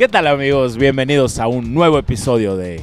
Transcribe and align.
¿Qué 0.00 0.08
tal 0.08 0.26
amigos? 0.28 0.78
Bienvenidos 0.78 1.38
a 1.38 1.46
un 1.46 1.74
nuevo 1.74 1.98
episodio 1.98 2.56
de 2.56 2.82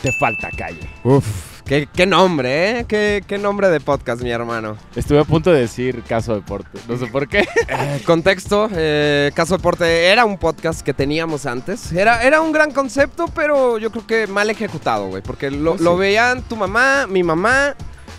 Te 0.00 0.12
Falta 0.12 0.48
Calle. 0.56 0.88
Uf, 1.02 1.60
qué, 1.64 1.88
qué 1.92 2.06
nombre, 2.06 2.78
¿eh? 2.78 2.84
Qué, 2.86 3.24
qué 3.26 3.36
nombre 3.36 3.68
de 3.68 3.80
podcast, 3.80 4.22
mi 4.22 4.30
hermano. 4.30 4.76
Estuve 4.94 5.18
a 5.18 5.24
punto 5.24 5.50
de 5.50 5.62
decir 5.62 6.04
Caso 6.04 6.36
Deporte, 6.36 6.78
no 6.86 6.96
sé 6.96 7.08
por 7.08 7.26
qué. 7.26 7.48
Eh, 7.68 8.00
contexto, 8.06 8.68
eh, 8.76 9.32
Caso 9.34 9.56
Deporte 9.56 10.06
era 10.06 10.24
un 10.24 10.38
podcast 10.38 10.82
que 10.82 10.94
teníamos 10.94 11.46
antes. 11.46 11.90
Era, 11.90 12.22
era 12.22 12.40
un 12.40 12.52
gran 12.52 12.70
concepto, 12.70 13.26
pero 13.34 13.78
yo 13.78 13.90
creo 13.90 14.06
que 14.06 14.26
mal 14.28 14.48
ejecutado, 14.48 15.08
güey. 15.08 15.20
Porque 15.20 15.50
lo, 15.50 15.72
Oh, 15.72 15.78
sí. 15.78 15.82
lo 15.82 15.96
veían 15.96 16.42
tu 16.42 16.54
mamá, 16.54 17.08
mi 17.08 17.24
mamá. 17.24 17.74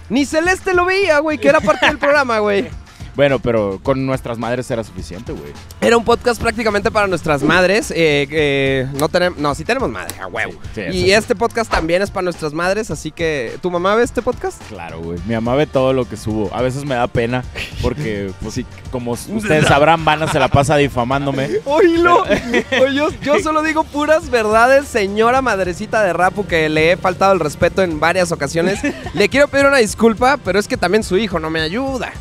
Ni 0.10 0.26
Celeste 0.26 0.74
lo 0.74 0.84
veía, 0.84 1.20
güey, 1.20 1.38
que 1.38 1.48
era 1.48 1.62
parte 1.62 1.86
del 1.86 1.98
programa, 1.98 2.40
güey. 2.40 2.68
Bueno, 3.16 3.40
pero 3.40 3.80
con 3.84 4.06
nuestras 4.06 4.38
madres 4.38 4.70
era 4.72 4.84
suficiente, 4.84 5.32
güey. 5.32 5.52
Era 5.82 5.98
un 5.98 6.04
podcast 6.04 6.42
prácticamente 6.42 6.90
para 6.92 7.08
nuestras 7.08 7.44
madres. 7.44 7.92
eh, 7.92 8.28
eh, 8.32 8.88
no 8.94 9.10
tenemos, 9.10 9.38
no, 9.40 9.54
sí 9.56 9.64
tenemos 9.64 9.90
madre, 9.90 10.16
a 10.20 10.28
huevo. 10.28 10.54
Sí, 10.54 10.60
sí, 10.76 10.82
eso 10.82 10.92
y 10.98 11.02
sí. 11.02 11.12
este 11.12 11.36
podcast 11.36 11.72
también 11.72 12.02
es 12.02 12.10
para 12.10 12.24
nuestras 12.24 12.54
madres, 12.54 12.90
así 12.92 13.12
que 13.12 13.58
¿tu 13.62 13.70
mamá 13.70 13.96
ve 13.96 14.04
este 14.04 14.22
podcast? 14.22 14.62
Claro, 14.68 15.00
güey. 15.00 15.20
Mi 15.28 15.36
mamá 15.36 15.56
ve 15.56 15.68
todo 15.68 15.94
lo 15.94 16.08
que 16.08 16.18
subo. 16.18 16.50
A 16.54 16.62
veces 16.62 16.86
me 16.86 16.96
da 16.96 17.08
pena 17.08 17.44
porque, 17.82 18.32
pues, 18.42 18.62
como 18.92 19.12
ustedes 19.12 19.68
sabrán, 19.68 20.04
Vana 20.06 20.28
se 20.28 20.40
la 20.40 20.48
pasa 20.48 20.76
difamándome. 20.78 21.50
Oílo. 21.66 22.24
Oye, 22.82 22.94
yo, 22.96 23.10
yo 23.22 23.40
solo 23.40 23.62
digo 23.62 23.84
puras 23.84 24.30
verdades, 24.30 24.88
señora 24.88 25.42
madrecita 25.42 26.04
de 26.04 26.14
Rapu, 26.14 26.48
que 26.48 26.70
le 26.70 26.92
he 26.92 26.98
faltado 26.98 27.34
el 27.34 27.40
respeto 27.40 27.82
en 27.84 28.00
varias 28.00 28.32
ocasiones. 28.32 28.80
Le 29.14 29.30
quiero 29.30 29.48
pedir 29.48 29.66
una 29.68 29.78
disculpa, 29.78 30.38
pero 30.44 30.60
es 30.60 30.68
que 30.68 30.78
también 30.78 31.04
su 31.04 31.18
hijo 31.18 31.40
no 31.40 31.50
me 31.50 31.62
ayuda. 31.62 32.12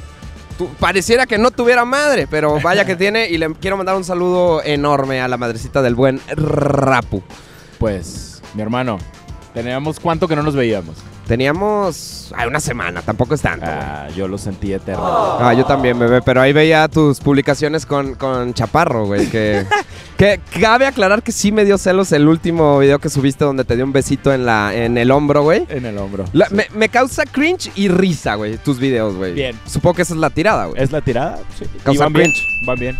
Pareciera 0.78 1.26
que 1.26 1.38
no 1.38 1.50
tuviera 1.50 1.84
madre, 1.84 2.26
pero 2.30 2.60
vaya 2.62 2.84
que 2.84 2.96
tiene. 2.96 3.28
Y 3.28 3.38
le 3.38 3.52
quiero 3.54 3.76
mandar 3.76 3.96
un 3.96 4.04
saludo 4.04 4.62
enorme 4.62 5.20
a 5.20 5.28
la 5.28 5.36
madrecita 5.36 5.82
del 5.82 5.94
buen 5.94 6.20
Rapu. 6.28 7.22
Pues, 7.78 8.42
mi 8.54 8.62
hermano, 8.62 8.98
teníamos 9.54 10.00
cuánto 10.00 10.28
que 10.28 10.36
no 10.36 10.42
nos 10.42 10.54
veíamos. 10.54 10.96
Teníamos 11.26 12.32
ay, 12.36 12.48
una 12.48 12.60
semana, 12.60 13.00
tampoco 13.02 13.34
es 13.34 13.42
tanto. 13.42 13.64
Ah, 13.68 14.08
yo 14.14 14.26
lo 14.28 14.38
sentí 14.38 14.72
eterno. 14.72 15.02
Ah, 15.04 15.54
yo 15.56 15.64
también, 15.64 15.98
bebé, 15.98 16.20
pero 16.20 16.40
ahí 16.40 16.52
veía 16.52 16.88
tus 16.88 17.20
publicaciones 17.20 17.86
con, 17.86 18.16
con 18.16 18.52
Chaparro, 18.54 19.06
güey, 19.06 19.26
que, 19.28 19.64
que 20.18 20.40
cabe 20.60 20.86
aclarar 20.86 21.22
que 21.22 21.32
sí 21.32 21.52
me 21.52 21.64
dio 21.64 21.78
celos 21.78 22.12
el 22.12 22.26
último 22.28 22.78
video 22.80 22.98
que 22.98 23.08
subiste 23.08 23.44
donde 23.44 23.64
te 23.64 23.76
dio 23.76 23.84
un 23.84 23.92
besito 23.92 24.32
en, 24.32 24.44
la, 24.44 24.74
en 24.74 24.98
el 24.98 25.10
hombro, 25.10 25.42
güey. 25.42 25.64
En 25.68 25.86
el 25.86 25.96
hombro. 25.98 26.24
La- 26.32 26.48
Sí. 26.48 26.54
me, 26.56 26.66
me 26.74 26.88
causa 26.88 27.22
cringe 27.24 27.70
y 27.76 27.88
risa, 27.88 28.34
güey, 28.34 28.58
tus 28.58 28.78
videos, 28.78 29.14
güey. 29.14 29.32
Bien. 29.32 29.58
Supongo 29.66 29.94
que 29.94 30.02
esa 30.02 30.14
es 30.14 30.20
la 30.20 30.30
tirada, 30.30 30.66
güey. 30.66 30.82
¿Es 30.82 30.90
la 30.92 31.00
tirada? 31.00 31.38
Sí. 31.58 31.64
Y 31.90 31.96
van 31.96 32.12
bien. 32.12 32.30
cringe. 32.30 32.46
Van 32.66 32.78
bien. 32.78 32.98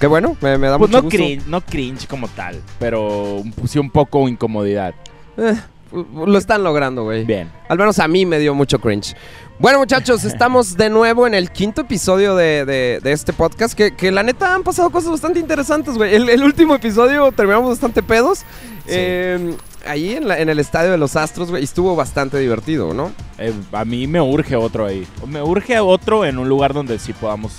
Qué 0.00 0.06
bueno, 0.06 0.36
me, 0.40 0.56
me 0.58 0.68
da 0.68 0.78
Pues 0.78 0.90
mucho 0.90 0.98
no 0.98 1.02
gusto. 1.04 1.16
cringe, 1.18 1.46
no 1.48 1.60
cringe 1.60 2.06
como 2.06 2.28
tal, 2.28 2.60
pero 2.78 3.42
sí 3.66 3.80
un 3.80 3.90
poco 3.90 4.28
incomodidad. 4.28 4.94
Eh, 5.36 5.54
lo 5.92 6.38
están 6.38 6.62
logrando, 6.64 7.04
güey. 7.04 7.24
Bien. 7.24 7.50
Al 7.68 7.78
menos 7.78 7.98
a 7.98 8.08
mí 8.08 8.26
me 8.26 8.38
dio 8.38 8.54
mucho 8.54 8.78
cringe. 8.80 9.14
Bueno, 9.58 9.78
muchachos, 9.80 10.22
estamos 10.24 10.76
de 10.76 10.88
nuevo 10.88 11.26
en 11.26 11.34
el 11.34 11.50
quinto 11.50 11.80
episodio 11.80 12.36
de, 12.36 12.64
de- 12.64 13.00
de 13.02 13.12
este 13.12 13.32
podcast. 13.32 13.74
Que, 13.74 13.94
que 13.96 14.12
la 14.12 14.22
neta 14.22 14.54
han 14.54 14.62
pasado 14.62 14.90
cosas 14.90 15.10
bastante 15.10 15.40
interesantes, 15.40 15.94
güey. 15.94 16.14
El, 16.14 16.28
el 16.28 16.42
último 16.44 16.74
episodio 16.76 17.32
terminamos 17.32 17.70
bastante 17.70 18.02
pedos. 18.02 18.42
Eh, 18.86 19.54
ahí 19.86 20.12
en, 20.12 20.28
la- 20.28 20.38
en 20.38 20.48
el 20.48 20.58
estadio 20.60 20.90
de 20.92 20.98
los 20.98 21.16
Astros, 21.16 21.50
güey, 21.50 21.64
estuvo 21.64 21.96
bastante 21.96 22.38
divertido, 22.38 22.94
¿no? 22.94 23.10
Eh, 23.38 23.52
a 23.72 23.84
mí 23.84 24.06
me 24.06 24.20
urge 24.20 24.54
otro 24.54 24.86
ahí. 24.86 25.06
Me 25.26 25.42
urge 25.42 25.80
otro 25.80 26.24
en 26.24 26.38
un 26.38 26.48
lugar 26.48 26.72
donde 26.72 26.98
sí 27.00 27.12
podamos 27.12 27.52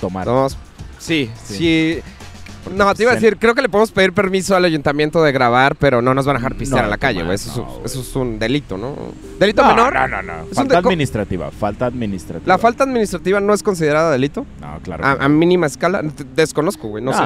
tomar. 0.00 0.26
Vamos. 0.26 0.56
Sí, 0.98 1.30
Sí. 1.44 1.54
sí. 1.56 2.02
No, 2.70 2.94
te 2.94 3.02
iba 3.02 3.12
a 3.12 3.14
decir, 3.16 3.36
creo 3.38 3.54
que 3.54 3.62
le 3.62 3.68
podemos 3.68 3.90
pedir 3.90 4.12
permiso 4.12 4.54
al 4.54 4.64
ayuntamiento 4.64 5.22
de 5.22 5.32
grabar, 5.32 5.74
pero 5.76 6.00
no 6.00 6.14
nos 6.14 6.24
van 6.26 6.36
a 6.36 6.38
dejar 6.38 6.54
pistear 6.56 6.82
No, 6.82 6.86
a 6.86 6.90
la 6.90 6.98
calle, 6.98 7.22
güey. 7.22 7.34
Eso, 7.34 7.50
es 7.50 7.56
no, 7.56 7.62
un- 7.64 7.68
güey. 7.70 7.84
eso 7.84 8.00
es 8.00 8.16
un 8.16 8.38
delito, 8.38 8.78
¿no? 8.78 8.94
¿Delito 9.38 9.62
no, 9.62 9.68
menor? 9.68 9.94
No, 9.94 10.08
no, 10.08 10.22
no. 10.22 10.32
Falta 10.52 10.78
administrativa. 10.78 11.50
Falta 11.50 11.86
administrativa. 11.86 12.46
¿La 12.46 12.58
falta 12.58 12.84
administrativa 12.84 13.40
no 13.40 13.52
es 13.52 13.62
considerada 13.62 14.10
delito? 14.12 14.46
No, 14.60 14.78
claro. 14.82 15.04
A, 15.04 15.28
mínima 15.28 15.66
escala. 15.66 16.02
Desconozco, 16.34 16.88
güey, 16.88 17.02
no 17.02 17.12
sé. 17.12 17.22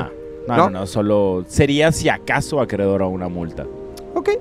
No, 0.48 0.56
¿No? 0.56 0.70
no, 0.70 0.86
Solo 0.86 1.44
sería 1.48 1.92
si 1.92 2.08
acaso 2.08 2.60
acreedor 2.60 3.02
a 3.02 3.06
una 3.06 3.28
multa. 3.28 3.66
Ok. 4.14 4.28
eh, 4.28 4.38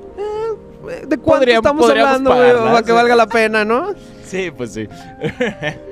¿De 1.07 1.17
cuánto 1.17 1.39
Podríamos- 1.45 1.65
estamos 1.65 1.85
podríamos 1.87 2.15
hablando, 2.15 2.35
güey? 2.35 2.71
Para 2.73 2.83
que 2.85 2.91
valga 2.91 3.15
la 3.15 3.27
pena, 3.27 3.65
¿no? 3.65 3.93
Sí, 4.25 4.51
pues 4.55 4.73
sí. 4.73 4.87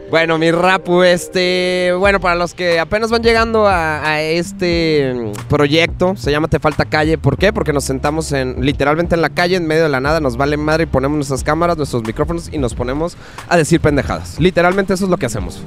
Bueno, 0.10 0.38
mi 0.38 0.52
rapu, 0.52 1.02
este. 1.02 1.92
Bueno, 1.98 2.20
para 2.20 2.36
los 2.36 2.54
que 2.54 2.80
apenas 2.80 3.10
van 3.10 3.24
llegando 3.24 3.66
a, 3.68 4.06
a 4.08 4.22
este 4.22 5.12
mm, 5.16 5.48
proyecto, 5.48 6.16
se 6.16 6.30
llama 6.30 6.48
Te 6.48 6.60
Falta 6.60 6.86
Calle. 6.86 7.18
¿Por 7.18 7.36
qué? 7.36 7.52
Porque 7.52 7.74
nos 7.74 7.84
sentamos 7.84 8.32
en 8.32 8.64
literalmente 8.64 9.16
en 9.16 9.22
la 9.24 9.30
calle, 9.30 9.56
en 9.56 9.66
medio 9.66 9.82
de 9.84 9.90
la 9.90 10.00
nada, 10.02 10.20
nos 10.20 10.38
vale 10.38 10.56
madre 10.56 10.84
y 10.84 10.86
ponemos 10.86 11.16
nuestras 11.16 11.44
cámaras, 11.44 11.78
nuestros 11.78 12.04
micrófonos 12.04 12.50
y 12.54 12.60
nos 12.60 12.76
ponemos 12.76 13.18
a 13.50 13.58
decir 13.58 13.80
pendejadas. 13.82 14.40
Literalmente 14.40 14.94
eso 14.94 15.06
es 15.06 15.10
lo 15.10 15.18
que 15.18 15.26
hacemos. 15.26 15.64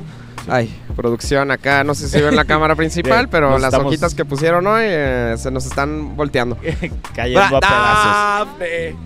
Ay, 0.49 0.73
producción 0.95 1.51
acá, 1.51 1.83
no 1.83 1.97
sé 1.97 2.09
si 2.09 2.21
ven 2.21 2.37
la 2.37 2.45
cámara 2.45 2.77
principal, 2.77 3.29
pero 3.29 3.59
las 3.59 3.65
estamos- 3.73 3.89
hojitas 3.89 4.15
que 4.15 4.25
pusieron 4.25 4.65
hoy 4.69 4.85
eh, 4.87 5.35
se 5.39 5.51
nos 5.51 5.67
están 5.67 6.15
volteando. 6.15 6.57
Cayendo 7.17 7.57
a 7.57 7.61
pedazos. 7.61 8.97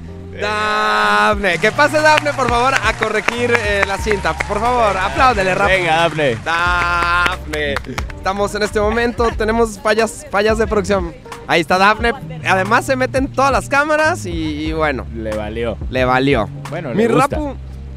Dafne. 0.40 1.58
Que 1.58 1.72
pase 1.72 2.00
Dafne, 2.00 2.32
por 2.32 2.48
favor, 2.48 2.74
a 2.74 2.92
corregir 2.94 3.52
eh, 3.56 3.82
la 3.86 3.96
cinta. 3.98 4.36
Por 4.36 4.60
favor, 4.60 4.96
apláudele, 4.96 5.54
Rafa. 5.54 5.68
Venga, 5.72 5.96
Dafne. 5.96 6.36
Dafne. 6.44 7.74
Estamos 8.16 8.54
en 8.54 8.62
este 8.62 8.80
momento, 8.80 9.28
tenemos 9.36 9.78
fallas, 9.78 10.26
fallas 10.30 10.58
de 10.58 10.66
producción. 10.66 11.14
Ahí 11.46 11.60
está 11.60 11.78
Dafne. 11.78 12.12
Además 12.48 12.84
se 12.86 12.96
meten 12.96 13.28
todas 13.28 13.50
las 13.52 13.68
cámaras 13.68 14.24
y, 14.26 14.30
y 14.66 14.72
bueno, 14.72 15.06
Le 15.14 15.34
valió. 15.36 15.76
le 15.90 16.04
valió. 16.04 16.48
Bueno, 16.70 16.90
Mi 16.90 17.08
le 17.08 17.14
gusta. 17.14 17.36
Rapu, 17.36 17.54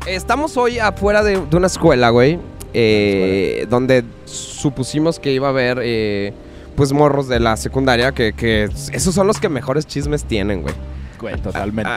estamos 0.08 0.58
hoy 0.58 0.80
afuera 0.80 1.22
de, 1.24 1.40
de 1.40 1.58
una 1.58 1.68
escuela, 1.68 2.10
güey. 2.10 2.40
eh, 2.74 3.68
donde 3.70 4.04
supusimos 4.26 5.20
que 5.20 5.32
iba 5.32 5.48
a 5.48 5.52
haber, 5.52 5.80
eh, 5.84 6.34
pues, 6.76 6.92
morros 6.92 7.28
de 7.28 7.40
la 7.40 7.56
secundaria. 7.58 8.12
Que, 8.14 8.34
que 8.34 8.64
esos 8.92 9.14
son 9.14 9.28
los 9.28 9.40
que 9.40 9.50
mejores 9.50 9.86
chismes 9.86 10.24
tienen, 10.26 10.62
güey. 10.64 10.74
Güey, 11.24 11.38
totalmente. 11.38 11.90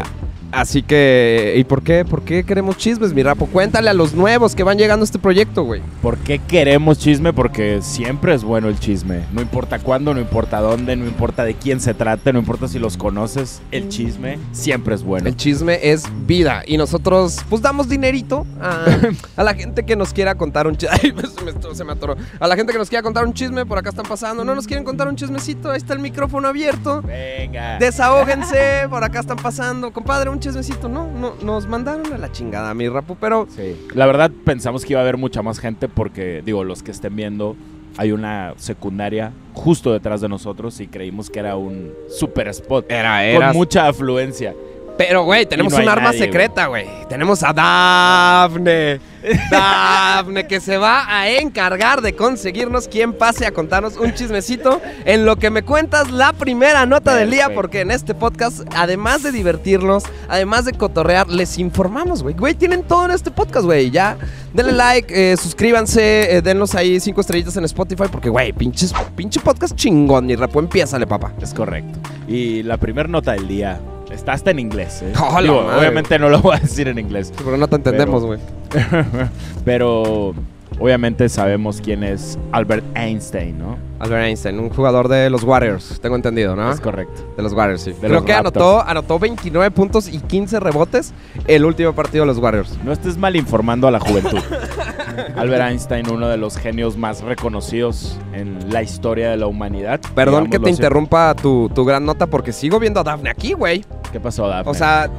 Así 0.52 0.82
que, 0.82 1.54
¿y 1.56 1.64
por 1.64 1.82
qué? 1.82 2.04
¿Por 2.04 2.22
qué 2.22 2.44
queremos 2.44 2.76
chismes, 2.76 3.12
mi 3.12 3.22
Rapo? 3.22 3.46
Cuéntale 3.46 3.90
a 3.90 3.94
los 3.94 4.14
nuevos 4.14 4.54
que 4.54 4.62
van 4.62 4.78
llegando 4.78 5.02
a 5.02 5.06
este 5.06 5.18
proyecto, 5.18 5.64
güey. 5.64 5.82
¿Por 6.02 6.16
qué 6.18 6.38
queremos 6.38 6.98
chisme? 6.98 7.32
Porque 7.32 7.80
siempre 7.82 8.34
es 8.34 8.42
bueno 8.44 8.68
el 8.68 8.78
chisme. 8.78 9.24
No 9.32 9.42
importa 9.42 9.78
cuándo, 9.78 10.14
no 10.14 10.20
importa 10.20 10.60
dónde, 10.60 10.96
no 10.96 11.06
importa 11.06 11.44
de 11.44 11.54
quién 11.54 11.80
se 11.80 11.94
trate, 11.94 12.32
no 12.32 12.38
importa 12.38 12.68
si 12.68 12.78
los 12.78 12.96
conoces, 12.96 13.60
el 13.70 13.88
chisme 13.88 14.38
siempre 14.52 14.94
es 14.94 15.02
bueno. 15.02 15.28
El 15.28 15.36
chisme 15.36 15.78
es 15.82 16.04
vida. 16.26 16.62
Y 16.66 16.76
nosotros, 16.76 17.38
pues, 17.48 17.62
damos 17.62 17.88
dinerito 17.88 18.46
a, 18.60 18.86
a 19.36 19.44
la 19.44 19.54
gente 19.54 19.84
que 19.84 19.96
nos 19.96 20.12
quiera 20.12 20.34
contar 20.36 20.66
un 20.66 20.76
chisme. 20.76 20.96
Ay, 21.02 21.14
se 21.28 21.44
me, 21.44 21.74
se 21.74 21.84
me 21.84 21.92
atoró. 21.92 22.16
A 22.38 22.46
la 22.46 22.56
gente 22.56 22.72
que 22.72 22.78
nos 22.78 22.88
quiera 22.88 23.02
contar 23.02 23.24
un 23.24 23.34
chisme, 23.34 23.66
por 23.66 23.78
acá 23.78 23.90
están 23.90 24.06
pasando. 24.06 24.44
No 24.44 24.54
nos 24.54 24.66
quieren 24.66 24.84
contar 24.84 25.08
un 25.08 25.16
chismecito, 25.16 25.70
ahí 25.70 25.78
está 25.78 25.92
el 25.92 26.00
micrófono 26.00 26.48
abierto. 26.48 27.02
Venga. 27.02 27.78
Desahóguense, 27.78 28.86
por 28.88 29.02
acá 29.04 29.20
están 29.20 29.38
pasando. 29.38 29.92
Compadre, 29.92 30.30
un 30.30 30.35
chismecito, 30.40 30.88
¿no? 30.88 31.10
no 31.10 31.34
nos 31.42 31.66
mandaron 31.66 32.12
a 32.12 32.18
la 32.18 32.32
chingada, 32.32 32.72
mi 32.74 32.88
Rapu, 32.88 33.16
pero... 33.16 33.46
Sí. 33.54 33.76
La 33.94 34.06
verdad 34.06 34.30
pensamos 34.44 34.84
que 34.84 34.92
iba 34.92 35.00
a 35.00 35.02
haber 35.02 35.16
mucha 35.16 35.42
más 35.42 35.58
gente 35.58 35.88
porque, 35.88 36.42
digo, 36.44 36.64
los 36.64 36.82
que 36.82 36.90
estén 36.90 37.16
viendo, 37.16 37.56
hay 37.96 38.12
una 38.12 38.54
secundaria 38.56 39.32
justo 39.54 39.92
detrás 39.92 40.20
de 40.20 40.28
nosotros 40.28 40.80
y 40.80 40.86
creímos 40.86 41.30
que 41.30 41.38
era 41.38 41.56
un 41.56 41.92
super 42.08 42.48
spot. 42.48 42.90
Era, 42.90 43.22
Con 43.38 43.56
mucha 43.56 43.88
afluencia. 43.88 44.54
Pero, 44.96 45.24
güey, 45.24 45.44
tenemos 45.44 45.72
no 45.72 45.80
un 45.80 45.88
arma 45.88 46.06
nadie, 46.06 46.20
secreta, 46.20 46.66
güey. 46.66 46.86
Tenemos 47.08 47.42
a 47.42 47.52
Dafne. 47.52 48.98
Dafne, 49.50 50.46
que 50.46 50.60
se 50.60 50.78
va 50.78 51.04
a 51.06 51.28
encargar 51.28 52.00
de 52.00 52.14
conseguirnos 52.14 52.88
quien 52.88 53.12
pase 53.12 53.44
a 53.44 53.50
contarnos 53.50 53.96
un 53.96 54.14
chismecito 54.14 54.80
en 55.04 55.26
lo 55.26 55.36
que 55.36 55.50
me 55.50 55.62
cuentas 55.62 56.10
la 56.10 56.32
primera 56.32 56.86
nota 56.86 57.14
del 57.14 57.30
día, 57.30 57.52
porque 57.52 57.80
en 57.80 57.90
este 57.90 58.14
podcast, 58.14 58.60
además 58.74 59.22
de 59.22 59.32
divertirnos, 59.32 60.04
además 60.28 60.64
de 60.64 60.72
cotorrear, 60.72 61.28
les 61.28 61.58
informamos, 61.58 62.22
güey. 62.22 62.34
Güey, 62.34 62.54
tienen 62.54 62.82
todo 62.82 63.04
en 63.04 63.10
este 63.10 63.30
podcast, 63.30 63.66
güey. 63.66 63.90
Ya, 63.90 64.16
denle 64.54 64.72
like, 64.72 65.32
eh, 65.32 65.36
suscríbanse, 65.36 66.36
eh, 66.36 66.42
dennos 66.42 66.74
ahí 66.74 67.00
cinco 67.00 67.20
estrellitas 67.20 67.56
en 67.56 67.64
Spotify, 67.64 68.04
porque, 68.10 68.30
güey, 68.30 68.52
pinches, 68.52 68.94
pinche 69.14 69.40
podcast 69.40 69.74
chingón, 69.74 70.24
mi 70.24 70.36
rapo, 70.36 70.58
empiézale, 70.58 71.06
papá. 71.06 71.32
Es 71.42 71.52
correcto. 71.52 71.98
Y 72.26 72.62
la 72.62 72.78
primera 72.78 73.08
nota 73.08 73.32
del 73.32 73.46
día 73.46 73.78
está 74.10 74.32
hasta 74.32 74.50
en 74.50 74.58
inglés. 74.58 75.02
¿eh? 75.02 75.12
¡Oh, 75.20 75.40
Digo, 75.40 75.66
obviamente 75.78 76.18
no 76.18 76.28
lo 76.28 76.40
voy 76.40 76.56
a 76.56 76.60
decir 76.60 76.88
en 76.88 76.98
inglés. 76.98 77.32
Porque 77.42 77.58
no 77.58 77.68
te 77.68 77.76
entendemos, 77.76 78.24
güey. 78.24 78.38
Pero 79.64 80.34
obviamente 80.78 81.28
sabemos 81.28 81.80
quién 81.82 82.02
es 82.04 82.38
Albert 82.52 82.84
Einstein, 82.96 83.58
¿no? 83.58 83.78
Albert 83.98 84.24
Einstein, 84.26 84.58
un 84.60 84.68
jugador 84.68 85.08
de 85.08 85.30
los 85.30 85.42
Warriors, 85.42 85.98
tengo 86.02 86.16
entendido, 86.16 86.54
¿no? 86.54 86.70
Es 86.70 86.80
correcto. 86.80 87.32
De 87.34 87.42
los 87.42 87.54
Warriors, 87.54 87.80
sí. 87.80 87.92
De 87.92 88.08
Creo 88.08 88.24
que 88.26 88.32
Raptors. 88.34 88.56
anotó, 88.56 88.82
anotó 88.86 89.18
29 89.18 89.70
puntos 89.70 90.06
y 90.08 90.18
15 90.18 90.60
rebotes 90.60 91.14
el 91.46 91.64
último 91.64 91.94
partido 91.94 92.24
de 92.24 92.26
los 92.26 92.36
Warriors. 92.38 92.76
No 92.84 92.92
estés 92.92 93.16
mal 93.16 93.36
informando 93.36 93.88
a 93.88 93.90
la 93.90 93.98
juventud. 94.00 94.38
Albert 95.36 95.62
Einstein, 95.70 96.10
uno 96.10 96.28
de 96.28 96.36
los 96.36 96.58
genios 96.58 96.98
más 96.98 97.22
reconocidos 97.22 98.18
en 98.34 98.70
la 98.70 98.82
historia 98.82 99.30
de 99.30 99.38
la 99.38 99.46
humanidad. 99.46 99.98
Perdón 100.14 100.50
que 100.50 100.58
te 100.58 100.64
así. 100.68 100.76
interrumpa 100.76 101.34
tu, 101.34 101.70
tu 101.74 101.86
gran 101.86 102.04
nota 102.04 102.26
porque 102.26 102.52
sigo 102.52 102.78
viendo 102.78 103.00
a 103.00 103.02
Daphne 103.02 103.30
aquí, 103.30 103.54
güey. 103.54 103.82
¿Qué 104.16 104.20
pasó, 104.20 104.48
Daphne? 104.48 104.70
O 104.70 104.72
sea, 104.72 105.10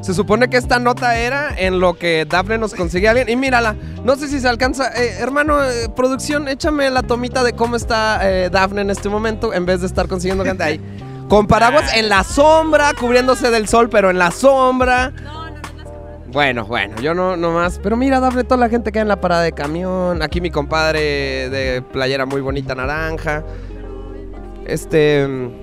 se 0.00 0.14
supone 0.14 0.50
que 0.50 0.56
esta 0.56 0.80
nota 0.80 1.16
era 1.16 1.54
en 1.56 1.78
lo 1.78 1.94
que 1.94 2.26
Daphne 2.28 2.58
nos 2.58 2.74
consigue 2.74 3.06
a 3.06 3.12
alguien. 3.12 3.28
Y 3.28 3.36
mírala, 3.36 3.76
no 4.02 4.16
sé 4.16 4.26
si 4.26 4.40
se 4.40 4.48
alcanza. 4.48 4.88
Eh, 5.00 5.18
hermano, 5.20 5.62
eh, 5.62 5.88
producción, 5.94 6.48
échame 6.48 6.90
la 6.90 7.04
tomita 7.04 7.44
de 7.44 7.52
cómo 7.52 7.76
está 7.76 8.18
eh, 8.28 8.50
Daphne 8.50 8.80
en 8.80 8.90
este 8.90 9.08
momento 9.08 9.54
en 9.54 9.64
vez 9.64 9.80
de 9.82 9.86
estar 9.86 10.08
consiguiendo 10.08 10.44
gente 10.44 10.64
ahí. 10.64 10.80
Con 11.28 11.46
paraguas 11.46 11.96
en 11.96 12.08
la 12.08 12.24
sombra, 12.24 12.90
cubriéndose 12.98 13.48
del 13.52 13.68
sol, 13.68 13.88
pero 13.88 14.10
en 14.10 14.18
la 14.18 14.32
sombra. 14.32 15.10
No, 15.22 15.50
no, 15.50 15.50
no. 15.50 16.32
Bueno, 16.32 16.64
bueno, 16.66 16.96
yo 17.00 17.14
no, 17.14 17.36
no 17.36 17.52
más. 17.52 17.78
Pero 17.80 17.96
mira, 17.96 18.18
Daphne, 18.18 18.42
toda 18.42 18.56
la 18.56 18.68
gente 18.68 18.90
que 18.90 18.98
hay 18.98 19.02
en 19.02 19.08
la 19.08 19.20
parada 19.20 19.42
de 19.42 19.52
camión. 19.52 20.20
Aquí 20.20 20.40
mi 20.40 20.50
compadre 20.50 21.48
de 21.48 21.80
playera 21.92 22.26
muy 22.26 22.40
bonita 22.40 22.74
naranja. 22.74 23.44
Este. 24.66 25.61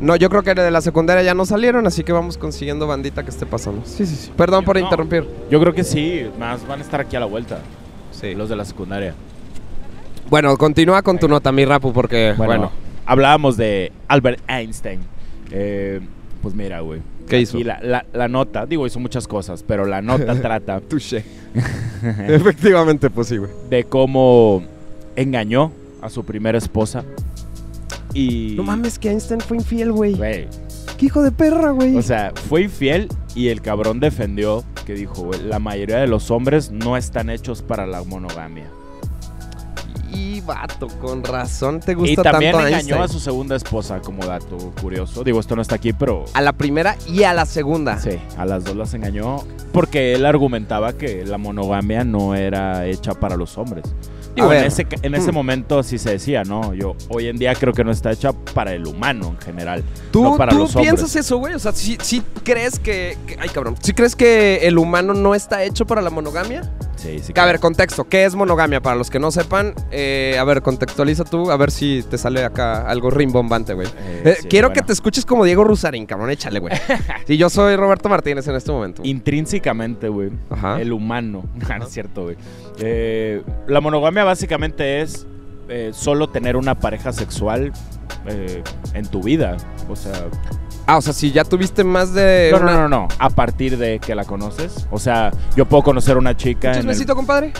No, 0.00 0.14
yo 0.16 0.30
creo 0.30 0.42
que 0.42 0.54
de 0.54 0.70
la 0.70 0.80
secundaria 0.80 1.22
ya 1.24 1.34
no 1.34 1.44
salieron, 1.44 1.86
así 1.86 2.04
que 2.04 2.12
vamos 2.12 2.38
consiguiendo 2.38 2.86
bandita 2.86 3.24
que 3.24 3.30
esté 3.30 3.46
pasando. 3.46 3.82
Sí, 3.84 4.06
sí, 4.06 4.14
sí. 4.14 4.30
Perdón 4.36 4.64
por 4.64 4.76
No. 4.78 4.84
interrumpir. 4.84 5.24
Yo 5.50 5.60
creo 5.60 5.74
que 5.74 5.82
sí, 5.84 6.26
más 6.38 6.66
van 6.68 6.78
a 6.80 6.82
estar 6.82 7.00
aquí 7.00 7.16
a 7.16 7.20
la 7.20 7.26
vuelta. 7.26 7.58
Sí. 8.12 8.34
Los 8.34 8.48
de 8.48 8.56
la 8.56 8.64
secundaria. 8.64 9.14
Bueno, 10.30 10.56
continúa 10.56 11.02
con 11.02 11.18
tu 11.18 11.26
nota, 11.28 11.50
mi 11.52 11.64
rapu, 11.64 11.92
porque, 11.92 12.34
Bueno, 12.36 12.52
bueno, 12.52 12.72
hablábamos 13.06 13.56
de 13.56 13.90
Albert 14.08 14.40
Einstein. 14.48 15.00
Eh, 15.50 16.00
pues 16.42 16.54
mira, 16.54 16.80
güey. 16.80 17.00
¿qué 17.28 17.40
hizo? 17.40 17.58
Y 17.58 17.64
la, 17.64 17.78
la- 17.82 18.06
la 18.12 18.28
nota, 18.28 18.66
digo, 18.66 18.86
hizo 18.86 19.00
muchas 19.00 19.26
cosas, 19.28 19.62
pero 19.66 19.84
la 19.84 20.00
nota 20.00 20.34
trata 20.40 20.80
Touché. 20.80 21.24
Efectivamente, 22.28 23.10
pues 23.10 23.28
sí, 23.28 23.36
güey. 23.36 23.50
de 23.68 23.84
cómo 23.84 24.62
engañó 25.16 25.72
a 26.00 26.08
su 26.10 26.24
primera 26.24 26.56
esposa. 26.58 27.04
Y. 28.14 28.54
No 28.56 28.62
mames, 28.62 28.98
que 28.98 29.10
Einstein 29.10 29.40
fue 29.40 29.58
infiel, 29.58 29.92
güey. 29.92 30.14
Güey, 30.14 30.48
Qué 30.96 31.06
hijo 31.06 31.22
de 31.22 31.30
perra, 31.30 31.70
güey. 31.70 31.96
O 31.96 32.02
sea, 32.02 32.32
fue 32.48 32.62
infiel 32.62 33.08
y 33.34 33.48
el 33.48 33.60
cabrón 33.62 34.00
defendió 34.00 34.64
que 34.84 34.94
dijo, 34.94 35.22
güey, 35.22 35.42
la 35.42 35.58
mayoría 35.58 35.98
de 35.98 36.06
los 36.08 36.30
hombres 36.30 36.70
no 36.72 36.96
están 36.96 37.30
hechos 37.30 37.62
para 37.62 37.86
la 37.86 38.02
monogamia. 38.02 38.66
y 40.12 40.40
vato, 40.40 40.88
con 41.00 41.22
razón 41.22 41.78
te 41.80 41.94
gusta 41.94 42.12
Y 42.12 42.16
también 42.16 42.52
tanto 42.52 42.66
engañó 42.66 42.76
Einstein. 42.96 43.02
a 43.02 43.08
su 43.08 43.20
segunda 43.20 43.54
esposa, 43.54 44.00
como 44.00 44.24
dato 44.24 44.56
curioso. 44.80 45.22
Digo, 45.22 45.38
esto 45.38 45.54
no 45.54 45.62
está 45.62 45.74
aquí, 45.76 45.92
pero 45.92 46.24
A 46.32 46.40
la 46.40 46.52
primera 46.54 46.96
y 47.06 47.22
a 47.24 47.34
la 47.34 47.44
segunda. 47.46 47.98
sí, 47.98 48.18
a 48.38 48.46
las 48.46 48.64
dos 48.64 48.74
las 48.74 48.94
engañó 48.94 49.44
porque 49.72 50.14
él 50.14 50.24
argumentaba 50.24 50.94
que 50.94 51.24
la 51.26 51.36
monogamia 51.38 52.02
no 52.04 52.34
era 52.34 52.86
hecha 52.86 53.12
para 53.14 53.36
los 53.36 53.58
hombres. 53.58 53.84
En 54.44 54.48
ver. 54.48 54.64
ese, 54.66 54.86
en 55.02 55.14
ese 55.14 55.30
Hmm. 55.30 55.34
momento 55.34 55.78
así 55.78 55.98
se 55.98 56.10
decía, 56.10 56.42
¿no? 56.44 56.74
Yo 56.74 56.94
hoy 57.08 57.28
en 57.28 57.36
día 57.36 57.54
creo 57.54 57.72
que 57.72 57.84
no 57.84 57.90
está 57.90 58.10
hecha 58.12 58.32
para 58.32 58.72
el 58.72 58.86
humano 58.86 59.28
en 59.38 59.38
general. 59.44 59.84
¿Tú, 60.10 60.22
no 60.22 60.36
para 60.36 60.52
tú 60.52 60.58
los 60.58 60.74
hombres. 60.76 60.86
piensas 60.94 61.16
eso, 61.16 61.38
güey? 61.38 61.54
O 61.54 61.58
sea, 61.58 61.72
¿sí, 61.72 61.98
sí 62.02 62.22
crees 62.44 62.78
que, 62.78 63.16
que- 63.26 63.36
Ay, 63.40 63.48
cabrón. 63.50 63.76
¿Sí 63.82 63.92
crees 63.92 64.14
que 64.16 64.66
el 64.66 64.78
humano 64.78 65.14
no 65.14 65.34
está 65.34 65.62
hecho 65.64 65.86
para 65.86 66.02
la 66.02 66.10
monogamia? 66.10 66.62
Sí, 66.98 67.20
sí. 67.20 67.32
A 67.36 67.46
ver, 67.46 67.60
contexto. 67.60 68.04
¿Qué 68.04 68.24
es 68.24 68.34
monogamia? 68.34 68.80
Para 68.80 68.96
los 68.96 69.08
que 69.08 69.18
no 69.20 69.30
sepan, 69.30 69.72
eh, 69.92 70.36
a 70.38 70.42
ver, 70.44 70.62
contextualiza 70.62 71.24
tú, 71.24 71.50
a 71.50 71.56
ver 71.56 71.70
si 71.70 72.02
te 72.10 72.18
sale 72.18 72.44
acá 72.44 72.88
algo 72.88 73.08
rimbombante, 73.10 73.72
güey. 73.74 73.86
Eh, 73.86 74.22
Eh, 74.24 74.36
sí, 74.42 74.48
quiero 74.48 74.68
bueno. 74.68 74.80
que 74.82 74.86
te 74.88 74.92
escuches 74.92 75.24
como 75.24 75.44
Diego 75.44 75.62
Rusarín, 75.64 76.06
cabrón. 76.06 76.30
Échale, 76.30 76.58
güey. 76.58 76.74
sí, 77.26 77.36
yo 77.36 77.48
soy 77.50 77.76
Roberto 77.76 78.08
Martínez 78.08 78.48
en 78.48 78.56
este 78.56 78.72
momento. 78.72 79.02
Intrínsecamente, 79.04 80.08
güey. 80.08 80.30
Ajá. 80.50 80.80
El 80.80 80.92
humano. 80.92 81.44
No 81.78 81.84
es 81.84 81.90
cierto, 81.92 82.24
güey. 82.24 82.36
La 83.68 83.80
monogamia 83.80 84.24
básicamente 84.24 85.00
es 85.00 85.26
solo 85.92 86.28
tener 86.28 86.56
una 86.56 86.74
pareja 86.74 87.12
sexual 87.12 87.72
en 88.94 89.06
tu 89.06 89.22
vida. 89.22 89.56
O 89.88 89.94
sea, 89.96 90.12
Ah, 90.90 90.96
o 90.96 91.02
sea, 91.02 91.12
si 91.12 91.30
ya 91.32 91.44
tuviste 91.44 91.84
más 91.84 92.14
de. 92.14 92.48
no, 92.50 92.58
no, 92.60 92.64
una- 92.64 92.76
no, 92.76 92.88
no. 92.88 93.08
A 93.18 93.28
partir 93.30 93.76
de 93.76 93.98
que 94.00 94.14
la 94.14 94.24
conoces. 94.24 94.86
O 94.90 94.98
sea, 94.98 95.30
yo 95.54 95.66
puedo 95.66 95.82
conocer 95.82 96.16
una 96.16 96.34
chica. 96.36 96.68
¿Un 96.68 96.74
el- 96.74 96.80
chismecito, 96.80 97.14
compadre? 97.14 97.52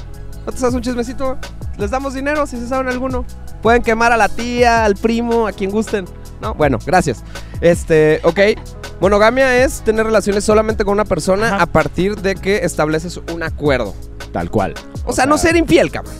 ¿No 0.46 0.52
te 0.52 0.58
sabes 0.58 0.74
un 0.74 0.80
chismecito? 0.80 1.36
Les 1.76 1.90
damos 1.90 2.14
dinero 2.14 2.46
si 2.46 2.56
se 2.56 2.66
saben 2.66 2.88
alguno. 2.88 3.26
Pueden 3.62 3.82
quemar 3.82 4.12
a 4.12 4.16
la 4.16 4.28
tía, 4.30 4.84
al 4.86 4.96
primo, 4.96 5.46
a 5.46 5.52
quien 5.52 5.70
gusten. 5.70 6.06
No, 6.40 6.54
bueno, 6.54 6.78
gracias. 6.86 7.22
Este, 7.60 8.20
ok. 8.24 8.40
Monogamia 9.00 9.62
es 9.62 9.82
tener 9.82 10.06
relaciones 10.06 10.42
solamente 10.44 10.84
con 10.84 10.94
una 10.94 11.04
persona 11.04 11.48
Ajá. 11.54 11.62
a 11.64 11.66
partir 11.66 12.16
de 12.16 12.34
que 12.34 12.64
estableces 12.64 13.20
un 13.32 13.42
acuerdo. 13.42 13.94
Tal 14.32 14.50
cual. 14.50 14.74
O, 15.04 15.12
sea, 15.12 15.26
no 15.26 15.36
ser 15.38 15.54
infiel, 15.56 15.90
cabrón. 15.90 16.14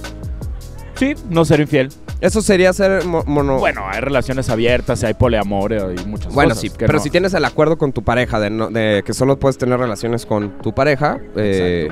Sí, 0.97 1.15
no 1.31 1.45
ser 1.45 1.61
infiel. 1.61 1.89
Eso 2.20 2.43
sería 2.43 2.73
ser 2.73 3.05
mo- 3.05 3.23
mono. 3.26 3.59
Bueno, 3.59 3.82
hay 3.88 4.00
relaciones 4.00 4.49
abiertas, 4.50 5.05
hay 5.05 5.15
poliamor 5.15 5.73
y 5.73 6.05
muchas 6.05 6.35
Bueno, 6.35 6.50
cosas. 6.50 6.62
sí, 6.62 6.70
que 6.70 6.87
pero 6.87 6.94
no- 6.94 6.99
si 7.00 7.11
tienes 7.11 7.32
el 7.35 7.44
acuerdo 7.44 7.79
con 7.79 7.93
tu 7.93 8.03
pareja 8.03 8.41
de, 8.41 8.50
no- 8.50 8.70
de 8.70 9.03
que 9.06 9.15
solo 9.15 9.38
puedes 9.38 9.56
tener 9.56 9.79
relaciones 9.79 10.26
con 10.26 10.59
tu 10.59 10.75
pareja 10.75 11.20
eh, 11.37 11.88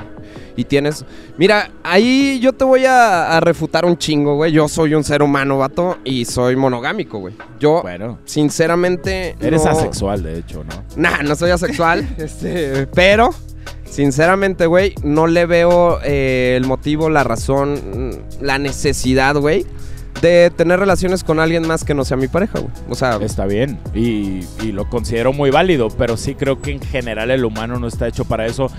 y 0.57 0.65
tienes... 0.65 1.05
Mira, 1.37 1.71
ahí 1.83 2.39
yo 2.41 2.51
te 2.51 2.65
voy 2.65 2.83
a, 2.85 3.37
a 3.37 3.39
refutar 3.39 3.85
un 3.85 3.97
chingo, 3.97 4.35
güey. 4.35 4.51
Yo 4.51 4.67
soy 4.67 4.95
un 4.95 5.03
ser 5.05 5.21
humano, 5.23 5.59
vato, 5.59 5.97
y 6.03 6.25
soy 6.25 6.57
monogámico, 6.57 7.19
güey. 7.19 7.33
Yo, 7.59 7.81
Bueno, 7.83 8.19
sinceramente... 8.25 9.35
eres 9.39 9.63
no- 9.63 9.71
asexual, 9.71 10.23
de 10.23 10.39
hecho, 10.39 10.63
¿no? 10.65 10.83
Nah, 10.97 11.21
no 11.23 11.35
soy 11.37 11.51
asexual, 11.51 12.05
este, 12.17 12.85
pero... 12.87 13.29
Sinceramente, 13.85 14.65
güey, 14.67 14.93
no 15.03 15.27
le 15.27 15.45
veo 15.45 15.99
eh, 16.03 16.55
el 16.57 16.65
motivo, 16.67 17.09
la 17.09 17.23
razón, 17.23 18.21
la 18.41 18.59
necesidad, 18.59 19.35
güey, 19.37 19.65
de 20.21 20.51
tener 20.55 20.79
relaciones 20.79 21.23
con 21.23 21.39
alguien 21.39 21.67
más 21.67 21.83
que 21.83 21.93
no 21.93 22.05
sea 22.05 22.17
mi 22.17 22.27
pareja, 22.27 22.59
güey. 22.59 22.71
O 22.89 22.95
sea, 22.95 23.17
Está 23.21 23.45
bien 23.45 23.79
y, 23.93 24.45
y 24.61 24.71
lo 24.71 24.89
considero 24.89 25.33
muy 25.33 25.49
válido, 25.49 25.89
pero 25.89 26.17
sí 26.17 26.35
creo 26.35 26.61
que 26.61 26.71
en 26.71 26.81
general 26.81 27.31
el 27.31 27.45
humano 27.45 27.79
no 27.79 27.87
está 27.87 28.07
hecho 28.07 28.25
para 28.25 28.45
eso, 28.45 28.71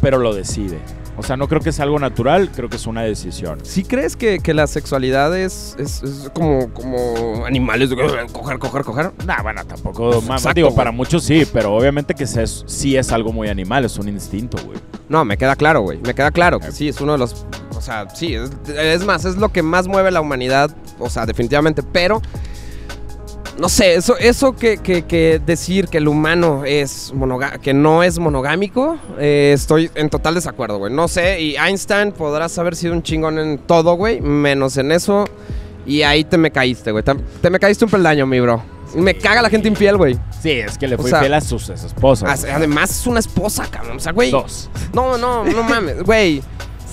pero 0.00 0.18
lo 0.18 0.34
decide. 0.34 0.78
O 1.16 1.22
sea, 1.24 1.36
no 1.36 1.48
creo 1.48 1.60
que 1.60 1.70
es 1.70 1.80
algo 1.80 1.98
natural, 1.98 2.48
creo 2.54 2.68
que 2.68 2.76
es 2.76 2.86
una 2.86 3.02
decisión. 3.02 3.58
¿Sí 3.64 3.82
crees 3.82 4.14
que, 4.14 4.38
que 4.38 4.54
la 4.54 4.68
sexualidad 4.68 5.36
es, 5.36 5.74
es- 5.78 6.02
es 6.04 6.30
como, 6.32 6.72
como 6.72 7.44
animales 7.44 7.90
de 7.90 7.96
coger, 8.32 8.58
coger, 8.60 8.84
coger? 8.84 9.12
Nah, 9.26 9.42
bueno, 9.42 9.64
tampoco, 9.66 10.22
ma- 10.22 10.36
Exacto, 10.36 10.54
digo, 10.54 10.68
güey. 10.68 10.76
para 10.76 10.92
muchos 10.92 11.24
sí, 11.24 11.44
pero 11.52 11.74
obviamente 11.74 12.14
que 12.14 12.24
se- 12.26 12.46
sí 12.46 12.96
es 12.96 13.10
algo 13.10 13.32
muy 13.32 13.48
animal, 13.48 13.84
es 13.84 13.98
un 13.98 14.08
instinto, 14.08 14.58
güey. 14.64 14.78
No, 15.08 15.24
me 15.24 15.36
queda 15.36 15.56
claro, 15.56 15.80
güey. 15.80 15.98
Me 15.98 16.14
queda 16.14 16.30
claro 16.30 16.60
que 16.60 16.70
sí, 16.70 16.86
es 16.88 17.00
uno 17.00 17.12
de 17.12 17.18
los... 17.18 17.44
O 17.76 17.80
sea, 17.80 18.08
sí, 18.10 18.34
es, 18.34 18.50
es 18.68 19.04
más, 19.04 19.24
es 19.24 19.36
lo 19.36 19.48
que 19.50 19.62
más 19.62 19.88
mueve 19.88 20.10
la 20.12 20.20
humanidad, 20.20 20.70
o 21.00 21.10
sea, 21.10 21.26
definitivamente, 21.26 21.82
pero... 21.82 22.22
No 23.58 23.68
sé, 23.68 23.94
eso, 23.96 24.16
eso 24.18 24.54
que, 24.54 24.78
que- 24.78 25.04
que 25.04 25.40
decir 25.44 25.88
que 25.88 25.98
el 25.98 26.06
humano 26.06 26.62
es 26.64 27.12
monoga- 27.12 27.58
que 27.58 27.74
no 27.74 28.04
es 28.04 28.18
monogámico, 28.20 28.98
eh, 29.18 29.50
estoy 29.54 29.90
en 29.96 30.08
total 30.10 30.34
desacuerdo, 30.36 30.78
güey. 30.78 30.92
No 30.92 31.08
sé, 31.08 31.40
y 31.40 31.56
Einstein 31.56 32.12
podrás 32.12 32.56
haber 32.58 32.76
sido 32.76 32.92
un 32.92 33.02
chingón 33.02 33.38
en 33.38 33.58
todo, 33.58 33.94
güey, 33.94 34.20
menos 34.20 34.76
en 34.76 34.92
eso. 34.92 35.24
Y 35.86 36.02
ahí 36.02 36.22
te 36.22 36.36
me 36.38 36.50
caíste, 36.52 36.92
güey. 36.92 37.02
Te, 37.02 37.14
te 37.14 37.50
me 37.50 37.58
caíste 37.58 37.84
un 37.84 37.90
peldaño, 37.90 38.26
mi 38.26 38.38
bro. 38.40 38.62
Me 38.94 39.14
caga 39.14 39.42
la 39.42 39.50
gente 39.50 39.66
infiel, 39.68 39.96
güey. 39.96 40.16
Sí, 40.40 40.50
es 40.52 40.78
que 40.78 40.86
le 40.86 40.94
O 40.94 40.98
fue 40.98 41.10
sea, 41.10 41.20
fiel 41.20 41.34
a 41.34 41.40
sus 41.40 41.68
esposas. 41.68 42.30
As- 42.30 42.44
Además 42.50 42.90
es 42.90 43.06
una 43.06 43.18
esposa, 43.20 43.66
cabrón. 43.70 43.96
O 43.96 44.00
sea, 44.00 44.12
güey. 44.12 44.30
Dos. 44.30 44.70
No, 44.92 45.18
no, 45.18 45.44
no 45.44 45.62
mames, 45.64 46.02
güey. 46.04 46.42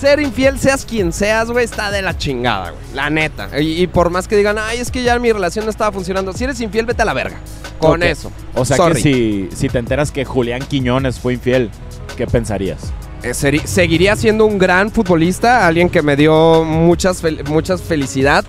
Ser 0.00 0.20
infiel, 0.20 0.58
seas 0.58 0.84
quien 0.84 1.12
seas, 1.12 1.50
güey, 1.50 1.64
está 1.64 1.90
de 1.90 2.02
la 2.02 2.16
chingada, 2.18 2.70
güey. 2.70 2.82
La 2.94 3.08
neta. 3.08 3.48
Y, 3.60 3.80
y 3.82 3.86
por 3.86 4.10
más 4.10 4.28
que 4.28 4.36
digan, 4.36 4.58
ay, 4.58 4.78
es 4.78 4.90
que 4.90 5.02
ya 5.02 5.18
mi 5.18 5.32
relación 5.32 5.64
no 5.64 5.70
estaba 5.70 5.90
funcionando. 5.92 6.32
Si 6.34 6.44
eres 6.44 6.60
infiel, 6.60 6.84
vete 6.84 7.02
a 7.02 7.04
la 7.06 7.14
verga. 7.14 7.36
Con 7.78 8.02
eso. 8.02 8.30
O 8.54 8.64
sea 8.64 8.76
Sorry. 8.76 9.02
que 9.02 9.48
si, 9.50 9.56
si 9.56 9.68
te 9.68 9.78
enteras 9.78 10.10
que 10.12 10.24
Julián 10.24 10.60
Quiñones 10.62 11.18
fue 11.18 11.34
infiel, 11.34 11.70
¿qué 12.16 12.26
pensarías? 12.26 12.92
Eh, 13.22 13.32
seguiría 13.34 14.16
siendo 14.16 14.44
un 14.44 14.58
gran 14.58 14.90
futbolista, 14.90 15.66
alguien 15.66 15.88
que 15.88 16.02
me 16.02 16.14
dio 16.16 16.62
muchas, 16.64 17.22
fel- 17.22 17.44
muchas 17.48 17.80
felicidad. 17.82 18.44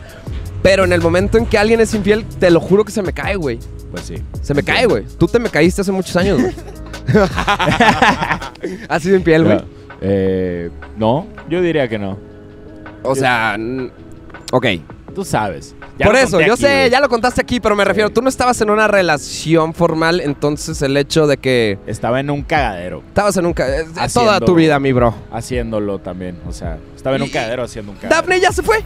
Pero 0.62 0.84
en 0.84 0.92
el 0.92 1.02
momento 1.02 1.38
en 1.38 1.46
que 1.46 1.58
alguien 1.58 1.80
es 1.80 1.94
infiel, 1.94 2.26
te 2.26 2.50
lo 2.52 2.60
juro 2.60 2.84
que 2.84 2.92
se 2.92 3.02
me 3.02 3.14
cae, 3.14 3.36
güey. 3.38 3.60
Pues 3.92 4.04
sí. 4.04 4.16
Se 4.42 4.54
me 4.54 4.64
cae, 4.64 4.86
güey. 4.86 5.06
Tú 5.18 5.28
te 5.28 5.40
me 5.40 5.50
caíste 5.50 5.80
hace 5.82 5.92
muchos 5.94 6.16
años, 6.18 6.42
güey. 6.42 6.54
¿Has 8.90 9.02
sido 9.04 9.16
infiel, 9.16 9.44
güey? 9.46 9.60
Eh, 10.02 10.70
no, 10.98 11.28
yo 11.50 11.62
diría 11.62 11.88
que 11.88 11.98
no. 11.98 12.18
O 13.04 13.16
sea, 13.16 13.56
n- 13.56 13.92
ok. 14.52 14.66
Tú 15.16 15.26
sabes. 15.26 15.76
Ya 15.98 16.06
Por 16.06 16.14
lo 16.14 16.20
eso, 16.22 16.32
conté 16.34 16.48
yo 16.48 16.54
aquí, 16.54 16.62
sé, 16.62 16.68
güey. 16.78 16.90
ya 16.92 17.00
lo 17.00 17.10
contaste 17.10 17.42
aquí, 17.42 17.60
pero 17.60 17.76
me 17.76 17.84
refiero, 17.84 18.12
tú 18.12 18.22
no 18.22 18.30
estabas 18.30 18.62
en 18.62 18.70
una 18.70 18.88
relación 18.88 19.74
formal, 19.74 20.20
entonces 20.22 20.80
el 20.84 20.96
hecho 20.96 21.26
de 21.26 21.38
que 21.38 21.80
Estaba 21.88 22.20
en 22.20 22.30
un 22.30 22.44
cagadero, 22.44 23.02
estabas 23.08 23.36
en 23.38 23.48
un... 23.48 23.54
ca- 23.54 23.68
eh, 23.68 23.84
Toda 23.86 24.04
Haciendo- 24.06 24.46
tu 24.46 24.54
vida, 24.54 24.80
mi 24.80 24.92
bro. 24.92 25.16
haciéndolo 25.32 25.98
también. 25.98 26.38
O 26.48 26.54
sea, 26.54 26.78
estaba 26.96 27.16
en 27.16 27.24
un 27.24 27.30
cagadero 27.30 27.64
haciendo 27.64 27.92
un 27.94 27.98
cagadero. 27.98 28.16
Daphne 28.22 28.40
ya 28.40 28.52
se 28.52 28.62
fue. 28.62 28.84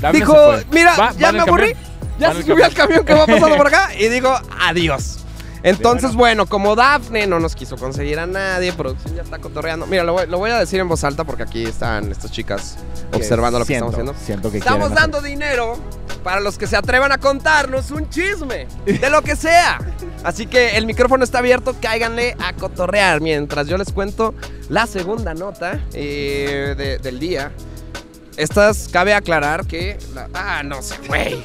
Daphne 0.00 0.20
dijo, 0.20 0.32
se 0.32 0.64
fue. 0.64 0.66
mira, 0.72 0.96
Va- 0.96 1.12
ya 1.18 1.30
en 1.30 1.36
me 1.36 1.42
el 1.42 1.48
aburrí. 1.48 1.72
camión. 1.72 1.94
Ya 2.20 2.26
en 2.28 2.32
se 2.34 2.38
el 2.40 2.46
subió 2.46 2.64
al 2.66 2.74
camión 2.74 3.04
que 3.04 3.14
va 3.14 3.26
pasando 3.26 3.56
por 3.56 3.66
acá 3.66 3.88
y 3.98 4.06
digo, 4.08 4.32
adiós. 4.60 5.23
Entonces, 5.64 6.14
bueno, 6.14 6.46
como 6.46 6.76
Dafne 6.76 7.26
no 7.26 7.40
nos 7.40 7.56
quiso 7.56 7.76
conseguir 7.76 8.18
a 8.20 8.26
nadie, 8.26 8.72
producción 8.72 9.14
ya 9.16 9.22
está 9.22 9.38
cotorreando. 9.38 9.86
Mira, 9.86 10.04
lo 10.04 10.12
voy, 10.12 10.26
lo 10.26 10.38
voy 10.38 10.50
a 10.50 10.58
decir 10.58 10.78
en 10.78 10.88
voz 10.88 11.02
alta 11.04 11.24
porque 11.24 11.42
aquí 11.42 11.64
están 11.64 12.10
estas 12.12 12.30
chicas 12.30 12.76
observando 13.12 13.58
lo 13.58 13.64
que 13.64 13.68
Siento, 13.72 13.90
estamos 13.90 14.10
haciendo. 14.14 14.26
Siento 14.26 14.50
que 14.52 14.58
Estamos 14.58 14.88
quieren 14.88 14.94
dando 15.12 15.20
dinero 15.22 15.78
para 16.22 16.40
los 16.40 16.58
que 16.58 16.66
se 16.66 16.76
atrevan 16.76 17.12
a 17.12 17.18
contarnos 17.18 17.90
un 17.90 18.08
chisme 18.10 18.66
de 18.84 19.10
lo 19.10 19.22
que 19.22 19.36
sea. 19.36 19.78
Así 20.22 20.46
que 20.46 20.76
el 20.76 20.86
micrófono 20.86 21.24
está 21.24 21.38
abierto, 21.38 21.74
cáiganle 21.80 22.36
a 22.38 22.52
cotorrear 22.54 23.20
mientras 23.20 23.66
yo 23.66 23.76
les 23.78 23.90
cuento 23.92 24.34
la 24.68 24.86
segunda 24.86 25.34
nota 25.34 25.80
eh, 25.92 26.74
de- 26.76 26.98
del 26.98 27.18
día. 27.18 27.52
Estas, 28.36 28.88
cabe 28.88 29.14
aclarar 29.14 29.66
que... 29.66 29.96
ah, 30.34 30.62
no 30.64 30.82
sé, 30.82 30.96
güey. 31.06 31.44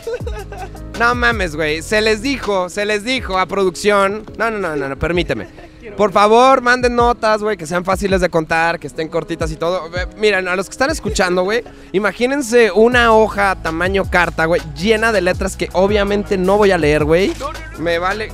No 1.00 1.16
mames, 1.16 1.56
güey. 1.56 1.82
Se 1.82 2.02
les 2.02 2.22
dijo, 2.22 2.70
se 2.70 2.86
les 2.86 3.04
dijo 3.04 3.38
a 3.38 3.46
producción. 3.46 4.24
No, 4.38 4.50
no, 4.50 4.60
no, 4.60 4.76
no, 4.76 4.90
no, 4.90 4.98
permíteme. 4.98 5.48
Por 5.96 6.12
favor, 6.12 6.62
manden 6.62 6.96
notas, 6.96 7.42
güey, 7.42 7.58
que 7.58 7.66
sean 7.66 7.86
fáciles 7.86 8.22
de 8.22 8.30
contar, 8.30 8.80
que 8.80 8.88
estén 8.88 9.08
cortitas 9.08 9.52
y 9.52 9.56
todo. 9.56 9.90
Miren, 10.18 10.48
a 10.48 10.56
los 10.56 10.68
que 10.68 10.74
están 10.74 10.90
escuchando, 10.90 11.44
güey, 11.44 11.64
imagínense 11.92 12.72
una 12.72 13.14
hoja 13.14 13.56
tamaño 13.56 14.10
carta, 14.10 14.46
güey, 14.46 14.62
llena 14.76 15.12
de 15.12 15.22
letras 15.22 15.56
que 15.56 15.70
obviamente 15.74 16.38
no 16.38 16.58
voy 16.58 16.72
a 16.72 16.78
leer, 16.78 17.06
güey. 17.06 17.34
Me 17.78 17.98
vale. 17.98 18.32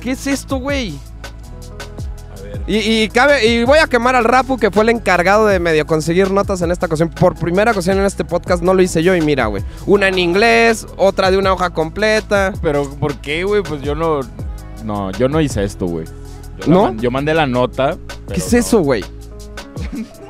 ¿Qué 0.00 0.12
es 0.12 0.26
esto, 0.26 0.56
güey? 0.56 0.98
Y, 2.66 2.76
y 2.76 3.08
cabe, 3.08 3.46
y 3.46 3.64
voy 3.64 3.78
a 3.78 3.86
quemar 3.86 4.14
al 4.14 4.24
Rapu, 4.24 4.56
que 4.58 4.70
fue 4.70 4.82
el 4.84 4.90
encargado 4.90 5.46
de 5.46 5.58
medio 5.58 5.86
conseguir 5.86 6.30
notas 6.30 6.62
en 6.62 6.70
esta 6.70 6.86
ocasión. 6.86 7.08
Por 7.10 7.34
primera 7.34 7.72
ocasión 7.72 7.98
en 7.98 8.04
este 8.04 8.24
podcast 8.24 8.62
no 8.62 8.74
lo 8.74 8.82
hice 8.82 9.02
yo. 9.02 9.14
Y 9.16 9.20
mira, 9.20 9.46
güey. 9.46 9.62
Una 9.86 10.08
en 10.08 10.18
inglés, 10.18 10.86
otra 10.96 11.30
de 11.30 11.38
una 11.38 11.52
hoja 11.52 11.70
completa. 11.70 12.52
Pero, 12.62 12.88
¿por 12.98 13.16
qué, 13.16 13.44
güey? 13.44 13.62
Pues 13.62 13.82
yo 13.82 13.94
no. 13.94 14.20
No, 14.84 15.10
yo 15.12 15.28
no 15.28 15.40
hice 15.40 15.64
esto, 15.64 15.86
güey. 15.86 16.06
Yo, 16.60 16.66
¿No? 16.72 16.82
man- 16.84 16.98
yo 16.98 17.10
mandé 17.10 17.34
la 17.34 17.46
nota. 17.46 17.96
¿Qué 18.28 18.34
es 18.38 18.52
no. 18.52 18.58
eso, 18.58 18.80
güey? 18.80 19.04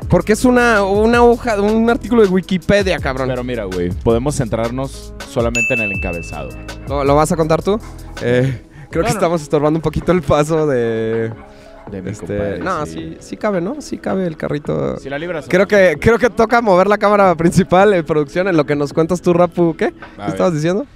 Porque 0.08 0.34
es 0.34 0.44
una, 0.44 0.82
una 0.84 1.22
hoja, 1.22 1.60
un 1.60 1.88
artículo 1.88 2.22
de 2.22 2.28
Wikipedia, 2.28 2.98
cabrón. 2.98 3.28
Pero 3.28 3.42
mira, 3.44 3.64
güey, 3.64 3.90
podemos 3.90 4.36
centrarnos 4.36 5.14
solamente 5.30 5.72
en 5.74 5.80
el 5.80 5.92
encabezado. 5.92 6.50
¿Lo, 6.86 7.02
lo 7.04 7.14
vas 7.16 7.32
a 7.32 7.36
contar 7.36 7.62
tú? 7.62 7.80
Eh, 8.20 8.60
creo 8.90 9.02
No, 9.02 9.08
que 9.08 9.14
no. 9.14 9.18
estamos 9.18 9.40
estorbando 9.42 9.78
un 9.78 9.82
poquito 9.82 10.12
el 10.12 10.20
paso 10.22 10.66
de. 10.66 11.32
De 11.90 12.00
mi 12.00 12.10
Este, 12.10 12.26
compadre, 12.26 12.58
no, 12.58 12.86
sí, 12.86 13.16
sí 13.20 13.36
cabe, 13.36 13.60
¿no? 13.60 13.80
Sí 13.80 13.98
cabe 13.98 14.26
el 14.26 14.36
carrito. 14.36 14.96
Si 14.98 15.10
la 15.10 15.18
libras. 15.18 15.46
Creo 15.48 15.66
que, 15.66 15.98
creo 16.00 16.18
que 16.18 16.30
toca 16.30 16.62
mover 16.62 16.86
la 16.86 16.98
cámara 16.98 17.34
principal 17.34 17.92
en 17.92 18.04
producción 18.04 18.48
en 18.48 18.56
lo 18.56 18.64
que 18.64 18.76
nos 18.76 18.92
cuentas 18.92 19.20
tú, 19.20 19.32
Rapu. 19.32 19.74
¿Qué? 19.76 19.92
A 20.16 20.26
¿Qué 20.26 20.30
estabas 20.30 20.54
diciendo? 20.54 20.86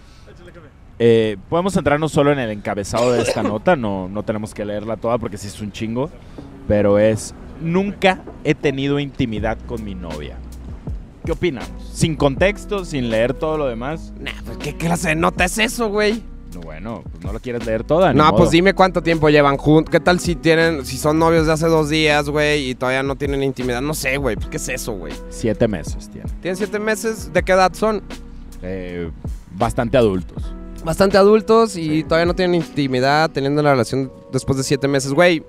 Eh, 0.99 1.37
podemos 1.51 1.75
centrarnos 1.75 2.11
solo 2.11 2.33
en 2.33 2.39
el 2.39 2.51
encabezado 2.51 3.13
de 3.13 3.21
esta 3.21 3.43
nota, 3.43 3.77
no, 3.77 4.09
no 4.09 4.23
tenemos 4.23 4.55
que 4.55 4.65
leerla 4.65 4.97
toda 4.97 5.19
porque 5.19 5.37
sí 5.37 5.49
es 5.49 5.61
un 5.61 5.71
chingo, 5.71 6.11
pero 6.67 6.99
es, 6.99 7.35
nunca 7.61 8.21
he 8.45 8.55
tenido 8.55 8.99
intimidad 8.99 9.59
con 9.67 9.85
mi 9.85 9.95
novia. 9.95 10.39
¿Qué 11.27 11.33
opinamos? 11.33 11.69
Sin 11.93 12.17
contexto, 12.17 12.85
sin 12.85 13.11
leer 13.11 13.35
todo 13.35 13.59
lo 13.59 13.67
demás. 13.67 14.15
Nah, 14.19 14.31
pues 14.47 14.57
¿qué 14.59 14.77
clase 14.77 15.11
de 15.11 15.17
nota 15.17 15.45
es 15.45 15.59
eso, 15.59 15.91
güey? 15.91 16.23
No, 16.55 16.61
Bueno, 16.63 17.03
pues 17.11 17.25
no 17.25 17.33
lo 17.33 17.41
quieres 17.41 17.67
leer 17.67 17.85
toda. 17.85 18.13
No, 18.15 18.25
modo. 18.25 18.37
pues 18.39 18.51
dime 18.51 18.73
cuánto 18.75 19.03
tiempo 19.03 19.29
llevan 19.29 19.57
juntos. 19.57 19.91
¿Qué 19.93 20.01
tal 20.01 20.21
si 20.21 20.35
tienen, 20.37 20.87
si 20.87 20.97
son 20.97 21.19
novios 21.19 21.47
de 21.47 21.53
hace 21.53 21.67
dos 21.67 21.89
días, 21.91 22.29
güey, 22.31 22.71
y 22.71 22.75
todavía 22.75 23.03
no 23.03 23.17
tienen 23.17 23.43
intimidad? 23.43 23.83
No 23.83 23.95
sé, 23.95 24.17
güey. 24.17 24.37
pues, 24.37 24.49
¿Qué 24.49 24.57
es 24.57 24.69
eso, 24.69 24.93
güey? 24.93 25.13
Siete 25.29 25.69
meses 25.69 26.09
tiene. 26.11 26.29
¿Tienen 26.41 26.57
siete 26.57 26.79
meses? 26.79 27.33
¿De 27.33 27.43
qué 27.43 27.53
edad 27.53 27.73
son? 27.75 28.03
Eh, 28.63 29.11
bastante 29.53 29.97
adultos. 29.99 30.43
Bastante 30.85 31.19
adultos 31.19 31.77
y 31.77 32.05
todavía 32.05 32.27
no 32.27 32.35
tienen 32.35 32.55
intimidad, 32.55 33.31
teniendo 33.31 33.61
la 33.63 33.73
relación 33.73 34.11
después 34.33 34.57
de 34.57 34.63
siete 34.65 34.87
meses, 34.89 35.13
güey. 35.13 35.43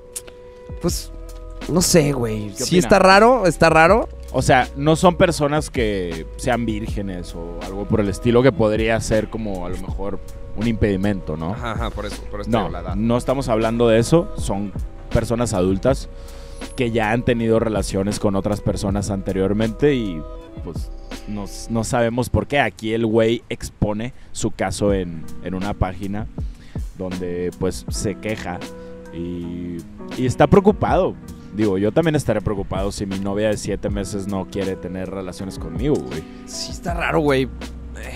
Pues, 0.81 1.11
no 1.69 1.81
sé, 1.81 2.11
güey. 2.11 2.47
¿Qué 2.49 2.55
Sí 2.55 2.63
opina? 2.63 2.79
está 2.79 2.99
raro, 2.99 3.45
está 3.45 3.69
raro. 3.69 4.09
O 4.33 4.41
sea, 4.41 4.67
no 4.75 4.95
son 4.95 5.15
personas 5.15 5.69
que 5.69 6.25
sean 6.37 6.65
vírgenes 6.65 7.33
o 7.33 7.59
algo 7.65 7.85
por 7.85 8.01
el 8.01 8.09
estilo 8.09 8.43
que 8.43 8.51
podría 8.51 8.99
ser 8.99 9.29
como 9.29 9.65
a 9.65 9.69
lo 9.69 9.77
mejor 9.77 10.19
un 10.57 10.67
impedimento, 10.67 11.37
¿no? 11.37 11.51
Ajá, 11.51 11.71
ajá, 11.73 11.89
por 11.91 12.05
eso, 12.05 12.21
por 12.23 12.41
eso 12.41 12.49
No, 12.49 12.69
no 12.95 13.17
estamos 13.17 13.47
hablando 13.49 13.87
de 13.87 13.99
eso. 13.99 14.33
Son 14.37 14.71
personas 15.11 15.53
adultas 15.53 16.09
que 16.75 16.91
ya 16.91 17.11
han 17.11 17.23
tenido 17.23 17.59
relaciones 17.59 18.19
con 18.19 18.35
otras 18.35 18.61
personas 18.61 19.09
anteriormente 19.11 19.93
y 19.93 20.21
pues 20.63 20.91
no, 21.27 21.45
no 21.69 21.83
sabemos 21.83 22.29
por 22.29 22.47
qué. 22.47 22.59
Aquí 22.59 22.93
el 22.93 23.05
güey 23.05 23.43
expone 23.49 24.13
su 24.31 24.51
caso 24.51 24.93
en, 24.93 25.23
en 25.43 25.53
una 25.53 25.73
página 25.73 26.27
donde 26.97 27.51
pues 27.59 27.85
se 27.89 28.15
queja 28.15 28.59
y, 29.13 29.77
y 30.17 30.25
está 30.25 30.47
preocupado. 30.47 31.15
Digo, 31.55 31.77
yo 31.77 31.91
también 31.91 32.15
estaré 32.15 32.41
preocupado 32.41 32.91
si 32.91 33.05
mi 33.05 33.19
novia 33.19 33.49
de 33.49 33.57
siete 33.57 33.89
meses 33.89 34.27
no 34.27 34.45
quiere 34.45 34.75
tener 34.75 35.09
relaciones 35.09 35.57
conmigo, 35.57 35.95
güey. 35.95 36.23
Sí 36.45 36.71
está 36.71 36.93
raro, 36.93 37.19
güey. 37.19 37.47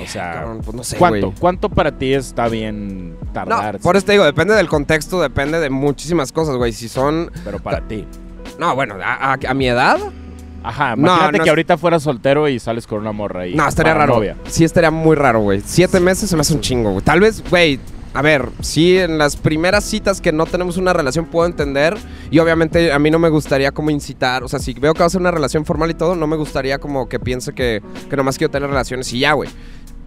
O 0.03 0.07
sea, 0.07 0.31
Cabrón, 0.33 0.61
pues 0.63 0.75
no 0.75 0.83
sé, 0.83 0.97
¿Cuánto? 0.97 1.27
güey. 1.27 1.39
¿Cuánto 1.39 1.69
para 1.69 1.91
ti 1.97 2.13
está 2.13 2.47
bien 2.47 3.17
tardar? 3.33 3.75
No, 3.75 3.79
por 3.81 3.95
eso 3.97 4.05
te 4.05 4.11
digo, 4.13 4.23
depende 4.25 4.53
del 4.55 4.67
contexto, 4.67 5.21
depende 5.21 5.59
de 5.59 5.69
muchísimas 5.69 6.31
cosas, 6.31 6.55
güey. 6.55 6.71
Si 6.73 6.87
son. 6.89 7.31
Pero 7.43 7.59
para 7.59 7.81
ti. 7.87 8.05
No, 8.59 8.75
bueno, 8.75 8.95
a, 9.03 9.33
a- 9.33 9.39
a 9.47 9.53
mi 9.53 9.67
edad. 9.67 9.97
Ajá, 10.63 10.95
No, 10.95 11.07
imagínate 11.07 11.37
no 11.39 11.43
que 11.43 11.47
es- 11.47 11.49
ahorita 11.49 11.77
fueras 11.77 12.03
soltero 12.03 12.47
y 12.47 12.59
sales 12.59 12.85
con 12.85 12.99
una 12.99 13.11
morra 13.11 13.41
ahí. 13.41 13.55
No, 13.55 13.67
estaría 13.67 13.93
raro. 13.95 14.15
novia. 14.15 14.35
Sí, 14.47 14.63
estaría 14.63 14.91
muy 14.91 15.15
raro, 15.15 15.39
güey. 15.39 15.61
Siete 15.65 15.99
meses 15.99 16.29
se 16.29 16.35
me 16.35 16.41
hace 16.41 16.53
un 16.53 16.61
chingo, 16.61 16.91
güey. 16.91 17.03
Tal 17.03 17.19
vez, 17.19 17.43
güey. 17.49 17.79
A 18.13 18.21
ver, 18.21 18.49
sí, 18.61 18.97
en 18.97 19.17
las 19.17 19.37
primeras 19.37 19.85
citas 19.85 20.19
que 20.19 20.33
no 20.33 20.45
tenemos 20.45 20.75
una 20.75 20.91
relación 20.91 21.25
puedo 21.25 21.47
entender. 21.47 21.97
Y 22.29 22.39
obviamente 22.39 22.91
a 22.91 22.99
mí 22.99 23.09
no 23.09 23.19
me 23.19 23.29
gustaría 23.29 23.71
como 23.71 23.89
incitar. 23.89 24.43
O 24.43 24.49
sea, 24.49 24.59
si 24.59 24.73
veo 24.73 24.93
que 24.93 24.99
va 24.99 25.05
a 25.05 25.09
ser 25.09 25.21
una 25.21 25.31
relación 25.31 25.65
formal 25.65 25.91
y 25.91 25.93
todo, 25.93 26.15
no 26.15 26.27
me 26.27 26.35
gustaría 26.35 26.77
como 26.77 27.07
que 27.07 27.19
piense 27.19 27.53
que, 27.53 27.81
que 28.09 28.17
nomás 28.17 28.37
quiero 28.37 28.51
tener 28.51 28.69
relaciones 28.69 29.11
y 29.13 29.19
ya, 29.19 29.33
güey. 29.33 29.49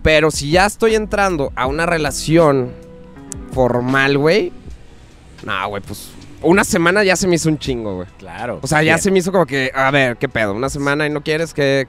Pero 0.02 0.30
si 0.30 0.50
ya 0.50 0.66
estoy 0.66 0.94
entrando 0.96 1.50
a 1.56 1.66
una 1.66 1.86
relación 1.86 2.72
formal, 3.52 4.18
güey. 4.18 4.52
No, 5.42 5.68
güey, 5.68 5.82
pues. 5.82 6.10
Una 6.42 6.62
semana 6.62 7.02
ya 7.04 7.16
se 7.16 7.26
me 7.26 7.36
hizo 7.36 7.48
un 7.48 7.58
chingo, 7.58 7.96
güey. 7.96 8.08
Claro. 8.18 8.58
O 8.60 8.66
sea, 8.66 8.82
ya 8.82 8.94
Bien. 8.94 8.98
se 8.98 9.10
me 9.10 9.20
hizo 9.20 9.32
como 9.32 9.46
que, 9.46 9.70
a 9.74 9.90
ver, 9.90 10.18
¿qué 10.18 10.28
pedo? 10.28 10.52
Una 10.52 10.68
semana 10.68 11.06
y 11.06 11.10
no 11.10 11.22
quieres 11.22 11.54
que. 11.54 11.88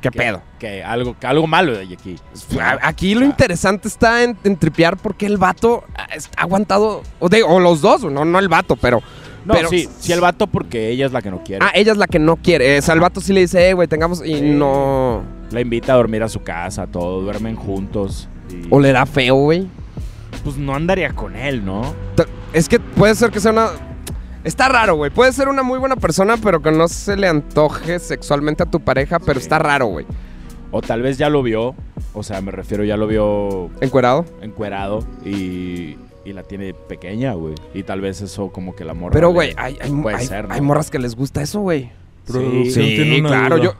¿Qué 0.00 0.10
Que- 0.10 0.18
pedo? 0.18 0.42
Que 0.58 0.82
algo, 0.82 1.16
que 1.18 1.26
algo 1.26 1.46
malo 1.46 1.78
hay 1.78 1.92
aquí. 1.92 2.16
A- 2.60 2.78
Aquí 2.88 3.14
lo 3.14 3.20
O 3.20 3.22
sea, 3.22 3.30
interesante 3.30 3.88
está 3.88 4.22
en, 4.24 4.36
en 4.44 4.56
tripear 4.56 4.96
porque 4.96 5.26
el 5.26 5.36
vato 5.38 5.84
ha 5.96 6.14
es- 6.14 6.30
ha 6.36 6.42
aguantado, 6.42 7.02
o, 7.18 7.28
de- 7.28 7.42
o 7.42 7.60
los 7.60 7.80
dos, 7.80 8.02
no, 8.04 8.24
no 8.24 8.38
el 8.38 8.48
vato, 8.48 8.76
pero... 8.76 9.02
No, 9.44 9.54
pero- 9.54 9.68
sí, 9.70 9.88
sí 9.98 10.12
el 10.12 10.20
vato 10.20 10.46
porque 10.46 10.90
ella 10.90 11.06
es 11.06 11.12
la 11.12 11.22
que 11.22 11.30
no 11.30 11.42
quiere. 11.42 11.64
Ah, 11.64 11.70
ella 11.74 11.92
es 11.92 11.98
la 11.98 12.06
que 12.06 12.18
no 12.18 12.36
quiere. 12.36 12.78
O 12.78 12.82
sea, 12.82 12.94
el 12.94 13.00
vato 13.00 13.20
sí 13.22 13.32
le 13.32 13.40
dice, 13.40 13.68
eh, 13.70 13.72
güey, 13.74 13.88
tengamos... 13.88 14.24
Y 14.24 14.34
Sí. 14.36 14.40
no... 14.42 15.22
La 15.50 15.60
invita 15.60 15.94
a 15.94 15.96
dormir 15.96 16.22
a 16.22 16.28
su 16.28 16.42
casa, 16.42 16.86
todo, 16.86 17.22
duermen 17.22 17.56
juntos. 17.56 18.28
y- 18.50 18.66
O 18.70 18.78
le 18.80 18.92
da 18.92 19.06
feo, 19.06 19.34
güey. 19.36 19.66
Pues 20.44 20.56
no 20.56 20.74
andaría 20.74 21.12
con 21.12 21.36
él, 21.36 21.64
¿no? 21.64 21.94
Es 22.52 22.68
que 22.68 22.78
puede 22.80 23.14
ser 23.14 23.30
que 23.30 23.40
sea 23.40 23.52
una... 23.52 23.68
Está 24.44 24.68
raro, 24.68 24.94
güey. 24.96 25.10
Puede 25.10 25.32
ser 25.32 25.48
una 25.48 25.62
muy 25.62 25.78
buena 25.78 25.96
persona, 25.96 26.36
pero 26.42 26.62
que 26.62 26.70
no 26.70 26.88
se 26.88 27.16
le 27.16 27.28
antoje 27.28 27.98
sexualmente 27.98 28.62
a 28.62 28.66
tu 28.66 28.80
pareja, 28.80 29.18
pero 29.18 29.38
Sí. 29.38 29.44
está 29.44 29.58
raro, 29.58 29.86
güey. 29.86 30.06
O 30.70 30.80
tal 30.82 31.02
vez 31.02 31.18
ya 31.18 31.28
lo 31.28 31.42
vio, 31.42 31.74
o 32.14 32.22
sea, 32.22 32.40
me 32.40 32.50
refiero, 32.52 32.84
ya 32.84 32.96
lo 32.96 33.06
vio 33.06 33.70
Encuerado. 33.80 34.24
encuerado 34.40 35.04
y, 35.24 35.96
y 36.24 36.32
la 36.32 36.42
tiene 36.44 36.72
pequeña, 36.74 37.34
güey. 37.34 37.54
Y 37.74 37.82
tal 37.82 38.00
vez 38.00 38.20
eso 38.22 38.50
como 38.50 38.74
que 38.76 38.84
la 38.84 38.94
morra... 38.94 39.12
Pero, 39.12 39.28
le- 39.28 39.34
güey, 39.34 39.54
hay, 39.56 39.76
hay, 39.80 39.90
puede 39.90 40.16
hay- 40.16 40.26
ser, 40.26 40.48
¿no? 40.48 40.54
hay 40.54 40.60
morras 40.60 40.90
que 40.90 40.98
les 40.98 41.14
gusta 41.16 41.42
eso, 41.42 41.60
güey. 41.60 41.90
Producción 42.26 42.84
Sí, 42.86 42.94
tiene 42.96 43.20
una 43.20 43.28
claro, 43.28 43.56
duda. 43.56 43.64
yo... 43.64 43.74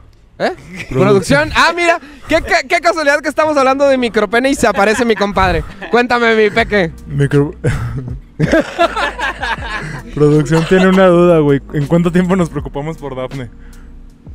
¿Eh? 0.45 0.51
¿Producción? 0.89 1.49
Ah, 1.55 1.71
mira, 1.75 1.99
qué, 2.27 2.41
qué, 2.41 2.67
qué 2.67 2.81
casualidad 2.81 3.21
que 3.21 3.29
estamos 3.29 3.55
hablando 3.57 3.87
de 3.87 3.95
micropene 3.97 4.49
y 4.49 4.55
se 4.55 4.65
aparece 4.67 5.05
mi 5.05 5.15
compadre. 5.15 5.63
Cuéntame, 5.91 6.35
mi 6.35 6.49
peque. 6.49 6.91
Micro... 7.07 7.53
Producción 10.13 10.65
tiene 10.67 10.87
una 10.87 11.07
duda, 11.07 11.39
güey. 11.39 11.61
¿En 11.73 11.87
cuánto 11.87 12.11
tiempo 12.11 12.35
nos 12.35 12.49
preocupamos 12.49 12.97
por 12.97 13.15
Dafne? 13.15 13.49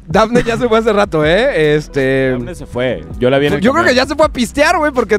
Daphne 0.09 0.42
ya 0.45 0.56
se 0.56 0.68
fue 0.68 0.78
hace 0.78 0.92
rato, 0.92 1.25
¿eh? 1.25 1.75
Este... 1.76 2.30
¿Dónde 2.30 2.54
se 2.54 2.66
fue? 2.66 3.04
Yo 3.18 3.28
la 3.28 3.38
vi 3.38 3.49
en 3.49 3.54
el 3.54 3.61
Yo 3.61 3.73
creo 3.73 3.85
que 3.85 3.95
ya 3.95 4.06
se 4.06 4.14
fue 4.14 4.26
a 4.26 4.28
pistear, 4.28 4.76
güey, 4.78 4.92
porque... 4.92 5.18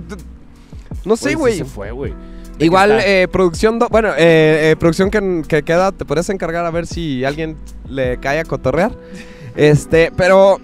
No 1.06 1.16
sé, 1.16 1.28
Oye, 1.28 1.34
sí 1.36 1.36
güey. 1.36 1.58
se 1.58 1.66
fue, 1.66 1.92
güey. 1.92 2.14
¿De 2.58 2.66
Igual, 2.66 3.00
eh, 3.04 3.28
producción... 3.32 3.80
do- 3.80 3.90
Bueno, 3.90 4.10
eh, 4.18 4.72
eh, 4.72 4.76
producción 4.80 5.12
que, 5.12 5.44
que 5.48 5.64
queda, 5.64 5.92
te 5.92 6.06
podrías 6.06 6.30
encargar 6.30 6.66
a 6.66 6.72
ver 6.72 6.88
si 6.88 7.24
alguien 7.24 7.56
le 7.88 8.18
cae 8.18 8.40
a 8.40 8.44
cotorrear. 8.46 8.92
Este, 9.56 10.12
pero... 10.16 10.60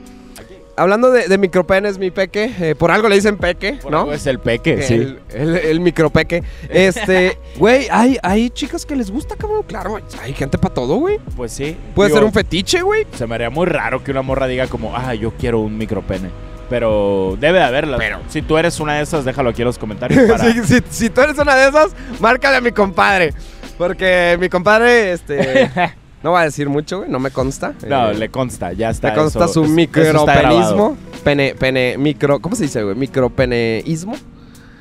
Hablando 0.75 1.11
de, 1.11 1.27
de 1.27 1.37
micropenes, 1.37 1.99
mi 1.99 2.09
peque, 2.09 2.51
eh, 2.59 2.73
por 2.75 2.89
algo 2.91 3.07
le 3.07 3.15
dicen 3.15 3.37
peque, 3.37 3.73
Por 3.81 3.91
¿no? 3.91 3.99
algo 4.01 4.13
es 4.13 4.25
el 4.25 4.39
peque, 4.39 4.81
sí. 4.81 4.95
El, 4.95 5.19
el, 5.29 5.55
el 5.57 5.79
micropeque. 5.79 6.43
Este, 6.69 7.37
güey, 7.57 7.87
hay, 7.91 8.17
hay 8.23 8.49
chicas 8.49 8.85
que 8.85 8.95
les 8.95 9.11
gusta, 9.11 9.35
cabrón. 9.35 9.63
Claro, 9.67 9.99
hay 10.21 10.33
gente 10.33 10.57
para 10.57 10.73
todo, 10.73 10.95
güey. 10.95 11.19
Pues 11.37 11.51
sí. 11.51 11.77
Puede 11.93 12.09
Digo, 12.09 12.17
ser 12.19 12.25
un 12.25 12.33
fetiche, 12.33 12.81
güey. 12.81 13.05
Se 13.15 13.27
me 13.27 13.35
haría 13.35 13.49
muy 13.51 13.67
raro 13.67 14.03
que 14.03 14.09
una 14.11 14.23
morra 14.23 14.47
diga 14.47 14.65
como, 14.67 14.95
ah, 14.95 15.13
yo 15.13 15.31
quiero 15.37 15.59
un 15.59 15.77
micropene. 15.77 16.29
Pero 16.69 17.37
debe 17.39 17.59
de 17.59 17.65
haberlas. 17.65 17.99
Pero- 17.99 18.19
Si 18.29 18.41
tú 18.41 18.57
eres 18.57 18.79
una 18.79 18.95
de 18.95 19.03
esas, 19.03 19.25
déjalo 19.25 19.49
aquí 19.51 19.61
en 19.61 19.67
los 19.67 19.77
comentarios. 19.77 20.23
Para... 20.29 20.51
si, 20.51 20.63
si- 20.63 20.83
si 20.89 21.09
tú 21.11 21.21
eres 21.21 21.37
una 21.37 21.55
de 21.55 21.69
esas, 21.69 21.91
márcale 22.19 22.57
a 22.57 22.61
mi 22.61 22.71
compadre. 22.71 23.33
Porque 23.77 24.37
mi 24.39 24.49
compadre, 24.49 25.13
este. 25.13 25.69
no 26.23 26.31
va 26.31 26.41
a 26.41 26.43
decir 26.45 26.69
mucho, 26.69 26.99
güey, 26.99 27.09
no 27.09 27.19
me 27.19 27.31
consta. 27.31 27.73
No, 27.87 28.09
Eh, 28.11 28.15
le 28.15 28.29
consta, 28.29 28.73
ya 28.73 28.89
está. 28.89 29.09
me 29.09 29.15
consta 29.15 29.45
eso- 29.45 29.53
su 29.53 29.65
micropenismo. 29.65 30.97
Pene, 31.23 31.55
pene, 31.55 31.97
micro. 31.97 32.39
¿Cómo 32.39 32.55
se 32.55 32.63
dice, 32.63 32.83
güey? 32.83 32.95
Micropeneísmo. 32.95 34.15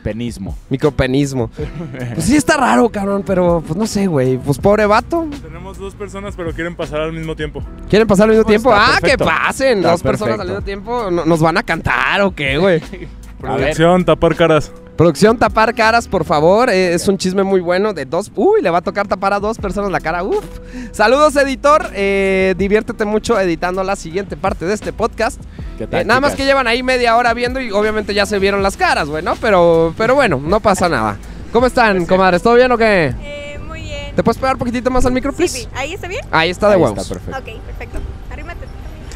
Penismo. 0.03 0.59
Micropenismo. 0.69 1.49
pues 2.15 2.27
sí 2.27 2.35
está 2.37 2.57
raro, 2.57 2.89
cabrón, 2.89 3.23
pero 3.25 3.63
pues 3.65 3.77
no 3.79 3.87
sé, 3.87 4.09
güey. 4.09 4.37
Pues 4.37 4.59
pobre 4.59 4.85
vato. 4.87 5.29
Tenemos 5.41 5.79
dos 5.79 5.95
personas, 5.95 6.35
pero 6.37 6.53
quieren 6.53 6.75
pasar 6.75 7.01
al 7.03 7.13
mismo 7.13 7.37
tiempo. 7.37 7.63
¿Quieren 7.89 8.09
pasar 8.09 8.25
al 8.25 8.31
mismo 8.31 8.43
Pues 8.45 8.55
tiempo? 8.61 8.73
Ah, 8.75 8.99
perfecto. 9.01 9.25
que 9.25 9.31
pasen. 9.31 9.79
Está 9.79 9.91
Dos 9.93 10.03
personas 10.03 10.41
al 10.41 10.49
mismo 10.49 10.63
tiempo. 10.63 11.09
¿No- 11.11 11.25
¿Nos 11.25 11.39
van 11.41 11.57
a 11.57 11.63
cantar 11.63 12.21
o 12.23 12.35
qué, 12.35 12.59
güey? 12.59 12.81
Producción, 13.43 14.05
tapar 14.05 14.37
caras. 14.37 14.73
Producción, 14.97 15.37
tapar 15.39 15.75
caras, 15.75 16.07
por 16.07 16.25
favor. 16.25 16.71
Eh, 16.71 16.95
es 16.95 17.09
un 17.09 17.19
chisme 17.19 17.43
muy 17.43 17.61
bueno 17.61 17.93
de 17.93 18.05
dos. 18.05 18.31
Uy, 18.37 18.63
le 18.63 18.71
va 18.71 18.79
a 18.79 18.83
tocar 18.83 19.09
tapar 19.09 19.33
a 19.33 19.41
dos 19.41 19.59
personas 19.59 19.91
la 19.91 20.01
cara. 20.01 20.23
Uf. 20.23 20.45
Saludos, 20.93 21.35
editor. 21.37 21.91
Eh, 21.95 22.55
diviértete 22.57 23.05
mucho 23.05 23.39
editando 23.41 23.83
la 23.83 23.97
siguiente 23.97 24.37
parte 24.37 24.65
de 24.65 24.75
este 24.75 24.93
podcast. 24.93 25.41
¿Qué 25.79 25.87
tal, 25.87 26.03
Eh, 26.03 26.05
nada 26.05 26.21
más 26.21 26.35
que 26.37 26.45
llevan 26.45 26.67
ahí 26.67 26.83
media 26.83 27.17
hora 27.17 27.35
viendo 27.35 27.61
y 27.61 27.71
obviamente 27.73 28.15
ya 28.15 28.27
se 28.27 28.39
vieron 28.39 28.63
las 28.63 28.77
caras, 28.77 29.09
güey, 29.09 29.23
¿no? 29.25 29.35
Pero, 29.37 29.93
pero 29.97 30.15
bueno, 30.15 30.41
no 30.43 30.61
pasa 30.61 30.89
nada. 30.89 31.17
¿Cómo 31.53 31.67
están, 31.67 32.07
comadres? 32.07 32.43
¿Todo 32.43 32.55
bien 32.55 32.71
o 32.71 32.79
qué? 32.79 33.15
Eh, 33.23 33.59
muy 33.67 33.81
bien. 33.83 34.15
¿Te 34.15 34.23
puedes 34.23 34.39
pegar 34.39 34.55
un 34.55 34.59
poquitito 34.61 34.91
más 34.91 35.05
al 35.05 35.13
micro, 35.13 35.33
Sí, 35.33 35.37
please? 35.39 35.59
sí. 35.61 35.69
¿Ahí 35.75 35.95
está 35.95 36.07
bien? 36.07 36.25
Ahí 36.31 36.51
está 36.51 36.69
de 36.69 36.75
Ahí 36.77 36.81
huevos. 36.83 36.99
Está 36.99 37.15
perfecto. 37.15 37.39
Ok, 37.39 37.63
perfecto. 37.67 37.99
Arrímate. 38.31 38.67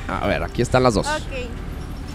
A 0.08 0.26
ver, 0.26 0.42
aquí 0.42 0.62
están 0.62 0.82
las 0.82 0.94
dos. 0.94 1.06
Ok. 1.06 1.48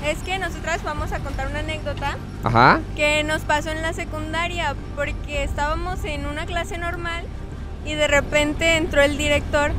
Es 0.05 0.17
que 0.19 0.39
nosotras 0.39 0.83
vamos 0.83 1.11
a 1.11 1.19
contar 1.19 1.47
una 1.47 1.59
anécdota 1.59 2.17
Ajá. 2.43 2.79
que 2.95 3.23
nos 3.23 3.41
pasó 3.43 3.69
en 3.69 3.81
la 3.81 3.93
secundaria 3.93 4.75
porque 4.95 5.43
estábamos 5.43 6.03
en 6.05 6.25
una 6.25 6.45
clase 6.45 6.77
normal 6.77 7.23
y 7.85 7.93
de 7.93 8.07
repente 8.07 8.77
entró 8.77 9.01
el 9.01 9.17
director 9.17 9.71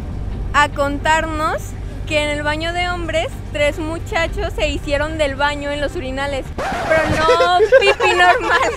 a 0.54 0.68
contarnos 0.68 1.62
que 2.06 2.22
en 2.22 2.28
el 2.30 2.42
baño 2.42 2.72
de 2.72 2.88
hombres 2.88 3.28
tres 3.52 3.78
muchachos 3.78 4.52
se 4.54 4.68
hicieron 4.68 5.18
del 5.18 5.34
baño 5.34 5.70
en 5.70 5.80
los 5.80 5.96
urinales, 5.96 6.44
pero 6.88 7.02
no 7.16 7.58
pipí 7.80 8.10
normal. 8.10 8.70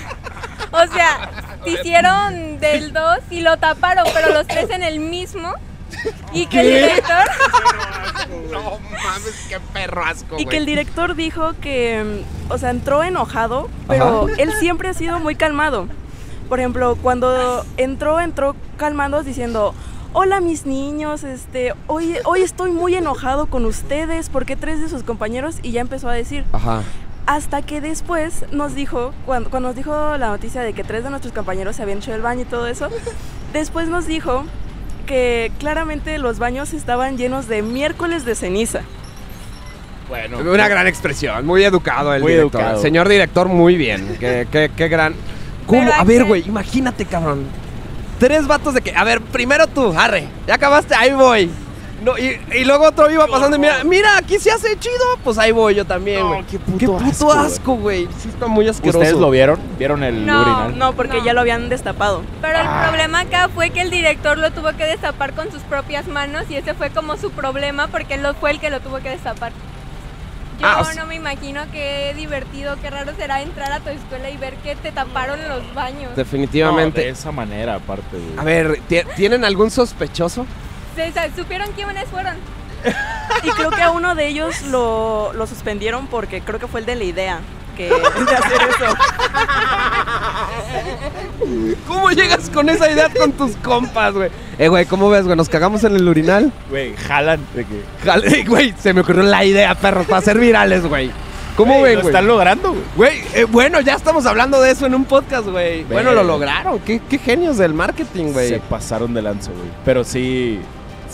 O 0.72 0.94
sea, 0.94 1.30
se 1.64 1.70
hicieron 1.72 2.60
del 2.60 2.92
dos 2.92 3.20
y 3.30 3.42
lo 3.42 3.58
taparon, 3.58 4.06
pero 4.14 4.34
los 4.34 4.48
tres 4.48 4.70
en 4.72 4.84
el 4.84 5.00
mismo. 5.00 5.54
Y 6.34 6.48
que 6.48 6.60
el 6.62 6.68
director 6.68 7.26
No 8.52 8.80
mames, 8.92 9.46
qué 9.50 9.60
perro 9.74 10.04
asco, 10.04 10.36
Y 10.40 10.46
que 10.46 10.58
el 10.58 10.66
director 10.66 11.16
dijo 11.16 11.54
que, 11.62 12.24
mm, 12.50 12.52
o 12.52 12.58
sea, 12.58 12.70
entró 12.70 13.04
enojado, 13.04 13.70
pero 13.88 14.28
él 14.38 14.52
siempre 14.60 14.90
ha 14.90 14.94
sido 14.94 15.20
muy 15.20 15.36
calmado. 15.36 15.88
Por 16.50 16.60
ejemplo, 16.60 16.98
cuando 17.02 17.66
entró, 17.78 18.20
entró 18.20 18.56
calmando 18.78 19.24
diciendo, 19.24 19.74
hola 20.14 20.40
mis 20.40 20.66
niños, 20.66 21.24
este, 21.24 21.74
hoy, 21.88 22.16
hoy 22.24 22.42
estoy 22.42 22.72
muy 22.72 22.96
enojado 22.96 23.48
con 23.48 23.66
ustedes, 23.66 24.30
porque 24.30 24.56
tres 24.56 24.80
de 24.80 24.90
sus 24.90 25.04
compañeros, 25.04 25.58
y 25.62 25.72
ya 25.72 25.82
empezó 25.82 26.08
a 26.08 26.14
decir, 26.14 26.46
Ajá. 26.52 26.84
hasta 27.26 27.62
que 27.62 27.82
después 27.82 28.46
nos 28.52 28.76
dijo, 28.76 29.14
cuando, 29.26 29.50
cuando 29.50 29.70
nos 29.70 29.76
dijo 29.76 30.18
la 30.18 30.28
noticia 30.30 30.62
de 30.62 30.74
que 30.74 30.84
tres 30.84 31.04
de 31.04 31.10
nuestros 31.10 31.34
compañeros 31.34 31.76
se 31.76 31.84
habían 31.84 31.98
hecho 31.98 32.14
el 32.14 32.22
baño 32.22 32.42
y 32.42 32.46
todo 32.46 32.68
eso, 32.68 32.90
después 33.54 33.88
nos 33.88 34.06
dijo 34.06 34.46
que 35.06 35.52
claramente 35.60 36.18
los 36.18 36.40
baños 36.40 36.74
estaban 36.74 37.18
llenos 37.18 37.48
de 37.48 37.62
miércoles 37.62 38.26
de 38.26 38.36
ceniza. 38.36 38.82
Bueno. 40.10 40.40
Una 40.40 40.68
gran 40.68 40.86
expresión, 40.88 41.46
muy 41.46 41.64
educado 41.64 42.14
el 42.14 42.22
Muy 42.22 42.34
director. 42.34 42.62
educado. 42.62 42.82
Señor 42.82 43.10
director, 43.10 43.48
muy 43.48 43.76
bien. 43.76 44.16
Qué, 44.20 44.48
qué- 44.52 44.70
qué 44.76 44.88
gran. 44.88 45.16
¿Cómo? 45.66 45.92
A 45.92 46.04
ver, 46.04 46.26
güey, 46.26 46.44
imagínate, 46.48 47.06
cabrón. 47.06 47.46
Tres 48.20 48.46
vatos 48.48 48.76
de 48.76 48.82
que. 48.82 48.96
A 48.96 49.04
ver, 49.04 49.20
primero 49.20 49.66
tú, 49.68 49.94
arre. 49.98 50.28
Ya 50.48 50.56
acabaste, 50.56 50.94
ahí 50.96 51.12
voy. 51.14 51.50
No, 52.06 52.16
y, 52.20 52.40
y 52.56 52.66
luego 52.66 52.86
otro 52.86 53.10
iba 53.10 53.26
pasando 53.26 53.58
y 53.58 53.60
mira, 53.60 53.84
mira, 53.84 54.18
aquí 54.18 54.38
se 54.38 54.52
hace 54.52 54.78
chido. 54.78 54.94
Pues 55.24 55.40
ahí 55.40 55.52
voy 55.52 55.74
yo 55.74 55.86
también, 55.86 56.20
No, 56.20 56.28
güey. 56.30 56.44
qué 56.44 56.60
puto 56.60 56.78
qué 56.78 56.86
puto 56.86 57.04
asco, 57.04 57.26
güey. 57.34 57.46
asco, 57.46 57.76
güey. 57.76 58.08
Sí 58.20 58.30
está 58.30 58.46
muy 58.46 58.68
asqueroso. 58.70 59.00
¿Ustedes 59.00 59.20
lo 59.20 59.30
vieron? 59.32 59.60
¿Vieron 59.80 60.04
el 60.04 60.24
No, 60.26 60.42
urinal? 60.42 60.78
No, 60.78 60.94
porque 60.94 61.18
No. 61.18 61.26
ya 61.26 61.34
lo 61.34 61.42
habían 61.42 61.68
destapado. 61.68 62.22
Pero 62.42 62.60
el 62.60 62.68
Ah. 62.68 62.84
problema 62.88 63.22
acá 63.22 63.50
fue 63.50 63.72
que 63.72 63.82
el 63.82 63.90
director 63.90 64.38
lo 64.38 64.52
tuvo 64.52 64.72
que 64.78 64.86
destapar 64.86 65.34
con 65.34 65.52
sus 65.52 65.64
propias 65.64 66.08
manos 66.08 66.44
y 66.50 66.56
ese 66.58 66.76
fue 66.76 66.92
como 66.92 67.18
su 67.18 67.32
problema 67.32 67.88
porque 67.88 68.14
él 68.14 68.22
lo 68.24 68.36
fue 68.36 68.52
el 68.52 68.60
que 68.60 68.70
lo 68.70 68.82
tuvo 68.82 69.00
que 69.00 69.10
destapar. 69.10 69.52
Yo 70.60 70.68
Ah, 70.68 70.88
no 70.96 71.06
me 71.08 71.16
imagino 71.16 71.64
qué 71.74 72.14
divertido, 72.16 72.78
qué 72.82 72.90
raro 72.90 73.12
será 73.18 73.42
entrar 73.42 73.72
a 73.74 73.80
tu 73.82 73.90
escuela 73.90 74.30
y 74.30 74.38
ver 74.38 74.54
que 74.58 74.76
te 74.76 74.92
taparon 74.92 75.38
los 75.50 75.74
baños. 75.74 76.12
No, 76.12 76.16
Definitivamente. 76.16 77.02
de 77.02 77.10
esa 77.10 77.32
manera, 77.34 77.76
aparte, 77.76 78.16
güey. 78.18 78.38
A 78.40 78.44
ver, 78.44 78.80
¿ti- 78.88 79.02
¿tienen 79.18 79.44
algún 79.44 79.70
sospechoso? 79.70 80.46
Se- 80.96 81.12
se- 81.12 81.36
¿Supieron 81.36 81.72
quiénes 81.74 82.06
fueron? 82.10 82.36
Y 83.44 83.50
creo 83.50 83.72
que 83.72 83.82
a 83.82 83.92
uno 83.92 84.14
de 84.16 84.28
ellos 84.28 84.62
lo, 84.64 85.34
lo 85.34 85.48
suspendieron 85.48 86.08
porque 86.08 86.42
creo 86.42 86.60
que 86.60 86.68
fue 86.68 86.80
el 86.82 86.86
de 86.86 86.96
la 86.96 87.04
idea 87.04 87.40
que, 87.76 87.90
de 87.90 87.96
hacer 88.36 88.62
eso. 88.70 88.96
¿Cómo 91.88 92.12
llegas 92.12 92.50
con 92.50 92.70
esa 92.70 92.90
idea 92.90 93.10
con 93.10 93.32
tus 93.34 93.56
compas, 93.58 94.14
güey? 94.14 94.30
Eh, 94.58 94.68
güey, 94.68 94.86
¿cómo 94.86 95.10
ves, 95.10 95.26
güey? 95.26 95.36
¿Nos 95.36 95.50
cagamos 95.50 95.84
en 95.84 95.96
el 95.96 96.08
urinal? 96.08 96.52
Güey, 96.70 96.96
jalan. 96.96 97.40
De 97.54 97.66
que... 97.66 97.82
Jale, 98.04 98.44
güey, 98.48 98.74
se 98.80 98.94
me 98.94 99.02
ocurrió 99.02 99.24
la 99.24 99.44
idea, 99.44 99.76
perros, 99.76 100.06
para 100.08 100.22
ser 100.22 100.38
virales, 100.40 100.86
güey. 100.86 101.12
¿Cómo 101.58 101.80
Güey, 101.80 101.84
ven, 101.84 101.96
Lo 101.96 102.02
güey? 102.02 102.12
están 102.14 102.28
logrando, 102.28 102.70
güey. 102.74 102.84
Güey, 102.96 103.24
eh, 103.34 103.44
bueno, 103.46 103.80
ya 103.80 103.94
estamos 103.96 104.26
hablando 104.26 104.62
de 104.62 104.72
eso 104.72 104.86
en 104.86 104.94
un 104.94 105.06
podcast, 105.06 105.48
güey. 105.48 105.84
Bueno, 105.86 106.12
lo 106.14 106.24
lograron. 106.24 106.80
Qué, 106.80 107.02
qué 107.10 107.18
genios 107.18 107.58
del 107.58 107.74
marketing, 107.74 108.26
Se 108.28 108.32
güey. 108.34 108.60
pasaron 108.70 109.14
de 109.14 109.22
lanzo, 109.22 109.52
güey. 109.52 109.70
Pero 109.86 110.04
sí. 110.04 110.60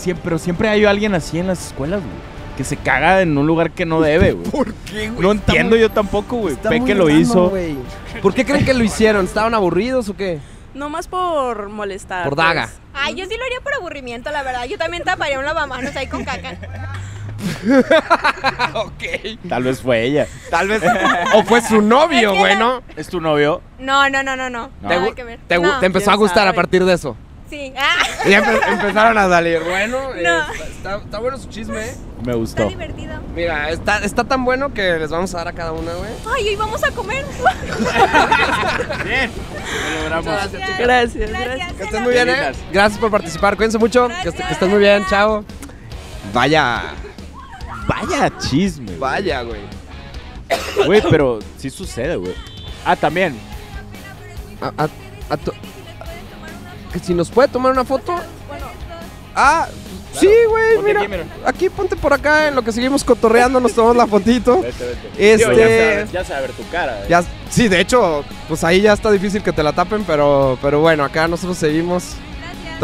Siempre, 0.02 0.22
pero 0.24 0.38
siempre 0.38 0.68
hay 0.68 0.84
alguien 0.84 1.14
así 1.14 1.38
en 1.38 1.46
las 1.46 1.68
escuelas, 1.68 2.00
güey. 2.00 2.12
Que 2.56 2.64
se 2.64 2.76
caga 2.76 3.22
en 3.22 3.38
un 3.38 3.46
lugar 3.46 3.70
que 3.70 3.86
no 3.86 4.00
debe, 4.00 4.32
güey. 4.32 4.50
¿Por 4.50 4.74
qué, 4.74 5.08
güey? 5.10 5.22
No 5.22 5.30
entiendo 5.32 5.76
yo 5.76 5.90
tampoco, 5.90 6.36
güey. 6.36 6.54
Está 6.54 6.70
Ve 6.70 6.80
muy 6.80 6.86
que 6.88 6.94
lo 6.94 7.08
hizo. 7.08 7.52
¿Por 8.20 8.34
qué 8.34 8.44
creen 8.44 8.64
que 8.64 8.74
lo 8.74 8.82
hicieron? 8.84 9.24
¿Estaban 9.24 9.54
aburridos 9.54 10.08
o 10.08 10.16
qué? 10.16 10.40
No 10.74 10.90
más 10.90 11.06
por 11.06 11.68
molestar. 11.68 12.24
Por 12.24 12.34
daga. 12.34 12.64
pues. 12.64 12.78
Ay, 12.94 13.14
yo 13.14 13.24
sí 13.26 13.34
lo 13.38 13.44
haría 13.44 13.60
por 13.62 13.72
aburrimiento, 13.74 14.30
la 14.32 14.42
verdad. 14.42 14.64
Yo 14.64 14.76
también 14.76 15.04
taparía 15.04 15.38
un 15.38 15.44
lavamanos 15.44 15.94
ahí 15.96 16.08
con 16.08 16.24
caca. 16.24 16.56
ok. 18.74 19.02
Tal 19.48 19.62
vez 19.62 19.80
fue 19.80 20.02
ella. 20.02 20.26
Tal 20.50 20.68
vez. 20.68 20.82
o 21.34 21.42
fue 21.44 21.60
su 21.62 21.80
novio, 21.80 22.34
güey. 22.34 22.54
¿Es 22.96 23.08
tu 23.08 23.20
novio? 23.20 23.60
No, 23.78 24.08
no, 24.10 24.22
no, 24.22 24.36
no, 24.36 24.50
no. 24.50 24.70
No. 24.80 24.88
¿Te, 24.88 25.14
que 25.14 25.24
ver. 25.24 25.40
te 25.46 25.58
gu- 25.58 25.62
No. 25.62 25.78
te 25.80 25.86
empezó 25.86 26.10
a 26.10 26.14
¿Quién 26.14 26.20
gustar 26.20 26.48
a 26.48 26.52
partir 26.52 26.84
de 26.84 26.92
eso? 26.94 27.16
Sí. 27.52 27.70
Ah, 27.76 27.96
Y 28.24 28.30
ya 28.30 28.42
empe- 28.42 28.66
empezaron 28.72 29.18
a 29.18 29.28
salir. 29.28 29.60
Bueno, 29.62 30.14
eh, 30.14 30.22
No. 30.22 30.40
está, 30.52 30.64
está- 30.64 30.96
está 31.04 31.18
bueno 31.18 31.36
su 31.36 31.48
chisme, 31.50 31.80
¿eh? 31.86 31.94
Me 32.16 32.20
está 32.22 32.32
gustó. 32.32 32.66
divertido. 32.66 33.12
Mira, 33.34 33.68
está, 33.68 33.98
está 33.98 34.24
tan 34.24 34.42
bueno 34.46 34.72
que 34.72 34.98
les 34.98 35.10
vamos 35.10 35.34
a 35.34 35.38
dar 35.38 35.48
a 35.48 35.52
cada 35.52 35.72
una, 35.72 35.92
güey. 35.92 36.10
Ay, 36.34 36.48
hoy 36.48 36.56
vamos 36.56 36.82
a 36.82 36.90
comer. 36.92 37.26
Bien. 39.04 39.30
Lo 39.94 40.00
logramos. 40.00 40.24
Gracias. 40.24 40.78
Gracias, 40.78 41.30
gracias. 41.30 41.72
Que 41.74 41.82
estén 41.84 42.02
muy 42.04 42.12
bien, 42.14 42.28
¿eh? 42.30 42.52
Gracias 42.72 42.98
por 42.98 43.10
participar. 43.10 43.56
Cuídense 43.56 43.76
mucho. 43.78 44.08
Que, 44.22 44.28
est- 44.30 44.38
que 44.46 44.52
estén 44.52 44.70
muy 44.70 44.78
bien. 44.78 45.04
Chao. 45.10 45.44
Vaya. 46.32 46.94
Vaya 47.86 48.30
chisme. 48.38 48.96
Vaya, 48.96 49.42
güey. 49.42 49.60
Güey, 50.86 51.02
pero 51.10 51.38
sí 51.58 51.68
sucede, 51.68 52.16
güey. 52.16 52.34
Ah, 52.84 52.96
también. 52.96 53.38
A- 54.60 54.84
a- 54.84 54.88
a 55.34 55.36
tu- 55.36 55.52
que 56.92 56.98
si 56.98 57.14
nos 57.14 57.30
puede 57.30 57.48
tomar 57.48 57.72
una 57.72 57.84
foto. 57.84 58.14
Ah, 59.34 59.66
sí, 60.18 60.28
güey. 60.48 60.78
Mira, 60.84 61.00
aquí, 61.00 61.08
mira. 61.10 61.24
aquí 61.46 61.68
ponte 61.70 61.96
por 61.96 62.12
acá 62.12 62.48
en 62.48 62.54
lo 62.54 62.62
que 62.62 62.72
seguimos 62.72 63.02
cotorreando. 63.02 63.60
Nos 63.60 63.72
tomamos 63.72 63.96
la 63.96 64.06
fotito. 64.06 64.60
Vete, 64.60 64.84
vete. 64.84 65.32
Este- 65.32 65.42
ya, 66.12 66.24
se 66.24 66.32
va 66.32 66.38
a 66.38 66.40
ver, 66.42 66.50
ya 66.50 66.56
tu 66.56 66.70
cara. 66.70 66.98
eh. 67.00 67.06
Ya, 67.08 67.24
sí, 67.50 67.68
de 67.68 67.80
hecho, 67.80 68.24
pues 68.48 68.62
ahí 68.64 68.82
ya 68.82 68.92
está 68.92 69.10
difícil 69.10 69.42
que 69.42 69.52
te 69.52 69.62
la 69.62 69.72
tapen, 69.72 70.04
pero, 70.04 70.58
pero 70.60 70.80
bueno, 70.80 71.04
acá 71.04 71.26
nosotros 71.28 71.56
seguimos. 71.58 72.14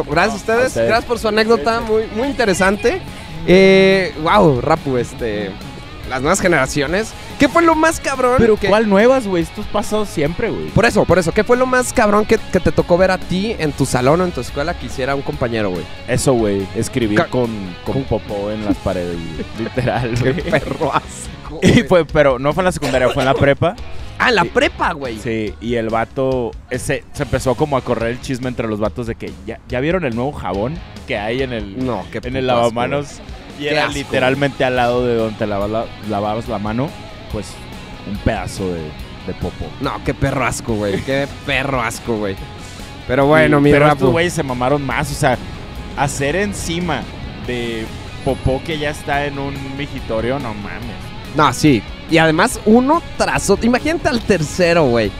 Gracias 0.08 0.34
a 0.34 0.36
ustedes, 0.36 0.64
A 0.64 0.66
ustedes. 0.68 0.86
gracias 0.88 1.04
por 1.06 1.18
su 1.18 1.26
anécdota, 1.28 1.80
muy, 1.80 2.04
muy 2.14 2.28
interesante. 2.28 3.00
Eh, 3.48 4.14
wow, 4.22 4.60
Rapu, 4.60 4.96
este, 4.96 5.50
las 6.08 6.20
nuevas 6.20 6.40
generaciones. 6.40 7.12
¿Qué 7.38 7.48
fue 7.48 7.62
lo 7.62 7.74
más 7.74 8.00
cabrón? 8.00 8.36
Pero 8.38 8.56
que- 8.56 8.68
¿cuál 8.68 8.88
nuevas, 8.88 9.26
güey? 9.26 9.42
Estos 9.42 9.66
pasados 9.66 10.08
siempre, 10.08 10.50
güey. 10.50 10.66
Por 10.68 10.84
eso, 10.86 11.04
por 11.04 11.18
eso, 11.18 11.32
¿qué 11.32 11.44
fue 11.44 11.56
lo 11.56 11.66
más 11.66 11.92
cabrón 11.92 12.24
que, 12.26 12.38
que 12.52 12.60
te 12.60 12.72
tocó 12.72 12.98
ver 12.98 13.10
a 13.10 13.18
ti 13.18 13.54
en 13.58 13.72
tu 13.72 13.86
salón 13.86 14.20
o 14.20 14.24
en 14.24 14.32
tu 14.32 14.40
escuela 14.40 14.74
que 14.78 14.86
hiciera 14.86 15.14
un 15.14 15.22
compañero, 15.22 15.70
güey? 15.70 15.84
Eso, 16.08 16.32
güey. 16.32 16.66
Escribir 16.74 17.18
Ca- 17.18 17.26
con, 17.26 17.48
con 17.84 18.02
popó 18.04 18.50
en 18.50 18.64
las 18.64 18.76
paredes, 18.78 19.16
güey. 19.16 19.46
Literal, 19.68 20.14
Qué 20.14 20.32
güey. 20.32 20.50
perro 20.50 20.92
asco. 20.94 21.28
Y 21.62 21.82
fue, 21.84 22.04
pero 22.04 22.38
no 22.38 22.52
fue 22.52 22.60
en 22.60 22.66
la 22.66 22.72
secundaria, 22.72 23.08
fue 23.08 23.22
en 23.22 23.26
la 23.26 23.34
prepa. 23.34 23.74
Ah, 24.18 24.28
en 24.28 24.34
la 24.34 24.42
Sí. 24.42 24.50
prepa, 24.52 24.92
güey. 24.92 25.18
Sí, 25.18 25.54
y 25.62 25.76
el 25.76 25.88
vato, 25.88 26.50
ese, 26.70 27.04
se 27.12 27.22
empezó 27.22 27.54
como 27.54 27.76
a 27.76 27.80
correr 27.80 28.10
el 28.10 28.20
chisme 28.20 28.48
entre 28.48 28.68
los 28.68 28.80
vatos 28.80 29.06
de 29.06 29.14
que 29.14 29.32
ya, 29.46 29.58
ya 29.68 29.80
vieron 29.80 30.04
el 30.04 30.14
nuevo 30.14 30.32
jabón 30.32 30.74
que 31.06 31.16
hay 31.16 31.42
en 31.42 31.52
el, 31.54 31.86
No, 31.86 32.04
qué 32.12 32.20
en 32.22 32.36
el 32.36 32.50
asco, 32.50 32.60
lavamanos. 32.62 33.20
Y 33.58 33.68
era 33.68 33.84
asco, 33.86 33.94
literalmente 33.94 34.64
al 34.64 34.76
lado 34.76 35.04
de 35.06 35.14
donde 35.16 35.38
te 35.38 35.46
lavas 35.46 35.70
la, 35.70 35.84
lavabas 36.08 36.48
la 36.48 36.58
mano, 36.58 36.88
pues 37.32 37.52
un 38.10 38.16
pedazo 38.18 38.68
de, 38.72 38.82
de 39.26 39.34
popo. 39.40 39.66
No, 39.80 40.02
qué 40.04 40.14
perro 40.14 40.44
asco, 40.46 40.74
güey. 40.74 41.00
Qué 41.02 41.26
perro 41.46 41.82
asco, 41.82 42.16
güey. 42.16 42.36
Pero 43.06 43.26
bueno, 43.26 43.58
Y- 43.58 43.62
mi 43.62 43.70
Pero 43.72 43.88
estos 43.90 44.10
güeyes 44.10 44.32
se 44.32 44.42
mamaron 44.42 44.84
más. 44.84 45.10
O 45.10 45.14
sea, 45.14 45.36
hacer 45.96 46.36
encima 46.36 47.02
de 47.46 47.86
popó 48.24 48.60
que 48.64 48.78
ya 48.78 48.90
está 48.90 49.24
en 49.26 49.38
un 49.38 49.54
migitorio, 49.76 50.38
no 50.38 50.52
mames. 50.54 50.96
No, 51.34 51.52
sí. 51.52 51.82
Y 52.10 52.18
además, 52.18 52.58
uno 52.66 53.02
tras 53.16 53.48
otro. 53.50 53.66
Imagínate 53.66 54.08
al 54.08 54.20
tercero, 54.20 54.84
güey. 54.86 55.10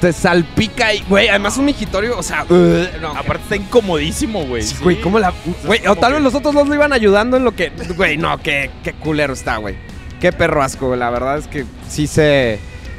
Te 0.00 0.12
salpica 0.12 0.92
y, 0.92 1.00
güey, 1.08 1.28
además 1.28 1.56
un 1.56 1.64
migitorio, 1.64 2.18
o 2.18 2.22
sea, 2.22 2.44
uh, 2.48 3.00
no, 3.00 3.10
Aparte 3.16 3.42
está 3.44 3.56
incomodísimo, 3.56 4.44
güey. 4.44 4.62
Sí, 4.62 4.76
güey, 4.82 5.00
¿cómo 5.00 5.18
la...? 5.18 5.32
Güey, 5.64 5.86
o 5.86 5.96
tal 5.96 6.12
vez 6.12 6.22
los 6.22 6.34
otros 6.34 6.54
dos 6.54 6.68
lo 6.68 6.74
iban 6.74 6.92
ayudando 6.92 7.36
en 7.38 7.44
lo 7.44 7.52
que... 7.54 7.72
Güey, 7.96 8.18
no, 8.18 8.36
qué, 8.38 8.70
qué 8.84 8.92
culero 8.92 9.32
está, 9.32 9.56
güey. 9.56 9.74
Qué 10.20 10.32
perro 10.32 10.62
asco, 10.62 10.88
güey. 10.88 10.98
La 10.98 11.08
verdad 11.10 11.38
es 11.38 11.46
que 11.46 11.64
sí 11.88 12.06
se... 12.06 12.58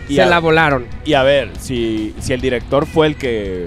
Y 0.10 0.16
se 0.16 0.22
a- 0.24 0.26
la 0.26 0.40
volaron. 0.40 0.88
Y 1.06 1.14
a 1.14 1.22
ver, 1.24 1.52
si, 1.60 2.16
si 2.20 2.34
el 2.34 2.42
director 2.42 2.86
fue 2.88 3.08
el 3.08 3.16
que 3.16 3.66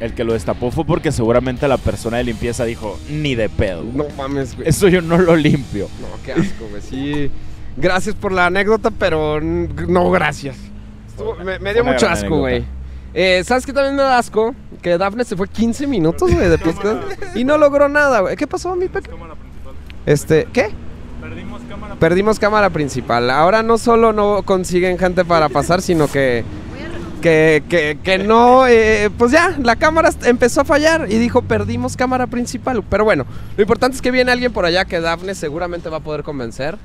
el 0.00 0.12
que 0.12 0.24
lo 0.24 0.34
destapó 0.34 0.70
fue 0.70 0.84
porque 0.84 1.10
seguramente 1.10 1.66
la 1.68 1.78
persona 1.78 2.18
de 2.18 2.24
limpieza 2.24 2.66
dijo, 2.66 2.98
ni 3.08 3.34
de 3.34 3.48
pedo. 3.48 3.82
No 3.94 4.04
mames, 4.18 4.54
güey. 4.54 4.68
Eso 4.68 4.88
yo 4.88 5.00
no 5.00 5.16
lo 5.16 5.34
limpio. 5.36 5.88
No, 6.00 6.08
qué 6.22 6.32
asco, 6.32 6.66
güey. 6.68 6.82
Sí. 6.82 7.30
Gracias 7.78 8.14
por 8.14 8.32
la 8.32 8.46
anécdota, 8.46 8.90
pero 8.90 9.40
no 9.40 10.10
gracias. 10.10 10.56
Estuvo- 11.16 11.34
me, 11.36 11.58
me 11.58 11.72
dio 11.72 11.82
Una 11.82 11.92
mucho 11.92 12.08
asco, 12.08 12.38
güey. 12.38 12.64
Eh, 13.14 13.42
¿Sabes 13.44 13.64
qué 13.64 13.72
también 13.72 13.96
me 13.96 14.02
da 14.02 14.18
asco? 14.18 14.54
Que 14.82 14.98
Dafne 14.98 15.24
se 15.24 15.36
fue 15.36 15.48
15 15.48 15.86
minutos, 15.86 16.30
güey, 16.32 16.48
de 16.50 16.58
podcast 16.58 17.02
y 17.34 17.44
no 17.44 17.56
logró 17.56 17.88
nada, 17.88 18.20
güey. 18.20 18.36
¿Qué 18.36 18.46
pasó, 18.46 18.76
mi 18.76 18.88
Pepe? 18.88 19.10
Este, 20.04 20.46
¿qué? 20.52 20.68
Perdimos 21.20 21.62
cámara. 21.68 21.94
Perdimos 21.96 22.38
cámara 22.38 22.70
principal. 22.70 23.30
Ahora 23.30 23.62
no 23.62 23.78
solo 23.78 24.12
no 24.12 24.42
consiguen 24.42 24.98
gente 24.98 25.24
para 25.24 25.48
pasar, 25.48 25.80
sino 25.82 26.08
que. 26.08 26.44
Que, 27.22 27.64
que, 27.68 27.98
que 28.04 28.18
no, 28.18 28.68
eh, 28.68 29.10
pues 29.18 29.32
ya, 29.32 29.56
la 29.60 29.74
cámara 29.74 30.10
empezó 30.24 30.60
a 30.60 30.64
fallar 30.64 31.06
y 31.10 31.16
dijo 31.18 31.42
perdimos 31.42 31.96
cámara 31.96 32.26
principal. 32.28 32.84
Pero 32.88 33.02
bueno, 33.04 33.24
lo 33.56 33.62
importante 33.62 33.96
es 33.96 34.02
que 34.02 34.10
viene 34.12 34.30
alguien 34.30 34.52
por 34.52 34.64
allá 34.66 34.84
que 34.84 35.00
Dafne 35.00 35.34
seguramente 35.34 35.88
va 35.88 35.96
a 35.96 36.00
poder 36.00 36.22
convencer 36.22 36.76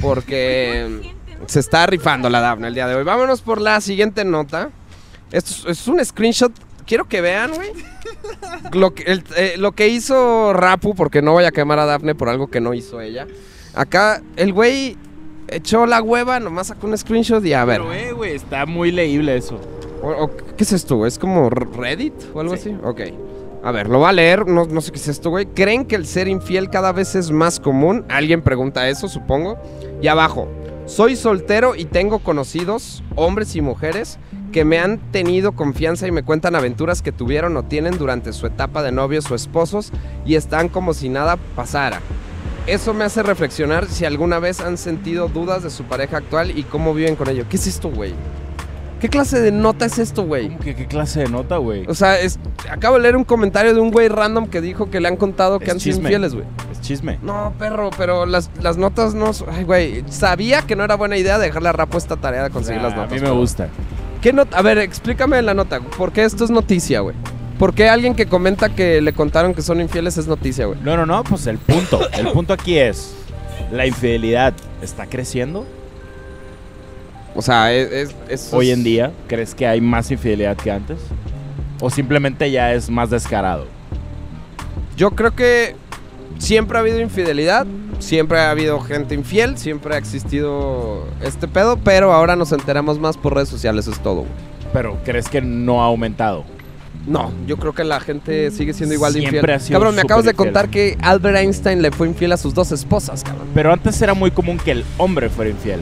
porque 0.00 1.12
se 1.46 1.60
está 1.60 1.86
rifando 1.86 2.28
la 2.30 2.40
Dafne 2.40 2.68
el 2.68 2.74
día 2.74 2.86
de 2.86 2.94
hoy. 2.94 3.04
Vámonos 3.04 3.40
por 3.42 3.60
la 3.60 3.80
siguiente 3.80 4.24
nota. 4.24 4.70
Esto 5.32 5.70
es, 5.70 5.80
es 5.80 5.88
un 5.88 6.04
screenshot. 6.04 6.52
Quiero 6.86 7.06
que 7.08 7.20
vean, 7.20 7.52
güey. 7.54 7.70
Lo 8.72 8.94
que, 8.94 9.04
el- 9.04 9.24
eh, 9.36 9.54
lo 9.58 9.72
que 9.72 9.88
hizo 9.88 10.52
Rapu, 10.52 10.94
porque 10.94 11.22
no 11.22 11.32
voy 11.32 11.44
a 11.44 11.52
quemar 11.52 11.78
a 11.78 11.86
Dafne 11.86 12.14
por 12.14 12.28
algo 12.28 12.48
que 12.48 12.60
no 12.60 12.74
hizo 12.74 13.00
ella. 13.00 13.26
Acá 13.74 14.22
el 14.36 14.52
güey 14.52 14.96
echó 15.48 15.86
la 15.86 16.02
hueva, 16.02 16.40
nomás 16.40 16.68
sacó 16.68 16.86
un 16.88 16.96
screenshot 16.98 17.44
y 17.44 17.52
a 17.52 17.64
ver. 17.64 17.80
Pero, 17.80 17.92
eh, 17.92 18.12
güey, 18.12 18.34
está 18.34 18.66
muy 18.66 18.90
leíble 18.90 19.36
eso. 19.36 19.60
O- 20.02 20.24
o- 20.24 20.36
¿Qué 20.36 20.64
es 20.64 20.72
esto? 20.72 21.06
¿Es 21.06 21.18
como 21.18 21.48
Reddit 21.50 22.14
o 22.34 22.40
algo 22.40 22.56
Sí. 22.56 22.70
así? 22.70 22.78
Ok. 22.82 23.00
A 23.62 23.70
ver, 23.72 23.88
lo 23.88 23.98
voy 23.98 24.08
a 24.08 24.12
leer, 24.12 24.46
no, 24.46 24.64
no 24.64 24.80
sé 24.80 24.90
qué 24.90 24.96
es 24.98 25.06
esto, 25.08 25.28
güey. 25.30 25.44
¿Creen 25.46 25.84
que 25.84 25.94
el 25.94 26.06
ser 26.06 26.26
infiel 26.28 26.70
cada 26.70 26.92
vez 26.92 27.14
es 27.14 27.30
más 27.30 27.60
común? 27.60 28.04
Alguien 28.08 28.40
pregunta 28.42 28.88
eso, 28.88 29.06
supongo. 29.06 29.58
Y 30.00 30.08
abajo, 30.08 30.48
soy 30.86 31.16
soltero 31.16 31.76
y 31.76 31.84
tengo 31.84 32.18
conocidos, 32.18 33.02
hombres 33.14 33.54
y 33.56 33.60
mujeres, 33.60 34.18
que 34.52 34.64
me 34.64 34.78
han 34.78 34.98
tenido 35.12 35.52
confianza 35.52 36.06
y 36.06 36.12
me 36.12 36.24
cuentan 36.24 36.56
aventuras 36.56 37.02
que 37.02 37.12
tuvieron 37.12 37.56
o 37.56 37.62
tienen 37.62 37.98
durante 37.98 38.32
su 38.32 38.46
etapa 38.46 38.82
de 38.82 38.92
novios 38.92 39.30
o 39.30 39.34
esposos 39.34 39.92
y 40.26 40.34
están 40.34 40.68
como 40.68 40.94
si 40.94 41.08
nada 41.08 41.36
pasara. 41.54 42.00
Eso 42.66 42.92
me 42.92 43.04
hace 43.04 43.22
reflexionar 43.22 43.86
si 43.86 44.04
alguna 44.04 44.38
vez 44.38 44.60
han 44.60 44.76
sentido 44.76 45.28
dudas 45.28 45.62
de 45.62 45.70
su 45.70 45.84
pareja 45.84 46.18
actual 46.18 46.56
y 46.56 46.64
cómo 46.64 46.94
viven 46.94 47.16
con 47.16 47.28
ello. 47.28 47.46
¿Qué 47.48 47.56
es 47.56 47.66
esto, 47.66 47.90
güey? 47.90 48.12
¿Qué 49.00 49.08
clase 49.08 49.40
de 49.40 49.50
nota 49.50 49.86
es 49.86 49.98
esto, 49.98 50.24
güey? 50.24 50.48
¿Cómo 50.48 50.58
que 50.60 50.74
qué 50.74 50.86
clase 50.86 51.20
de 51.20 51.28
nota, 51.30 51.56
güey? 51.56 51.86
O 51.88 51.94
sea, 51.94 52.20
es- 52.20 52.38
acabo 52.70 52.96
de 52.96 53.02
leer 53.02 53.16
un 53.16 53.24
comentario 53.24 53.72
de 53.74 53.80
un 53.80 53.90
güey 53.90 54.08
random 54.08 54.46
que 54.48 54.60
dijo 54.60 54.90
que 54.90 55.00
le 55.00 55.08
han 55.08 55.16
contado 55.16 55.58
que 55.58 55.64
Es 55.66 55.70
han 55.72 55.80
sido 55.80 55.94
chisme. 55.96 56.08
infieles, 56.10 56.34
güey. 56.34 56.44
Es 56.70 56.80
chisme. 56.82 57.18
No, 57.22 57.54
perro, 57.58 57.88
pero 57.96 58.26
las, 58.26 58.50
las 58.60 58.76
notas 58.76 59.14
no... 59.14 59.32
son- 59.32 59.48
Ay, 59.50 59.64
güey, 59.64 60.04
sabía 60.10 60.62
que 60.62 60.76
no 60.76 60.84
era 60.84 60.96
buena 60.96 61.16
idea 61.16 61.38
dejarle 61.38 61.70
a 61.70 61.72
Rapo 61.72 61.96
esta 61.96 62.16
tarea 62.16 62.42
de 62.44 62.50
conseguir 62.50 62.80
Ah, 62.80 62.84
las 62.88 62.94
notas. 62.96 63.12
A 63.12 63.14
mí 63.14 63.20
me 63.22 63.30
gusta. 63.30 63.68
¿Qué 64.20 64.34
nota? 64.34 64.58
A 64.58 64.62
ver, 64.62 64.76
explícame 64.78 65.40
la 65.40 65.54
nota. 65.54 65.80
¿Por 65.80 66.12
qué 66.12 66.24
esto 66.24 66.44
es 66.44 66.50
noticia, 66.50 67.00
güey? 67.00 67.16
¿Por 67.58 67.72
qué 67.74 67.88
alguien 67.88 68.14
que 68.14 68.26
comenta 68.26 68.68
que 68.68 69.00
le 69.00 69.12
contaron 69.14 69.54
que 69.54 69.62
son 69.62 69.80
infieles 69.80 70.18
es 70.18 70.26
noticia, 70.26 70.66
güey? 70.66 70.78
No, 70.82 70.96
no, 70.98 71.06
no, 71.06 71.24
pues 71.24 71.46
el 71.46 71.56
punto. 71.58 72.00
El 72.12 72.28
punto 72.32 72.52
aquí 72.52 72.76
es, 72.78 73.14
¿la 73.72 73.86
infidelidad 73.86 74.52
está 74.82 75.06
creciendo? 75.06 75.66
O 77.34 77.42
sea, 77.42 77.72
es... 77.72 77.90
es- 77.92 78.16
es- 78.28 78.52
Hoy 78.52 78.70
en 78.70 78.82
día, 78.84 79.12
¿crees 79.28 79.54
que 79.54 79.66
hay 79.66 79.80
más 79.80 80.10
infidelidad 80.10 80.56
que 80.56 80.70
antes? 80.70 80.98
¿O 81.80 81.88
simplemente 81.90 82.50
ya 82.50 82.72
es 82.74 82.90
más 82.90 83.10
descarado? 83.10 83.66
Yo 84.96 85.12
creo 85.12 85.34
que 85.34 85.76
siempre 86.38 86.76
ha 86.76 86.80
habido 86.80 87.00
infidelidad, 87.00 87.66
siempre 88.00 88.38
ha 88.38 88.50
habido 88.50 88.80
gente 88.80 89.14
infiel, 89.14 89.56
siempre 89.56 89.94
ha 89.94 89.98
existido 89.98 91.06
este 91.22 91.48
pedo, 91.48 91.78
pero 91.78 92.12
ahora 92.12 92.36
nos 92.36 92.52
enteramos 92.52 92.98
más 92.98 93.16
por 93.16 93.34
redes 93.34 93.48
sociales, 93.48 93.86
es 93.86 93.98
todo. 94.00 94.16
güey. 94.22 94.32
Pero 94.72 94.98
¿crees 95.04 95.28
que 95.28 95.40
no 95.40 95.82
ha 95.82 95.86
aumentado? 95.86 96.44
No, 97.06 97.32
yo 97.46 97.56
creo 97.56 97.72
que 97.72 97.82
la 97.82 97.98
gente 98.00 98.50
sigue 98.50 98.74
siendo 98.74 98.94
igual 98.94 99.14
de 99.14 99.20
Siempre 99.20 99.38
infiel. 99.40 99.56
ha 99.56 99.58
sido 99.58 99.78
cabrón, 99.78 99.94
me 99.94 100.02
acabas 100.02 100.24
de 100.26 100.32
infiel. 100.32 100.46
contar 100.48 100.68
que 100.68 100.98
Albert 101.00 101.38
Einstein 101.38 101.80
le 101.80 101.90
fue 101.92 102.06
infiel 102.06 102.32
a 102.32 102.36
sus 102.36 102.52
dos 102.52 102.72
esposas, 102.72 103.24
cabrón. 103.24 103.46
Pero 103.54 103.72
antes 103.72 104.00
era 104.02 104.12
muy 104.12 104.30
común 104.30 104.58
que 104.58 104.72
el 104.72 104.84
hombre 104.98 105.30
fuera 105.30 105.50
infiel. 105.50 105.80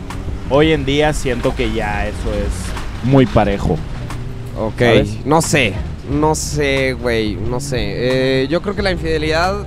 Hoy 0.51 0.73
en 0.73 0.85
día 0.85 1.13
siento 1.13 1.55
que 1.55 1.73
ya 1.73 2.07
eso 2.07 2.33
es 2.35 3.07
muy 3.09 3.27
parejo. 3.27 3.77
Ok, 4.59 4.79
¿Sabes? 4.79 5.27
no 5.27 5.43
sé, 5.43 5.75
no 6.11 6.35
sé, 6.35 6.95
güey, 6.95 7.37
no 7.37 7.61
sé. 7.61 7.77
Eh, 7.79 8.49
yo 8.49 8.63
creo 8.63 8.75
que 8.75 8.83
la 8.83 8.91
infidelidad 8.91 9.67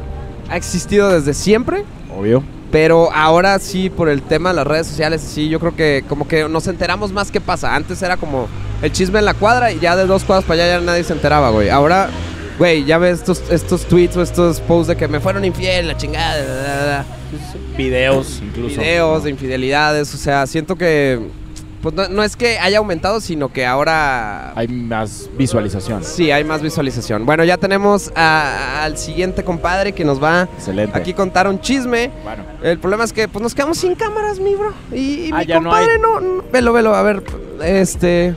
ha 0.49 0.57
existido 0.57 1.09
desde 1.09 1.33
siempre, 1.33 1.85
Obvio. 2.17 2.43
pero 2.71 3.11
ahora 3.13 3.57
sí, 3.59 3.89
por 3.89 4.09
el 4.09 4.21
tema 4.21 4.49
de 4.49 4.55
las 4.55 4.67
redes 4.67 4.87
sociales, 4.87 5.21
sí, 5.21 5.47
yo 5.49 5.59
creo 5.59 5.75
que 5.75 6.03
como 6.09 6.27
que 6.27 6.49
nos 6.49 6.67
enteramos 6.67 7.11
más 7.11 7.31
qué 7.31 7.39
pasa. 7.39 7.75
Antes 7.75 8.01
era 8.01 8.17
como 8.17 8.47
el 8.81 8.91
chisme 8.91 9.19
en 9.19 9.25
la 9.25 9.33
cuadra 9.35 9.71
y 9.71 9.79
ya 9.79 9.95
de 9.95 10.05
dos 10.07 10.23
cuadras 10.23 10.45
para 10.45 10.63
allá 10.63 10.79
ya 10.79 10.85
nadie 10.85 11.03
se 11.03 11.13
enteraba, 11.13 11.51
güey. 11.51 11.69
Ahora, 11.69 12.09
güey, 12.57 12.83
ya 12.85 12.97
ves 12.97 13.19
estos, 13.19 13.43
estos 13.51 13.85
tweets 13.85 14.17
o 14.17 14.23
estos 14.23 14.59
posts 14.61 14.87
de 14.87 14.97
que 14.97 15.07
me 15.07 15.19
fueron 15.19 15.45
infiel, 15.45 15.87
la 15.87 15.95
chingada, 15.95 16.43
da, 16.43 16.55
da, 16.63 16.85
da. 16.85 17.05
Videos 17.77 18.41
incluso. 18.43 18.79
videos 18.81 19.23
de 19.23 19.29
infidelidades, 19.31 20.13
o 20.13 20.17
sea, 20.17 20.45
siento 20.47 20.75
que 20.75 21.19
pues 21.81 21.95
no, 21.95 22.07
no 22.09 22.21
es 22.23 22.35
que 22.35 22.59
haya 22.59 22.77
aumentado, 22.77 23.19
sino 23.21 23.51
que 23.51 23.65
ahora 23.65 24.53
Hay 24.55 24.67
más 24.67 25.29
visualización. 25.35 26.03
sí 26.03 26.29
hay 26.29 26.43
más 26.43 26.61
visualización. 26.61 27.25
Bueno, 27.25 27.43
ya 27.43 27.57
tenemos 27.57 28.11
a- 28.15 28.83
al 28.83 28.97
siguiente 28.99 29.43
compadre 29.43 29.91
que 29.93 30.05
nos 30.05 30.21
va 30.21 30.43
Excelente. 30.57 30.95
aquí 30.95 31.13
a 31.13 31.15
contar 31.15 31.47
un 31.47 31.59
chisme. 31.59 32.11
Bueno, 32.23 32.43
El 32.61 32.77
problema 32.77 33.03
es 33.03 33.11
que 33.13 33.27
pues 33.27 33.41
nos 33.41 33.55
quedamos 33.55 33.79
sin 33.79 33.95
cámaras, 33.95 34.39
mi 34.39 34.53
bro. 34.53 34.73
Y, 34.93 34.97
y 35.25 35.31
Ah, 35.33 35.39
mi 35.39 35.45
ya 35.47 35.55
no 35.59 35.69
compadre 35.71 35.93
hay. 35.93 35.99
no, 35.99 36.19
no- 36.19 36.43
Velo, 36.51 36.71
velo, 36.73 36.93
a 36.95 37.01
ver, 37.01 37.23
este... 37.63 38.35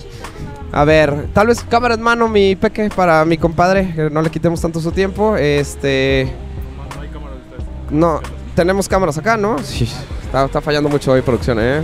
A 0.72 0.85
ver, 0.85 1.28
tal 1.35 1.46
vez 1.46 1.61
cámara 1.68 1.94
en 1.94 2.02
mano, 2.02 2.26
mi 2.28 2.57
peque, 2.57 2.88
para 2.96 3.24
mi 3.26 3.37
compadre, 3.38 3.92
que 3.94 4.11
no 4.11 4.22
le 4.22 4.30
quitemos 4.30 4.61
tanto 4.61 4.80
su 4.80 4.90
tiempo. 4.90 5.37
Este... 5.37 6.33
No 6.96 7.00
hay 7.02 7.09
cámara 7.11 7.35
de 7.37 7.40
ustedes. 7.42 7.64
No, 7.92 8.20
tenemos 8.54 8.88
cámaras 8.88 9.18
acá, 9.18 9.36
¿no? 9.36 9.58
Sí, 9.58 9.88
está, 10.24 10.44
está 10.44 10.60
fallando 10.60 10.88
mucho 10.88 11.12
hoy 11.12 11.22
producción, 11.22 11.58
¿eh? 11.60 11.82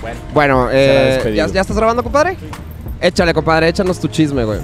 bueno. 0.00 0.20
Bueno, 0.32 0.68
eh. 0.72 1.32
¿ya, 1.34 1.46
ya 1.46 1.60
estás 1.60 1.76
grabando, 1.76 2.02
compadre? 2.02 2.36
Échale, 3.00 3.34
compadre, 3.34 3.68
échanos 3.68 4.00
tu 4.00 4.08
chisme, 4.08 4.44
güey. 4.44 4.60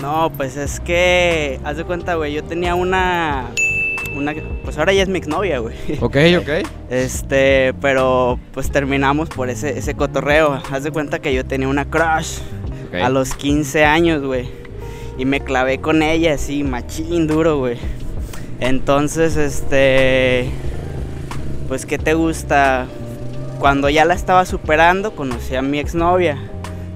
No, 0.00 0.30
pues 0.36 0.56
es 0.56 0.80
que, 0.80 1.60
haz 1.64 1.76
de 1.76 1.84
cuenta, 1.84 2.14
güey, 2.14 2.32
yo 2.34 2.44
tenía 2.44 2.74
una, 2.74 3.46
una, 4.14 4.34
pues 4.62 4.76
ahora 4.78 4.92
ya 4.92 5.02
es 5.02 5.08
mi 5.08 5.18
exnovia, 5.18 5.58
güey. 5.58 5.74
Ok, 6.00 6.16
ok. 6.40 6.68
Este, 6.90 7.74
pero 7.80 8.38
pues 8.52 8.70
terminamos 8.70 9.28
por 9.30 9.48
ese, 9.48 9.78
ese 9.78 9.94
cotorreo. 9.94 10.60
Haz 10.70 10.84
de 10.84 10.90
cuenta 10.90 11.18
que 11.20 11.32
yo 11.34 11.44
tenía 11.44 11.68
una 11.68 11.86
crush 11.86 12.38
a 13.02 13.08
los 13.08 13.34
15 13.34 13.84
años, 13.84 14.22
güey. 14.22 14.48
Y 15.16 15.24
me 15.24 15.40
clavé 15.40 15.78
con 15.80 16.02
ella 16.02 16.34
así, 16.34 16.64
machín 16.64 17.26
duro, 17.26 17.58
güey. 17.58 17.78
Entonces, 18.60 19.36
este, 19.36 20.50
pues, 21.74 21.86
¿qué 21.86 21.98
te 21.98 22.14
gusta? 22.14 22.86
Cuando 23.58 23.90
ya 23.90 24.04
la 24.04 24.14
estaba 24.14 24.44
superando, 24.44 25.16
conocí 25.16 25.56
a 25.56 25.60
mi 25.60 25.80
exnovia. 25.80 26.38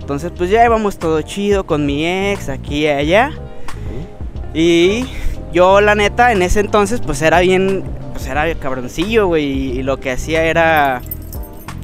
Entonces, 0.00 0.30
pues 0.30 0.50
ya 0.50 0.64
íbamos 0.64 1.00
todo 1.00 1.20
chido 1.22 1.66
con 1.66 1.84
mi 1.84 2.06
ex, 2.06 2.48
aquí 2.48 2.84
y 2.84 2.86
allá. 2.86 3.32
Y 4.54 5.04
yo, 5.52 5.80
la 5.80 5.96
neta, 5.96 6.30
en 6.30 6.42
ese 6.42 6.60
entonces, 6.60 7.00
pues 7.00 7.22
era 7.22 7.40
bien, 7.40 7.82
pues 8.12 8.28
era 8.28 8.54
cabroncillo, 8.54 9.26
güey. 9.26 9.46
Y, 9.46 9.78
y 9.80 9.82
lo 9.82 9.98
que 9.98 10.12
hacía 10.12 10.44
era, 10.44 11.02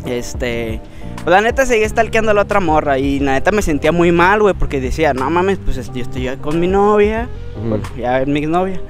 este, 0.07 0.81
pues 1.17 1.35
la 1.35 1.41
neta 1.41 1.67
seguía 1.67 1.89
stalkeando 1.89 2.31
a 2.31 2.35
la 2.35 2.43
otra 2.43 2.61
morra. 2.61 2.97
Y 3.01 3.19
la 3.19 3.33
neta 3.33 3.51
me 3.51 3.63
sentía 3.63 3.91
muy 3.91 4.13
mal, 4.13 4.41
güey, 4.41 4.55
porque 4.55 4.81
decía, 4.81 5.15
no 5.15 5.29
mames, 5.31 5.59
pues 5.59 5.85
yo 5.93 6.01
estoy 6.01 6.23
ya 6.23 6.37
con 6.37 6.61
mi 6.61 6.69
novia, 6.69 7.27
bueno, 7.61 7.83
ya 7.99 8.21
es 8.21 8.29
mi 8.29 8.39
exnovia. 8.39 8.81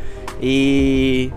Y 0.42 1.30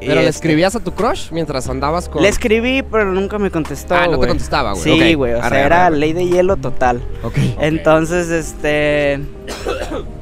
¿Pero 0.00 0.14
le 0.14 0.20
este, 0.20 0.30
escribías 0.30 0.74
a 0.76 0.80
tu 0.80 0.92
crush 0.92 1.30
mientras 1.32 1.68
andabas 1.68 2.08
con...? 2.08 2.22
Le 2.22 2.28
escribí, 2.28 2.82
pero 2.82 3.04
nunca 3.06 3.38
me 3.38 3.50
contestó. 3.50 3.94
Ah, 3.94 4.06
no 4.06 4.18
te 4.18 4.28
contestaba, 4.28 4.72
güey. 4.72 4.82
Sí, 4.82 5.14
güey. 5.14 5.32
O 5.34 5.38
Arre, 5.42 5.48
sea, 5.48 5.58
arre, 5.58 5.66
era 5.66 5.86
arre. 5.86 5.96
ley 5.96 6.12
de 6.12 6.26
hielo 6.26 6.56
total. 6.56 7.00
Ok. 7.22 7.36
Entonces, 7.60 8.30
este. 8.30 9.20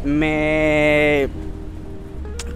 me. 0.04 1.28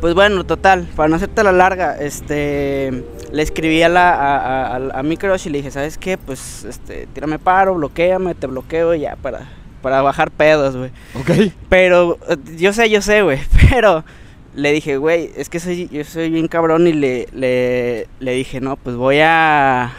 Pues 0.01 0.15
bueno, 0.15 0.45
total, 0.45 0.89
para 0.97 1.09
no 1.11 1.17
hacerte 1.17 1.43
la 1.45 1.53
larga, 1.53 1.97
este. 1.99 3.05
Le 3.33 3.43
escribí 3.43 3.83
a, 3.83 3.89
la, 3.89 4.11
a, 4.15 4.77
a, 4.77 4.99
a- 4.99 5.03
mi 5.03 5.17
crush 5.17 5.47
y 5.47 5.51
le 5.51 5.59
dije, 5.59 5.71
¿sabes 5.71 5.99
qué? 5.99 6.17
Pues, 6.19 6.65
este, 6.65 7.07
tírame 7.13 7.39
paro, 7.39 7.75
bloqueame, 7.75 8.35
te 8.35 8.47
bloqueo 8.49 8.95
y 8.95 9.01
ya 9.01 9.15
para, 9.17 9.43
para 9.83 10.03
bajar 10.03 10.31
pedos, 10.33 10.77
güey. 10.77 10.91
Ok. 11.15 11.53
Pero, 11.69 12.19
eh, 12.29 12.37
yo 12.57 12.73
sé, 12.73 12.89
yo 12.91 13.03
sé, 13.03 13.23
güey, 13.23 13.39
pero 13.71 14.03
le 14.61 14.73
dije, 14.73 14.97
güey, 14.97 15.31
es 15.37 15.49
que 15.49 15.59
soy, 15.61 15.89
yo 15.89 16.05
soy 16.05 16.31
bien 16.31 16.49
cabrón 16.49 16.87
y 16.87 16.93
le, 16.93 17.29
le, 17.33 18.07
le 18.21 18.33
dije, 18.33 18.61
no, 18.61 18.77
pues 18.77 18.97
voy 18.97 19.19
a, 19.21 19.93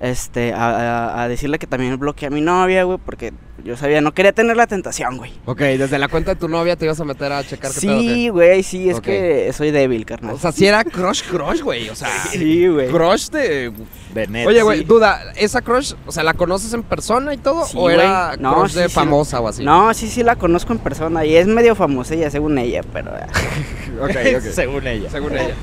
este, 0.00 0.52
a, 0.54 1.22
a- 1.22 1.28
decirle 1.28 1.58
que 1.58 1.66
también 1.66 1.98
bloqueé 1.98 2.28
a 2.28 2.30
mi 2.30 2.40
novia, 2.40 2.84
güey, 2.84 2.98
porque 3.04 3.32
yo 3.62 3.76
sabía, 3.76 4.00
no 4.00 4.12
quería 4.12 4.32
tener 4.32 4.56
la 4.56 4.66
tentación, 4.66 5.18
güey. 5.18 5.32
Ok, 5.44 5.58
desde 5.60 5.98
la 5.98 6.08
cuenta 6.08 6.32
de 6.34 6.40
tu 6.40 6.48
novia 6.48 6.76
te 6.76 6.86
ibas 6.86 6.98
a 6.98 7.04
meter 7.04 7.30
a 7.30 7.44
checar 7.44 7.70
qué. 7.70 7.78
Sí, 7.80 8.28
güey, 8.30 8.62
sí, 8.62 8.88
es 8.88 9.00
que 9.00 9.52
soy 9.52 9.70
débil, 9.70 10.06
carnal. 10.06 10.34
O 10.34 10.38
sea, 10.38 10.52
si 10.52 10.66
era 10.66 10.82
crush, 10.84 11.22
crush, 11.24 11.60
güey. 11.60 11.90
O 11.90 11.94
sea, 11.94 12.08
sí, 12.30 12.66
güey. 12.68 12.88
crush 12.88 13.28
de... 13.28 13.72
De 14.14 14.26
net. 14.26 14.46
Oye, 14.46 14.62
güey, 14.62 14.78
sí. 14.78 14.84
duda, 14.84 15.20
¿esa 15.36 15.60
crush, 15.60 15.92
o 16.06 16.10
sea, 16.12 16.22
la 16.24 16.32
conoces 16.34 16.72
en 16.72 16.82
persona 16.82 17.34
y 17.34 17.36
todo? 17.36 17.66
Sí, 17.66 17.76
¿O 17.78 17.90
era. 17.90 18.36
No, 18.38 18.54
crush 18.54 18.72
sí, 18.72 18.78
de 18.80 18.88
sí. 18.88 18.94
famosa 18.94 19.40
o 19.40 19.48
así? 19.48 19.62
No, 19.62 19.92
sí, 19.92 20.08
sí 20.08 20.22
la 20.22 20.36
conozco 20.36 20.72
en 20.72 20.78
persona 20.78 21.24
y 21.26 21.36
es 21.36 21.46
medio 21.46 21.74
famosa 21.74 22.14
ella, 22.14 22.30
según 22.30 22.56
ella, 22.58 22.80
pero... 22.92 23.10
eh, 23.16 23.26
Ok, 24.00 24.10
ok. 24.38 24.42
Según 24.54 24.86
ella. 24.86 25.10
Según 25.10 25.32
ella. 25.36 25.54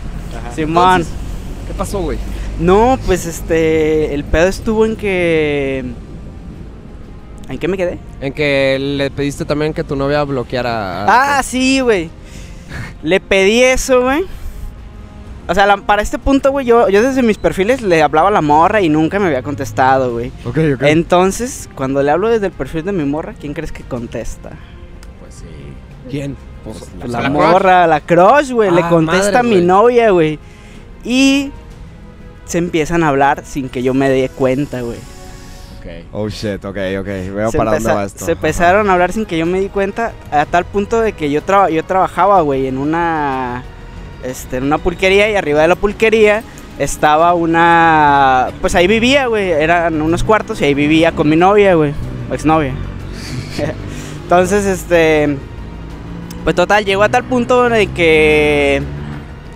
Simón. 0.54 1.02
Entonces, 1.02 1.14
¿Qué 1.68 1.74
pasó, 1.74 2.00
güey? 2.02 2.18
No, 2.60 2.98
pues 3.06 3.26
este, 3.26 4.14
el 4.14 4.24
pedo 4.24 4.48
estuvo 4.48 4.86
en 4.86 4.96
que... 4.96 5.86
¿En 7.50 7.58
qué 7.60 7.68
me 7.68 7.78
quedé? 7.78 7.98
En 8.20 8.34
que 8.34 8.78
le 8.80 9.10
pediste 9.12 9.46
también 9.46 9.74
que 9.74 9.84
tu 9.84 9.96
novia 9.96 10.24
bloqueara... 10.24 11.06
Ah, 11.38 11.44
sí, 11.44 11.80
güey. 11.80 12.10
Le 13.04 13.20
pedí 13.20 13.64
eso, 13.64 14.02
güey. 14.02 14.24
O 15.48 15.54
sea, 15.56 15.66
la- 15.66 15.78
para 15.78 16.02
este 16.02 16.20
punto, 16.20 16.52
güey, 16.52 16.66
yo, 16.66 16.90
yo 16.90 17.02
desde 17.02 17.22
mis 17.24 17.38
perfiles 17.38 17.82
le 17.82 18.02
hablaba 18.02 18.28
a 18.28 18.32
la 18.32 18.42
morra 18.42 18.82
y 18.82 18.90
nunca 18.90 19.18
me 19.20 19.28
había 19.28 19.44
contestado, 19.44 20.12
güey. 20.12 20.32
Ok, 20.44 20.58
ok. 20.76 20.82
Entonces, 20.84 21.70
cuando 21.76 22.04
le 22.04 22.12
hablo 22.12 22.28
desde 22.28 22.48
el 22.48 22.52
perfil 22.52 22.84
de 22.84 22.92
mi 22.92 23.06
morra, 23.06 23.34
¿quién 23.40 23.54
crees 23.54 23.72
que 23.72 23.84
contesta? 23.84 24.50
Pues 25.22 25.36
sí. 25.36 25.46
¿Quién? 26.10 26.36
Pues, 26.66 26.84
Pues 27.00 27.10
la 27.12 27.22
la, 27.22 27.30
crush. 27.30 27.40
morra, 27.40 27.88
la 27.88 28.02
crush, 28.02 28.52
güey. 28.52 28.72
le 28.72 28.82
Ah, 28.82 28.90
contesta 28.90 29.32
madre, 29.32 29.38
a 29.40 29.44
mi 29.44 29.62
novia, 29.62 30.10
güey. 30.10 30.38
Y 31.06 31.50
se 32.48 32.58
empiezan 32.58 33.04
a 33.04 33.10
hablar 33.10 33.44
sin 33.46 33.70
que 33.70 33.84
yo 33.84 33.94
me 33.94 34.10
dé 34.10 34.30
cuenta, 34.30 34.82
güey. 34.82 34.98
Ok. 35.80 35.86
Oh, 36.12 36.30
shit, 36.30 36.64
ok, 36.66 36.78
ok. 37.00 37.06
Veo 37.06 37.52
se, 37.52 37.58
para 37.58 37.72
dónde 37.74 37.94
va 37.94 38.04
esto. 38.06 38.26
se 38.26 38.32
empezaron 38.34 38.90
a 38.90 38.94
hablar 38.94 39.12
sin 39.14 39.26
que 39.26 39.38
yo 39.38 39.46
me 39.46 39.60
di 39.60 39.70
cuenta 39.70 40.14
a 40.32 40.46
tal 40.46 40.66
punto 40.66 41.00
de 41.02 41.14
que 41.14 41.30
yo, 41.30 41.42
traba- 41.44 41.70
yo 41.70 41.84
trabajaba, 41.86 42.42
güey, 42.42 42.68
en 42.68 42.78
una 42.78 43.64
este, 44.24 44.58
en 44.58 44.64
una 44.64 44.78
pulquería 44.80 45.30
y 45.30 45.36
arriba 45.36 45.62
de 45.62 45.68
la 45.68 45.76
pulquería 45.76 46.44
estaba 46.80 47.34
una 47.34 48.50
pues 48.62 48.76
ahí 48.76 48.88
vivía, 48.88 49.28
güey, 49.28 49.52
eran 49.52 50.02
unos 50.02 50.24
cuartos 50.24 50.60
y 50.62 50.66
ahí 50.66 50.74
vivía 50.74 51.12
con 51.12 51.30
mi 51.30 51.36
novia, 51.36 51.76
güey, 51.76 51.94
o 52.30 52.34
exnovia. 52.34 52.74
Entonces, 54.24 54.66
este 54.66 55.38
pues 56.44 56.56
total 56.56 56.86
llegó 56.86 57.04
a 57.04 57.10
tal 57.10 57.24
punto 57.26 57.70
de 57.70 57.88
que 57.88 58.82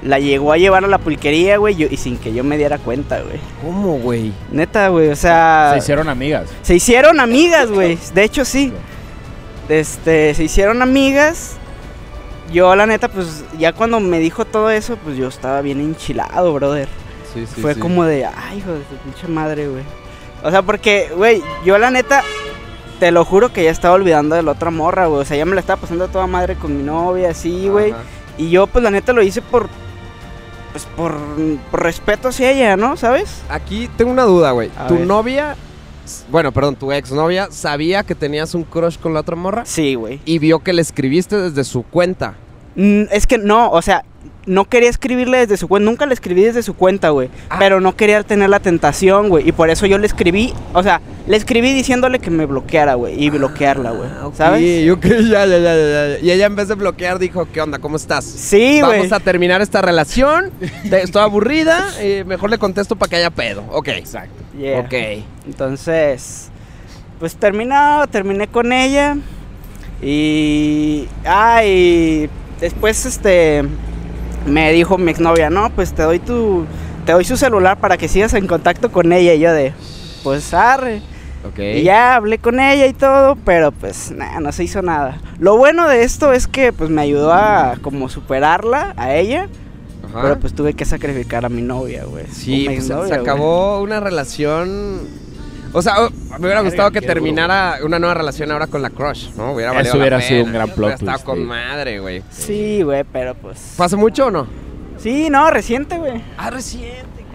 la 0.03 0.19
llegó 0.19 0.51
a 0.51 0.57
llevar 0.57 0.83
a 0.83 0.87
la 0.87 0.97
pulquería, 0.97 1.57
güey, 1.57 1.83
y 1.91 1.97
sin 1.97 2.17
que 2.17 2.33
yo 2.33 2.43
me 2.43 2.57
diera 2.57 2.77
cuenta, 2.79 3.21
güey. 3.21 3.39
¿Cómo, 3.63 3.99
güey? 3.99 4.31
Neta, 4.51 4.87
güey, 4.89 5.09
o 5.09 5.15
sea, 5.15 5.71
Se 5.73 5.79
hicieron 5.79 6.09
amigas. 6.09 6.49
se 6.61 6.75
hicieron 6.75 7.19
amigas, 7.19 7.69
güey. 7.71 7.97
De 8.13 8.23
hecho, 8.23 8.43
sí. 8.45 8.73
Este, 9.69 10.33
se 10.33 10.43
hicieron 10.43 10.81
amigas. 10.81 11.53
Yo, 12.51 12.75
la 12.75 12.85
neta, 12.85 13.07
pues 13.07 13.45
ya 13.57 13.71
cuando 13.73 13.99
me 13.99 14.19
dijo 14.19 14.43
todo 14.43 14.69
eso, 14.71 14.97
pues 14.97 15.15
yo 15.17 15.27
estaba 15.27 15.61
bien 15.61 15.79
enchilado, 15.79 16.53
brother. 16.53 16.89
Sí, 17.33 17.45
sí, 17.45 17.61
Fue 17.61 17.75
sí. 17.75 17.79
como 17.79 18.03
de, 18.03 18.25
ay, 18.25 18.57
hijo 18.57 18.71
de 18.73 18.79
tu 18.79 18.95
pinche 18.97 19.27
madre, 19.27 19.67
güey. 19.69 19.83
O 20.43 20.51
sea, 20.51 20.61
porque, 20.61 21.11
güey, 21.15 21.41
yo 21.63 21.77
la 21.77 21.91
neta, 21.91 22.23
te 22.99 23.11
lo 23.11 23.23
juro 23.23 23.53
que 23.53 23.63
ya 23.63 23.71
estaba 23.71 23.93
olvidando 23.93 24.35
de 24.35 24.43
la 24.43 24.51
otra 24.51 24.71
morra, 24.71 25.05
güey. 25.05 25.21
O 25.21 25.25
sea, 25.25 25.37
ya 25.37 25.45
me 25.45 25.53
la 25.53 25.61
estaba 25.61 25.79
pasando 25.79 26.05
a 26.05 26.07
toda 26.09 26.27
madre 26.27 26.55
con 26.55 26.75
mi 26.75 26.83
novia, 26.83 27.29
así, 27.29 27.69
güey. 27.69 27.91
Ajá. 27.91 28.01
Y 28.37 28.49
yo, 28.49 28.67
pues 28.67 28.83
la 28.83 28.91
neta, 28.91 29.13
lo 29.13 29.21
hice 29.21 29.41
por, 29.41 29.69
pues 30.71 30.85
por, 30.95 31.13
por 31.69 31.83
respeto 31.83 32.29
hacia 32.29 32.51
ella, 32.51 32.77
¿no? 32.77 32.97
¿Sabes? 32.97 33.41
Aquí 33.49 33.89
tengo 33.97 34.11
una 34.11 34.23
duda, 34.23 34.51
güey. 34.51 34.69
¿Tu 34.87 34.95
ver. 34.95 35.07
novia, 35.07 35.55
bueno, 36.29 36.51
perdón, 36.51 36.75
tu 36.75 36.91
exnovia, 36.91 37.49
sabía 37.51 38.03
que 38.03 38.15
tenías 38.15 38.55
un 38.55 38.63
crush 38.63 38.97
con 38.97 39.13
la 39.13 39.21
otra 39.21 39.35
morra? 39.35 39.65
Sí, 39.65 39.95
güey. 39.95 40.19
Y 40.25 40.39
vio 40.39 40.59
que 40.59 40.73
le 40.73 40.81
escribiste 40.81 41.37
desde 41.37 41.63
su 41.63 41.83
cuenta. 41.83 42.35
Mm, 42.75 43.03
Es 43.11 43.27
que 43.27 43.37
no, 43.37 43.69
o 43.71 43.81
sea, 43.81 44.03
no 44.47 44.65
quería 44.65 44.89
escribirle 44.89 45.37
desde 45.37 45.55
su 45.57 45.67
cuenta, 45.67 45.85
nunca 45.89 46.05
le 46.07 46.13
escribí 46.15 46.43
desde 46.43 46.63
su 46.63 46.73
cuenta, 46.75 47.09
güey. 47.09 47.29
Ah. 47.49 47.57
Pero 47.59 47.79
no 47.79 47.95
quería 47.95 48.23
tener 48.23 48.49
la 48.49 48.59
tentación, 48.59 49.29
güey. 49.29 49.47
Y 49.47 49.51
por 49.51 49.69
eso 49.69 49.85
yo 49.85 49.97
le 49.99 50.07
escribí, 50.07 50.53
o 50.73 50.81
sea, 50.81 50.99
le 51.27 51.37
escribí 51.37 51.73
diciéndole 51.73 52.17
que 52.19 52.31
me 52.31 52.45
bloqueara, 52.47 52.95
güey. 52.95 53.23
Y 53.23 53.29
bloquearla, 53.29 53.91
güey. 53.91 54.09
Ah, 54.19 54.27
ok, 54.27 54.35
¿Sabes? 54.35 54.89
ok, 54.91 55.05
ya, 55.05 55.45
ya, 55.45 55.57
ya, 55.59 55.59
ya, 55.59 56.07
ya. 56.15 56.19
Y 56.21 56.31
ella 56.31 56.47
en 56.47 56.55
vez 56.55 56.67
de 56.69 56.75
bloquear 56.75 57.19
dijo, 57.19 57.47
¿qué 57.53 57.61
onda? 57.61 57.77
¿Cómo 57.79 57.97
estás? 57.97 58.25
Sí, 58.25 58.81
güey. 58.81 58.97
Vamos 58.99 59.11
a 59.11 59.19
terminar 59.19 59.61
esta 59.61 59.81
relación. 59.81 60.49
Estoy 60.91 61.21
aburrida. 61.21 61.87
eh, 61.99 62.23
mejor 62.25 62.49
le 62.49 62.57
contesto 62.57 62.95
para 62.95 63.09
que 63.11 63.15
haya 63.17 63.29
pedo. 63.29 63.63
Ok. 63.71 63.89
Exacto. 63.89 64.33
Yeah. 64.57 64.79
Ok. 64.79 64.93
Entonces, 65.45 66.49
pues 67.19 67.35
terminado, 67.35 68.07
terminé 68.07 68.47
con 68.47 68.73
ella. 68.73 69.17
Y. 70.01 71.07
Ay, 71.25 72.27
después 72.61 73.05
este. 73.05 73.63
Me 74.47 74.71
dijo 74.71 74.97
mi 74.97 75.11
exnovia, 75.11 75.49
no, 75.49 75.69
pues 75.71 75.93
te 75.93 76.03
doy 76.03 76.19
tu. 76.19 76.65
Te 77.05 77.11
doy 77.11 77.25
su 77.25 77.35
celular 77.35 77.79
para 77.79 77.97
que 77.97 78.07
sigas 78.07 78.33
en 78.33 78.47
contacto 78.47 78.91
con 78.91 79.11
ella. 79.11 79.33
Y 79.33 79.39
yo 79.39 79.51
de. 79.51 79.73
Pues 80.23 80.53
arre. 80.53 81.01
Y 81.57 81.81
ya 81.81 82.15
hablé 82.15 82.37
con 82.37 82.59
ella 82.59 82.85
y 82.85 82.93
todo, 82.93 83.35
pero 83.35 83.71
pues 83.71 84.11
nada, 84.11 84.39
no 84.39 84.51
se 84.51 84.63
hizo 84.63 84.83
nada. 84.83 85.17
Lo 85.39 85.57
bueno 85.57 85.87
de 85.87 86.03
esto 86.03 86.33
es 86.33 86.45
que 86.45 86.71
pues 86.71 86.91
me 86.91 87.01
ayudó 87.01 87.33
a 87.33 87.77
como 87.81 88.09
superarla 88.09 88.93
a 88.95 89.15
ella, 89.15 89.47
Ajá. 90.07 90.21
pero 90.21 90.39
pues 90.39 90.53
tuve 90.53 90.75
que 90.75 90.85
sacrificar 90.85 91.43
a 91.43 91.49
mi 91.49 91.63
novia, 91.63 92.03
güey. 92.05 92.25
Sí, 92.31 92.65
pues, 92.67 92.85
se- 92.85 93.13
acabó 93.15 93.81
una 93.81 93.99
relación. 93.99 94.99
O 95.73 95.81
sea, 95.81 95.95
me 96.39 96.45
hubiera 96.47 96.61
gustado 96.61 96.91
que 96.91 97.01
terminara 97.01 97.77
una 97.83 97.97
nueva 97.99 98.13
relación 98.15 98.51
ahora 98.51 98.67
con 98.67 98.81
la 98.81 98.89
crush, 98.89 99.29
¿no? 99.35 99.53
Hubiera 99.53 99.71
Eso 99.71 99.77
valido 99.77 99.93
la 99.95 99.99
hubiera 100.01 100.21
sido 100.21 100.39
pena. 100.41 100.45
un 100.47 100.53
gran 100.53 100.67
plot 100.69 100.77
Hubiera 100.79 100.95
estado 100.95 101.11
twist, 101.17 101.25
con 101.25 101.37
sí. 101.37 101.43
madre, 101.43 101.99
güey. 101.99 102.23
Sí, 102.29 102.81
güey, 102.83 103.03
pero 103.11 103.35
pues. 103.35 103.57
¿Fue 103.77 103.85
hace 103.85 103.95
mucho 103.95 104.27
o 104.27 104.31
no? 104.31 104.47
Sí, 104.97 105.29
no, 105.29 105.49
reciente, 105.49 105.97
güey. 105.97 106.21
Ah, 106.37 106.49
reciente, 106.49 107.25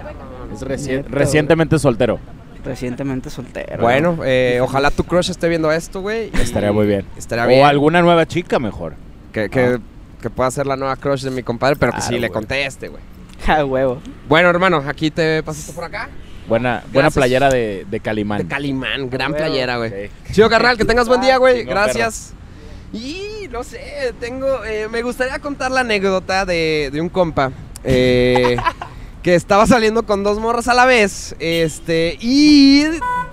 Es 0.53 0.61
reci- 0.63 0.97
Neta, 0.99 1.09
recientemente 1.11 1.79
soltero. 1.79 2.19
Recientemente 2.65 3.31
soltero. 3.31 3.81
Bueno, 3.83 4.19
eh, 4.25 4.59
ojalá 4.63 4.91
tu 4.91 5.05
crush 5.05 5.31
esté 5.31 5.49
viendo 5.49 5.71
esto, 5.71 6.01
güey. 6.01 6.31
y 6.35 6.41
Estaría 6.41 6.73
muy 6.73 6.87
bien. 6.87 7.05
Estaría 7.17 7.45
o 7.45 7.49
bien. 7.49 7.65
alguna 7.65 8.03
nueva 8.03 8.27
chica 8.27 8.59
mejor. 8.59 8.95
Que, 9.33 9.49
que, 9.51 9.79
que 10.21 10.31
pueda 10.31 10.51
ser 10.51 10.67
la 10.67 10.77
nueva 10.77 10.97
crush 10.97 11.23
de 11.23 11.31
mi 11.31 11.43
compadre, 11.43 11.77
pero 11.77 11.93
que 11.93 12.01
sí 12.01 12.09
Claro, 12.09 12.21
le 12.23 12.29
güey. 12.29 12.33
conteste, 12.35 12.89
güey. 12.89 13.03
A 13.47 13.65
huevo. 13.65 14.01
Bueno, 14.29 14.49
hermano, 14.49 14.83
aquí 14.87 15.11
te 15.11 15.43
pasaste 15.43 15.73
por 15.73 15.85
acá. 15.85 16.09
Buena, 16.49 16.83
buena 16.93 17.11
playera 17.11 17.49
de, 17.51 17.87
de 17.91 18.01
Calimán. 18.01 18.39
De 18.39 18.47
Calimán, 18.47 19.11
gran 19.11 19.33
huevo. 19.33 19.45
playera, 19.45 19.77
güey. 19.79 19.91
Sí. 20.27 20.33
Chido, 20.33 20.49
carnal, 20.49 20.77
que 20.79 20.85
tengas 20.85 21.09
buen 21.09 21.21
día, 21.21 21.37
güey. 21.39 21.65
Gracias. 21.65 22.33
Y 22.93 23.49
no 23.51 23.65
sé, 23.65 24.15
tengo. 24.21 24.65
eh, 24.65 24.89
me 24.91 25.03
gustaría 25.03 25.39
contar 25.41 25.71
la 25.71 25.81
anécdota 25.81 26.45
de, 26.45 26.91
de 26.93 27.01
un 27.01 27.09
compa. 27.09 27.51
eh, 27.85 28.57
que 29.23 29.35
estaba 29.35 29.67
saliendo 29.67 30.05
con 30.05 30.23
dos 30.23 30.39
morras 30.39 30.69
a 30.69 30.75
la 30.75 30.87
vez. 30.87 31.35
Este. 31.41 32.17
Y 32.21 32.85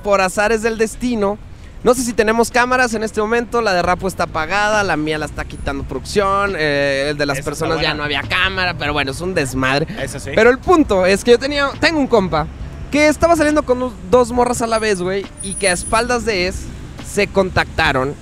por 0.04 0.22
azares 0.22 0.62
del 0.64 0.78
destino. 0.80 1.38
No 1.84 1.94
sé 1.94 2.02
si 2.02 2.14
tenemos 2.14 2.50
cámaras 2.50 2.94
en 2.96 3.04
este 3.04 3.22
momento. 3.22 3.62
La 3.62 3.74
de 3.74 3.82
Rapo 3.84 4.08
está 4.08 4.24
apagada. 4.24 4.82
La 4.84 4.98
mía 4.98 5.18
la 5.20 5.26
está 5.28 5.46
quitando 5.46 5.84
producción. 5.84 6.56
eh, 6.58 7.10
el 7.12 7.18
de 7.18 7.26
las 7.28 7.42
personas 7.42 7.80
ya 7.80 7.94
no 7.94 8.04
había 8.04 8.22
cámara. 8.24 8.74
Pero 8.76 8.94
bueno, 8.94 9.12
es 9.12 9.22
un 9.22 9.36
desmadre. 9.36 9.86
Eso 10.02 10.20
sí. 10.20 10.32
Pero 10.34 10.50
el 10.50 10.58
punto 10.58 11.06
es 11.06 11.24
que 11.24 11.32
yo 11.32 11.38
tenía, 11.40 11.70
tengo 11.80 12.00
un 12.00 12.08
compa 12.08 12.48
que 12.94 13.08
estaba 13.08 13.36
saliendo 13.36 13.64
con 13.64 13.92
dos- 14.12 14.32
morras 14.32 14.62
a 14.62 14.68
la 14.68 14.78
vez, 14.78 15.02
güey, 15.02 15.26
y 15.42 15.56
que 15.56 15.68
a 15.68 15.72
espaldas 15.74 16.26
de 16.26 16.46
es 16.48 16.66
se 17.04 17.26
contactaron, 17.26 18.14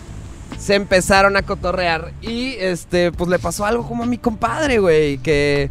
se 0.57 0.75
empezaron 0.75 1.35
a 1.35 1.41
cotorrear 1.41 2.13
y 2.21 2.53
este, 2.57 3.11
pues 3.11 3.29
le 3.29 3.37
pasó 3.37 3.65
algo 3.65 3.85
como 3.85 4.03
a 4.03 4.05
mi 4.05 4.17
compadre, 4.17 4.79
güey, 4.79 5.17
que 5.17 5.69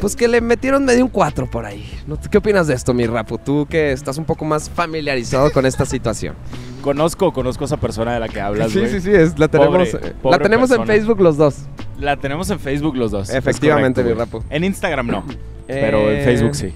pues 0.00 0.14
que 0.14 0.28
le 0.28 0.40
metieron 0.40 0.84
medio 0.84 1.04
un 1.04 1.10
cuatro 1.10 1.50
por 1.50 1.66
ahí. 1.66 1.90
¿Qué 2.30 2.38
opinas 2.38 2.68
de 2.68 2.74
esto, 2.74 2.94
mi 2.94 3.04
rapo? 3.06 3.36
Tú 3.38 3.66
que 3.68 3.90
estás 3.90 4.16
un 4.16 4.24
poco 4.24 4.44
más 4.44 4.70
familiarizado 4.70 5.50
con 5.50 5.66
esta 5.66 5.84
situación. 5.84 6.34
Conozco, 6.82 7.32
conozco 7.32 7.64
a 7.64 7.66
esa 7.66 7.78
persona 7.78 8.14
de 8.14 8.20
la 8.20 8.28
que 8.28 8.40
hablas, 8.40 8.72
güey. 8.72 8.84
es, 8.94 9.36
la 9.40 9.48
tenemos, 9.48 9.88
eh, 9.92 10.14
la 10.22 10.38
tenemos 10.38 10.70
en 10.70 10.76
persona. 10.76 10.86
Facebook 10.86 11.20
los 11.20 11.36
dos. 11.36 11.56
La 11.98 12.16
tenemos 12.16 12.48
en 12.50 12.60
Facebook 12.60 12.94
los 12.96 13.10
dos. 13.10 13.28
es 13.28 13.34
Efectivamente, 13.34 14.02
correcto, 14.02 14.20
mi 14.22 14.24
güey. 14.30 14.40
rapo. 14.40 14.54
En 14.54 14.62
Instagram 14.62 15.08
no. 15.08 15.24
pero 15.66 16.08
en 16.12 16.20
Eh, 16.20 16.24
Facebook 16.24 16.54
sí. 16.54 16.72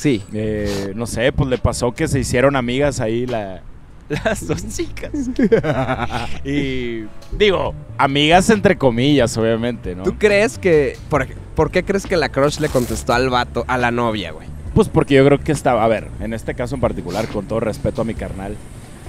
Sí. 0.00 0.22
Eh, 0.32 0.92
no 0.96 1.06
sé, 1.06 1.30
pues 1.30 1.50
le 1.50 1.58
pasó 1.58 1.92
que 1.92 2.08
se 2.08 2.18
hicieron 2.20 2.56
amigas 2.56 3.00
ahí 3.00 3.26
la, 3.26 3.60
las 4.08 4.46
dos 4.46 4.66
chicas. 4.66 5.10
y 6.44 7.04
digo, 7.36 7.74
amigas 7.98 8.48
entre 8.48 8.78
comillas, 8.78 9.36
obviamente, 9.36 9.94
¿no? 9.94 10.04
¿Tú 10.04 10.16
crees 10.16 10.58
que... 10.58 10.96
Por, 11.10 11.26
por 11.54 11.70
qué 11.70 11.84
crees 11.84 12.06
que 12.06 12.16
la 12.16 12.30
crush 12.30 12.60
le 12.60 12.70
contestó 12.70 13.12
al 13.12 13.28
vato, 13.28 13.66
a 13.68 13.76
la 13.76 13.90
novia, 13.90 14.32
güey? 14.32 14.48
Pues 14.74 14.88
porque 14.88 15.16
yo 15.16 15.24
creo 15.26 15.38
que 15.38 15.52
estaba, 15.52 15.84
a 15.84 15.88
ver, 15.88 16.08
en 16.20 16.32
este 16.32 16.54
caso 16.54 16.76
en 16.76 16.80
particular, 16.80 17.28
con 17.28 17.46
todo 17.46 17.60
respeto 17.60 18.00
a 18.00 18.04
mi 18.06 18.14
carnal, 18.14 18.56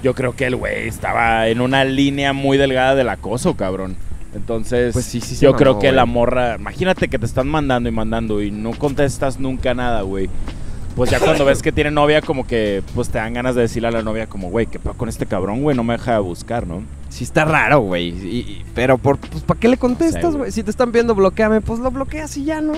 yo 0.04 0.14
creo 0.14 0.36
que 0.36 0.48
el 0.48 0.58
güey 0.58 0.90
estaba 0.90 1.48
en 1.48 1.62
una 1.62 1.86
línea 1.86 2.34
muy 2.34 2.58
delgada 2.58 2.96
del 2.96 3.08
acoso, 3.08 3.56
cabrón. 3.56 3.96
Entonces, 4.36 4.92
Pues 4.92 5.06
sí, 5.06 5.22
sí 5.22 5.36
se 5.36 5.46
yo 5.46 5.54
creo 5.56 5.80
que 5.80 5.88
güey. 5.88 5.96
la 5.96 6.06
morra, 6.06 6.56
imagínate 6.56 7.08
que 7.08 7.18
te 7.18 7.26
están 7.26 7.48
mandando 7.48 7.88
y 7.88 7.94
mandando 7.94 8.42
y 8.42 8.52
no 8.52 8.72
contestas 8.72 9.40
nunca 9.40 9.74
nada, 9.74 10.02
güey. 10.02 10.30
Pues 10.96 11.10
ya 11.10 11.20
cuando 11.20 11.46
ves 11.46 11.62
que 11.62 11.72
tiene 11.72 11.90
novia, 11.90 12.22
como 12.22 12.46
que 12.46 12.84
pues 12.94 13.10
te 13.10 13.18
dan 13.18 13.34
ganas 13.34 13.56
de 13.56 13.62
decirle 13.62 13.88
a 13.88 13.92
la 13.92 14.02
novia 14.02 14.28
como, 14.28 14.50
güey, 14.50 14.66
¿qué 14.68 14.78
pasa 14.78 14.98
con 14.98 15.08
este 15.10 15.26
cabrón, 15.26 15.62
güey? 15.64 15.76
No 15.76 15.84
me 15.84 15.94
deja 15.94 16.14
de 16.14 16.20
buscar, 16.20 16.68
¿no? 16.68 16.84
Sí 17.10 17.24
está 17.24 17.46
raro, 17.46 17.80
güey. 17.80 18.10
Y- 18.10 18.38
y- 18.40 18.66
pero, 18.76 18.98
por, 18.98 19.18
pues, 19.18 19.44
¿para 19.44 19.60
qué 19.60 19.68
le 19.70 19.78
contestas, 19.78 20.32
Sí, 20.34 20.38
güey? 20.38 20.52
Si 20.52 20.64
te 20.64 20.70
están 20.72 20.92
viendo, 20.92 21.16
bloqueame. 21.16 21.62
Pues 21.62 21.80
lo 21.80 21.92
bloqueas 21.92 22.36
y 22.38 22.44
ya, 22.46 22.62
¿no? 22.62 22.74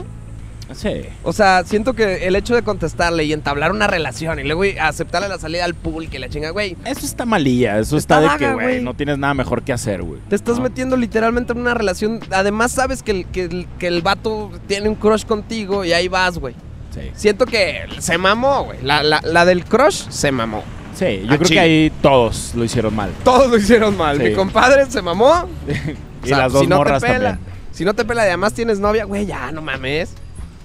Sí. 0.73 1.01
O 1.23 1.33
sea, 1.33 1.63
siento 1.65 1.93
que 1.93 2.25
el 2.25 2.35
hecho 2.35 2.55
de 2.55 2.63
contestarle 2.63 3.25
y 3.25 3.33
entablar 3.33 3.71
una 3.71 3.85
relación 3.85 4.39
y 4.39 4.43
luego 4.43 4.59
güey, 4.59 4.79
aceptarle 4.79 5.27
la 5.27 5.37
salida 5.37 5.65
al 5.65 5.73
pool 5.75 6.07
que 6.09 6.17
la 6.19 6.29
chinga, 6.29 6.51
güey. 6.51 6.77
Eso 6.85 7.05
está 7.05 7.25
malilla, 7.25 7.77
eso 7.79 7.97
Está 7.97 8.21
está, 8.21 8.33
de 8.33 8.39
que, 8.39 8.53
güey, 8.53 8.65
güey. 8.67 8.81
no 8.83 8.93
tienes 8.95 9.17
nada 9.17 9.33
mejor 9.33 9.63
que 9.63 9.73
hacer, 9.73 10.01
güey. 10.01 10.19
Te 10.29 10.35
estás 10.35 10.57
¿no? 10.57 10.63
metiendo 10.63 10.95
literalmente 10.97 11.51
en 11.53 11.59
una 11.59 11.73
relación. 11.73 12.21
Además, 12.31 12.71
sabes 12.71 13.03
que 13.03 13.11
el, 13.11 13.25
que, 13.25 13.43
el, 13.43 13.67
que 13.77 13.87
el 13.87 14.01
vato 14.01 14.51
tiene 14.67 14.87
un 14.89 14.95
crush 14.95 15.25
contigo 15.25 15.83
y 15.83 15.93
ahí 15.93 16.07
vas, 16.07 16.37
güey. 16.39 16.55
Sí. 16.93 17.11
Siento 17.15 17.45
que 17.45 17.85
se 17.99 18.17
mamó, 18.17 18.65
güey. 18.65 18.79
La, 18.83 19.03
la, 19.03 19.21
la 19.23 19.45
del 19.45 19.65
crush 19.65 20.09
se 20.09 20.31
mamó. 20.31 20.63
Sí, 20.95 21.21
yo 21.23 21.37
creo 21.37 21.49
que 21.49 21.59
ahí 21.59 21.91
todos 22.01 22.53
lo 22.55 22.63
hicieron 22.63 22.95
mal. 22.95 23.11
Todos 23.23 23.49
lo 23.49 23.57
hicieron 23.57 23.97
mal. 23.97 24.17
Sí. 24.17 24.25
Mi 24.25 24.33
compadre 24.33 24.85
se 24.89 25.01
mamó. 25.01 25.47
Y 26.23 26.27
O 26.27 26.29
sea, 26.29 26.37
las 26.37 26.53
dos 26.53 26.61
si 26.61 26.67
no 26.67 26.75
te 26.77 26.79
morras 26.79 27.03
pela, 27.03 27.31
también. 27.31 27.53
Si 27.73 27.83
no 27.83 27.93
te 27.93 28.05
pela 28.05 28.23
y 28.23 28.27
además 28.27 28.53
tienes 28.53 28.79
novia, 28.79 29.03
güey, 29.03 29.25
ya 29.25 29.51
no 29.51 29.61
mames. 29.61 30.13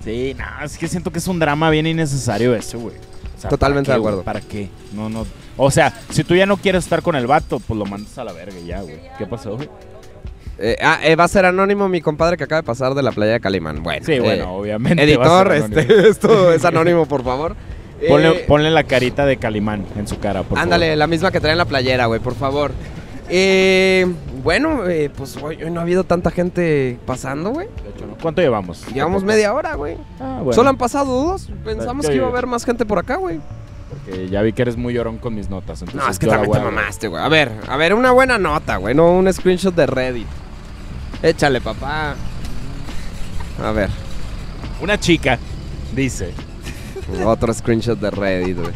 Sí, 0.05 0.37
no, 0.39 0.65
es 0.65 0.79
que 0.79 0.87
siento 0.87 1.11
que 1.11 1.19
es 1.19 1.27
un 1.27 1.41
drama 1.41 1.69
bien 1.71 1.85
innecesario 1.85 2.55
eso, 2.55 2.79
güey. 2.79 2.95
O 3.37 3.41
sea, 3.41 3.51
Totalmente 3.51 3.89
¿para 3.89 3.97
de 3.97 4.01
acuerdo. 4.01 4.23
¿Para 4.23 4.41
qué? 4.41 4.71
No, 4.93 5.09
no. 5.09 5.27
O 5.57 5.73
sea, 5.73 5.93
si 6.11 6.23
tú 6.23 6.37
ya 6.37 6.47
no 6.47 6.59
quieres 6.59 6.85
estar 6.85 7.03
con 7.03 7.17
el 7.17 7.27
vato, 7.27 7.59
pues 7.59 7.77
lo 7.77 7.87
mandas 7.87 8.17
a 8.19 8.23
la 8.23 8.33
verga 8.33 8.57
y 8.57 8.67
ya, 8.67 8.83
güey. 8.83 9.01
¿Qué 9.19 9.27
pasó, 9.27 9.57
güey? 9.57 9.69
Eh, 10.61 10.77
ah, 10.83 10.99
eh, 11.05 11.15
va 11.15 11.25
a 11.25 11.29
ser 11.29 11.45
anónimo 11.47 11.89
mi 11.89 12.01
compadre 12.01 12.37
que 12.37 12.45
acaba 12.45 12.63
de 12.63 12.67
pasar 12.67 12.95
de 12.95 13.03
la 13.03 13.13
playa 13.13 13.33
de 13.35 13.41
Calimán. 13.41 13.83
Bueno, 13.83 14.05
Sí, 14.05 14.13
eh, 14.15 14.21
bueno, 14.21 14.55
obviamente. 14.55 15.17
va 15.17 15.25
a 15.25 15.43
Editor, 15.43 15.53
este, 15.53 16.09
esto 16.09 16.53
es 16.53 16.65
anónimo, 16.65 17.07
por 17.07 17.23
favor. 17.23 17.55
Ponle, 18.09 18.29
Eh, 18.29 18.45
ponle 18.47 18.71
la 18.71 18.85
carita 18.85 19.25
de 19.27 19.37
Calimán 19.37 19.85
en 19.97 20.07
su 20.09 20.19
cara, 20.19 20.43
por 20.43 20.59
ándale, 20.59 20.87
favor. 20.87 20.99
la 20.99 21.07
misma 21.07 21.31
que 21.31 21.41
trae 21.41 21.53
en 21.53 21.59
la 21.59 21.65
playera, 21.65 22.07
güey, 22.07 22.21
por 22.21 22.35
favor. 22.35 22.73
Eh, 23.31 24.07
bueno, 24.43 24.89
eh, 24.89 25.11
pues 25.15 25.37
hoy, 25.37 25.63
hoy 25.63 25.71
no 25.71 25.81
ha 25.81 25.83
habido 25.83 26.05
tanta 26.05 26.31
gente 26.31 26.99
pasando, 27.07 27.51
güey. 27.51 27.69
De 27.85 27.91
hecho, 27.91 28.07
¿no? 28.07 28.17
¿Cuánto 28.21 28.41
llevamos? 28.41 28.87
Llevamos 28.93 29.23
media 29.25 29.53
hora, 29.53 29.75
güey. 29.75 29.97
Ah, 30.21 30.39
bueno. 30.39 30.53
Solo 30.55 30.71
han 30.71 30.77
pasado 30.79 31.13
dos. 31.25 31.51
Pensamos 31.65 32.07
que 32.09 32.15
iba 32.15 32.27
a 32.27 32.31
haber 32.31 32.47
más 32.47 32.65
gente 32.65 32.87
por 32.87 32.99
acá, 32.99 33.17
güey. 33.17 33.39
Porque 33.91 34.29
ya 34.29 34.43
vi 34.43 34.53
que 34.53 34.63
eres 34.63 34.77
muy 34.77 34.95
llorón 34.95 35.19
con 35.19 35.35
mis 35.35 35.51
notas. 35.51 35.81
Entonces 35.83 36.05
No, 36.05 36.11
es 36.11 36.19
que 36.19 36.27
también 36.27 36.53
te 36.53 36.59
mamaste, 36.61 37.09
güey. 37.09 37.23
A 37.23 37.29
ver, 37.29 37.51
a 37.69 37.77
ver, 37.77 37.95
una 37.95 38.13
buena 38.13 38.39
nota, 38.39 38.77
güey, 38.77 38.95
no 38.95 39.11
un 39.13 39.31
screenshot 39.33 39.75
de 39.75 39.87
Reddit. 39.87 40.27
Échale, 41.23 41.61
papá. 41.61 42.15
A 43.63 43.71
ver, 43.73 43.91
Una 44.81 44.99
chica 44.99 45.39
dice. 45.95 46.33
otro 47.25 47.53
screenshot 47.53 47.99
de 47.99 48.11
Reddit, 48.11 48.57
güey. 48.59 48.73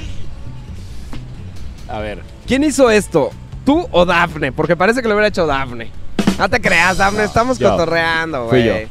A 1.88 1.98
ver. 2.00 2.22
¿Quién 2.46 2.64
hizo 2.64 2.90
esto? 2.90 3.30
¿Tú 3.64 3.86
o 3.92 4.04
Dafne? 4.04 4.50
Porque 4.50 4.76
parece 4.76 5.02
que 5.02 5.08
lo 5.08 5.14
hubiera 5.14 5.28
hecho 5.28 5.46
Dafne. 5.46 5.90
No 6.38 6.48
te 6.48 6.60
creas, 6.60 6.96
Dafne, 6.98 7.22
estamos 7.24 7.58
yo. 7.58 7.70
cotorreando, 7.70 8.46
güey. 8.48 8.88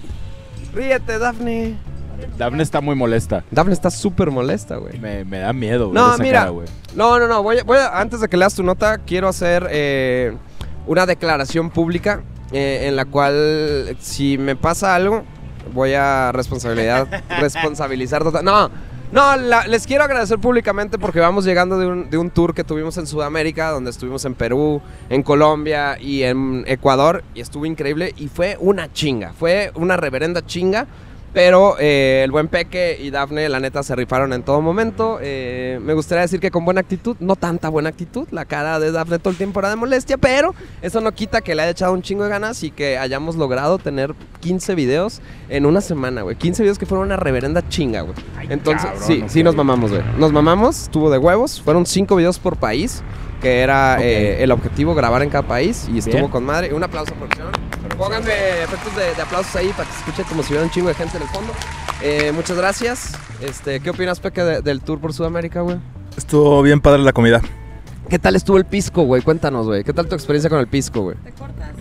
Ríete, 0.73 1.19
Dafne. 1.19 1.75
Dafne 2.37 2.63
está 2.63 2.79
muy 2.79 2.95
molesta. 2.95 3.43
Dafne 3.51 3.73
está 3.73 3.89
súper 3.89 4.31
molesta, 4.31 4.77
güey. 4.77 4.97
Me, 4.99 5.25
me 5.25 5.39
da 5.39 5.51
miedo, 5.51 5.89
güey. 5.89 5.95
No, 6.01 6.17
mira. 6.19 6.41
cara. 6.45 6.51
No, 6.95 7.19
no, 7.19 7.27
no. 7.27 7.43
Voy 7.43 7.57
a- 7.59 7.63
voy 7.63 7.77
a- 7.79 7.99
antes 7.99 8.21
de 8.21 8.29
que 8.29 8.37
leas 8.37 8.53
tu 8.55 8.63
nota, 8.63 8.99
quiero 8.99 9.27
hacer 9.27 9.67
eh, 9.71 10.37
una 10.85 11.05
declaración 11.05 11.69
pública 11.71 12.21
eh, 12.51 12.87
en 12.87 12.95
la 12.95 13.05
cual, 13.05 13.95
si 13.99 14.37
me 14.37 14.55
pasa 14.55 14.95
algo, 14.95 15.23
voy 15.73 15.93
a 15.93 16.31
responsabilidad, 16.31 17.07
responsabilizar. 17.39 18.23
total- 18.23 18.43
No, 18.45 18.69
no, 19.11 19.35
la- 19.37 19.67
les 19.67 19.85
quiero 19.87 20.03
agradecer 20.03 20.39
públicamente 20.39 20.97
porque 20.97 21.19
vamos 21.19 21.43
llegando 21.45 21.77
de 21.77 21.87
un, 21.87 22.09
de 22.09 22.17
un 22.17 22.29
tour 22.29 22.53
que 22.53 22.63
tuvimos 22.63 22.97
en 22.97 23.07
Sudamérica, 23.07 23.69
donde 23.69 23.89
estuvimos 23.89 24.23
en 24.25 24.35
Perú, 24.35 24.81
en 25.09 25.21
Colombia 25.23 25.97
y 25.99 26.23
en 26.23 26.63
Ecuador, 26.67 27.23
y 27.35 27.41
estuvo 27.41 27.65
increíble 27.65 28.13
y 28.17 28.27
fue 28.29 28.57
una 28.59 28.91
chinga, 28.91 29.33
fue 29.37 29.71
una 29.75 29.97
reverenda 29.97 30.45
chinga. 30.45 30.87
Pero 31.33 31.77
eh, 31.79 32.21
el 32.25 32.31
buen 32.31 32.49
Peque 32.49 32.99
y 33.01 33.09
Dafne, 33.09 33.47
la 33.47 33.61
neta, 33.61 33.83
se 33.83 33.95
rifaron 33.95 34.33
en 34.33 34.43
todo 34.43 34.59
momento. 34.61 35.19
Eh, 35.21 35.79
me 35.81 35.93
gustaría 35.93 36.23
decir 36.23 36.41
que 36.41 36.51
con 36.51 36.65
buena 36.65 36.81
actitud, 36.81 37.15
no 37.21 37.37
tanta 37.37 37.69
buena 37.69 37.89
actitud. 37.89 38.27
La 38.31 38.43
cara 38.43 38.79
de 38.79 38.91
Dafne 38.91 39.17
todo 39.17 39.29
el 39.29 39.37
tiempo 39.37 39.59
era 39.61 39.69
de 39.69 39.77
molestia, 39.77 40.17
pero 40.17 40.53
eso 40.81 40.99
no 40.99 41.13
quita 41.13 41.39
que 41.39 41.55
le 41.55 41.61
haya 41.61 41.71
echado 41.71 41.93
un 41.93 42.01
chingo 42.01 42.25
de 42.25 42.29
ganas 42.29 42.63
y 42.63 42.71
que 42.71 42.97
hayamos 42.97 43.37
logrado 43.37 43.77
tener 43.77 44.13
15 44.41 44.75
videos 44.75 45.21
en 45.47 45.65
una 45.65 45.79
semana, 45.79 46.21
güey. 46.23 46.35
15 46.35 46.63
videos 46.63 46.77
que 46.77 46.85
fueron 46.85 47.05
una 47.05 47.15
reverenda 47.15 47.67
chinga, 47.69 48.01
güey. 48.01 48.15
Entonces, 48.49 48.89
cabrón, 48.89 49.03
sí, 49.07 49.23
sí 49.27 49.41
nos 49.41 49.55
mamamos, 49.55 49.91
güey. 49.91 50.03
Nos 50.17 50.33
mamamos, 50.33 50.83
estuvo 50.83 51.09
de 51.09 51.17
huevos. 51.17 51.61
Fueron 51.61 51.85
5 51.85 52.13
videos 52.17 52.39
por 52.39 52.57
país, 52.57 53.03
que 53.41 53.61
era 53.61 54.03
eh, 54.03 54.43
el 54.43 54.51
objetivo, 54.51 54.95
grabar 54.95 55.23
en 55.23 55.29
cada 55.29 55.47
país. 55.47 55.87
Y 55.93 55.99
estuvo 55.99 56.17
Bien. 56.17 56.27
con 56.27 56.43
madre. 56.43 56.73
Un 56.73 56.83
aplauso, 56.83 57.13
producción. 57.13 57.47
Pónganme 58.01 58.63
efectos 58.63 58.95
de, 58.95 59.13
de 59.15 59.21
aplausos 59.21 59.55
ahí 59.55 59.69
para 59.69 59.85
que 59.87 59.93
se 59.93 59.99
escuche 59.99 60.23
como 60.23 60.41
si 60.43 60.49
hubiera 60.49 60.65
un 60.65 60.71
chingo 60.71 60.87
de 60.87 60.95
gente 60.95 61.17
en 61.17 61.23
el 61.23 61.29
fondo. 61.29 61.53
Eh, 62.01 62.31
muchas 62.33 62.57
gracias. 62.57 63.11
Este, 63.41 63.79
¿Qué 63.79 63.89
opinas, 63.91 64.19
Peque, 64.19 64.41
de- 64.43 64.61
del 64.61 64.81
tour 64.81 64.99
por 64.99 65.13
Sudamérica, 65.13 65.61
güey? 65.61 65.77
Estuvo 66.17 66.61
bien 66.63 66.81
padre 66.81 67.03
la 67.03 67.13
comida. 67.13 67.41
¿Qué 68.09 68.17
tal 68.19 68.35
estuvo 68.35 68.57
el 68.57 68.65
pisco, 68.65 69.03
güey? 69.03 69.21
Cuéntanos, 69.21 69.67
güey. 69.67 69.83
¿Qué 69.83 69.93
tal 69.93 70.07
tu 70.07 70.15
experiencia 70.15 70.49
con 70.49 70.59
el 70.59 70.67
pisco, 70.67 71.01
güey? 71.01 71.15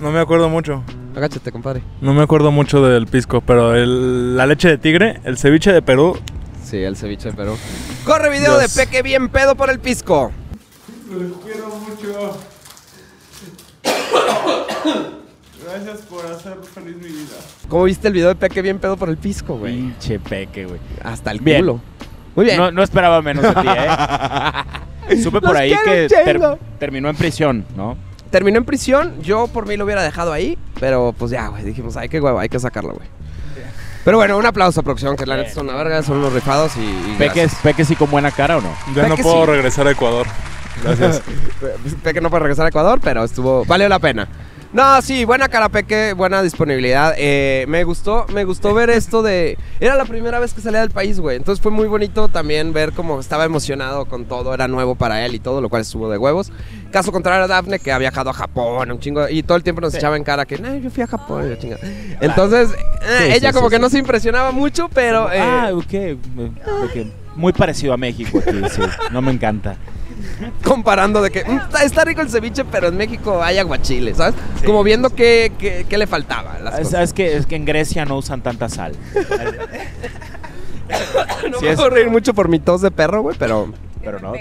No 0.00 0.12
me 0.12 0.20
acuerdo 0.20 0.48
mucho. 0.48 0.84
Agáchate, 1.16 1.50
compadre. 1.50 1.82
No 2.00 2.12
me 2.14 2.22
acuerdo 2.22 2.52
mucho 2.52 2.82
del 2.82 3.06
pisco, 3.06 3.40
pero 3.40 3.74
el- 3.74 4.36
la 4.36 4.46
leche 4.46 4.68
de 4.68 4.78
tigre, 4.78 5.20
el 5.24 5.38
ceviche 5.38 5.72
de 5.72 5.82
Perú, 5.82 6.16
Sí, 6.64 6.76
el 6.76 6.96
ceviche 6.96 7.30
de 7.30 7.34
Perú. 7.34 7.56
Corre 8.04 8.30
video 8.30 8.56
Dios. 8.58 8.74
de 8.76 8.84
Peque 8.84 9.02
bien 9.02 9.28
pedo 9.28 9.56
por 9.56 9.70
el 9.70 9.80
pisco. 9.80 10.30
Los 11.10 11.38
quiero 11.42 11.66
mucho. 11.68 12.36
Gracias 15.70 16.00
por 16.06 16.26
hacer 16.26 16.56
feliz 16.74 16.96
mi 16.96 17.08
vida. 17.08 17.36
¿Cómo 17.68 17.84
viste 17.84 18.08
el 18.08 18.14
video 18.14 18.28
de 18.28 18.34
Peque 18.34 18.60
bien 18.62 18.78
pedo 18.78 18.96
por 18.96 19.08
el 19.08 19.16
pisco, 19.16 19.56
güey? 19.56 19.76
Pinche 19.76 20.18
peque, 20.18 20.64
güey. 20.66 20.80
Hasta 21.04 21.30
el 21.30 21.40
Bien. 21.40 21.60
culo. 21.60 21.80
Muy 22.34 22.44
bien. 22.46 22.56
No, 22.56 22.72
no 22.72 22.82
esperaba 22.82 23.22
menos 23.22 23.42
de 23.44 23.54
ti, 23.60 23.68
¿eh? 23.68 25.16
Supe 25.22 25.40
por 25.40 25.50
Los 25.50 25.58
ahí 25.60 25.74
que 25.84 26.08
ter- 26.08 26.58
terminó 26.78 27.08
en 27.08 27.16
prisión, 27.16 27.64
¿no? 27.76 27.96
Terminó 28.30 28.58
en 28.58 28.64
prisión. 28.64 29.20
Yo 29.22 29.46
por 29.48 29.66
mí 29.66 29.76
lo 29.76 29.84
hubiera 29.84 30.02
dejado 30.02 30.32
ahí. 30.32 30.56
Pero 30.78 31.14
pues 31.16 31.30
ya, 31.30 31.48
güey. 31.48 31.64
Dijimos, 31.64 31.96
ay, 31.96 32.08
qué 32.08 32.20
huevo, 32.20 32.38
hay 32.38 32.48
que 32.48 32.58
sacarlo, 32.58 32.94
güey. 32.94 33.08
Pero 34.04 34.16
bueno, 34.16 34.38
un 34.38 34.46
aplauso 34.46 34.80
a 34.80 34.82
producción, 34.82 35.14
que 35.16 35.26
la 35.26 35.36
neta 35.36 35.50
son 35.50 35.68
una 35.68 35.76
verga, 35.76 36.02
son 36.02 36.18
unos 36.18 36.32
rifados 36.32 36.72
y. 36.76 36.80
y 36.80 37.16
Peque, 37.18 37.84
sí 37.84 37.94
con 37.96 38.10
buena 38.10 38.30
cara 38.30 38.56
o 38.56 38.60
no? 38.60 38.74
ya 38.94 39.06
no 39.08 39.16
puedo 39.16 39.44
sí. 39.44 39.50
regresar 39.50 39.86
a 39.86 39.90
Ecuador. 39.90 40.26
Gracias. 40.82 41.22
Peque 42.02 42.20
no 42.20 42.30
puede 42.30 42.44
regresar 42.44 42.64
a 42.64 42.68
Ecuador, 42.70 42.98
pero 43.02 43.24
estuvo. 43.24 43.64
Valió 43.66 43.88
la 43.88 43.98
pena. 43.98 44.26
No, 44.72 45.02
sí, 45.02 45.24
buena 45.24 45.48
cara, 45.48 45.68
Peque, 45.68 46.12
buena 46.12 46.42
disponibilidad. 46.42 47.14
Eh, 47.18 47.64
me 47.66 47.82
gustó, 47.82 48.24
me 48.32 48.44
gustó 48.44 48.72
ver 48.72 48.88
esto 48.90 49.20
de. 49.20 49.58
Era 49.80 49.96
la 49.96 50.04
primera 50.04 50.38
vez 50.38 50.54
que 50.54 50.60
salía 50.60 50.80
del 50.80 50.90
país, 50.90 51.18
güey. 51.18 51.36
Entonces 51.36 51.60
fue 51.60 51.72
muy 51.72 51.88
bonito 51.88 52.28
también 52.28 52.72
ver 52.72 52.92
cómo 52.92 53.18
estaba 53.18 53.44
emocionado 53.44 54.04
con 54.04 54.26
todo, 54.26 54.54
era 54.54 54.68
nuevo 54.68 54.94
para 54.94 55.26
él 55.26 55.34
y 55.34 55.40
todo, 55.40 55.60
lo 55.60 55.68
cual 55.68 55.82
estuvo 55.82 56.08
de 56.08 56.18
huevos. 56.18 56.52
Caso 56.92 57.10
contrario 57.10 57.44
a 57.44 57.48
Daphne, 57.48 57.80
que 57.80 57.90
ha 57.90 57.98
viajado 57.98 58.30
a 58.30 58.32
Japón, 58.32 58.92
un 58.92 59.00
chingo, 59.00 59.28
y 59.28 59.42
todo 59.42 59.56
el 59.56 59.64
tiempo 59.64 59.80
nos 59.80 59.92
echaba 59.94 60.16
en 60.16 60.22
cara 60.22 60.44
que, 60.46 60.58
no, 60.58 60.72
yo 60.76 60.88
fui 60.90 61.02
a 61.02 61.08
Japón, 61.08 61.46
y 61.46 61.50
la 61.50 61.58
chingada". 61.58 61.80
Entonces, 62.20 62.70
eh, 63.02 63.24
Sí, 63.26 63.32
ella 63.38 63.48
sí, 63.50 63.54
como 63.54 63.70
que 63.70 63.78
no 63.80 63.88
se 63.90 63.98
impresionaba 63.98 64.52
mucho, 64.52 64.88
pero. 64.88 65.32
eh, 65.32 65.40
ah, 65.40 65.70
ok. 65.74 65.92
eh, 65.94 66.16
ok. 66.84 67.06
Muy 67.34 67.52
parecido 67.52 67.92
a 67.92 67.96
México 67.96 68.38
aquí, 68.38 68.56
sí. 68.70 68.82
No 69.10 69.20
me 69.20 69.32
encanta. 69.32 69.76
comparando 70.64 71.22
de 71.22 71.30
que 71.30 71.44
"Mm, 71.44 71.60
está, 71.84 72.04
rico 72.04 72.20
el 72.20 72.30
ceviche, 72.30 72.64
pero 72.64 72.88
en 72.88 72.96
México 72.96 73.42
hay 73.42 73.58
aguachile, 73.58 74.14
¿sabes? 74.14 74.34
Como 74.64 74.82
viendo 74.82 75.10
qué, 75.10 75.52
qué- 75.58 75.86
qué 75.88 75.98
le 75.98 76.06
faltaba. 76.06 76.54
a 76.54 76.58
las 76.60 76.74
Es, 76.78 76.86
cosas. 76.88 77.00
es 77.04 77.12
que, 77.12 77.36
es 77.36 77.46
que 77.46 77.56
en 77.56 77.64
Grecia 77.64 78.04
no 78.04 78.16
usan 78.16 78.42
tanta 78.42 78.68
sal. 78.68 78.92
No 81.50 81.58
sí 81.58 81.64
me 81.64 81.70
es- 81.70 81.76
puedo 81.76 81.90
reír 81.90 82.10
mucho 82.10 82.34
por 82.34 82.48
mi 82.48 82.58
tos 82.58 82.80
de 82.82 82.90
perro, 82.90 83.22
güey, 83.22 83.36
pero 83.38 83.72
Pero 84.02 84.18
no. 84.18 84.32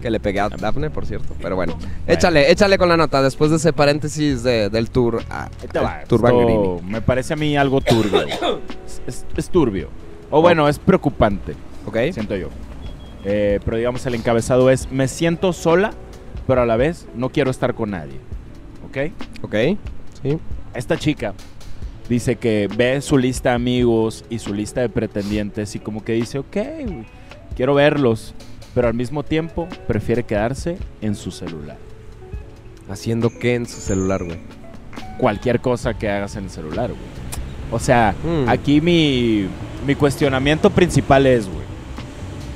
Que 0.00 0.10
le 0.10 0.20
pegué 0.20 0.40
a 0.40 0.48
Dafne, 0.48 0.90
por 0.90 1.06
cierto. 1.06 1.34
Pero 1.40 1.56
bueno, 1.56 1.76
échale, 2.06 2.50
échale 2.50 2.78
con 2.78 2.88
la 2.88 2.96
nota 2.96 3.22
después 3.22 3.50
de 3.50 3.56
ese 3.56 3.72
paréntesis 3.72 4.42
de- 4.42 4.68
del 4.70 4.90
tour. 4.90 5.22
a- 5.30 5.48
tour 6.06 6.20
Bangerini. 6.20 6.52
Esto 6.52 6.80
me 6.84 7.00
parece 7.00 7.32
a 7.32 7.36
mí 7.36 7.56
algo 7.56 7.80
turbio. 7.80 8.24
Es, 8.86 9.02
es- 9.06 9.26
es 9.36 9.48
turbio. 9.50 9.88
O 10.30 10.40
bueno, 10.42 10.68
es 10.68 10.78
preocupante, 10.78 11.54
¿Ok? 11.86 11.96
siento 12.12 12.36
yo. 12.36 12.48
Eh, 13.28 13.58
pero 13.64 13.76
digamos, 13.76 14.06
el 14.06 14.14
encabezado 14.14 14.70
es, 14.70 14.90
me 14.92 15.08
siento 15.08 15.52
sola, 15.52 15.92
pero 16.46 16.62
a 16.62 16.66
la 16.66 16.76
vez 16.76 17.06
no 17.16 17.28
quiero 17.30 17.50
estar 17.50 17.74
con 17.74 17.90
nadie. 17.90 18.20
¿Ok? 18.88 19.12
Ok. 19.42 19.54
Sí. 20.22 20.38
Esta 20.74 20.96
chica 20.96 21.34
dice 22.08 22.36
que 22.36 22.68
ve 22.76 23.00
su 23.00 23.18
lista 23.18 23.48
de 23.50 23.54
amigos 23.56 24.24
y 24.30 24.38
su 24.38 24.54
lista 24.54 24.80
de 24.80 24.88
pretendientes 24.88 25.74
y 25.74 25.80
como 25.80 26.04
que 26.04 26.12
dice, 26.12 26.38
ok, 26.38 26.56
quiero 27.56 27.74
verlos, 27.74 28.32
pero 28.74 28.86
al 28.86 28.94
mismo 28.94 29.24
tiempo 29.24 29.66
prefiere 29.88 30.22
quedarse 30.22 30.78
en 31.00 31.16
su 31.16 31.32
celular. 31.32 31.78
¿Haciendo 32.88 33.30
qué 33.40 33.56
en 33.56 33.66
su 33.66 33.80
celular, 33.80 34.22
güey? 34.22 34.38
Cualquier 35.18 35.60
cosa 35.60 35.94
que 35.98 36.08
hagas 36.08 36.36
en 36.36 36.44
el 36.44 36.50
celular, 36.50 36.90
güey. 36.90 37.00
O 37.72 37.80
sea, 37.80 38.14
Mm. 38.22 38.48
aquí 38.48 38.80
mi, 38.80 39.48
mi 39.84 39.96
cuestionamiento 39.96 40.70
principal 40.70 41.26
es, 41.26 41.46
güey, 41.48 41.65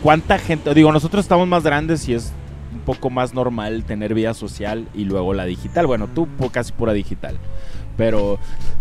¿cuánta 0.02 0.38
gente, 0.38 0.72
digo, 0.74 0.92
nosotros 0.92 1.24
estamos 1.24 1.46
más 1.48 1.62
grandes 1.62 2.08
y 2.08 2.14
es 2.14 2.32
un 2.72 2.80
poco 2.80 3.10
más 3.10 3.34
normal 3.34 3.84
tener 3.84 4.14
vida 4.14 4.32
social 4.34 4.86
y 4.94 5.04
luego 5.04 5.34
la 5.34 5.44
digital. 5.44 5.86
Bueno, 5.86 6.08
tú 6.14 6.28
casi 6.52 6.72
pura 6.72 6.92
digital. 6.92 7.36
Pero, 7.96 8.38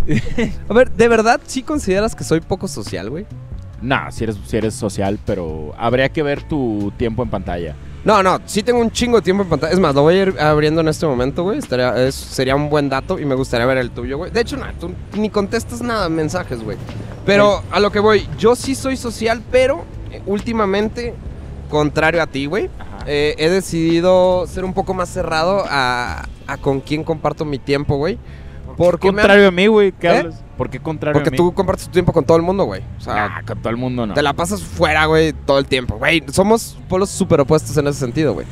A 0.70 0.74
ver, 0.74 0.92
¿de 0.92 1.08
verdad 1.08 1.42
sí 1.46 1.64
consideras 1.64 2.16
que 2.16 2.24
soy 2.24 2.40
poco 2.42 2.68
social, 2.68 3.10
güey? 3.10 3.26
nah, 3.82 4.12
si 4.12 4.26
eres, 4.26 4.38
si 4.46 4.58
eres 4.58 4.74
social, 4.74 5.18
pero 5.26 5.74
habría 5.78 6.10
que 6.10 6.22
ver 6.22 6.44
tu 6.44 6.92
tiempo 6.98 7.24
en 7.24 7.30
pantalla. 7.30 7.76
No, 8.04 8.22
no, 8.22 8.40
sí 8.46 8.62
tengo 8.62 8.80
un 8.80 8.92
chingo 8.92 9.18
de 9.18 9.24
tiempo 9.24 9.44
en 9.44 9.50
pantalla. 9.50 9.72
Es 9.74 9.80
más, 9.80 9.96
lo 9.96 10.02
voy 10.02 10.16
a 10.16 10.22
ir 10.24 10.36
abriendo 10.40 10.82
en 10.82 10.90
este 10.90 11.06
momento, 11.06 11.44
güey. 11.44 11.60
Estaría, 11.60 11.96
es- 12.06 12.14
sería 12.16 12.56
un 12.58 12.70
buen 12.70 12.90
dato 12.90 13.18
y 13.20 13.26
me 13.26 13.36
gustaría 13.36 13.66
ver 13.66 13.78
el 13.78 13.92
tuyo, 13.92 14.18
güey. 14.18 14.32
De 14.32 14.42
hecho, 14.42 14.58
no, 14.58 14.66
tú 14.80 14.94
ni 15.18 15.30
contestas 15.30 15.82
nada, 15.82 16.10
mensajes, 16.10 16.62
güey. 16.62 16.78
Pero 17.26 17.64
a 17.72 17.80
lo 17.80 17.90
que 17.92 18.00
voy, 18.00 18.28
yo 18.38 18.56
sí 18.56 18.76
soy 18.76 18.98
social, 18.98 19.42
pero 19.52 19.86
últimamente, 20.26 21.14
contrario 21.70 22.22
a 22.22 22.28
ti, 22.28 22.46
güey, 22.46 22.70
eh, 23.06 23.36
he 23.38 23.50
decidido 23.50 24.46
ser 24.48 24.64
un 24.66 24.74
poco 24.74 24.94
más 24.94 25.10
cerrado 25.10 25.64
a, 25.70 26.28
a 26.48 26.58
con 26.58 26.80
quién 26.82 27.04
comparto 27.04 27.46
mi 27.46 27.60
tiempo, 27.60 27.98
güey. 27.98 28.18
Porque, 28.78 29.08
me 29.12 29.22
contrario 29.22 29.48
a 29.50 29.52
mí, 29.52 29.68
güey, 29.68 29.92
¿qué 29.92 30.08
¿Eh? 30.08 30.18
hablas? 30.20 30.42
¿Por 30.58 30.70
qué 30.70 30.80
contrario 30.80 31.14
porque 31.14 31.30
a 31.30 31.32
mí? 31.32 31.38
tú 31.38 31.54
compartes 31.54 31.86
tu 31.86 31.92
tiempo 31.92 32.12
con 32.14 32.24
todo 32.24 32.38
el 32.38 32.44
mundo, 32.44 32.64
güey. 32.66 32.82
O 32.98 33.02
sea, 33.02 33.30
Nah, 33.30 33.42
con 33.46 33.58
todo 33.60 33.70
el 33.70 33.78
mundo 33.78 34.06
no. 34.06 34.14
te 34.14 34.22
la 34.22 34.34
pasas 34.34 34.62
fuera, 34.62 35.06
güey, 35.06 35.34
todo 35.34 35.60
el 35.60 35.66
tiempo. 35.66 35.98
Güey, 35.98 36.24
somos 36.32 36.78
polos 36.88 37.10
súper 37.10 37.42
opuestos 37.42 37.76
en 37.78 37.88
ese 37.88 38.00
sentido, 38.00 38.34
güey. 38.34 38.46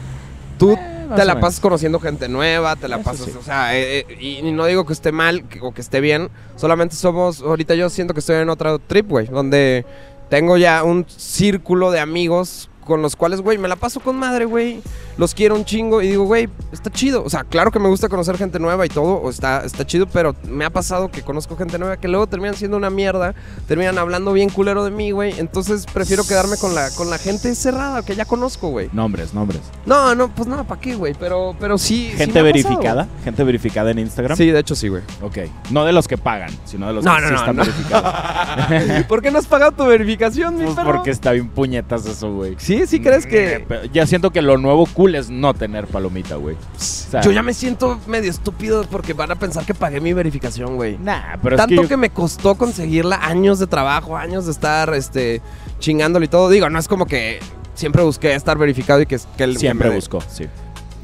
Tú 0.58 0.72
Eh, 0.72 1.08
te 1.16 1.24
la 1.24 1.40
pasas 1.40 1.60
conociendo 1.62 2.00
gente 2.02 2.28
nueva, 2.28 2.76
te 2.76 2.88
la 2.90 2.98
Eso 2.98 3.06
pasas, 3.06 3.26
sí. 3.28 3.32
o 3.40 3.44
sea, 3.44 3.78
eh, 3.78 4.06
y, 4.20 4.38
y 4.40 4.52
no 4.52 4.66
digo 4.66 4.86
que 4.86 4.92
esté 4.94 5.12
mal 5.14 5.44
que- 5.46 5.60
o 5.62 5.72
que 5.74 5.80
esté 5.82 6.02
bien, 6.02 6.30
solamente 6.58 6.96
somos, 6.98 7.42
ahorita 7.42 7.76
yo 7.76 7.90
siento 7.90 8.14
que 8.14 8.20
estoy 8.20 8.36
en 8.38 8.50
otra 8.50 8.78
trip, 8.80 9.08
güey, 9.08 9.28
donde 9.28 9.86
tengo 10.30 10.58
ya 10.58 10.84
un 10.84 11.06
círculo 11.08 11.92
de 11.92 12.00
amigos 12.00 12.70
con 12.88 13.02
los 13.02 13.16
cuales, 13.16 13.42
güey, 13.42 13.58
me 13.58 13.68
la 13.68 13.76
paso 13.76 14.00
con 14.00 14.18
madre, 14.18 14.46
güey. 14.46 14.82
Los 15.18 15.34
quiero 15.36 15.56
un 15.56 15.66
chingo 15.66 16.02
y 16.02 16.08
digo, 16.10 16.24
güey, 16.26 16.48
está 16.72 16.90
chido. 16.92 17.24
O 17.24 17.30
sea, 17.30 17.44
claro 17.44 17.72
que 17.72 17.80
me 17.80 17.88
gusta 17.90 18.08
conocer 18.10 18.38
gente 18.38 18.60
nueva 18.60 18.86
y 18.86 18.90
todo, 18.90 19.16
o 19.16 19.30
está, 19.30 19.64
está 19.66 19.86
chido, 19.86 20.08
pero 20.08 20.36
me 20.48 20.64
ha 20.66 20.70
pasado 20.70 21.10
que 21.10 21.22
conozco 21.24 21.56
gente 21.58 21.78
nueva 21.80 21.98
que 21.98 22.08
luego 22.08 22.28
terminan 22.28 22.56
siendo 22.56 22.78
una 22.78 22.90
mierda, 22.90 23.34
terminan 23.68 23.98
hablando 23.98 24.32
bien 24.34 24.50
culero 24.50 24.84
de 24.84 24.92
mí, 24.92 25.12
güey. 25.12 25.38
Entonces 25.40 25.86
prefiero 25.92 26.24
quedarme 26.26 26.58
con 26.58 26.74
la, 26.76 26.90
con 26.92 27.10
la 27.10 27.18
gente 27.18 27.54
cerrada 27.56 28.04
que 28.04 28.16
ya 28.16 28.26
conozco, 28.26 28.70
güey. 28.70 28.90
Nombres, 28.94 29.34
nombres. 29.34 29.62
No, 29.86 30.16
no, 30.16 30.34
pues 30.34 30.48
no, 30.48 30.66
¿para 30.66 30.80
qué, 30.80 30.96
güey? 30.96 31.14
Pero, 31.20 31.56
pero 31.60 31.78
sí. 31.78 32.10
sí 32.12 32.18
Gente 32.18 32.42
me 32.42 32.50
ha 32.50 32.54
pasado. 32.54 32.70
verificada. 32.76 33.08
Gente 33.24 33.44
verificada 33.44 33.92
en 33.92 34.00
Instagram. 34.00 34.38
Sí, 34.38 34.46
de 34.52 34.60
hecho 34.60 34.76
sí, 34.76 34.88
güey. 34.88 35.02
Ok. 35.22 35.38
No 35.72 35.84
de 35.84 35.92
los 35.94 36.08
que 36.08 36.18
pagan, 36.18 36.52
sino 36.66 36.88
de 36.88 36.94
los 36.94 37.04
No, 37.04 37.16
que 37.16 37.22
no, 37.22 37.28
sí 37.28 37.34
no, 37.34 37.40
están 37.40 37.56
no. 37.56 37.64
verificados. 37.64 39.06
¿Por 39.08 39.22
qué 39.22 39.32
no 39.32 39.40
has 39.40 39.48
pagado 39.48 39.72
tu 39.72 39.86
verificación, 39.86 40.56
mi 40.58 40.64
Pues 40.66 40.76
perro? 40.76 40.92
porque 40.94 41.10
está 41.10 41.32
bien 41.32 41.50
puñetas 41.50 42.06
eso, 42.06 42.34
güey. 42.34 42.56
Sí, 42.60 42.77
sí 42.86 43.00
crees 43.00 43.26
Eh, 43.26 43.30
que... 43.30 43.66
pero 43.68 43.86
Ya 43.86 44.06
siento 44.06 44.30
que 44.32 44.42
lo 44.42 44.58
nuevo 44.58 44.86
cool 44.88 45.16
es 45.16 45.30
no 45.30 45.54
tener 45.54 45.88
palomita, 45.88 46.36
güey. 46.36 46.56
O 46.56 46.80
sea, 46.80 47.22
Yo 47.22 47.32
ya 47.32 47.42
me 47.42 47.54
siento 47.54 48.00
medio 48.08 48.30
estúpido 48.30 48.86
porque 48.92 49.14
van 49.14 49.32
a 49.32 49.36
pensar 49.36 49.66
que 49.66 49.74
pagué 49.74 50.00
mi 50.02 50.14
verificación, 50.14 50.76
güey. 50.76 50.98
Nah, 51.00 51.38
pero 51.42 51.56
Tanto 51.58 51.74
es 51.76 51.82
que, 51.82 51.88
que, 51.88 51.92
yo- 51.94 51.98
me 51.98 52.10
costó 52.10 52.56
conseguirla, 52.56 53.16
años 53.26 53.58
de 53.60 53.68
trabajo, 53.68 54.16
años 54.18 54.46
de 54.46 54.52
estar 54.52 54.94
este, 54.94 55.42
chingándole 55.80 56.26
y 56.26 56.30
todo. 56.30 56.50
Digo, 56.50 56.70
no 56.70 56.78
es 56.78 56.88
como 56.88 57.06
que 57.06 57.40
siempre 57.74 58.04
busqué 58.04 58.36
estar 58.36 58.58
verificado 58.58 59.02
y 59.02 59.06
que, 59.06 59.18
que 59.38 59.44
el- 59.44 59.58
siempre 59.58 59.90
que 59.90 59.96
busco, 59.96 60.20
sí. 60.30 60.46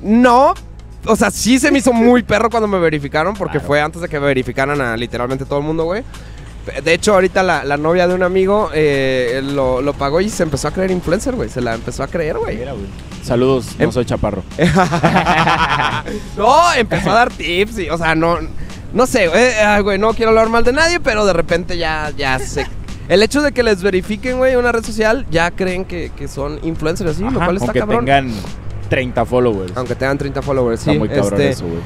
No, 0.02 0.54
o 1.06 1.16
sea, 1.16 1.32
sí 1.32 1.60
se 1.60 1.72
me 1.72 1.80
hizo 1.80 1.94
muy 1.94 2.24
perro 2.24 2.50
cuando 2.50 2.68
me 2.68 2.80
verificaron, 2.80 3.34
porque 3.36 3.54
Claro. 3.60 3.68
fue 3.68 3.82
antes 3.82 4.02
de 4.02 4.10
que 4.10 4.20
me 4.20 4.26
verificaran 4.26 4.80
a 4.82 4.98
literalmente 4.98 5.46
todo 5.46 5.60
el 5.60 5.66
mundo, 5.66 5.86
güey. 5.86 6.04
De 6.84 6.94
hecho, 6.94 7.14
ahorita 7.14 7.44
la, 7.44 7.64
la 7.66 7.76
novia 7.78 8.08
de 8.08 8.14
un 8.14 8.24
amigo 8.24 8.70
eh, 8.74 9.42
lo, 9.44 9.82
lo 9.82 9.94
pagó 9.94 10.22
y 10.22 10.30
se 10.30 10.44
empezó 10.44 10.70
a 10.70 10.72
creer 10.72 10.92
influencer, 10.92 11.36
güey. 11.36 11.50
Se 11.50 11.60
la 11.62 11.74
empezó 11.76 12.04
a 12.04 12.08
creer, 12.08 12.38
güey. 12.38 12.60
Saludos, 13.22 13.76
no 13.78 13.86
Em- 13.86 13.92
soy 13.92 14.06
chaparro. 14.06 14.44
no, 16.38 16.74
empezó 16.74 17.12
a 17.12 17.14
dar 17.14 17.30
tips 17.32 17.80
y, 17.80 17.90
o 17.90 17.98
sea, 17.98 18.16
no, 18.16 18.38
no 18.94 19.08
sé, 19.08 19.28
güey, 19.28 19.54
ay, 19.56 19.82
güey, 19.82 19.98
no 19.98 20.14
quiero 20.14 20.30
hablar 20.30 20.50
mal 20.50 20.64
de 20.64 20.74
nadie, 20.74 21.00
pero 21.00 21.26
de 21.26 21.34
repente 21.34 21.78
ya, 21.78 22.12
ya 22.16 22.40
sé. 22.40 22.66
El 23.10 23.22
hecho 23.22 23.42
de 23.42 23.52
que 23.52 23.64
les 23.64 23.82
verifiquen, 23.84 24.38
güey, 24.38 24.56
una 24.56 24.72
red 24.72 24.84
social, 24.84 25.26
ya 25.30 25.52
creen 25.52 25.84
que, 25.86 26.12
que 26.16 26.28
son 26.28 26.60
influencers 26.64 27.12
así, 27.12 27.24
lo 27.24 27.34
cual 27.34 27.56
está 27.58 27.66
aunque 27.66 27.80
cabrón. 27.80 28.06
tengan 28.06 28.32
30 28.90 29.26
followers. 29.26 29.74
Aunque 29.76 29.96
tengan 29.96 30.18
30 30.18 30.42
followers, 30.42 30.80
está 30.80 30.94
sí. 30.94 31.00
muy 31.00 31.10
cabrón 31.10 31.34
este, 31.34 31.50
eso, 31.50 31.66
güey. 31.66 31.80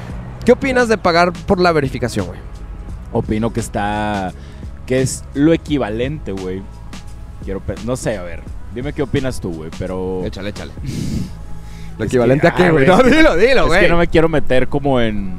¿Qué 0.45 0.51
opinas 0.51 0.87
de 0.87 0.97
pagar 0.97 1.33
por 1.33 1.59
la 1.59 1.71
verificación, 1.71 2.27
güey? 2.27 2.39
Opino 3.11 3.51
que 3.51 3.59
está. 3.59 4.31
Que 4.87 5.01
es 5.01 5.23
lo 5.35 5.53
equivalente, 5.53 6.31
güey. 6.31 6.63
Quiero. 7.45 7.61
No 7.85 7.95
sé, 7.95 8.17
a 8.17 8.23
ver. 8.23 8.41
Dime 8.73 8.93
qué 8.93 9.03
opinas 9.03 9.39
tú, 9.39 9.53
güey, 9.53 9.69
pero. 9.77 10.23
Échale, 10.25 10.49
échale. 10.49 10.71
¿Lo 11.97 12.03
Es 12.05 12.09
equivalente 12.09 12.41
que- 12.41 12.47
a 12.47 12.55
qué, 12.55 12.63
ah, 12.65 12.71
güey? 12.71 12.87
No, 12.87 12.97
es 12.97 13.03
que- 13.03 13.09
dilo, 13.17 13.35
dilo, 13.35 13.61
Es 13.63 13.67
güey. 13.67 13.79
que 13.81 13.89
no 13.89 13.97
me 13.97 14.07
quiero 14.07 14.29
meter 14.29 14.67
como 14.67 14.99
en. 15.01 15.33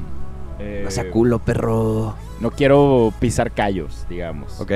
eh, 0.60 0.82
No 0.84 0.90
sea 0.90 1.10
culo, 1.10 1.38
perro. 1.40 2.14
no 2.40 2.50
quiero 2.52 3.12
pisar 3.20 3.50
callos, 3.52 4.06
digamos. 4.08 4.60
Ok. 4.60 4.72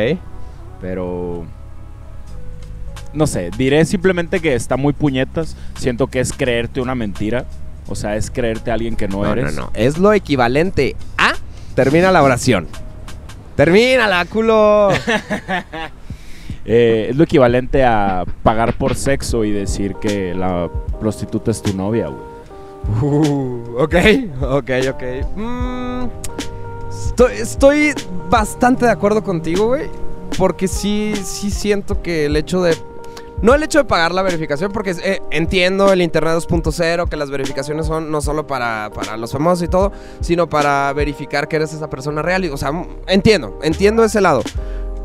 Pero. 0.80 1.44
No 3.12 3.26
sé, 3.26 3.50
diré 3.58 3.84
simplemente 3.84 4.40
que 4.40 4.54
está 4.54 4.76
muy 4.76 4.92
puñetas. 4.94 5.56
Siento 5.78 6.06
que 6.06 6.20
es 6.20 6.32
creerte 6.32 6.80
una 6.80 6.94
mentira. 6.94 7.44
O 7.88 7.94
sea, 7.94 8.16
es 8.16 8.30
creerte 8.30 8.70
a 8.70 8.74
alguien 8.74 8.96
que 8.96 9.06
no, 9.08 9.22
No, 9.24 9.32
eres. 9.32 9.54
no, 9.54 9.62
no. 9.64 9.70
Es 9.74 9.98
lo 9.98 10.12
equivalente 10.12 10.96
a. 11.18 11.32
Termina 11.74 12.10
la 12.10 12.22
oración. 12.22 12.68
Termínala, 13.56 14.24
culo. 14.26 14.90
Eh, 16.64 17.08
es 17.10 17.16
lo 17.16 17.24
equivalente 17.24 17.84
a 17.84 18.24
pagar 18.44 18.78
por 18.78 18.94
sexo 18.94 19.44
y 19.44 19.50
decir 19.50 19.96
que 19.96 20.32
la 20.32 20.70
prostituta 21.00 21.50
es 21.50 21.60
tu 21.60 21.74
novia, 21.76 22.06
güey. 22.06 22.22
Uh, 23.02 23.78
ok, 23.78 23.94
ok, 24.42 24.70
ok. 24.90 25.02
Mm, 25.36 26.04
estoy, 26.88 27.32
estoy 27.32 27.94
bastante 28.30 28.86
de 28.86 28.92
acuerdo 28.92 29.24
contigo, 29.24 29.66
güey. 29.68 29.88
Porque 30.38 30.68
sí, 30.68 31.14
sí 31.24 31.50
siento 31.50 32.00
que 32.00 32.26
el 32.26 32.36
hecho 32.36 32.62
de. 32.62 32.76
No 33.42 33.54
el 33.54 33.62
hecho 33.64 33.78
de 33.78 33.84
pagar 33.84 34.14
la 34.14 34.22
verificación, 34.22 34.70
porque 34.70 34.94
eh, 35.02 35.20
entiendo 35.32 35.92
el 35.92 36.00
Internet 36.00 36.34
2.0, 36.34 37.08
que 37.08 37.16
las 37.16 37.28
verificaciones 37.28 37.86
son 37.86 38.10
no 38.10 38.20
solo 38.20 38.46
para, 38.46 38.90
para 38.94 39.16
los 39.16 39.32
famosos 39.32 39.64
y 39.64 39.68
todo, 39.68 39.90
sino 40.20 40.48
para 40.48 40.92
verificar 40.92 41.48
que 41.48 41.56
eres 41.56 41.72
esa 41.72 41.90
persona 41.90 42.22
real. 42.22 42.44
y, 42.44 42.48
O 42.50 42.56
sea, 42.56 42.70
entiendo, 43.08 43.58
entiendo 43.64 44.04
ese 44.04 44.20
lado. 44.20 44.42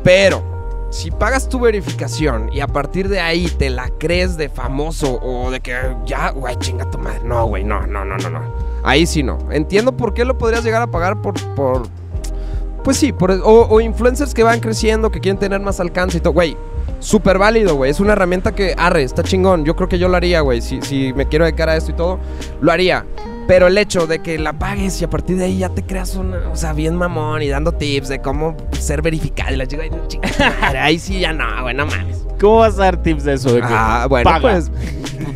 Pero, 0.04 0.88
si 0.90 1.10
pagas 1.10 1.48
tu 1.48 1.58
verificación 1.58 2.48
y 2.52 2.60
a 2.60 2.68
partir 2.68 3.08
de 3.08 3.18
ahí 3.18 3.48
te 3.48 3.70
la 3.70 3.90
crees 3.98 4.36
de 4.36 4.48
famoso 4.48 5.18
o 5.20 5.50
de 5.50 5.58
que 5.58 5.74
ya, 6.06 6.30
güey, 6.30 6.56
chinga 6.60 6.88
tu 6.88 6.98
madre. 6.98 7.20
No, 7.24 7.44
güey, 7.46 7.64
no, 7.64 7.88
no, 7.88 8.04
no, 8.04 8.16
no, 8.18 8.30
no. 8.30 8.40
Ahí 8.84 9.04
sí 9.04 9.24
no. 9.24 9.38
Entiendo 9.50 9.96
por 9.96 10.14
qué 10.14 10.24
lo 10.24 10.38
podrías 10.38 10.62
llegar 10.62 10.80
a 10.80 10.86
pagar 10.86 11.20
por. 11.20 11.34
por 11.56 11.88
pues 12.84 12.96
sí, 12.96 13.12
por, 13.12 13.32
o, 13.32 13.66
o 13.68 13.80
influencers 13.80 14.32
que 14.32 14.44
van 14.44 14.60
creciendo, 14.60 15.10
que 15.10 15.20
quieren 15.20 15.38
tener 15.38 15.60
más 15.60 15.80
alcance 15.80 16.18
y 16.18 16.20
todo. 16.20 16.32
Güey, 16.32 16.56
súper 17.00 17.38
válido, 17.38 17.74
güey. 17.76 17.90
Es 17.90 18.00
una 18.00 18.12
herramienta 18.12 18.54
que, 18.54 18.74
arre, 18.76 19.02
está 19.02 19.22
chingón. 19.22 19.64
Yo 19.64 19.76
creo 19.76 19.88
que 19.88 19.98
yo 19.98 20.08
lo 20.08 20.16
haría, 20.16 20.40
güey. 20.40 20.60
Si, 20.60 20.80
si 20.82 21.12
me 21.12 21.26
quiero 21.26 21.44
dedicar 21.44 21.68
a 21.68 21.76
esto 21.76 21.90
y 21.90 21.94
todo, 21.94 22.18
lo 22.60 22.72
haría. 22.72 23.04
Pero 23.46 23.66
el 23.66 23.78
hecho 23.78 24.06
de 24.06 24.18
que 24.18 24.38
la 24.38 24.52
pagues 24.52 25.00
y 25.00 25.04
a 25.04 25.10
partir 25.10 25.38
de 25.38 25.44
ahí 25.44 25.58
ya 25.58 25.70
te 25.70 25.82
creas 25.82 26.16
una, 26.16 26.50
o 26.50 26.56
sea, 26.56 26.74
bien 26.74 26.94
mamón 26.94 27.40
y 27.40 27.48
dando 27.48 27.72
tips 27.72 28.08
de 28.08 28.20
cómo 28.20 28.54
ser 28.78 29.00
verificado 29.00 29.54
y 29.54 29.56
la 29.56 29.66
chica, 29.66 30.28
ahí 30.82 30.98
sí 30.98 31.20
ya 31.20 31.32
no, 31.32 31.62
güey, 31.62 31.74
no 31.74 31.86
mames. 31.86 32.27
¿Cómo 32.40 32.58
vas 32.58 32.74
a 32.78 32.82
dar 32.84 33.02
tips 33.02 33.24
de 33.24 33.34
eso? 33.34 33.52
De 33.52 33.60
Ah, 33.64 34.06
bueno, 34.08 34.24
paga? 34.30 34.40
pues 34.40 34.70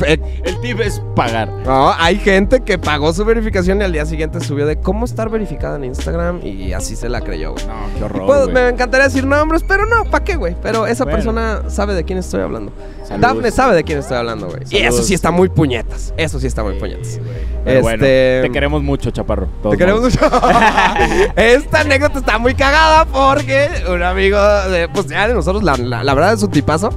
eh, 0.07 0.19
El 0.45 0.61
tip 0.61 0.81
es 0.81 1.01
pagar. 1.15 1.49
no, 1.65 1.93
hay 1.99 2.17
gente 2.19 2.61
que 2.61 2.79
pagó 2.79 3.13
su 3.13 3.25
verificación 3.25 3.81
y 3.81 3.85
al 3.85 3.93
día 3.93 4.07
siguiente 4.07 4.41
subió 4.41 4.67
de 4.67 4.77
cómo 4.77 5.05
estar 5.05 5.29
verificada 5.29 5.77
en 5.77 5.85
Instagram 5.85 6.41
y 6.45 6.73
así 6.73 6.97
se 6.97 7.09
la 7.09 7.21
creyó, 7.21 7.53
güey. 7.53 7.67
No, 7.67 7.75
qué 7.99 8.05
horror. 8.05 8.23
Güey. 8.45 8.53
me 8.55 8.69
encantaría 8.69 9.07
decir 9.07 9.27
nombres, 9.27 9.65
pero 9.67 9.85
no, 9.87 10.05
¿para 10.11 10.25
qué, 10.25 10.37
güey? 10.37 10.57
Pero 10.63 10.87
esa 10.87 11.05
Bueno. 11.05 11.17
persona 11.17 11.63
sabe 11.69 11.95
de 11.95 12.05
quién 12.05 12.19
estoy 12.19 12.41
hablando. 12.43 12.73
Saludos. 13.05 13.21
Dafne 13.21 13.51
sabe 13.51 13.75
de 13.77 13.85
quién 13.85 13.99
estoy 13.99 14.17
hablando, 14.17 14.47
güey. 14.49 14.63
Y 14.71 14.79
eso 14.79 15.03
sí 15.03 15.15
está 15.15 15.31
muy 15.31 15.49
puñetas. 15.49 16.15
Eso 16.17 16.39
sí 16.41 16.47
está 16.47 16.63
muy 16.63 16.79
puñetas. 16.79 17.07
Sí. 17.09 17.21
Pero 17.65 17.81
bueno, 17.83 18.05
Este- 18.05 18.41
te 18.43 18.51
queremos 18.53 18.83
mucho, 18.83 19.11
chaparro. 19.11 19.49
todos 19.63 19.73
Te 19.75 19.79
queremos 19.79 20.03
mucho. 20.03 20.19
Esta 21.37 21.81
anécdota 21.81 22.19
está 22.19 22.39
muy 22.39 22.55
cagada 22.55 23.05
porque 23.07 23.69
un 23.89 24.03
amigo 24.03 24.39
de, 24.71 24.89
pues 24.89 25.07
ya 25.07 25.29
de 25.29 25.35
nosotros, 25.35 25.63
la, 25.63 25.77
la- 25.77 26.03
la 26.05 26.15
verdad 26.15 26.33
es 26.35 26.43
un 26.43 26.51
tipazo. 26.51 26.91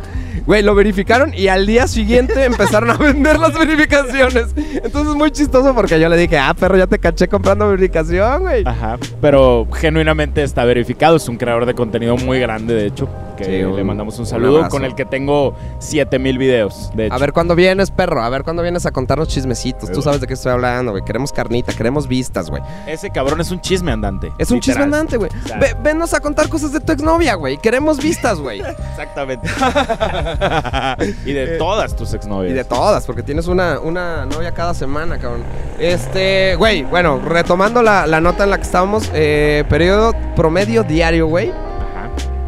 Güey, 0.45 0.61
lo 0.61 0.75
verificaron 0.75 1.33
y 1.33 1.47
al 1.47 1.65
día 1.65 1.87
siguiente 1.87 2.43
empezaron 2.45 2.91
a 2.91 2.97
vender 2.97 3.39
las 3.39 3.57
verificaciones. 3.57 4.53
Entonces 4.55 5.09
es 5.09 5.15
muy 5.15 5.31
chistoso 5.31 5.73
porque 5.73 5.99
yo 5.99 6.07
le 6.09 6.17
dije, 6.17 6.37
ah, 6.37 6.53
perro, 6.53 6.77
ya 6.77 6.87
te 6.87 6.99
caché 6.99 7.27
comprando 7.27 7.67
verificación, 7.67 8.41
güey. 8.41 8.63
Ajá, 8.65 8.97
pero 9.21 9.67
genuinamente 9.73 10.43
está 10.43 10.63
verificado. 10.65 11.15
Es 11.15 11.27
un 11.27 11.37
creador 11.37 11.65
de 11.65 11.73
contenido 11.73 12.15
muy 12.17 12.39
grande, 12.39 12.75
de 12.75 12.87
hecho. 12.87 13.09
Que 13.35 13.43
Sí, 13.45 13.51
le 13.51 13.83
mandamos 13.83 14.17
un 14.19 14.25
saludo 14.25 14.67
con 14.69 14.83
el 14.85 14.95
que 14.95 15.05
tengo 15.05 15.53
7000 15.79 16.37
videos. 16.37 16.91
De 16.93 17.07
hecho. 17.07 17.15
A 17.15 17.17
ver 17.17 17.33
cuándo 17.33 17.55
vienes, 17.55 17.91
perro. 17.91 18.21
A 18.21 18.29
ver 18.29 18.43
cuándo 18.43 18.61
vienes 18.61 18.85
a 18.85 18.91
contarnos 18.91 19.27
chismecitos. 19.27 19.91
Tú 19.91 20.01
sabes 20.01 20.21
de 20.21 20.27
qué 20.27 20.33
estoy 20.33 20.51
hablando, 20.51 20.91
güey. 20.91 21.03
Queremos 21.03 21.31
carnita, 21.31 21.73
queremos 21.73 22.07
vistas, 22.07 22.49
güey. 22.49 22.61
Ese 22.87 23.09
cabrón 23.09 23.41
es 23.41 23.51
un 23.51 23.59
chisme 23.61 23.91
andante. 23.91 24.31
Es 24.37 24.51
un 24.51 24.59
chisme 24.59 24.83
andante, 24.83 25.17
güey. 25.17 25.29
Ve- 25.59 25.75
Venos 25.83 26.13
a 26.13 26.19
contar 26.19 26.49
cosas 26.49 26.71
de 26.71 26.79
tu 26.79 26.91
exnovia, 26.91 27.35
güey. 27.35 27.57
Queremos 27.57 27.97
vistas, 27.97 28.39
güey. 28.39 28.59
Exactamente. 28.91 29.47
y 31.25 31.33
de 31.33 31.57
todas 31.57 31.95
tus 31.95 32.13
exnovias. 32.13 32.51
Y 32.51 32.55
de 32.55 32.63
todas, 32.63 33.05
porque 33.05 33.23
tienes 33.23 33.47
una, 33.47 33.79
una 33.79 34.25
novia 34.25 34.51
cada 34.51 34.73
semana, 34.73 35.17
cabrón. 35.17 35.43
Este, 35.79 36.55
güey, 36.55 36.83
bueno, 36.83 37.19
retomando 37.23 37.81
la, 37.81 38.07
la 38.07 38.21
nota 38.21 38.43
en 38.45 38.49
la 38.51 38.57
que 38.57 38.63
estábamos, 38.63 39.09
eh, 39.13 39.63
periodo 39.69 40.13
promedio 40.35 40.83
diario, 40.83 41.27
güey. 41.27 41.51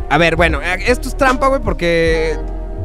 A 0.09 0.17
ver, 0.17 0.35
bueno, 0.35 0.61
eh, 0.61 0.77
esto 0.87 1.09
es 1.09 1.17
trampa, 1.17 1.47
güey, 1.47 1.61
porque 1.61 2.37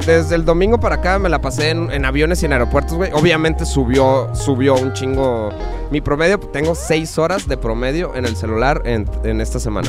desde 0.05 0.35
el 0.35 0.45
domingo 0.45 0.81
para 0.81 0.97
acá 0.97 1.19
me 1.19 1.29
la 1.29 1.41
pasé 1.41 1.71
en, 1.71 1.91
en 1.93 2.05
aviones 2.05 2.43
y 2.43 2.47
en 2.47 2.53
aeropuertos, 2.53 2.95
güey. 2.97 3.13
Obviamente 3.13 3.65
subió, 3.65 4.35
subió 4.35 4.75
un 4.75 4.93
chingo 4.93 5.51
mi 5.91 6.01
promedio. 6.01 6.39
Tengo 6.41 6.75
seis 6.75 7.19
horas 7.19 7.47
de 7.47 7.57
promedio 7.57 8.13
en 8.17 8.25
el 8.27 8.35
celular 8.37 8.83
en, 8.85 9.09
en 9.23 9.41
esta 9.41 9.61
semana. 9.61 9.89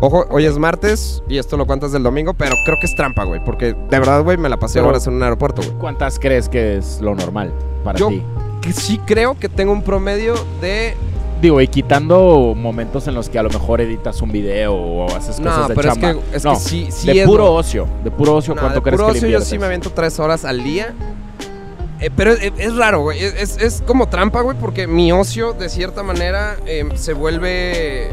Ojo, 0.00 0.26
hoy 0.30 0.44
es 0.44 0.56
martes 0.58 1.22
y 1.28 1.38
esto 1.38 1.56
lo 1.56 1.66
cuentas 1.66 1.90
del 1.90 2.02
domingo, 2.04 2.32
pero 2.34 2.54
creo 2.64 2.76
que 2.80 2.86
es 2.86 2.94
trampa, 2.94 3.24
güey, 3.24 3.42
porque 3.44 3.72
de 3.72 3.98
verdad, 3.98 4.22
güey, 4.22 4.36
me 4.36 4.48
la 4.48 4.56
pasé 4.58 4.78
Pero- 4.78 4.90
horas 4.90 5.06
en 5.08 5.14
un 5.14 5.22
aeropuerto, 5.22 5.62
güey. 5.62 5.74
¿Cuántas 5.78 6.18
crees 6.20 6.48
que 6.48 6.76
es 6.76 7.00
lo 7.00 7.14
normal 7.14 7.52
para 7.82 7.98
Yo- 7.98 8.08
ti? 8.08 8.22
Que 8.60 8.72
sí 8.72 9.00
creo 9.06 9.36
que 9.38 9.48
tengo 9.48 9.72
un 9.72 9.82
promedio 9.82 10.34
de 10.60 10.94
Digo, 11.40 11.60
y 11.60 11.68
quitando 11.68 12.54
momentos 12.56 13.06
en 13.06 13.14
los 13.14 13.28
que 13.28 13.38
a 13.38 13.42
lo 13.44 13.48
mejor 13.50 13.80
editas 13.80 14.20
un 14.22 14.32
video 14.32 14.74
o 14.74 15.14
haces 15.16 15.38
No, 15.38 15.50
cosas 15.50 15.68
de 15.68 15.74
pero 15.76 15.88
es 15.88 15.94
chamba. 15.94 16.20
que- 16.30 16.36
es 16.36 16.44
no, 16.44 16.54
que 16.54 16.58
sí- 16.60 16.88
sí 16.90 17.06
de 17.06 17.20
es 17.20 17.26
puro 17.26 17.44
lo- 17.44 17.54
ocio. 17.54 17.86
De 18.02 18.10
puro 18.10 18.34
ocio, 18.34 18.54
No, 18.56 18.60
¿cuánto 18.60 18.80
de 18.80 18.82
crees 18.82 18.96
puro 18.96 19.06
que 19.06 19.12
le 19.12 19.18
ocio 19.18 19.20
yo 19.22 19.26
inviertes? 19.28 19.48
sí 19.48 19.58
me 19.58 19.66
aviento 19.66 19.90
tres 19.90 20.18
horas 20.18 20.44
al 20.44 20.64
día. 20.64 20.94
Eh, 22.00 22.10
pero 22.14 22.32
es, 22.32 22.52
es 22.58 22.76
raro, 22.76 23.02
güey. 23.02 23.22
Es, 23.22 23.34
es- 23.34 23.58
es 23.58 23.82
como 23.86 24.08
trampa, 24.08 24.40
güey, 24.40 24.56
porque 24.58 24.86
mi 24.88 25.12
ocio, 25.12 25.52
de 25.52 25.68
cierta 25.68 26.02
manera, 26.02 26.56
eh, 26.66 26.88
se 26.94 27.12
vuelve 27.12 28.08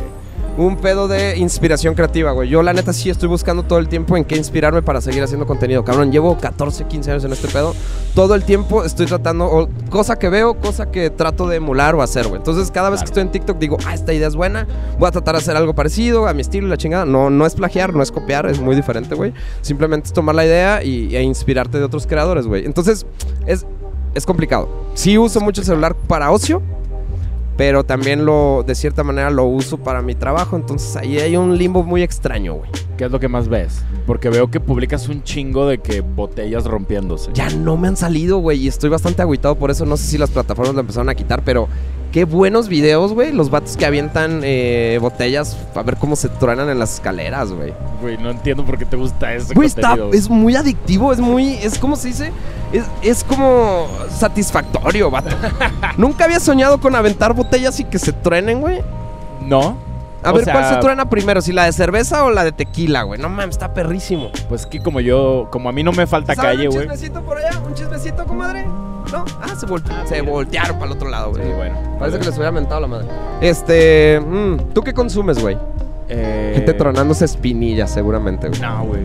un 0.57 0.77
pedo 0.77 1.07
de 1.07 1.37
inspiración 1.37 1.95
creativa, 1.95 2.31
güey. 2.31 2.49
Yo, 2.49 2.63
la 2.63 2.73
neta, 2.73 2.93
sí 2.93 3.09
estoy 3.09 3.27
buscando 3.27 3.63
todo 3.63 3.79
el 3.79 3.89
tiempo 3.89 4.15
en 4.15 4.23
qué 4.23 4.37
inspirarme 4.37 4.81
para 4.81 5.01
seguir 5.01 5.23
haciendo 5.23 5.45
contenido. 5.45 5.83
Cabrón, 5.83 6.11
llevo 6.11 6.37
14, 6.37 6.85
15 6.85 7.11
años 7.11 7.25
en 7.25 7.33
este 7.33 7.47
pedo. 7.47 7.75
Todo 8.13 8.35
el 8.35 8.43
tiempo 8.43 8.83
estoy 8.83 9.05
tratando, 9.05 9.45
o 9.45 9.69
cosa 9.89 10.17
que 10.17 10.29
veo, 10.29 10.55
cosa 10.59 10.91
que 10.91 11.09
trato 11.09 11.47
de 11.47 11.57
emular 11.57 11.95
o 11.95 12.01
hacer, 12.01 12.27
güey. 12.27 12.37
Entonces, 12.37 12.71
cada 12.71 12.89
vez 12.89 13.01
que 13.01 13.05
estoy 13.05 13.23
en 13.23 13.31
TikTok, 13.31 13.57
digo, 13.57 13.77
ah, 13.85 13.93
esta 13.93 14.13
idea 14.13 14.27
es 14.27 14.35
buena. 14.35 14.67
Voy 14.97 15.07
a 15.07 15.11
tratar 15.11 15.35
de 15.35 15.41
hacer 15.41 15.57
algo 15.57 15.75
parecido 15.75 16.27
a 16.27 16.33
mi 16.33 16.41
estilo 16.41 16.67
y 16.67 16.69
la 16.69 16.77
chingada. 16.77 17.05
No, 17.05 17.29
no 17.29 17.45
es 17.45 17.55
plagiar, 17.55 17.93
no 17.93 18.01
es 18.01 18.11
copiar, 18.11 18.45
es 18.45 18.59
muy 18.59 18.75
diferente, 18.75 19.15
güey. 19.15 19.33
Simplemente 19.61 20.07
es 20.07 20.13
tomar 20.13 20.35
la 20.35 20.45
idea 20.45 20.83
y, 20.83 21.15
e 21.15 21.21
inspirarte 21.21 21.79
de 21.79 21.83
otros 21.83 22.07
creadores, 22.07 22.47
güey. 22.47 22.65
Entonces, 22.65 23.05
es, 23.45 23.65
es 24.13 24.25
complicado. 24.25 24.69
Sí 24.93 25.17
uso 25.17 25.41
mucho 25.41 25.61
el 25.61 25.67
celular 25.67 25.95
para 25.95 26.31
ocio, 26.31 26.61
pero 27.57 27.83
también 27.83 28.25
lo, 28.25 28.63
de 28.65 28.75
cierta 28.75 29.03
manera, 29.03 29.29
lo 29.29 29.45
uso 29.45 29.77
para 29.77 30.01
mi 30.01 30.15
trabajo. 30.15 30.55
Entonces, 30.55 30.95
ahí 30.95 31.19
hay 31.19 31.37
un 31.37 31.57
limbo 31.57 31.83
muy 31.83 32.03
extraño, 32.03 32.55
güey. 32.55 32.69
¿Qué 32.97 33.05
es 33.05 33.11
lo 33.11 33.19
que 33.19 33.27
más 33.27 33.47
ves? 33.47 33.81
Porque 34.05 34.29
veo 34.29 34.49
que 34.49 34.59
publicas 34.59 35.09
un 35.09 35.23
chingo 35.23 35.67
de 35.67 35.79
que 35.79 36.01
botellas 36.01 36.65
rompiéndose. 36.65 37.31
Ya 37.33 37.49
no 37.49 37.77
me 37.77 37.87
han 37.87 37.97
salido, 37.97 38.39
güey, 38.39 38.59
y 38.59 38.67
estoy 38.67 38.89
bastante 38.89 39.21
agüitado 39.21 39.55
por 39.55 39.71
eso. 39.71 39.85
No 39.85 39.97
sé 39.97 40.05
si 40.05 40.17
las 40.17 40.31
plataformas 40.31 40.75
lo 40.75 40.81
empezaron 40.81 41.09
a 41.09 41.15
quitar, 41.15 41.43
pero 41.43 41.67
qué 42.15 42.23
buenos 42.23 42.69
videos, 42.69 43.11
güey. 43.11 43.33
Los 43.33 43.49
vatos 43.49 43.75
que 43.75 43.85
avientan 43.85 44.39
eh, 44.41 44.99
botellas 45.01 45.57
a 45.75 45.83
ver 45.83 45.97
cómo 45.97 46.15
se 46.15 46.29
truenan 46.29 46.69
en 46.69 46.79
las 46.79 46.93
escaleras, 46.93 47.51
güey. 47.51 47.73
Güey, 48.01 48.17
no 48.17 48.31
entiendo 48.31 48.63
por 48.63 48.77
qué 48.77 48.85
te 48.85 48.95
gusta 48.95 49.33
ese 49.33 49.53
Güey, 49.53 49.67
está, 49.67 49.81
contenido. 49.81 50.07
güey. 50.07 50.19
es 50.19 50.29
muy 50.29 50.55
adictivo, 50.55 51.11
es 51.11 51.19
muy, 51.19 51.55
es 51.55 51.77
como 51.77 51.97
se 51.97 52.07
dice, 52.07 52.31
es, 52.71 52.85
es 53.01 53.21
como 53.25 53.89
satisfactorio, 54.09 55.11
vato. 55.11 55.35
Nunca 55.97 56.23
había 56.23 56.39
soñado 56.39 56.79
con 56.79 56.95
aventar 56.95 57.33
botellas 57.33 57.81
y 57.81 57.83
que 57.83 57.99
se 57.99 58.13
truenen, 58.13 58.61
güey. 58.61 58.79
¿No? 59.41 59.75
A 60.25 60.31
O 60.31 60.35
ver, 60.35 60.43
sea, 60.45 60.53
¿cuál 60.53 60.65
se 60.73 60.75
truena 60.79 61.09
primero? 61.09 61.41
¿Si 61.41 61.51
la 61.53 61.65
de 61.65 61.71
cerveza 61.71 62.23
o 62.25 62.31
la 62.31 62.43
de 62.43 62.51
tequila, 62.51 63.03
güey? 63.03 63.19
No 63.21 63.29
mames, 63.29 63.55
está 63.55 63.73
perrísimo. 63.73 64.29
Pues 64.49 64.65
que 64.65 64.81
como 64.81 64.99
yo, 64.99 65.47
como 65.51 65.69
a 65.69 65.71
mí 65.71 65.83
no 65.83 65.91
me 65.91 66.07
falta 66.07 66.35
¿Saben 66.35 66.51
calle, 66.57 66.67
un 66.69 66.73
güey. 66.75 66.87
chismecito 66.87 67.21
por 67.21 67.37
allá? 67.37 67.59
¿Un 67.65 67.73
chismecito, 67.73 68.25
comadre? 68.25 68.65
¿No? 69.11 69.23
Ah, 69.41 69.55
se, 69.55 69.67
mira. 70.19 70.31
voltearon 70.31 70.79
para 70.79 70.87
el 70.91 70.97
otro 70.97 71.09
lado, 71.09 71.29
güey. 71.29 71.43
Sí, 71.43 71.49
bueno. 71.55 71.75
Parece 71.99 72.17
que 72.19 72.25
les 72.25 72.35
hubiera 72.35 72.51
mentado 72.51 72.81
la 72.81 72.87
madre. 72.87 73.07
Este, 73.39 74.19
mm, 74.19 74.73
¿tú 74.73 74.81
qué 74.81 74.93
consumes, 74.93 75.39
güey? 75.39 75.57
Eh, 76.09 76.53
Gente 76.55 76.73
tronándose 76.73 77.25
espinillas, 77.25 77.91
seguramente, 77.91 78.47
güey. 78.49 78.59
No, 78.61 78.83
güey. 78.85 79.01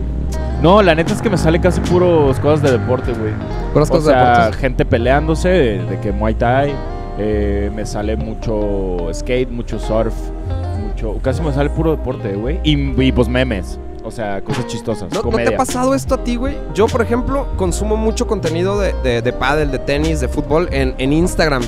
No, 0.61 0.81
la 0.81 0.93
neta 0.95 1.13
es 1.13 1.21
que 1.21 1.29
me 1.29 1.37
sale 1.37 1.59
casi 1.61 1.81
puros 1.81 2.39
cosas 2.39 2.61
de 2.63 2.71
deporte, 2.77 3.11
güey. 3.13 3.33
Puras 3.73 3.89
O 3.89 3.93
cosas 3.93 4.07
de 4.07 4.11
sea, 4.13 4.33
deportes. 4.37 4.55
gente 4.61 4.85
peleándose, 4.85 5.49
de, 5.49 5.85
de 5.85 5.99
que 5.99 6.11
Muay 6.11 6.35
Thai. 6.35 6.73
Eh, 7.23 7.71
me 7.73 7.85
sale 7.85 8.15
mucho 8.15 9.09
skate, 9.13 9.49
mucho 9.49 9.77
surf, 9.79 10.13
mucho... 10.79 11.17
Casi 11.21 11.41
me 11.41 11.53
sale 11.53 11.69
puro 11.69 11.91
deporte, 11.91 12.33
güey. 12.35 12.59
Y, 12.63 12.99
y, 13.01 13.11
pues 13.11 13.27
memes. 13.27 13.79
O 14.03 14.09
sea, 14.09 14.41
cosas 14.41 14.65
chistosas, 14.65 15.09
¿No, 15.11 15.17
¿No 15.17 15.21
te 15.21 15.31
comedia. 15.31 15.55
ha 15.55 15.57
pasado 15.57 15.93
esto 15.93 16.15
a 16.15 16.23
ti, 16.23 16.35
güey? 16.35 16.55
Yo, 16.73 16.87
por 16.87 17.03
ejemplo, 17.03 17.45
consumo 17.55 17.95
mucho 17.95 18.25
contenido 18.25 18.79
de, 18.79 18.93
de, 19.03 19.21
de 19.21 19.33
pádel, 19.33 19.69
de 19.71 19.77
tenis, 19.77 20.19
de 20.19 20.27
fútbol 20.27 20.67
en, 20.71 20.95
en 20.97 21.13
Instagram. 21.13 21.61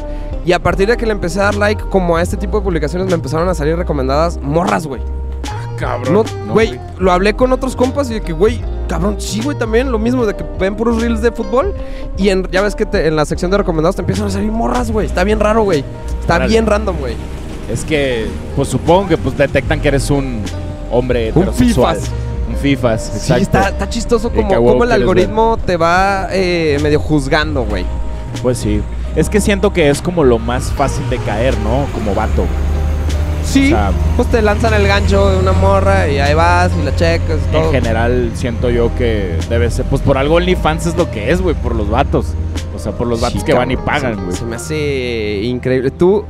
Y 0.43 0.51
a 0.53 0.59
partir 0.59 0.87
de 0.89 0.97
que 0.97 1.05
le 1.05 1.11
empecé 1.11 1.39
a 1.39 1.43
dar 1.43 1.55
like 1.55 1.83
como 1.89 2.17
a 2.17 2.21
este 2.23 2.35
tipo 2.35 2.57
de 2.57 2.63
publicaciones 2.63 3.07
me 3.07 3.13
empezaron 3.13 3.47
a 3.49 3.53
salir 3.53 3.77
recomendadas 3.77 4.39
morras, 4.41 4.87
güey. 4.87 5.01
Cabrón. 5.77 6.13
No, 6.13 6.23
No, 6.45 6.53
güey, 6.53 6.79
lo 6.99 7.11
hablé 7.11 7.33
con 7.35 7.51
otros 7.51 7.75
compas 7.75 8.09
y 8.09 8.15
de 8.15 8.21
que, 8.21 8.31
güey, 8.33 8.61
cabrón, 8.87 9.15
sí, 9.19 9.41
güey, 9.43 9.57
también 9.57 9.91
lo 9.91 9.97
mismo 9.99 10.25
de 10.25 10.35
que 10.35 10.45
ven 10.59 10.75
puros 10.75 11.01
reels 11.01 11.21
de 11.21 11.31
fútbol 11.31 11.73
y 12.17 12.29
en, 12.29 12.47
ya 12.51 12.61
ves 12.61 12.75
que 12.75 12.85
te- 12.85 13.07
en 13.07 13.15
la 13.15 13.25
sección 13.25 13.49
de 13.51 13.57
recomendados 13.57 13.95
te 13.95 14.01
empiezan 14.01 14.27
a 14.27 14.29
salir 14.29 14.51
morras, 14.51 14.91
güey. 14.91 15.07
Está 15.07 15.23
bien 15.23 15.39
raro, 15.39 15.63
güey. 15.63 15.83
Está 16.19 16.39
bien 16.45 16.65
random, 16.67 16.97
güey. 16.99 17.15
Es 17.71 17.83
que, 17.85 18.27
pues 18.55 18.67
supongo 18.69 19.07
que 19.07 19.17
pues 19.17 19.37
detectan 19.37 19.79
que 19.81 19.87
eres 19.87 20.09
un 20.09 20.41
hombre 20.91 21.31
Un 21.33 21.43
heterosexual. 21.43 21.95
fifas. 21.95 22.11
Un 22.49 22.55
fifas, 22.57 23.01
Sí, 23.03 23.17
exacto. 23.33 23.41
está, 23.43 23.69
está 23.69 23.89
chistoso 23.89 24.29
como, 24.31 24.53
como 24.53 24.83
el 24.83 24.91
algoritmo 24.91 25.57
te 25.65 25.75
va 25.77 26.27
eh, 26.31 26.77
medio 26.83 26.99
juzgando, 26.99 27.63
güey. 27.65 27.85
Pues 28.41 28.57
sí. 28.59 28.81
Es 29.15 29.29
que 29.29 29.39
siento 29.41 29.71
que 29.73 29.89
es 29.89 30.01
como 30.01 30.23
lo 30.23 30.39
más 30.39 30.65
fácil 30.71 31.09
de 31.09 31.17
caer, 31.19 31.57
¿no? 31.59 31.85
Como 31.93 32.13
vato. 32.13 32.45
Sí, 33.45 33.65
O 33.73 33.75
sea, 33.75 33.91
pues 34.15 34.29
te 34.29 34.41
lanzan 34.41 34.73
el 34.73 34.87
gancho 34.87 35.29
de 35.31 35.37
una 35.37 35.51
morra 35.51 36.07
y 36.07 36.17
ahí 36.19 36.33
vas 36.33 36.71
y 36.79 36.83
la 36.83 36.95
checas 36.95 37.39
y 37.49 37.51
todo. 37.51 37.65
En 37.65 37.71
general 37.71 38.31
siento 38.35 38.69
yo 38.69 38.89
que 38.95 39.37
debe 39.49 39.69
ser, 39.69 39.85
pues 39.85 40.01
por 40.01 40.17
algo 40.17 40.35
OnlyFans 40.35 40.85
es 40.87 40.95
lo 40.95 41.11
que 41.11 41.31
es, 41.31 41.41
güey, 41.41 41.55
por 41.55 41.75
los 41.75 41.89
vatos. 41.89 42.27
O 42.75 42.79
sea, 42.79 42.91
por 42.93 43.07
los 43.07 43.21
vatos 43.21 43.41
Sí, 43.41 43.45
que 43.45 43.53
van 43.53 43.69
y 43.71 43.77
pagan, 43.77 44.15
se- 44.15 44.21
güey. 44.21 44.35
Se 44.37 44.45
me 44.45 44.55
hace 44.55 45.41
increíble. 45.43 45.91
Tú, 45.91 46.23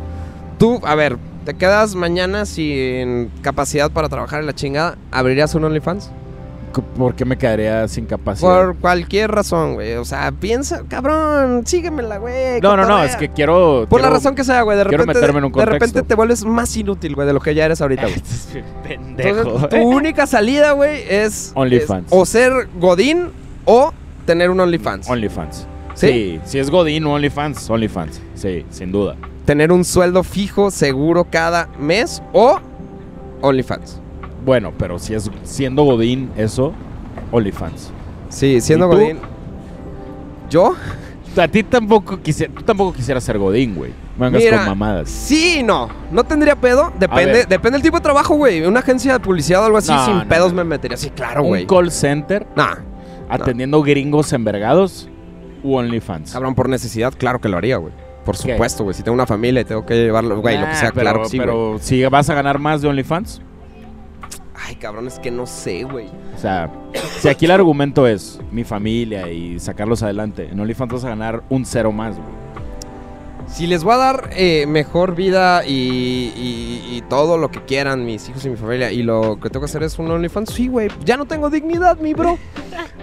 tú, 0.58 0.82
a 0.84 0.96
ver, 0.96 1.18
te 1.46 1.54
quedas 1.54 1.96
mañana 1.96 2.46
sin 2.46 3.30
capacidad 3.42 3.92
para 3.92 4.10
trabajar 4.10 4.40
en 4.42 4.46
la 4.48 4.54
chingada. 4.54 4.98
¿Abrirías 5.12 5.54
un 5.56 5.64
OnlyFans? 5.66 6.10
¿Por 6.82 7.16
qué 7.16 7.26
me 7.26 7.38
quedaría 7.38 7.88
sin 7.88 8.06
capacidad? 8.06 8.50
Por 8.50 8.78
cualquier 8.78 9.32
razón, 9.32 9.76
güey. 9.76 9.94
O 9.96 10.06
sea, 10.06 10.32
piensa, 10.32 10.84
cabrón, 10.88 11.64
síguemela, 11.66 12.18
güey. 12.18 12.60
No, 12.62 12.76
no, 12.76 12.86
no, 12.88 13.04
es 13.04 13.16
que 13.16 13.30
quiero... 13.30 13.86
Por 13.90 14.02
la 14.02 14.10
razón 14.10 14.36
que 14.36 14.44
sea, 14.44 14.62
güey. 14.64 14.78
De 14.78 14.84
quiero 14.84 15.04
repente, 15.04 15.20
meterme 15.20 15.40
en 15.40 15.46
un 15.46 15.52
de 15.52 15.66
repente 15.66 16.04
te 16.04 16.16
vuelves 16.16 16.44
más 16.46 16.76
inútil, 16.76 17.16
güey, 17.16 17.28
de 17.28 17.34
lo 17.34 17.40
que 17.40 17.54
ya 17.54 17.66
eres 17.66 17.82
ahorita, 17.82 18.04
güey. 18.04 18.22
Pendejo. 18.84 19.40
Entonces, 19.40 19.70
tu 19.70 19.78
única 19.78 20.28
salida, 20.28 20.72
güey, 20.72 21.04
es, 21.08 21.52
OnlyFans. 21.56 22.08
o 22.10 22.26
ser 22.26 22.68
Godín 22.80 23.30
o 23.66 23.94
tener 24.26 24.50
un 24.50 24.60
OnlyFans. 24.60 25.10
OnlyFans. 25.10 25.68
¿Sí? 25.94 26.08
¿Sí? 26.08 26.42
si 26.46 26.60
es 26.60 26.72
Godín 26.72 27.06
o 27.06 27.14
OnlyFans, 27.14 27.70
OnlyFans. 27.70 28.22
Sí, 28.34 28.66
sin 28.70 28.92
duda. 28.92 29.16
tener 29.46 29.72
un 29.72 29.86
sueldo 29.86 30.24
fijo, 30.24 30.72
seguro 30.72 31.26
cada 31.26 31.70
mes 31.78 32.24
o 32.34 32.60
OnlyFans. 33.42 34.03
Bueno, 34.46 34.74
pero 34.78 35.00
si 35.00 35.14
es 35.14 35.30
siendo 35.44 35.84
Godín, 35.84 36.32
eso, 36.36 36.74
OnlyFans. 37.32 37.92
Sí, 38.30 38.60
siendo. 38.62 38.88
Godín. 38.88 39.20
¿Yo? 40.50 40.76
A 41.36 41.48
ti 41.48 41.64
tampoco 41.64 42.20
quisiera, 42.22 42.54
tú 42.54 42.62
tampoco 42.62 42.94
quisieras 42.94 43.24
ser 43.24 43.40
Godín, 43.40 43.74
güey. 43.76 43.92
Mira, 44.18 44.58
con 44.60 44.68
mamadas. 44.68 45.10
Sí, 45.10 45.64
no. 45.64 45.90
No 46.12 46.24
tendría 46.24 46.56
pedo. 46.56 46.92
Depende, 47.00 47.46
depende 47.46 47.78
del 47.78 47.82
tipo 47.82 47.98
de 47.98 48.04
trabajo, 48.04 48.36
güey. 48.36 48.62
Una 48.64 48.82
agencia 48.82 49.14
de 49.14 49.20
publicidad 49.20 49.62
o 49.64 49.66
algo 49.66 49.78
así, 49.80 49.92
No, 49.92 50.06
sin 50.06 50.18
no, 50.20 50.28
pedos 50.28 50.52
no. 50.52 50.58
me 50.58 50.64
metería. 50.66 50.98
Sí, 50.98 51.10
claro, 51.10 51.42
Un 51.42 51.48
güey. 51.50 51.66
call 51.66 51.92
center 51.92 52.46
Nah, 52.56 52.76
atendiendo 53.30 53.82
gringos 53.82 54.32
envergados 54.34 55.10
u 55.64 55.76
OnlyFans. 55.76 56.34
cabrón, 56.34 56.54
por 56.54 56.70
necesidad, 56.70 57.14
claro 57.18 57.42
que 57.42 57.50
lo 57.50 57.58
haría, 57.58 57.78
güey. 57.78 57.94
Por 58.26 58.38
supuesto, 58.38 58.84
güey. 58.84 58.94
Si 58.94 59.02
tengo 59.02 59.16
una 59.16 59.26
familia 59.26 59.62
y 59.62 59.66
tengo 59.66 59.86
que 59.86 59.96
llevarlo, 59.96 60.40
güey, 60.40 60.58
lo 60.60 60.68
que 60.68 60.76
sea, 60.76 60.92
pero, 60.92 61.02
claro 61.02 61.24
que 61.24 61.30
sí, 61.30 61.38
güey. 61.38 61.48
Pero 61.48 61.78
si 61.82 62.06
vas 62.06 62.30
a 62.30 62.36
ganar 62.36 62.60
más 62.60 62.82
de 62.84 62.90
OnlyFans, 62.90 63.42
Ay, 64.66 64.76
cabrón, 64.76 65.08
es 65.08 65.20
que 65.20 65.30
no 65.30 65.46
sé, 65.46 65.84
güey. 65.84 66.08
o 66.36 66.38
sea, 66.38 66.72
si 67.20 67.28
aquí 67.28 67.46
el 67.46 67.52
argumento 67.52 68.08
es 68.08 68.40
mi 68.52 68.64
familia 68.64 69.30
y 69.30 69.60
sacarlos 69.60 70.04
adelante, 70.04 70.48
en 70.50 70.60
OnlyFans 70.60 70.94
vas 70.94 71.04
a 71.06 71.10
ganar 71.10 71.44
un 71.50 71.66
cero 71.66 71.92
más, 71.92 72.16
güey. 72.16 72.43
Si 73.48 73.68
les 73.68 73.84
voy 73.84 73.94
a 73.94 73.98
dar 73.98 74.30
eh, 74.34 74.66
mejor 74.68 75.16
vida 75.16 75.64
y, 75.66 75.72
y- 76.36 76.96
y 76.98 77.02
todo 77.10 77.38
lo 77.38 77.52
que 77.52 77.62
quieran 77.64 78.04
mis 78.06 78.28
hijos 78.30 78.44
y 78.46 78.50
mi 78.50 78.56
familia 78.58 78.92
y 78.92 79.04
lo 79.04 79.38
que 79.42 79.50
tengo 79.50 79.62
que 79.66 79.70
hacer 79.70 79.84
es 79.84 80.00
un 80.00 80.10
OnlyFans, 80.10 80.50
sí, 80.52 80.68
güey. 80.68 80.90
Ya 81.06 81.18
no 81.18 81.26
tengo 81.26 81.50
dignidad, 81.50 81.98
mi 81.98 82.14
bro. 82.14 82.40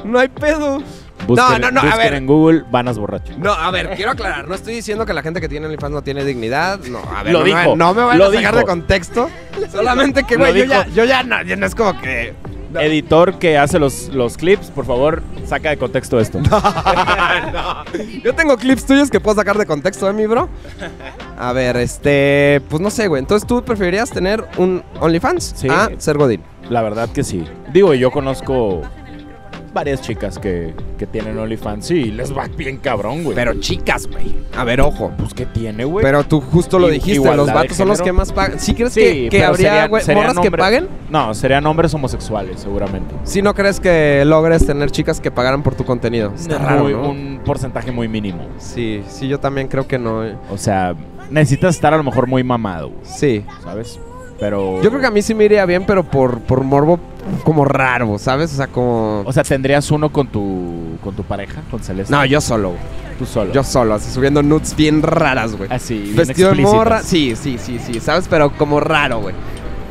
No 0.04 0.18
hay 0.18 0.28
pedo. 0.28 0.82
Busquen, 1.26 1.60
no, 1.60 1.70
no, 1.70 1.80
a 1.80 1.84
busquen 1.84 1.98
ver. 1.98 2.14
en 2.14 2.26
Google 2.26 2.64
Vanas 2.70 2.98
Borracho. 2.98 3.34
No, 3.38 3.52
a 3.52 3.70
ver, 3.70 3.90
quiero 3.94 4.10
aclarar. 4.12 4.48
No 4.48 4.54
estoy 4.54 4.74
diciendo 4.74 5.04
que 5.06 5.12
la 5.12 5.22
gente 5.22 5.40
que 5.40 5.48
tiene 5.48 5.66
OnlyFans 5.66 5.92
no 5.92 6.02
tiene 6.02 6.24
dignidad. 6.24 6.80
No, 6.80 6.98
a 7.14 7.22
ver, 7.22 7.32
Lo 7.32 7.40
no, 7.40 7.44
me 7.44 7.50
dijo, 7.50 7.58
vayan- 7.58 7.78
no 7.78 7.94
me 7.94 8.00
lo 8.16 8.24
a 8.24 8.32
sacar 8.32 8.40
dijo. 8.54 8.56
de 8.56 8.64
contexto. 8.64 9.30
Solamente 9.70 10.24
que, 10.24 10.36
güey, 10.36 10.54
yo 10.58 10.64
ya, 10.64 10.86
yo 10.88 11.04
ya 11.04 11.22
no, 11.22 11.42
ya 11.42 11.54
no 11.56 11.66
es 11.66 11.74
como 11.74 12.00
que. 12.00 12.34
Editor 12.78 13.38
que 13.38 13.58
hace 13.58 13.78
los, 13.78 14.08
los 14.08 14.36
clips, 14.36 14.70
por 14.70 14.84
favor, 14.86 15.22
saca 15.46 15.70
de 15.70 15.76
contexto 15.76 16.18
esto. 16.20 16.38
No. 17.52 17.84
Yo 18.22 18.34
tengo 18.34 18.56
clips 18.56 18.84
tuyos 18.86 19.10
que 19.10 19.18
puedo 19.20 19.36
sacar 19.36 19.56
de 19.58 19.66
contexto, 19.66 20.08
¿eh, 20.08 20.12
mi 20.12 20.26
bro? 20.26 20.48
A 21.38 21.52
ver, 21.52 21.76
este. 21.78 22.60
Pues 22.68 22.80
no 22.82 22.90
sé, 22.90 23.08
güey. 23.08 23.20
Entonces 23.20 23.46
tú 23.46 23.62
preferirías 23.64 24.10
tener 24.10 24.44
un 24.56 24.82
OnlyFans 25.00 25.54
Sí. 25.56 25.68
a 25.68 25.88
ser 25.98 26.18
Godín. 26.18 26.42
La 26.68 26.82
verdad 26.82 27.08
que 27.08 27.24
sí. 27.24 27.44
Digo, 27.72 27.94
yo 27.94 28.10
conozco 28.10 28.82
varias 29.72 30.00
chicas 30.02 30.38
que, 30.38 30.74
que 30.98 31.06
tienen 31.06 31.38
OnlyFans 31.38 31.90
y 31.90 32.04
les 32.06 32.36
va 32.36 32.46
bien 32.48 32.78
cabrón, 32.78 33.22
güey. 33.24 33.34
Pero 33.34 33.54
chicas, 33.60 34.06
güey. 34.06 34.34
A 34.56 34.64
ver, 34.64 34.80
ojo. 34.80 35.12
pues, 35.16 35.32
¿qué 35.34 35.46
tiene, 35.46 35.84
güey? 35.84 36.04
Pero 36.04 36.24
tú 36.24 36.40
justo 36.40 36.78
lo 36.78 36.88
I- 36.88 36.94
dijiste, 36.94 37.36
los 37.36 37.52
vatos 37.52 37.76
son 37.76 37.88
los 37.88 38.02
que 38.02 38.12
más 38.12 38.32
pagan. 38.32 38.58
¿Sí 38.58 38.74
crees 38.74 38.92
Sí, 38.92 39.00
que, 39.00 39.28
que 39.30 39.44
habría 39.44 39.86
güey, 39.88 40.02
morras 40.14 40.38
que 40.38 40.50
paguen? 40.50 40.88
No, 41.08 41.32
serían 41.34 41.66
hombres 41.66 41.92
homosexuales, 41.94 42.60
seguramente. 42.60 43.14
Si 43.24 43.42
no 43.42 43.54
crees 43.54 43.80
que 43.80 44.24
logres 44.24 44.66
tener 44.66 44.90
chicas 44.90 45.20
que 45.20 45.30
pagaran 45.30 45.62
por 45.62 45.74
tu 45.74 45.84
contenido. 45.84 46.32
Está 46.34 46.58
raro, 46.58 46.84
Muy- 46.84 46.92
¿no? 46.92 47.08
Un 47.10 47.40
porcentaje 47.44 47.92
muy 47.92 48.08
mínimo. 48.08 48.46
Sí, 48.58 49.02
sí, 49.08 49.28
yo 49.28 49.38
también 49.40 49.68
creo 49.68 49.86
que 49.86 49.98
no. 49.98 50.22
O 50.50 50.58
sea, 50.58 50.94
necesitas 51.30 51.74
estar 51.76 51.94
a 51.94 51.96
lo 51.96 52.02
mejor 52.04 52.26
muy 52.26 52.42
mamado, 52.44 52.90
Sí. 53.02 53.44
¿sabes? 53.62 54.00
Pero... 54.40 54.80
Yo 54.82 54.88
creo 54.88 55.00
que 55.00 55.06
a 55.06 55.10
mí 55.10 55.20
sí 55.22 55.34
me 55.34 55.44
iría 55.44 55.66
bien, 55.66 55.84
pero 55.86 56.02
por, 56.02 56.40
por 56.40 56.62
morbo 56.64 56.98
como 57.44 57.64
raro, 57.66 58.18
¿sabes? 58.18 58.52
O 58.52 58.56
sea, 58.56 58.66
como... 58.68 59.22
O 59.26 59.32
sea, 59.32 59.42
¿tendrías 59.44 59.90
uno 59.90 60.10
con 60.10 60.28
tu, 60.28 60.96
con 61.04 61.14
tu 61.14 61.22
pareja, 61.22 61.60
con 61.70 61.80
Celeste? 61.80 62.10
No, 62.12 62.24
yo 62.24 62.40
solo, 62.40 62.70
güey. 62.70 62.80
Tú 63.18 63.26
solo. 63.26 63.52
Yo 63.52 63.62
solo, 63.62 63.94
así 63.94 64.10
subiendo 64.10 64.42
nudes 64.42 64.74
bien 64.74 65.02
raras, 65.02 65.54
güey. 65.54 65.70
Así, 65.70 65.98
bien 65.98 66.16
Vestido 66.16 66.54
de 66.54 66.62
morra. 66.62 67.02
Sí, 67.02 67.36
sí, 67.36 67.58
sí, 67.58 67.78
sí, 67.78 68.00
¿sabes? 68.00 68.26
Pero 68.30 68.50
como 68.56 68.80
raro, 68.80 69.20
güey. 69.20 69.34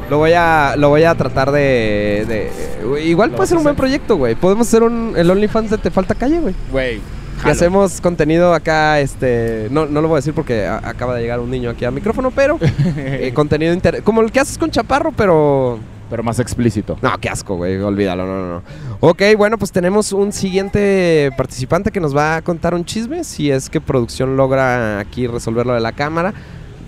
Lo 0.09 0.17
voy 0.17 0.33
a, 0.33 0.73
lo 0.75 0.89
voy 0.89 1.03
a 1.03 1.13
tratar 1.13 1.51
de... 1.51 2.25
de- 2.27 3.03
igual 3.05 3.29
Lo 3.29 3.35
puede 3.35 3.47
ser 3.47 3.57
un 3.57 3.63
buen 3.63 3.75
proyecto, 3.75 4.17
güey. 4.17 4.33
Podemos 4.33 4.67
hacer 4.67 4.81
un, 4.81 5.13
el 5.15 5.29
OnlyFans 5.29 5.69
de 5.69 5.77
Te 5.77 5.91
Falta 5.91 6.15
Calle, 6.15 6.39
güey. 6.39 6.55
Güey, 6.71 6.99
Jalo. 7.39 7.51
hacemos 7.51 8.01
contenido 8.01 8.53
acá, 8.53 8.99
este... 8.99 9.67
No, 9.71 9.85
no 9.85 10.01
lo 10.01 10.07
voy 10.07 10.15
a 10.15 10.19
decir 10.19 10.33
porque 10.33 10.65
a- 10.65 10.77
acaba 10.83 11.15
de 11.15 11.21
llegar 11.21 11.39
un 11.39 11.49
niño 11.49 11.69
aquí 11.69 11.85
al 11.85 11.93
micrófono, 11.93 12.31
pero... 12.31 12.57
eh, 12.97 13.31
contenido 13.33 13.73
inter... 13.73 14.03
Como 14.03 14.21
el 14.21 14.31
que 14.31 14.39
haces 14.39 14.57
con 14.57 14.69
Chaparro, 14.71 15.11
pero... 15.11 15.79
Pero 16.09 16.23
más 16.23 16.39
explícito. 16.39 16.97
No, 17.03 17.15
qué 17.21 17.29
asco, 17.29 17.55
güey. 17.55 17.77
Olvídalo, 17.77 18.25
no, 18.25 18.39
no, 18.41 18.47
no. 18.55 18.63
Ok, 18.99 19.21
bueno, 19.37 19.59
pues 19.59 19.71
tenemos 19.71 20.11
un 20.11 20.31
siguiente 20.33 21.29
participante 21.37 21.91
que 21.91 21.99
nos 21.99 22.17
va 22.17 22.37
a 22.37 22.41
contar 22.41 22.73
un 22.73 22.83
chisme. 22.83 23.23
Si 23.23 23.51
es 23.51 23.69
que 23.69 23.79
producción 23.79 24.35
logra 24.35 24.97
aquí 24.99 25.27
resolverlo 25.27 25.73
de 25.75 25.81
la 25.81 25.91
cámara. 25.91 26.33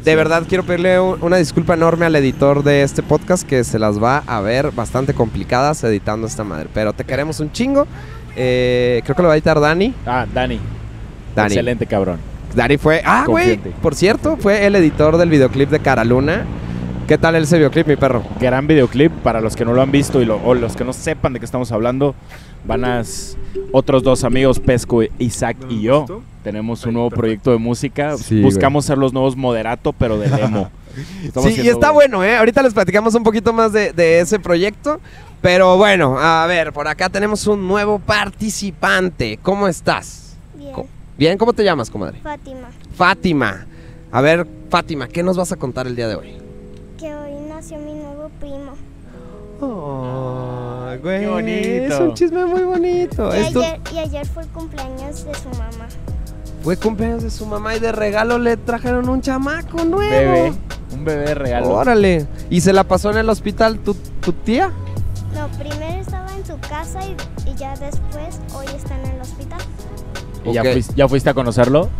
De 0.03 0.15
verdad, 0.15 0.41
quiero 0.49 0.63
pedirle 0.63 0.99
un- 0.99 1.21
una 1.21 1.37
disculpa 1.37 1.75
enorme 1.75 2.07
al 2.07 2.15
editor 2.15 2.63
de 2.63 2.81
este 2.81 3.03
podcast 3.03 3.47
que 3.47 3.63
se 3.63 3.77
las 3.77 4.01
va 4.01 4.23
a 4.25 4.41
ver 4.41 4.71
bastante 4.71 5.13
complicadas 5.13 5.83
editando 5.83 6.25
esta 6.25 6.43
madre. 6.43 6.67
Pero 6.73 6.93
te 6.93 7.03
queremos 7.03 7.39
un 7.39 7.51
chingo. 7.51 7.85
Eh, 8.35 9.01
creo 9.03 9.15
que 9.15 9.21
lo 9.21 9.27
va 9.27 9.33
a 9.33 9.37
editar 9.37 9.59
Dani. 9.59 9.93
Ah, 10.05 10.25
Dani. 10.31 10.59
Dani. 11.35 11.47
Excelente, 11.47 11.85
cabrón. 11.85 12.17
Dani 12.55 12.77
fue. 12.77 13.01
Ah, 13.05 13.25
güey. 13.27 13.57
Por 13.81 13.95
cierto, 13.95 14.37
fue 14.37 14.65
el 14.65 14.75
editor 14.75 15.17
del 15.17 15.29
videoclip 15.29 15.69
de 15.69 15.79
Cara 15.79 16.03
Luna. 16.03 16.43
¿Qué 17.07 17.17
tal 17.17 17.35
ese 17.35 17.57
videoclip, 17.57 17.87
mi 17.87 17.95
perro? 17.97 18.23
Gran 18.39 18.67
videoclip 18.67 19.11
para 19.11 19.41
los 19.41 19.55
que 19.55 19.65
no 19.65 19.73
lo 19.73 19.81
han 19.81 19.91
visto 19.91 20.21
y 20.21 20.25
lo- 20.25 20.37
o 20.43 20.53
los 20.53 20.75
que 20.75 20.83
no 20.85 20.93
sepan 20.93 21.33
de 21.33 21.39
qué 21.39 21.45
estamos 21.45 21.71
hablando. 21.71 22.15
Van 22.65 22.85
a 22.85 23.01
otros 23.71 24.03
dos 24.03 24.23
amigos, 24.23 24.59
Pesco, 24.59 25.01
Isaac 25.19 25.57
y 25.69 25.81
yo. 25.81 26.05
Tenemos 26.43 26.85
un 26.85 26.93
nuevo 26.93 27.09
proyecto 27.09 27.51
de 27.51 27.57
música. 27.57 28.17
Sí, 28.17 28.41
Buscamos 28.41 28.85
ser 28.85 28.97
los 28.97 29.13
nuevos 29.13 29.35
moderato, 29.35 29.93
pero 29.93 30.17
de 30.17 30.29
demo. 30.37 30.69
Estamos 31.23 31.53
Sí, 31.53 31.61
y 31.61 31.67
está 31.69 31.91
bueno, 31.91 32.23
¿eh? 32.23 32.37
Ahorita 32.37 32.61
les 32.63 32.73
platicamos 32.73 33.13
un 33.15 33.23
poquito 33.23 33.53
más 33.53 33.71
de, 33.73 33.93
de 33.93 34.19
ese 34.19 34.39
proyecto. 34.39 34.99
Pero 35.41 35.75
bueno, 35.77 36.17
a 36.19 36.45
ver, 36.45 36.71
por 36.71 36.87
acá 36.87 37.09
tenemos 37.09 37.47
un 37.47 37.67
nuevo 37.67 37.97
participante. 37.99 39.39
¿Cómo 39.41 39.67
estás? 39.67 40.35
Bien, 40.55 40.73
Co- 40.73 40.87
Bien, 41.17 41.37
¿cómo 41.37 41.53
te 41.53 41.63
llamas, 41.63 41.89
comadre? 41.89 42.19
Fátima, 42.21 42.69
Fátima. 42.95 43.65
A 44.11 44.21
ver, 44.21 44.45
Fátima, 44.69 45.07
¿qué 45.07 45.23
nos 45.23 45.37
vas 45.37 45.51
a 45.51 45.55
contar 45.55 45.87
el 45.87 45.95
día 45.95 46.07
de 46.07 46.15
hoy? 46.15 46.37
que 46.99 47.11
hoy 47.15 47.31
nació 47.49 47.77
mi 47.79 47.93
nuevo 47.93 48.29
primo. 48.39 48.73
Oh, 49.59 50.85
güey. 51.01 51.19
Qué 51.21 51.27
bonito. 51.27 51.93
Es 51.95 51.99
un 51.99 52.13
chisme 52.13 52.45
muy 52.45 52.61
bonito. 52.63 53.29
Y 53.35 53.39
ayer, 53.39 53.79
y 53.93 53.97
ayer 53.99 54.25
fue 54.27 54.43
el 54.43 54.49
cumpleaños 54.49 55.25
de 55.25 55.33
su 55.35 55.49
mamá. 55.49 55.87
Fue 56.63 56.77
cumpleaños 56.77 57.23
de 57.23 57.29
su 57.29 57.45
mamá 57.45 57.75
y 57.75 57.79
de 57.79 57.91
regalo 57.91 58.37
le 58.39 58.57
trajeron 58.57 59.09
un 59.09 59.21
chamaco 59.21 59.83
nuevo. 59.83 60.09
Bebé. 60.09 60.53
Un 60.93 61.05
bebé 61.05 61.33
real. 61.35 61.63
Órale. 61.63 62.27
¿Y 62.49 62.61
se 62.61 62.73
la 62.73 62.83
pasó 62.83 63.09
en 63.11 63.17
el 63.17 63.29
hospital 63.29 63.79
tu, 63.79 63.93
tu 63.93 64.33
tía? 64.33 64.71
No, 65.33 65.47
primero 65.57 66.01
estaba 66.01 66.27
en 66.35 66.45
su 66.45 66.57
casa 66.59 66.99
y, 67.05 67.15
y 67.49 67.55
ya 67.55 67.75
después 67.77 68.39
hoy 68.53 68.65
está 68.75 68.95
en 68.99 69.05
el 69.11 69.21
hospital. 69.21 69.59
¿Y 70.43 70.53
ya, 70.53 70.63
fuiste, 70.63 70.93
ya 70.95 71.07
fuiste 71.07 71.29
a 71.29 71.33
conocerlo? 71.33 71.89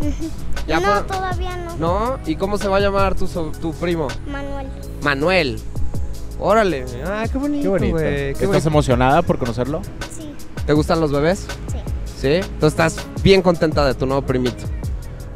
Ya 0.68 0.78
no, 0.78 1.02
todavía 1.06 1.56
no. 1.56 1.76
¿No? 1.76 2.18
¿Y 2.24 2.36
cómo 2.36 2.56
se 2.56 2.68
va 2.68 2.76
a 2.76 2.80
llamar 2.80 3.16
tu, 3.16 3.26
so- 3.26 3.50
tu 3.60 3.72
primo? 3.72 4.06
Manuel, 4.28 4.68
Manuel. 5.02 5.60
Órale. 6.38 6.84
Ah, 7.04 7.24
qué 7.30 7.36
bonito, 7.36 7.62
Qué 7.64 7.68
bonito. 7.68 7.96
güey. 7.96 8.06
Qué 8.06 8.30
¿Estás 8.30 8.46
bonito. 8.48 8.68
emocionada 8.68 9.22
por 9.22 9.38
conocerlo? 9.40 9.82
sí, 10.16 10.32
¿Te 10.64 10.72
gustan 10.72 11.00
los 11.00 11.10
bebés? 11.10 11.48
sí. 11.72 11.78
Sí. 12.22 12.28
Entonces 12.36 12.68
estás 12.68 12.96
bien 13.22 13.42
contenta 13.42 13.84
de 13.84 13.92
tu 13.94 14.06
nuevo 14.06 14.22
primito. 14.22 14.64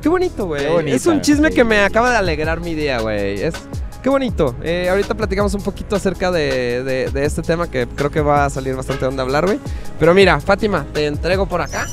Qué 0.01 0.09
bonito, 0.09 0.47
güey. 0.47 0.91
Es 0.91 1.05
un 1.07 1.21
chisme 1.21 1.49
sí. 1.49 1.55
que 1.57 1.65
me 1.65 1.81
acaba 1.81 2.11
de 2.13 2.17
alegrar 2.17 2.61
mi 2.61 2.75
día, 2.75 3.01
güey. 3.01 3.43
Es... 3.43 3.55
Qué 4.03 4.09
bonito. 4.09 4.55
Eh, 4.63 4.89
ahorita 4.89 5.15
platicamos 5.17 5.53
un 5.55 5.63
poquito 5.63 5.97
acerca 5.97 6.31
de, 6.31 6.85
de- 6.85 7.11
de 7.11 7.25
este 7.25 7.43
tema 7.43 7.69
que 7.69 7.89
creo 7.89 8.09
que 8.11 8.21
va 8.21 8.45
a 8.45 8.51
salir 8.51 8.77
bastante 8.77 9.05
donde 9.05 9.21
hablar, 9.21 9.47
güey. 9.47 9.59
Pero 9.99 10.15
mira, 10.15 10.39
Fátima, 10.41 10.87
te 10.95 11.07
entrego 11.07 11.47
por 11.47 11.61
acá. 11.61 11.87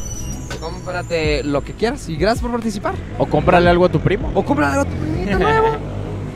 Cómprate 0.62 1.44
lo 1.44 1.64
que 1.64 1.74
quieras 1.74 2.08
y 2.08 2.16
gracias 2.16 2.42
por 2.44 2.52
participar. 2.52 2.94
¿O 3.18 3.26
cómprale 3.26 3.68
algo 3.70 3.86
a 3.86 3.90
tu 3.90 4.00
primo? 4.00 4.32
O 4.36 4.46
cómprale 4.46 4.74
algo 4.74 4.84
a 4.84 4.94
tu 4.94 4.96
primito 4.96 5.40
nuevo. 5.40 5.68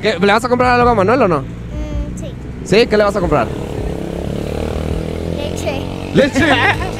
¿Qué, 0.01 0.17
¿Le 0.19 0.33
vas 0.33 0.43
a 0.43 0.49
comprar 0.49 0.73
algo 0.79 0.89
a 0.89 0.95
Manuel 0.95 1.21
o 1.21 1.27
no? 1.27 1.41
Mm, 1.41 2.19
sí, 2.19 2.33
¿Sí? 2.63 2.87
¿Qué 2.87 2.97
le 2.97 3.03
vas 3.03 3.15
a 3.15 3.19
comprar? 3.19 3.47
leche. 5.37 5.81
Leche. 6.15 6.45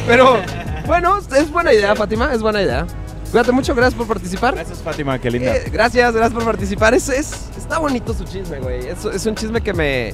Pero 0.08 0.38
bueno, 0.88 1.18
es 1.36 1.52
buena 1.52 1.74
idea, 1.74 1.96
Fátima, 1.96 2.34
es 2.34 2.42
buena 2.42 2.62
idea. 2.62 2.88
Cuídate 3.32 3.52
mucho, 3.52 3.76
gracias 3.76 3.94
por 3.96 4.08
participar. 4.08 4.56
Gracias, 4.56 4.80
Fátima, 4.82 5.20
qué 5.20 5.30
linda. 5.30 5.56
Eh, 5.56 5.70
gracias, 5.72 6.14
gracias 6.14 6.34
por 6.34 6.46
participar. 6.46 6.94
Es, 6.94 7.10
es- 7.10 7.50
está 7.58 7.78
bonito 7.78 8.14
su 8.14 8.24
chisme, 8.24 8.60
güey. 8.60 8.88
Es, 8.88 9.04
es 9.06 9.26
un 9.26 9.36
chisme 9.36 9.60
que 9.62 9.74
me, 9.74 10.14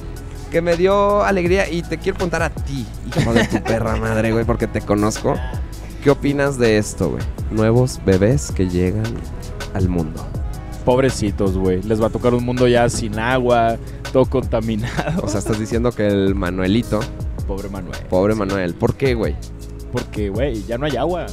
que 0.50 0.60
me 0.60 0.76
dio 0.76 1.22
alegría 1.22 1.70
y 1.70 1.82
te 1.82 1.96
quiero 1.98 2.16
preguntar 2.16 2.42
a 2.42 2.50
ti, 2.50 2.84
hijo 3.16 3.32
de 3.32 3.44
tu 3.46 3.62
perra 3.62 3.94
madre, 3.96 4.32
güey, 4.32 4.44
porque 4.44 4.66
te 4.66 4.80
conozco. 4.80 5.36
¿Qué 6.02 6.10
opinas 6.10 6.58
de 6.58 6.76
esto, 6.76 7.10
güey? 7.10 7.22
Nuevos 7.52 8.00
bebés 8.04 8.50
que 8.50 8.68
llegan 8.68 9.04
al 9.74 9.88
mundo. 9.88 10.26
Pobrecitos, 10.84 11.56
güey. 11.56 11.82
Les 11.82 12.02
va 12.02 12.08
a 12.08 12.10
tocar 12.10 12.34
un 12.34 12.44
mundo 12.44 12.66
ya 12.68 12.88
sin 12.90 13.18
agua, 13.18 13.76
todo 14.12 14.26
contaminado. 14.26 15.22
O 15.22 15.28
sea, 15.28 15.38
estás 15.38 15.58
diciendo 15.58 15.92
que 15.92 16.06
el 16.08 16.34
Manuelito, 16.34 17.00
Pobre 17.46 17.68
Manuel. 17.68 17.98
pobre 18.10 18.34
Manuel, 18.34 18.74
¿por 18.74 18.94
qué, 18.96 19.14
güey? 19.14 19.34
Porque, 19.94 20.28
güey, 20.28 20.62
ya 20.64 20.76
no 20.76 20.84
hay 20.86 20.96
agua. 20.96 21.24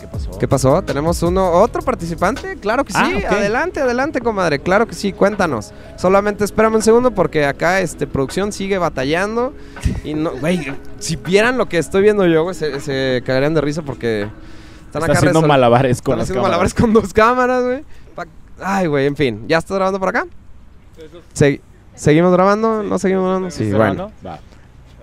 ¿Qué 0.00 0.06
pasó? 0.06 0.38
¿Qué 0.38 0.46
pasó? 0.46 0.82
¿Tenemos 0.82 1.20
uno, 1.24 1.50
otro 1.60 1.82
participante? 1.82 2.56
Claro 2.60 2.84
que 2.84 2.92
sí. 2.92 2.98
Ah, 3.02 3.10
ok. 3.18 3.32
Adelante, 3.32 3.80
adelante, 3.80 4.20
comadre. 4.20 4.60
Claro 4.60 4.86
que 4.86 4.94
sí, 4.94 5.12
cuéntanos. 5.12 5.72
Solamente 5.96 6.44
espérame 6.44 6.76
un 6.76 6.82
segundo 6.82 7.10
porque 7.10 7.44
acá 7.46 7.80
este, 7.80 8.06
producción 8.06 8.52
sigue 8.52 8.78
batallando. 8.78 9.54
Y 10.04 10.14
no, 10.14 10.30
güey, 10.38 10.72
si 11.00 11.16
vieran 11.16 11.58
lo 11.58 11.68
que 11.68 11.78
estoy 11.78 12.02
viendo 12.02 12.24
yo, 12.26 12.44
güey, 12.44 12.54
se, 12.54 12.78
se 12.80 13.22
cagarían 13.26 13.54
de 13.54 13.60
risa 13.62 13.82
porque 13.82 14.28
Están 14.86 15.02
Está 15.02 15.12
haciendo 15.14 15.42
malabares 15.42 16.00
con 16.00 16.12
Están 16.12 16.18
las 16.18 16.24
haciendo 16.26 16.42
cámaras. 16.42 16.50
malabares 16.50 16.74
con 16.74 16.92
dos 16.92 17.12
cámaras, 17.12 17.64
güey. 17.64 17.84
Ay, 18.60 18.86
güey, 18.86 19.06
en 19.06 19.16
fin. 19.16 19.44
¿Ya 19.48 19.58
estás 19.58 19.76
grabando 19.76 19.98
por 19.98 20.10
acá? 20.10 20.26
Se- 21.32 21.60
¿Seguimos 21.94 22.32
grabando? 22.32 22.82
¿No 22.84 22.98
seguimos 22.98 23.24
grabando? 23.24 23.50
Sí, 23.50 23.64
¿Está 23.64 23.76
bueno. 23.76 23.94
grabando? 23.94 24.12
Va. 24.26 24.38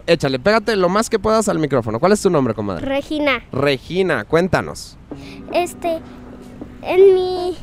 Échale, 0.08 0.38
pégate 0.40 0.76
lo 0.76 0.88
más 0.90 1.10
que 1.10 1.18
puedas 1.20 1.50
al 1.50 1.58
micrófono. 1.60 2.00
¿Cuál 2.00 2.12
es 2.12 2.22
tu 2.22 2.30
nombre, 2.30 2.54
comadre? 2.54 2.86
Regina, 2.86 3.44
Regina, 3.52 4.24
cuéntanos. 4.26 4.98
este, 5.52 6.00
en 6.84 7.16
mi, 7.16 7.58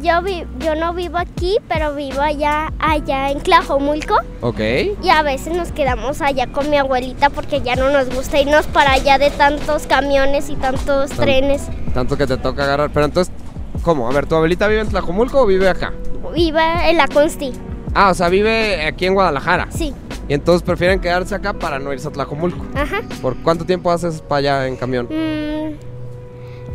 yo, 0.00 0.22
vi, 0.22 0.44
yo 0.60 0.76
no 0.76 0.94
vivo 0.94 1.18
aquí, 1.18 1.56
pero 1.68 1.94
vivo 1.96 2.20
allá, 2.20 2.72
allá 2.78 3.32
en 3.32 3.40
Tlajomulco. 3.40 4.14
Ok. 4.42 4.60
Y 5.02 5.08
a 5.08 5.22
veces 5.22 5.56
nos 5.56 5.72
quedamos 5.72 6.20
allá 6.20 6.46
con 6.46 6.70
mi 6.70 6.76
abuelita 6.76 7.30
porque 7.30 7.62
ya 7.62 7.74
no 7.74 7.90
nos 7.90 8.14
gusta 8.14 8.40
irnos 8.40 8.66
para 8.68 8.92
allá 8.92 9.18
de 9.18 9.30
tantos 9.30 9.86
camiones 9.88 10.50
y 10.50 10.54
tantos 10.54 11.10
Tan- 11.10 11.18
trenes. 11.18 11.62
Tanto 11.94 12.16
que 12.16 12.28
te 12.28 12.36
toca 12.36 12.62
agarrar. 12.62 12.90
Pero 12.92 13.06
entonces, 13.06 13.34
¿cómo? 13.82 14.08
A 14.08 14.12
ver, 14.12 14.26
¿tu 14.26 14.36
abuelita 14.36 14.68
vive 14.68 14.82
en 14.82 14.88
Tlajomulco 14.88 15.40
o 15.42 15.46
vive 15.46 15.68
acá? 15.68 15.92
Viva 16.32 16.88
en 16.88 16.96
la 16.96 17.08
Consti. 17.08 17.52
Ah, 17.92 18.10
o 18.10 18.14
sea, 18.14 18.28
vive 18.28 18.86
aquí 18.86 19.04
en 19.06 19.14
Guadalajara. 19.14 19.66
Sí, 19.70 19.92
Y 20.32 20.34
entonces 20.34 20.62
prefieren 20.62 20.98
quedarse 20.98 21.34
acá 21.34 21.52
para 21.52 21.78
no 21.78 21.92
irse 21.92 22.08
a 22.08 22.10
Tlajomulco. 22.10 22.64
ajá. 22.74 23.02
¿Por 23.20 23.36
cuánto 23.42 23.66
tiempo 23.66 23.90
haces 23.90 24.22
para 24.22 24.38
allá 24.38 24.66
en 24.66 24.76
camión? 24.76 25.06
Mm, 25.10 25.74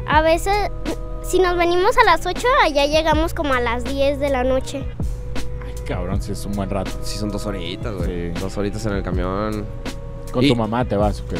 a 0.08 0.22
veces, 0.22 0.54
si 1.24 1.40
nos 1.40 1.58
venimos 1.58 1.98
a 1.98 2.04
las 2.04 2.24
8, 2.24 2.46
allá 2.64 2.86
llegamos 2.86 3.34
como 3.34 3.56
a 3.56 3.60
las 3.60 3.84
10 3.84 4.20
de 4.20 4.30
la 4.30 4.44
noche. 4.44 4.86
Ay, 5.66 5.74
cabrón, 5.88 6.22
sí 6.22 6.34
es 6.34 6.46
un 6.46 6.52
buen 6.52 6.70
rato. 6.70 6.92
Sí, 7.02 7.18
son 7.18 7.30
dos 7.32 7.48
horitas, 7.48 7.96
güey. 7.96 8.32
Sí. 8.32 8.40
Dos 8.40 8.56
horitas 8.60 8.86
en 8.86 8.94
el 8.94 9.02
camión. 9.02 9.66
¿Con 10.32 10.44
Y- 10.46 10.50
tu 10.50 10.56
mamá 10.56 10.86
te 10.86 10.96
vas 10.96 11.22
o 11.22 11.26
qué? 11.26 11.38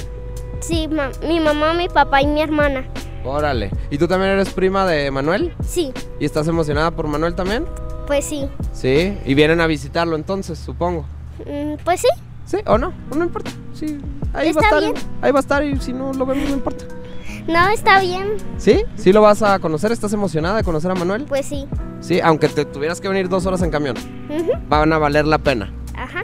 Sí, 0.60 0.88
ma- 0.88 1.12
mi 1.22 1.40
mamá, 1.40 1.74
mi 1.76 1.88
papá 1.88 2.24
y 2.24 2.26
mi 2.26 2.42
hermana. 2.42 2.88
Órale. 3.26 3.70
¿Y 3.92 4.00
tú 4.00 4.08
también 4.08 4.32
eres 4.32 4.50
prima 4.54 4.88
de 4.88 5.12
Manuel? 5.12 5.54
Sí, 5.64 5.94
¿Y 6.20 6.26
estás 6.26 6.48
emocionada 6.48 6.90
por 6.90 7.06
Manuel 7.08 7.36
también? 7.36 7.66
pues 8.08 8.26
sí. 8.26 8.50
Sí. 8.74 9.16
Y 9.24 9.36
vienen 9.36 9.62
a 9.62 9.68
visitarlo 9.68 10.16
entonces, 10.16 10.58
supongo. 10.58 11.06
Mm, 11.46 11.76
pues 11.84 12.02
sí, 12.02 12.08
¿Sí 12.46 12.58
o 12.66 12.78
no? 12.78 12.94
No 13.16 13.24
importa. 13.26 13.52
Sí. 13.74 14.00
Ahí 14.34 14.52
va 14.54 14.62
a 14.62 14.64
estar. 14.64 14.80
bien. 14.82 14.94
Ahí 15.22 15.32
va 15.32 15.40
a 15.40 15.42
estar 15.42 15.64
y 15.64 15.80
si 15.82 15.94
no 15.94 16.14
lo 16.14 16.26
vemos 16.26 16.48
no 16.50 16.56
importa. 16.56 16.86
no, 17.48 17.68
está 17.70 18.00
bien. 18.00 18.36
¿Sí? 18.58 18.84
¿Sí 18.96 19.12
lo 19.14 19.22
vas 19.22 19.42
a 19.42 19.60
conocer? 19.60 19.92
¿Estás 19.92 20.14
emocionada 20.14 20.58
de 20.58 20.64
conocer 20.64 20.92
a 20.92 20.96
Manuel? 20.96 21.26
Pues 21.26 21.46
sí. 21.46 21.68
Sí, 22.00 22.20
aunque 22.22 22.48
te 22.50 22.64
tuvieras 22.66 23.02
que 23.02 23.08
venir 23.10 23.28
dos 23.30 23.46
horas 23.46 23.62
en 23.64 23.72
camión. 23.72 23.96
Van 24.70 24.92
a 24.94 24.98
valer 24.98 25.26
la 25.26 25.38
pena. 25.40 25.72
Ajá, 25.96 26.24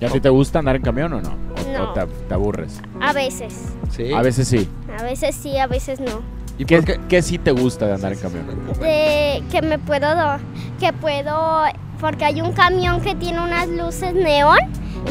¿Y 0.00 0.04
a 0.04 0.10
ti 0.10 0.20
te 0.20 0.28
gusta 0.28 0.60
andar 0.60 0.76
en 0.76 0.82
camión 0.82 1.12
o 1.12 1.20
no? 1.20 1.30
¿O, 1.30 1.72
No. 1.72 1.90
o 1.90 1.92
te, 1.92 2.06
te 2.06 2.34
aburres? 2.34 2.80
a 3.00 3.12
veces. 3.12 3.54
Sí. 3.90 4.12
A 4.12 4.22
veces 4.22 4.46
sí. 4.46 4.68
A 4.96 5.02
veces 5.02 5.34
sí, 5.34 5.56
a 5.58 5.66
veces 5.66 5.98
no. 5.98 6.22
¿Y 6.58 6.64
¿Qué, 6.64 6.82
qué? 6.84 7.00
qué 7.08 7.22
sí 7.22 7.38
te 7.38 7.50
gusta 7.52 7.86
de 7.86 7.94
andar 7.94 8.12
en 8.12 8.18
camión? 8.18 8.46
De 8.80 9.42
que 9.50 9.62
me 9.62 9.78
puedo, 9.78 10.14
do- 10.14 10.38
que 10.80 10.92
puedo, 10.92 11.62
porque 12.00 12.24
hay 12.24 12.40
un 12.40 12.52
camión 12.52 13.00
que 13.00 13.14
tiene 13.14 13.40
unas 13.40 13.68
luces 13.68 14.14
neón 14.14 14.58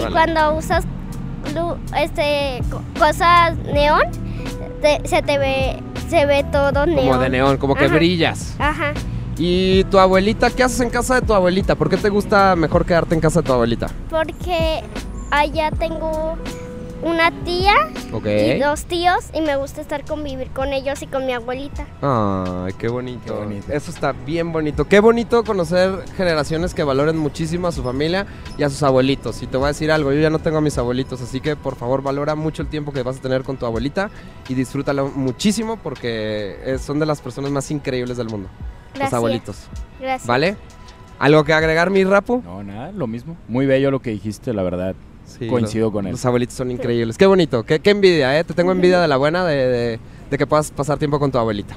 y 0.08 0.12
cuando 0.12 0.56
usas 0.56 0.86
este 2.00 2.62
co- 2.70 2.82
cosas 3.00 3.58
neón 3.74 4.02
te- 4.82 5.02
se 5.08 5.22
te 5.22 5.38
ve, 5.38 5.82
se 6.10 6.26
ve 6.26 6.46
todo 6.52 6.86
neón. 6.86 7.08
Como 7.08 7.18
de 7.20 7.30
neón, 7.30 7.58
como 7.58 7.76
que 7.76 7.86
Ajá. 7.86 7.96
brillas. 7.96 8.56
Ajá, 8.60 8.94
¿Y 9.40 9.84
tu 9.86 10.00
abuelita? 10.00 10.50
¿Qué 10.50 10.64
haces 10.64 10.80
en 10.80 10.90
casa 10.90 11.16
de 11.16 11.22
tu 11.22 11.34
abuelita? 11.34 11.76
¿Por 11.76 11.90
qué 11.90 11.98
te 11.98 12.10
gusta 12.10 12.56
mejor 12.56 12.86
quedarte 12.86 13.14
en 13.16 13.22
casa 13.22 13.42
de 13.42 13.48
tu 13.48 13.54
abuelita? 13.54 13.88
porque 14.10 14.84
allá 15.32 15.70
tengo 15.72 16.38
una 17.02 17.32
tía 17.43 17.74
y 18.26 18.60
dos 18.60 18.86
tíos 18.86 19.30
y 19.34 19.41
me 19.41 19.56
gusta 19.56 19.82
estar 19.82 20.06
convivir 20.06 20.50
con 20.52 20.74
ellos 20.74 21.02
y 21.02 21.08
con 21.08 21.26
mi 21.26 21.34
abuelita. 21.34 21.86
Ay, 22.02 22.74
qué 22.78 22.88
bonito. 22.88 23.26
Qué 23.26 23.32
bonito. 23.32 23.72
Eso 23.72 23.91
está 23.91 24.12
bien 24.12 24.52
bonito. 24.52 24.86
Qué 24.86 25.00
bonito 25.00 25.43
conocer 25.43 26.06
generaciones 26.16 26.74
que 26.74 26.84
valoren 26.84 27.18
muchísimo 27.18 27.68
a 27.68 27.72
su 27.72 27.84
familia 27.84 28.26
y 28.58 28.64
a 28.64 28.70
sus 28.70 28.84
abuelitos. 28.84 29.41
Y 29.43 29.48
te 29.48 29.58
voy 29.58 29.66
a 29.66 29.68
decir 29.70 29.91
algo, 29.91 30.12
yo 30.12 30.20
ya 30.20 30.30
no 30.30 30.39
tengo 30.39 30.58
a 30.58 30.62
mis 30.62 30.78
abuelitos, 30.78 31.22
así 31.22 31.41
que 31.41 31.56
por 31.56 31.76
favor 31.76 32.02
valora 32.02 32.36
mucho 32.36 32.62
el 32.62 32.68
tiempo 32.68 32.91
que 32.91 33.04
vas 33.04 33.18
a 33.18 33.22
tener 33.22 33.43
con 33.43 33.58
tu 33.58 33.66
abuelita 33.66 34.10
y 34.48 34.54
disfrútalo 34.54 35.10
muchísimo 35.10 35.78
porque 35.78 36.58
eh, 36.64 36.78
son 36.80 37.00
de 37.00 37.06
las 37.06 37.22
personas 37.22 37.52
más 37.52 37.70
increíbles 37.72 38.18
del 38.18 38.30
mundo. 38.30 38.50
Gracias. 38.93 39.12
Los 39.12 39.18
abuelitos. 39.18 39.58
Gracias. 40.00 40.28
¿Vale? 40.28 40.58
¿Algo 41.20 41.43
que 41.43 41.54
agregar, 41.54 41.89
mi 41.89 42.04
rapu? 42.04 42.41
No, 42.43 42.64
nada, 42.64 42.91
lo 42.91 43.08
mismo. 43.08 43.38
Muy 43.48 43.66
bello 43.66 43.89
lo 43.89 44.02
que 44.02 44.12
dijiste, 44.12 44.54
la 44.54 44.62
verdad. 44.62 44.95
Sí, 45.40 45.48
Coincido 45.48 45.86
los- 45.88 45.94
con 45.94 46.06
él. 46.08 46.12
Los 46.14 46.26
abuelitos 46.26 46.56
son 46.56 46.72
increíbles. 46.72 47.18
Qué 47.18 47.26
bonito, 47.26 47.64
qué, 47.64 47.80
qué 47.80 47.92
envidia, 47.92 48.40
¿eh? 48.40 48.44
Te 48.44 48.54
tengo 48.54 48.72
envidia 48.72 49.00
de 49.00 49.08
la 49.08 49.18
buena 49.18 49.46
de, 49.46 49.56
de- 49.56 50.00
de 50.32 50.38
que 50.38 50.48
puedas 50.48 50.72
pasar 50.72 50.98
tiempo 50.98 51.20
con 51.20 51.32
tu 51.32 51.38
abuelita. 51.38 51.76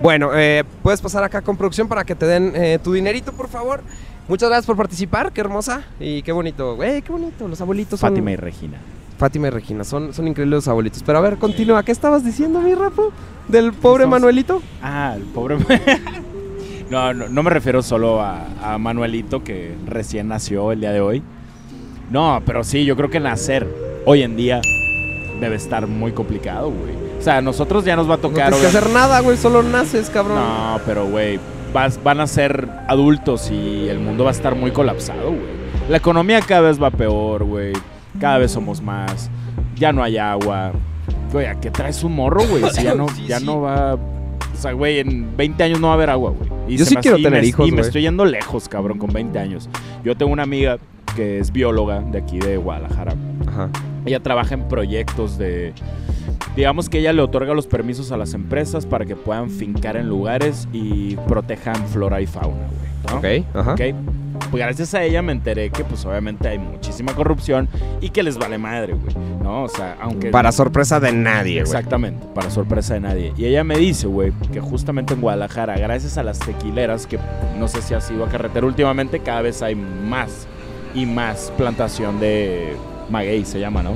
Bueno, 0.00 0.30
eh, 0.34 0.64
puedes 0.82 1.00
pasar 1.00 1.24
acá 1.24 1.42
con 1.42 1.56
producción 1.56 1.88
para 1.88 2.04
que 2.04 2.14
te 2.14 2.26
den 2.26 2.52
eh, 2.54 2.78
tu 2.82 2.92
dinerito, 2.92 3.32
por 3.32 3.48
favor. 3.48 3.80
Muchas 4.28 4.48
gracias 4.48 4.66
por 4.66 4.76
participar, 4.76 5.32
qué 5.32 5.40
hermosa 5.40 5.84
y 5.98 6.22
qué 6.22 6.32
bonito. 6.32 6.76
Güey, 6.76 7.02
qué 7.02 7.10
bonito, 7.12 7.48
los 7.48 7.60
abuelitos 7.60 7.98
son... 7.98 8.10
Fátima 8.10 8.30
y 8.32 8.36
Regina. 8.36 8.78
Fátima 9.16 9.48
y 9.48 9.50
Regina, 9.50 9.82
son, 9.84 10.12
son 10.12 10.28
increíbles 10.28 10.56
los 10.58 10.68
abuelitos. 10.68 11.02
Pero 11.04 11.18
a 11.18 11.20
ver, 11.22 11.38
continúa, 11.38 11.82
¿qué 11.82 11.90
estabas 11.92 12.24
diciendo, 12.24 12.60
mi 12.60 12.74
rapo? 12.74 13.10
¿Del 13.48 13.72
pobre 13.72 14.04
Estamos- 14.04 14.20
Manuelito? 14.20 14.62
Ah, 14.82 15.14
el 15.16 15.22
pobre. 15.24 15.56
no, 16.90 17.12
no, 17.14 17.28
no 17.28 17.42
me 17.42 17.50
refiero 17.50 17.82
solo 17.82 18.20
a, 18.20 18.46
a 18.62 18.78
Manuelito, 18.78 19.42
que 19.42 19.74
recién 19.86 20.28
nació 20.28 20.72
el 20.72 20.80
día 20.80 20.92
de 20.92 21.00
hoy. 21.00 21.22
No, 22.10 22.40
pero 22.46 22.64
sí, 22.64 22.84
yo 22.84 22.96
creo 22.96 23.10
que 23.10 23.20
nacer 23.20 23.66
hoy 24.06 24.22
en 24.22 24.36
día 24.36 24.60
debe 25.40 25.56
estar 25.56 25.86
muy 25.86 26.12
complicado, 26.12 26.70
güey. 26.70 26.92
O 27.18 27.22
sea, 27.22 27.38
a 27.38 27.42
nosotros 27.42 27.84
ya 27.84 27.96
nos 27.96 28.08
va 28.08 28.14
a 28.14 28.16
No 28.16 28.22
tocar. 28.22 28.52
tienes 28.52 28.60
que 28.60 28.78
hacer 28.78 28.90
nada, 28.90 29.20
güey, 29.20 29.36
solo 29.36 29.62
naces, 29.62 30.08
cabrón. 30.10 30.36
No, 30.38 30.80
pero 30.86 31.06
güey, 31.06 31.38
vas- 31.72 32.00
van 32.02 32.20
a 32.20 32.26
ser 32.26 32.68
adultos 32.88 33.50
y 33.50 33.88
el 33.88 33.98
mundo 33.98 34.24
va 34.24 34.30
a 34.30 34.32
estar 34.32 34.54
muy 34.54 34.70
colapsado, 34.70 35.28
güey. 35.30 35.58
La 35.88 35.96
economía 35.98 36.40
cada 36.40 36.62
vez 36.62 36.80
va 36.82 36.90
peor, 36.90 37.44
güey. 37.44 37.72
Cada 38.20 38.38
vez 38.38 38.52
somos 38.52 38.80
más. 38.80 39.30
Ya 39.76 39.92
no 39.92 40.02
hay 40.02 40.16
agua. 40.18 40.72
Güey, 41.32 41.46
¿a 41.46 41.54
qué 41.60 41.70
traes 41.70 42.02
un 42.04 42.14
morro, 42.14 42.42
güey? 42.46 42.62
Si 42.72 42.82
ya 42.82 42.94
no, 42.94 43.08
Sí, 43.14 43.26
ya 43.26 43.38
sí. 43.40 43.44
no 43.46 43.60
va. 43.62 43.94
O 43.94 44.60
sea, 44.60 44.72
güey, 44.72 44.98
en 44.98 45.36
20 45.36 45.62
años 45.62 45.80
no 45.80 45.88
va 45.88 45.92
a 45.92 45.96
haber 45.96 46.10
agua, 46.10 46.32
güey. 46.32 46.50
Y 46.74 46.76
Yo 46.76 46.84
sí 46.84 46.96
quiero 46.96 47.16
tener 47.18 47.44
hijos, 47.44 47.68
Y 47.68 47.72
me 47.72 47.80
estoy 47.82 48.02
yendo 48.02 48.24
lejos, 48.24 48.68
cabrón, 48.68 48.98
con 48.98 49.12
20 49.12 49.38
años. 49.38 49.68
Yo 50.04 50.16
tengo 50.16 50.32
una 50.32 50.42
amiga 50.42 50.78
que 51.18 51.40
es 51.40 51.50
bióloga 51.50 52.00
de 52.00 52.18
aquí 52.18 52.38
de 52.38 52.58
Guadalajara. 52.58 53.16
Ajá. 53.48 53.70
Ella 54.06 54.20
trabaja 54.20 54.54
en 54.54 54.68
proyectos 54.68 55.36
de... 55.36 55.72
Digamos 56.54 56.88
que 56.88 57.00
ella 57.00 57.12
le 57.12 57.20
otorga 57.22 57.54
los 57.54 57.66
permisos 57.66 58.12
a 58.12 58.16
las 58.16 58.34
empresas 58.34 58.86
para 58.86 59.04
que 59.04 59.16
puedan 59.16 59.50
fincar 59.50 59.96
en 59.96 60.08
lugares 60.08 60.68
y 60.72 61.16
protejan 61.26 61.74
flora 61.88 62.20
y 62.20 62.26
fauna, 62.26 62.68
güey. 62.68 63.34
¿no? 63.34 63.40
Ok, 63.40 63.46
ajá. 63.52 63.72
Ok. 63.72 63.80
Pues 64.52 64.62
gracias 64.62 64.94
a 64.94 65.02
ella 65.02 65.20
me 65.20 65.32
enteré 65.32 65.70
que 65.70 65.82
pues 65.82 66.06
obviamente 66.06 66.46
hay 66.46 66.58
muchísima 66.58 67.12
corrupción 67.16 67.68
y 68.00 68.10
que 68.10 68.22
les 68.22 68.38
vale 68.38 68.56
madre, 68.56 68.92
güey. 68.92 69.16
¿No? 69.42 69.64
O 69.64 69.68
sea, 69.68 69.96
aunque... 70.00 70.30
Para 70.30 70.52
sorpresa 70.52 71.00
de 71.00 71.10
nadie, 71.10 71.54
güey. 71.54 71.62
Exactamente, 71.62 72.28
para 72.32 72.48
sorpresa 72.48 72.94
de 72.94 73.00
nadie. 73.00 73.32
Y 73.36 73.44
ella 73.46 73.64
me 73.64 73.76
dice, 73.76 74.06
güey, 74.06 74.30
que 74.52 74.60
justamente 74.60 75.14
en 75.14 75.20
Guadalajara, 75.20 75.76
gracias 75.78 76.16
a 76.16 76.22
las 76.22 76.38
tequileras, 76.38 77.08
que 77.08 77.18
no 77.58 77.66
sé 77.66 77.82
si 77.82 77.94
ha 77.94 78.00
sido 78.00 78.24
a 78.24 78.28
carretera 78.28 78.64
últimamente, 78.64 79.18
cada 79.18 79.42
vez 79.42 79.62
hay 79.62 79.74
más 79.74 80.46
y 80.94 81.06
más 81.06 81.52
plantación 81.56 82.18
de 82.20 82.74
maguey, 83.10 83.44
se 83.44 83.58
llama, 83.60 83.82
¿no? 83.82 83.92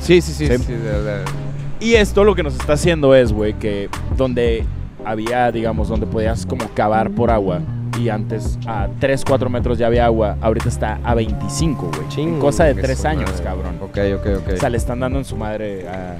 Sí, 0.00 0.20
sí, 0.20 0.32
sí. 0.32 0.46
Sí. 0.46 0.58
sí, 0.58 0.72
de- 0.72 1.02
de- 1.02 1.24
Y 1.80 1.94
esto 1.94 2.24
lo 2.24 2.34
que 2.34 2.42
nos 2.42 2.54
está 2.54 2.74
haciendo 2.74 3.14
es, 3.14 3.32
güey, 3.32 3.54
que 3.54 3.88
donde 4.16 4.64
había, 5.04 5.50
digamos, 5.50 5.88
donde 5.88 6.06
podías 6.06 6.44
como 6.46 6.68
cavar 6.74 7.10
por 7.10 7.30
agua 7.30 7.60
y 7.98 8.08
antes 8.08 8.58
a 8.66 8.88
3, 8.98 9.24
4 9.26 9.50
metros 9.50 9.78
ya 9.78 9.86
había 9.86 10.06
agua, 10.06 10.36
ahorita 10.40 10.68
está 10.68 10.98
a 11.04 11.14
25, 11.14 11.90
güey. 11.94 12.26
En 12.26 12.38
cosa 12.38 12.64
de 12.64 12.74
su 12.74 12.80
3 12.80 13.04
años, 13.04 13.30
madre. 13.30 13.44
cabrón. 13.44 13.74
Ok, 13.80 13.98
ok, 14.16 14.26
ok. 14.46 14.52
O 14.54 14.56
sea, 14.56 14.68
le 14.70 14.76
están 14.76 15.00
dando 15.00 15.18
en 15.18 15.24
su 15.24 15.36
madre 15.36 15.86
a, 15.88 16.16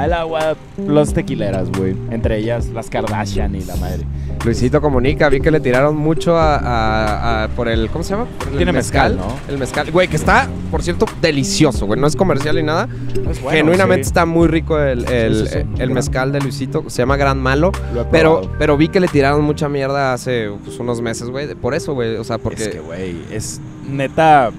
al 0.00 0.12
agua 0.12 0.56
los 0.86 1.12
tequileras, 1.14 1.70
güey. 1.70 1.94
Entre 2.10 2.38
ellas 2.38 2.66
las 2.68 2.90
Kardashian 2.90 3.54
y 3.54 3.64
la 3.64 3.76
madre. 3.76 4.04
Luisito 4.44 4.80
comunica, 4.82 5.28
vi 5.30 5.40
que 5.40 5.50
le 5.50 5.58
tiraron 5.60 5.96
mucho 5.96 6.36
a, 6.36 6.56
a- 6.56 7.44
a- 7.44 7.48
por 7.48 7.66
el, 7.68 7.88
¿cómo 7.88 8.04
se 8.04 8.10
llama? 8.10 8.26
Por 8.38 8.48
el 8.48 8.56
Tiene 8.58 8.72
mezcal, 8.72 9.16
¿no? 9.16 9.24
El 9.48 9.56
mezcal, 9.58 9.90
güey, 9.90 10.06
que 10.06 10.16
está, 10.16 10.48
por 10.70 10.82
cierto, 10.82 11.06
delicioso, 11.22 11.86
güey, 11.86 11.98
no 11.98 12.06
es 12.06 12.14
comercial 12.14 12.56
ni 12.56 12.62
nada. 12.62 12.86
Bueno, 13.14 13.50
Genuinamente 13.50 14.04
sí. 14.04 14.08
está 14.08 14.26
muy 14.26 14.46
rico 14.48 14.78
el, 14.78 15.08
el- 15.10 15.46
Sí, 15.46 15.52
sí, 15.54 15.58
sí. 15.76 15.82
el 15.82 15.90
mezcal 15.92 16.30
de 16.32 16.40
Luisito, 16.40 16.84
se 16.88 16.98
llama 17.00 17.16
Gran 17.16 17.38
Malo, 17.40 17.72
Lo 17.94 18.02
he 18.02 18.04
pero, 18.06 18.42
pero 18.58 18.76
vi 18.76 18.88
que 18.88 19.00
le 19.00 19.08
tiraron 19.08 19.42
mucha 19.42 19.68
mierda 19.70 20.12
hace 20.12 20.50
pues, 20.62 20.78
unos 20.78 20.93
meses, 21.00 21.30
güey, 21.30 21.54
por 21.54 21.74
eso, 21.74 21.94
güey, 21.94 22.16
o 22.16 22.24
sea, 22.24 22.38
porque... 22.38 22.62
Es 22.62 22.68
que, 22.68 22.80
güey, 22.80 23.16
es 23.30 23.60
neta. 23.88 24.50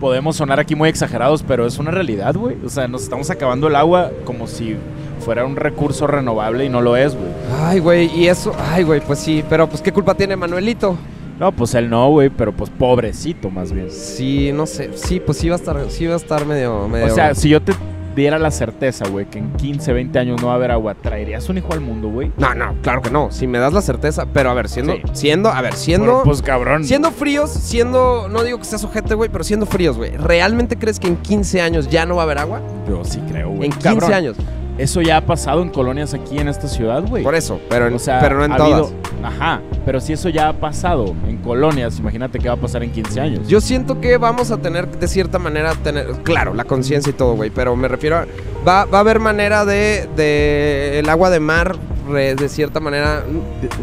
Podemos 0.00 0.36
sonar 0.36 0.60
aquí 0.60 0.76
muy 0.76 0.88
exagerados, 0.88 1.42
pero 1.42 1.66
es 1.66 1.78
una 1.78 1.90
realidad, 1.90 2.34
güey. 2.34 2.56
O 2.64 2.68
sea, 2.68 2.86
nos 2.86 3.02
estamos 3.02 3.30
acabando 3.30 3.66
el 3.66 3.76
agua 3.76 4.12
como 4.24 4.46
si 4.46 4.76
fuera 5.20 5.44
un 5.44 5.56
recurso 5.56 6.06
renovable 6.06 6.64
y 6.64 6.68
no 6.68 6.80
lo 6.80 6.96
es, 6.96 7.14
güey. 7.14 7.28
Ay, 7.60 7.80
güey, 7.80 8.06
y 8.14 8.28
eso, 8.28 8.54
ay, 8.70 8.84
güey, 8.84 9.00
pues 9.00 9.18
sí, 9.18 9.44
pero 9.50 9.68
pues 9.68 9.82
qué 9.82 9.92
culpa 9.92 10.14
tiene 10.14 10.36
Manuelito. 10.36 10.96
No, 11.38 11.52
pues 11.52 11.74
él 11.74 11.88
no, 11.88 12.10
güey, 12.10 12.30
pero 12.30 12.52
pues 12.52 12.70
pobrecito 12.70 13.50
más 13.50 13.72
bien. 13.72 13.90
Sí, 13.90 14.50
no 14.52 14.66
sé, 14.66 14.90
sí, 14.94 15.20
pues 15.20 15.38
sí 15.38 15.48
va 15.48 15.56
a 15.56 15.58
estar, 15.58 15.90
sí 15.90 16.06
va 16.06 16.14
a 16.14 16.16
estar 16.16 16.44
medio, 16.46 16.88
medio... 16.88 17.06
O 17.06 17.10
sea, 17.10 17.34
si 17.34 17.48
yo 17.48 17.60
te 17.62 17.72
diera 18.18 18.38
la 18.38 18.50
certeza, 18.50 19.08
güey, 19.08 19.26
que 19.26 19.38
en 19.38 19.52
15, 19.52 19.92
20 19.92 20.18
años 20.18 20.40
no 20.40 20.48
va 20.48 20.52
a 20.54 20.56
haber 20.56 20.70
agua, 20.70 20.94
¿traerías 20.94 21.48
un 21.48 21.58
hijo 21.58 21.72
al 21.72 21.80
mundo, 21.80 22.08
güey? 22.08 22.30
No, 22.36 22.54
no, 22.54 22.74
claro 22.82 23.00
que 23.02 23.10
no. 23.10 23.30
Si 23.30 23.46
me 23.46 23.58
das 23.58 23.72
la 23.72 23.80
certeza, 23.80 24.26
pero 24.32 24.50
a 24.50 24.54
ver, 24.54 24.68
siendo, 24.68 24.94
Sí. 24.94 25.02
siendo, 25.12 25.48
a 25.50 25.60
ver, 25.62 25.74
siendo, 25.74 26.06
Bueno, 26.06 26.22
pues 26.24 26.42
cabrón. 26.42 26.84
siendo 26.84 27.10
fríos, 27.10 27.50
siendo, 27.50 28.28
no 28.28 28.42
digo 28.44 28.58
que 28.58 28.64
seas 28.64 28.84
ojete, 28.84 29.14
güey, 29.14 29.30
pero 29.30 29.44
siendo 29.44 29.66
fríos, 29.66 29.96
güey. 29.96 30.10
¿Realmente 30.16 30.76
crees 30.76 30.98
que 31.00 31.08
en 31.08 31.16
15 31.16 31.60
años 31.60 31.88
ya 31.88 32.04
no 32.06 32.16
va 32.16 32.22
a 32.22 32.24
haber 32.24 32.38
agua? 32.38 32.60
Yo 32.88 33.04
sí 33.04 33.20
creo, 33.30 33.50
güey. 33.50 33.66
En 33.66 33.72
15 33.72 33.88
Cabrón, 33.88 34.12
años. 34.12 34.36
Eso 34.78 35.02
ya 35.02 35.16
ha 35.18 35.20
pasado 35.26 35.60
en 35.62 35.70
colonias 35.70 36.14
aquí 36.14 36.38
en 36.38 36.48
esta 36.48 36.68
ciudad, 36.68 37.02
güey. 37.06 37.24
Por 37.24 37.34
eso, 37.34 37.60
pero, 37.68 37.88
en- 37.88 37.94
O 37.94 37.98
sea, 37.98 38.20
pero 38.20 38.38
no 38.38 38.44
en 38.44 38.52
ha 38.52 38.56
todas. 38.56 38.72
habido- 38.72 38.92
Ajá, 39.20 39.60
pero 39.84 40.00
si 40.00 40.12
eso 40.12 40.28
ya 40.28 40.48
ha 40.48 40.52
pasado 40.52 41.12
en 41.26 41.38
colonias, 41.38 41.98
imagínate 41.98 42.38
qué 42.38 42.46
va 42.48 42.54
a 42.54 42.58
pasar 42.58 42.84
en 42.84 42.92
15 42.92 43.20
años. 43.20 43.48
Yo 43.48 43.60
siento 43.60 44.00
que 44.00 44.16
vamos 44.16 44.52
a 44.52 44.58
tener, 44.58 44.86
de 44.88 45.08
cierta 45.08 45.40
manera, 45.40 45.74
tener, 45.74 46.06
claro, 46.22 46.54
la 46.54 46.62
conciencia 46.64 47.10
y 47.10 47.14
todo, 47.14 47.34
güey, 47.34 47.50
pero 47.50 47.74
me 47.74 47.88
refiero 47.88 48.18
a, 48.18 48.26
va, 48.66 48.84
va 48.84 48.98
a 48.98 49.00
haber 49.00 49.18
manera 49.18 49.64
de, 49.64 50.08
de 50.16 51.00
el 51.00 51.08
agua 51.08 51.30
de 51.30 51.40
mar, 51.40 51.74
de 52.08 52.48
cierta 52.48 52.80
manera, 52.80 53.22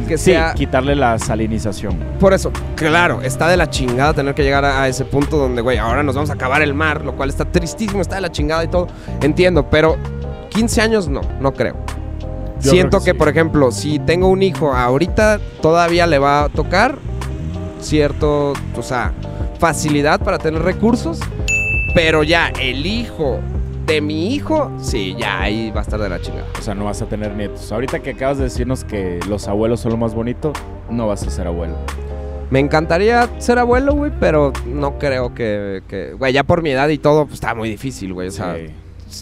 que 0.07 0.17
sí, 0.17 0.31
sea, 0.31 0.53
quitarle 0.55 0.95
la 0.95 1.19
salinización. 1.19 1.99
por 2.19 2.33
eso, 2.33 2.51
claro, 2.75 3.21
está 3.21 3.47
de 3.49 3.57
la 3.57 3.69
chingada 3.69 4.13
tener 4.13 4.33
que 4.33 4.41
llegar 4.43 4.63
a, 4.65 4.81
a 4.83 4.87
ese 4.87 5.03
punto 5.05 5.37
donde, 5.37 5.61
güey, 5.61 5.77
ahora 5.77 6.01
nos 6.01 6.15
vamos 6.15 6.29
a 6.31 6.33
acabar 6.33 6.61
el 6.63 6.73
mar, 6.73 7.03
lo 7.05 7.13
cual 7.15 7.29
está 7.29 7.45
tristísimo, 7.45 8.01
está 8.01 8.15
de 8.15 8.21
la 8.21 8.31
chingada 8.31 8.63
y 8.63 8.67
todo, 8.69 8.87
entiendo, 9.21 9.69
pero 9.69 9.97
15 10.55 10.81
años 10.81 11.07
no, 11.07 11.21
no 11.39 11.53
creo. 11.53 11.75
Yo 12.61 12.71
Siento 12.71 12.97
creo 12.97 12.99
que, 13.01 13.05
que 13.05 13.11
sí. 13.11 13.17
por 13.17 13.27
ejemplo, 13.29 13.71
si 13.71 13.99
tengo 13.99 14.27
un 14.29 14.41
hijo 14.41 14.73
ahorita, 14.73 15.39
todavía 15.61 16.07
le 16.07 16.17
va 16.17 16.45
a 16.45 16.49
tocar 16.49 16.97
cierto, 17.79 18.53
o 18.75 18.81
sea, 18.81 19.13
facilidad 19.59 20.19
para 20.21 20.37
tener 20.39 20.61
recursos, 20.61 21.19
pero 21.93 22.23
ya 22.23 22.47
el 22.59 22.85
hijo 22.85 23.39
de 23.85 24.01
mi 24.01 24.33
hijo, 24.33 24.71
sí, 24.81 25.15
ya 25.19 25.41
ahí 25.41 25.69
va 25.71 25.81
a 25.81 25.83
estar 25.83 25.99
de 25.99 26.09
la 26.09 26.19
chingada. 26.19 26.45
O 26.57 26.61
sea, 26.61 26.73
no 26.73 26.85
vas 26.85 27.01
a 27.01 27.05
tener 27.05 27.35
nietos. 27.35 27.71
Ahorita 27.71 27.99
que 27.99 28.11
acabas 28.11 28.37
de 28.39 28.45
decirnos 28.45 28.83
que 28.83 29.19
los 29.29 29.47
abuelos 29.47 29.79
son 29.81 29.91
lo 29.91 29.97
más 29.97 30.15
bonito, 30.15 30.53
no 30.89 31.07
vas 31.07 31.21
a 31.27 31.29
ser 31.29 31.45
abuelo. 31.47 31.75
Me 32.49 32.59
encantaría 32.59 33.29
ser 33.39 33.59
abuelo, 33.59 33.93
güey, 33.93 34.11
pero 34.19 34.53
no 34.65 34.97
creo 34.97 35.33
que, 35.35 35.83
que- 35.87 36.13
güey, 36.13 36.33
ya 36.33 36.43
por 36.43 36.63
mi 36.63 36.71
edad 36.71 36.89
y 36.89 36.97
todo, 36.97 37.25
pues 37.25 37.35
está 37.35 37.53
muy 37.53 37.69
difícil, 37.69 38.13
güey, 38.13 38.29
o 38.29 38.31
sea, 38.31 38.55
Sí. 38.55 38.71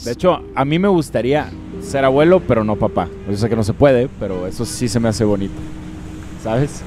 De 0.05 0.11
hecho, 0.11 0.41
a 0.55 0.65
mí 0.65 0.79
me 0.79 0.87
gustaría 0.87 1.49
ser 1.81 2.05
abuelo, 2.05 2.41
pero 2.47 2.63
no 2.63 2.75
papá. 2.75 3.07
Yo 3.29 3.37
sé 3.37 3.49
que 3.49 3.55
no 3.55 3.63
se 3.63 3.73
puede, 3.73 4.09
pero 4.19 4.47
eso 4.47 4.65
sí 4.65 4.87
se 4.87 4.99
me 4.99 5.09
hace 5.09 5.23
bonito. 5.23 5.53
¿Sabes? 6.43 6.81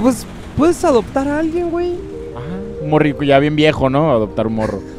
pues 0.00 0.26
puedes 0.56 0.84
adoptar 0.84 1.28
a 1.28 1.38
alguien, 1.38 1.70
güey. 1.70 1.94
Un 2.82 2.90
morrico 2.90 3.22
ya 3.22 3.38
bien 3.38 3.54
viejo, 3.54 3.88
¿no? 3.90 4.10
Adoptar 4.10 4.46
un 4.48 4.54
morro. 4.56 4.80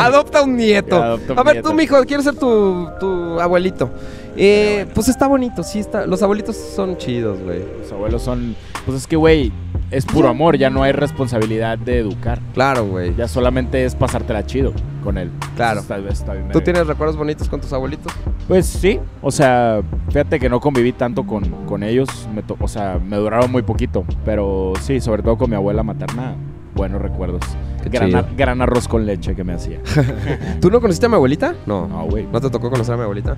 Adopta 0.00 0.42
un 0.42 0.56
nieto. 0.56 1.00
Adopta 1.00 1.32
un 1.32 1.38
a 1.38 1.42
ver, 1.44 1.54
nieto. 1.54 1.68
tú, 1.68 1.74
mijo, 1.74 1.96
quiero 2.04 2.22
ser 2.22 2.34
tu, 2.34 2.88
tu 2.98 3.40
abuelito. 3.40 3.90
Eh, 4.36 4.86
Pues 4.94 5.08
está 5.08 5.26
bonito, 5.28 5.62
sí 5.62 5.78
está. 5.80 6.06
Los 6.06 6.22
abuelitos 6.22 6.56
son 6.56 6.96
chidos, 6.96 7.40
güey. 7.40 7.62
Los 7.82 7.92
abuelos 7.92 8.22
son... 8.22 8.56
Pues 8.84 8.98
es 8.98 9.06
que, 9.06 9.16
güey, 9.16 9.52
es 9.90 10.04
puro 10.06 10.28
amor. 10.28 10.56
Ya 10.58 10.70
no 10.70 10.82
hay 10.82 10.92
responsabilidad 10.92 11.78
de 11.78 11.98
educar. 11.98 12.40
Claro, 12.54 12.84
güey. 12.86 13.14
Ya 13.16 13.28
solamente 13.28 13.84
es 13.84 13.94
pasártela 13.94 14.44
chido 14.46 14.72
con 15.02 15.18
él. 15.18 15.30
Claro. 15.56 15.80
Eso 15.80 15.94
está- 15.94 16.08
está 16.12 16.32
bien 16.34 16.48
¿Tú 16.50 16.60
tienes 16.60 16.86
recuerdos 16.86 17.16
bonitos 17.16 17.48
con 17.48 17.60
tus 17.60 17.72
abuelitos? 17.72 18.12
Pues 18.46 18.66
sí, 18.66 18.98
o 19.22 19.30
sea, 19.30 19.80
fíjate 20.08 20.38
que 20.40 20.48
no 20.48 20.60
conviví 20.60 20.92
tanto 20.92 21.24
con, 21.26 21.44
con 21.66 21.82
ellos, 21.82 22.08
me 22.34 22.42
to- 22.42 22.56
o 22.60 22.68
sea, 22.68 22.98
me 22.98 23.16
duraron 23.16 23.50
muy 23.52 23.62
poquito, 23.62 24.04
pero 24.24 24.72
sí, 24.80 25.00
sobre 25.00 25.22
todo 25.22 25.36
con 25.36 25.50
mi 25.50 25.56
abuela 25.56 25.82
materna, 25.82 26.34
buenos 26.78 27.02
recuerdos. 27.02 27.42
Gran, 27.90 28.06
chido. 28.08 28.18
ar- 28.18 28.28
gran 28.36 28.60
arroz 28.62 28.88
con 28.88 29.04
leche 29.06 29.34
que 29.34 29.44
me 29.44 29.52
hacía. 29.54 29.78
¿Tú 30.60 30.70
no 30.70 30.80
conociste 30.80 31.06
a 31.06 31.08
mi 31.10 31.14
abuelita? 31.16 31.54
No. 31.66 31.86
No, 31.86 32.04
güey. 32.06 32.26
¿No 32.32 32.40
te 32.40 32.48
tocó 32.50 32.70
conocer 32.70 32.94
a 32.94 32.96
mi 32.96 33.02
abuelita? 33.04 33.36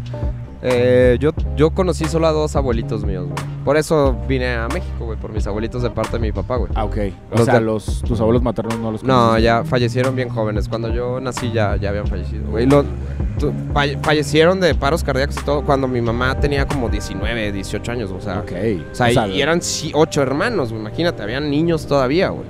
Eh, 0.63 1.17
yo, 1.21 1.31
yo 1.57 1.71
conocí 1.71 2.05
solo 2.05 2.27
a 2.27 2.33
dos 2.33 2.55
abuelitos 2.57 3.05
míos, 3.05 3.27
güey. 3.27 3.51
Por 3.65 3.77
eso 3.77 4.17
vine 4.29 4.55
a 4.55 4.69
México, 4.69 5.05
güey, 5.07 5.19
por 5.19 5.33
mis 5.33 5.47
abuelitos 5.47 5.83
de 5.83 5.91
parte 5.91 6.13
de 6.13 6.19
mi 6.19 6.33
papá, 6.33 6.57
güey. 6.57 6.71
Ah, 6.75 6.85
ok. 6.85 6.97
O 7.33 7.37
Los 7.37 7.45
sea, 7.45 7.55
de- 7.55 7.61
los, 7.61 8.03
tus 8.03 8.21
abuelos 8.21 8.43
maternos 8.43 8.79
no 8.79 8.91
los 8.93 9.03
No, 9.05 9.15
conociste? 9.15 9.43
ya 9.43 9.65
fallecieron 9.65 10.17
bien 10.17 10.29
jóvenes. 10.31 10.69
Cuando 10.69 10.93
yo 10.93 11.21
nací 11.21 11.53
ya, 11.53 11.77
ya 11.77 11.91
habían 11.91 12.07
fallecido, 12.07 12.51
güey. 12.51 12.67
Lo- 12.67 12.85
tu- 13.39 13.53
falle- 13.73 13.99
fallecieron 14.03 14.61
de 14.61 14.75
paros 14.75 15.05
cardíacos 15.05 15.37
y 15.41 15.45
todo 15.45 15.63
cuando 15.63 15.87
mi 15.89 16.01
mamá 16.01 16.39
tenía 16.41 16.67
como 16.67 16.89
19, 16.89 17.53
18 17.53 17.93
años, 17.93 18.11
o 18.11 18.21
sea. 18.21 18.41
Ok. 18.41 18.53
O 18.91 18.95
sea, 18.95 19.07
O 19.09 19.13
sea, 19.13 19.29
y, 19.29 19.37
y 19.37 19.43
eran 19.43 19.63
sí, 19.63 19.93
ocho 19.95 20.21
hermanos, 20.23 20.71
güey, 20.71 20.81
imagínate, 20.81 21.23
habían 21.23 21.51
niños 21.51 21.87
todavía, 21.87 22.31
güey. 22.31 22.45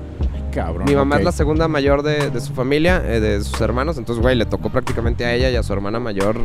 Cabrón. 0.51 0.85
Mi 0.87 0.95
mamá 0.95 1.19
es 1.19 1.25
la 1.25 1.33
segunda 1.33 1.69
mayor 1.69 2.03
de, 2.03 2.31
de 2.31 2.41
su 2.41 2.53
familia, 2.53 3.03
eh, 3.05 3.21
de 3.21 3.43
sus 3.43 3.61
hermanos, 3.61 3.99
entonces, 3.99 4.23
güey, 4.23 4.37
le 4.37 4.47
tocó 4.47 4.71
prácticamente 4.71 5.25
a 5.25 5.35
ella 5.35 5.51
y 5.51 5.57
a 5.57 5.63
su 5.63 5.73
hermana 5.73 6.01
mayor 6.01 6.41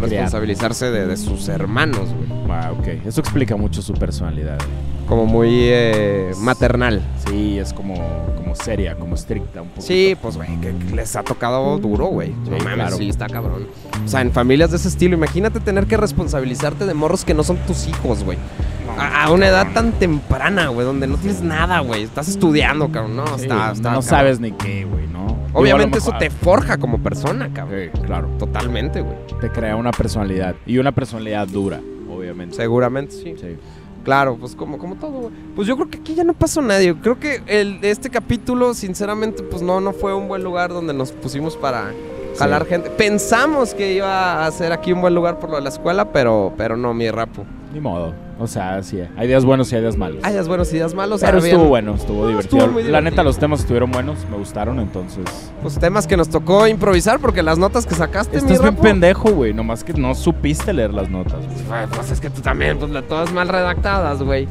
responsabilizarse 0.00 0.90
de, 0.90 1.06
de 1.06 1.16
sus 1.16 1.48
hermanos, 1.48 2.08
güey. 2.14 2.36
Ah, 2.50 2.72
ok. 2.72 3.06
Eso 3.06 3.20
explica 3.20 3.56
mucho 3.56 3.82
su 3.82 3.92
personalidad. 3.94 4.58
Como 5.08 5.26
muy 5.26 5.48
eh, 5.52 6.32
maternal. 6.38 7.00
Sí, 7.28 7.58
es 7.58 7.72
como, 7.72 7.94
como 8.36 8.54
seria, 8.56 8.96
como 8.96 9.14
estricta 9.14 9.62
un 9.62 9.68
poco. 9.68 9.82
Sí, 9.82 10.16
pues, 10.20 10.36
güey, 10.36 10.48
que 10.60 10.72
les 10.94 11.14
ha 11.14 11.22
tocado 11.22 11.78
duro, 11.78 12.06
güey. 12.06 12.30
no 12.30 12.58
mames, 12.58 12.74
claro. 12.74 12.96
sí, 12.96 13.08
está 13.08 13.28
cabrón. 13.28 13.68
O 14.04 14.08
sea, 14.08 14.20
en 14.20 14.32
familias 14.32 14.70
de 14.70 14.78
ese 14.78 14.88
estilo, 14.88 15.14
imagínate 15.14 15.60
tener 15.60 15.86
que 15.86 15.96
responsabilizarte 15.96 16.86
de 16.86 16.94
morros 16.94 17.24
que 17.24 17.34
no 17.34 17.44
son 17.44 17.56
tus 17.58 17.86
hijos, 17.86 18.24
güey. 18.24 18.38
A, 18.98 19.24
a 19.24 19.30
una 19.32 19.48
edad 19.48 19.66
tan 19.72 19.92
temprana, 19.92 20.68
güey, 20.68 20.86
donde 20.86 21.06
no 21.06 21.16
tienes 21.16 21.42
nada, 21.42 21.80
güey. 21.80 22.02
Estás 22.04 22.28
estudiando, 22.28 22.90
cabrón. 22.90 23.16
No, 23.16 23.26
Sí, 23.38 23.42
está, 23.42 23.72
está 23.72 23.90
no 23.90 23.96
cabrón. 23.96 24.02
sabes 24.02 24.40
ni 24.40 24.52
qué, 24.52 24.84
güey, 24.84 25.06
¿no? 25.08 25.36
Obviamente 25.52 25.98
eso 25.98 26.12
te 26.18 26.30
forja 26.30 26.78
como 26.78 26.98
persona, 26.98 27.50
cabrón. 27.52 27.90
Sí, 27.94 28.00
claro. 28.02 28.28
Totalmente, 28.38 29.00
güey. 29.00 29.16
Te 29.40 29.50
crea 29.50 29.76
una 29.76 29.90
personalidad. 29.90 30.54
Y 30.66 30.78
una 30.78 30.92
personalidad 30.92 31.46
dura, 31.48 31.80
obviamente. 32.10 32.56
Seguramente, 32.56 33.12
sí. 33.14 33.34
Sí. 33.40 33.56
Claro, 34.04 34.36
pues 34.36 34.54
como, 34.54 34.78
como 34.78 34.94
todo, 34.96 35.10
güey. 35.12 35.32
Pues 35.56 35.66
yo 35.66 35.74
creo 35.76 35.90
que 35.90 35.98
aquí 35.98 36.14
ya 36.14 36.22
no 36.24 36.32
pasó 36.32 36.62
nadie. 36.62 36.94
Creo 36.94 37.18
que 37.18 37.42
el, 37.46 37.78
este 37.82 38.08
capítulo, 38.08 38.72
sinceramente, 38.74 39.42
pues 39.42 39.62
no, 39.62 39.80
no 39.80 39.92
fue 39.92 40.14
un 40.14 40.28
buen 40.28 40.44
lugar 40.44 40.70
donde 40.72 40.94
nos 40.94 41.10
pusimos 41.12 41.56
para 41.56 41.90
jalar 42.36 42.62
Sí. 42.64 42.68
gente. 42.70 42.90
Pensamos 42.90 43.74
que 43.74 43.92
iba 43.94 44.46
a 44.46 44.50
ser 44.50 44.72
aquí 44.72 44.92
un 44.92 45.00
buen 45.00 45.14
lugar 45.14 45.38
por 45.38 45.50
lo 45.50 45.56
de 45.56 45.62
la 45.62 45.68
escuela, 45.68 46.06
pero, 46.12 46.52
pero 46.56 46.76
no, 46.76 46.94
mi 46.94 47.10
rapo. 47.10 47.44
Ni 47.72 47.80
modo. 47.80 48.12
O 48.38 48.46
sea, 48.46 48.82
sí. 48.82 49.00
Hay 49.16 49.26
días 49.28 49.44
buenos 49.46 49.72
y 49.72 49.76
hay 49.76 49.80
días 49.80 49.96
malos. 49.96 50.18
Hay 50.22 50.32
días 50.34 50.46
buenos 50.46 50.70
y 50.72 50.76
días 50.76 50.94
malos. 50.94 51.22
Pero 51.22 51.38
estuvo 51.38 51.64
bueno, 51.64 51.94
estuvo 51.94 52.28
divertido. 52.28 52.58
estuvo 52.58 52.72
muy 52.72 52.82
La 52.82 52.88
divertido. 52.88 53.10
neta, 53.10 53.22
los 53.22 53.38
temas 53.38 53.60
estuvieron 53.60 53.90
buenos, 53.90 54.18
me 54.30 54.36
gustaron, 54.36 54.78
entonces. 54.78 55.24
Pues 55.62 55.78
temas 55.78 56.06
que 56.06 56.16
nos 56.18 56.28
tocó 56.28 56.66
improvisar 56.66 57.18
porque 57.18 57.42
las 57.42 57.58
notas 57.58 57.86
que 57.86 57.94
sacaste, 57.94 58.36
mi 58.36 58.42
Estás 58.42 58.60
bien 58.62 58.76
pendejo, 58.76 59.30
güey. 59.30 59.54
Nomás 59.54 59.82
que 59.84 59.94
no 59.94 60.14
supiste 60.14 60.72
leer 60.74 60.92
las 60.92 61.08
notas. 61.08 61.38
Güey, 61.66 61.86
Pues 61.94 62.10
es 62.10 62.20
que 62.20 62.28
tú 62.30 62.40
también, 62.42 62.78
pues 62.78 62.90
todas 63.08 63.32
mal 63.32 63.48
redactadas, 63.48 64.22
güey. 64.22 64.46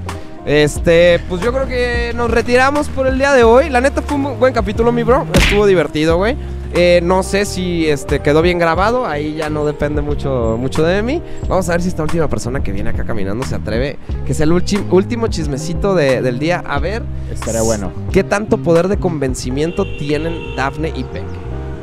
Este, 0.45 1.19
pues 1.29 1.41
yo 1.41 1.51
creo 1.51 1.67
que 1.67 2.11
nos 2.15 2.29
retiramos 2.29 2.87
por 2.89 3.07
el 3.07 3.17
día 3.17 3.33
de 3.33 3.43
hoy. 3.43 3.69
La 3.69 3.81
neta 3.81 4.01
fue 4.01 4.15
un 4.17 4.39
buen 4.39 4.53
capítulo, 4.53 4.91
mi 4.91 5.03
bro. 5.03 5.25
Estuvo 5.33 5.65
divertido, 5.65 6.17
güey. 6.17 6.35
Eh, 6.77 6.99
no 7.01 7.23
sé 7.23 7.45
si 7.45 7.87
este 7.89 8.19
quedó 8.19 8.41
bien 8.41 8.59
grabado, 8.59 9.05
ahí 9.05 9.35
ya 9.35 9.49
no 9.49 9.65
depende 9.65 10.01
mucho, 10.01 10.57
mucho 10.59 10.83
de 10.83 11.01
mí. 11.01 11.21
Vamos 11.47 11.69
a 11.69 11.71
ver 11.71 11.81
si 11.81 11.87
esta 11.87 12.03
última 12.03 12.27
persona 12.27 12.61
que 12.61 12.73
viene 12.73 12.89
acá 12.89 13.05
caminando 13.05 13.45
se 13.45 13.55
atreve, 13.55 13.97
que 14.25 14.33
sea 14.33 14.43
el 14.43 14.51
último 14.51 15.27
chismecito 15.27 15.95
de- 15.95 16.21
del 16.21 16.37
día. 16.37 16.61
A 16.67 16.79
ver 16.79 17.03
Estaría 17.31 17.61
bueno. 17.61 17.93
qué 18.11 18.25
tanto 18.25 18.57
poder 18.57 18.89
de 18.89 18.97
convencimiento 18.97 19.85
tienen 19.97 20.55
Dafne 20.57 20.89
y 20.93 21.05
Peck. 21.05 21.23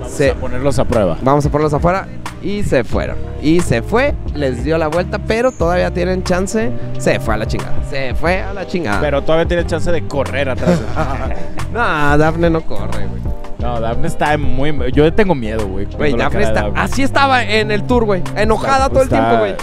Vamos 0.01 0.13
Se- 0.13 0.31
a 0.33 0.35
ponerlos 0.35 0.79
a 0.79 0.85
prueba. 0.85 1.17
Vamos 1.23 1.47
a 1.47 1.51
ponerlos 1.51 1.73
afuera. 1.73 2.07
Y 2.43 2.63
se 2.65 2.85
fueron. 2.85 3.17
Y 3.41 3.61
se 3.61 3.81
fue, 3.83 4.15
les 4.35 4.63
dio 4.63 4.77
la 4.77 4.89
vuelta, 4.89 5.19
pero 5.27 5.53
todavía 5.53 5.91
tienen 5.95 6.23
chance. 6.23 6.71
Se 6.99 7.19
fue 7.19 7.33
a 7.35 7.37
la 7.39 7.47
chingada. 7.47 7.73
Se 7.89 8.15
fue 8.15 8.43
a 8.43 8.53
la 8.53 8.67
chingada. 8.67 9.01
Pero 9.01 9.23
todavía 9.23 9.47
tiene 9.49 9.65
chance 9.65 9.91
de 9.91 10.07
correr 10.07 10.51
atrás. 10.51 10.79
no, 11.73 12.19
Dafne 12.19 12.51
no 12.51 12.61
corre, 12.63 13.07
güey. 13.07 13.23
No, 13.63 13.81
Daphne 13.81 14.07
está 14.09 14.37
muy. 14.37 14.75
Yo 14.93 15.13
tengo 15.13 15.35
miedo, 15.35 15.67
güey. 15.67 15.87
Güey, 15.97 16.13
de 16.15 16.43
está. 16.43 16.71
Así 16.75 17.03
estaba 17.03 17.43
en 17.45 17.71
el 17.71 17.85
tour, 17.85 18.05
güey. 18.05 18.23
Enojada 18.37 18.87
Está- 18.87 18.89
todo 18.91 19.03
el 19.03 19.09
tiempo, 19.09 19.37
güey. 19.39 19.55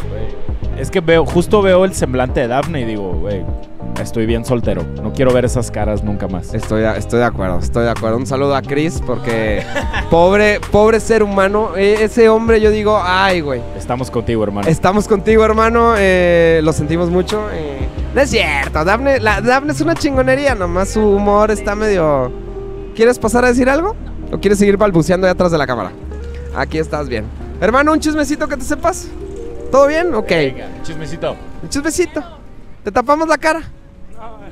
Es 0.78 0.90
que 0.90 1.02
veo, 1.02 1.26
justo 1.26 1.62
veo 1.62 1.84
el 1.84 1.94
semblante 1.94 2.40
de 2.40 2.48
Daphne 2.48 2.82
y 2.82 2.86
digo, 2.86 3.12
güey, 3.12 3.44
estoy 4.02 4.26
bien 4.26 4.46
soltero. 4.46 4.84
No 5.04 5.12
quiero 5.12 5.34
ver 5.34 5.44
esas 5.44 5.70
caras 5.72 6.06
nunca 6.06 6.30
más. 6.30 6.54
Estoy, 6.54 6.82
de- 6.84 6.98
estoy 6.98 7.20
de 7.20 7.26
acuerdo, 7.26 7.60
estoy 7.60 7.84
de 7.84 7.90
acuerdo. 7.90 8.16
Un 8.16 8.26
saludo 8.26 8.56
a 8.56 8.62
Chris 8.62 9.02
porque 9.06 9.62
pobre, 10.10 10.62
pobre 10.72 11.02
ser 11.02 11.22
humano. 11.22 11.72
Eh, 11.76 11.98
ese 12.02 12.30
hombre, 12.30 12.62
yo 12.62 12.72
digo, 12.72 12.98
ay, 13.04 13.42
güey. 13.42 13.62
Estamos 13.78 14.10
contigo, 14.10 14.42
hermano. 14.44 14.70
Estamos 14.70 15.06
contigo, 15.10 15.44
hermano. 15.44 15.96
eh, 15.98 16.62
lo 16.64 16.72
sentimos 16.72 17.10
mucho. 17.10 17.50
eh. 17.52 17.80
No 18.16 18.22
es 18.22 18.30
cierto, 18.30 18.84
Daphne, 18.86 19.20
la, 19.20 19.42
Daphne 19.42 19.74
es 19.74 19.82
una 19.82 19.96
chingonería. 19.96 20.56
Nomás 20.56 20.90
su 20.92 21.02
humor 21.06 21.52
está 21.52 21.76
medio. 21.76 22.32
¿Quieres 23.00 23.18
pasar 23.18 23.46
a 23.46 23.48
decir 23.48 23.70
algo? 23.70 23.96
¿O 24.30 24.40
quieres 24.42 24.60
seguir 24.60 24.76
balbuceando 24.76 25.26
ahí 25.26 25.32
atrás 25.32 25.54
de 25.54 25.58
la 25.58 25.66
cámara? 25.66 25.94
Aquí 26.54 26.80
estás 26.80 27.08
bien. 27.08 27.24
Hermano, 27.62 27.94
un 27.94 28.02
chismecito 28.02 28.46
que 28.46 28.58
te 28.58 28.66
sepas. 28.66 29.08
¿Todo 29.72 29.88
bien? 29.88 30.14
Ok. 30.14 30.28
Venga, 30.28 30.68
chismecito. 30.84 31.34
Un 31.64 31.70
chismecito. 31.70 32.22
¿Te 32.84 32.92
tapamos 32.92 33.26
la 33.30 33.38
cara? 33.38 33.62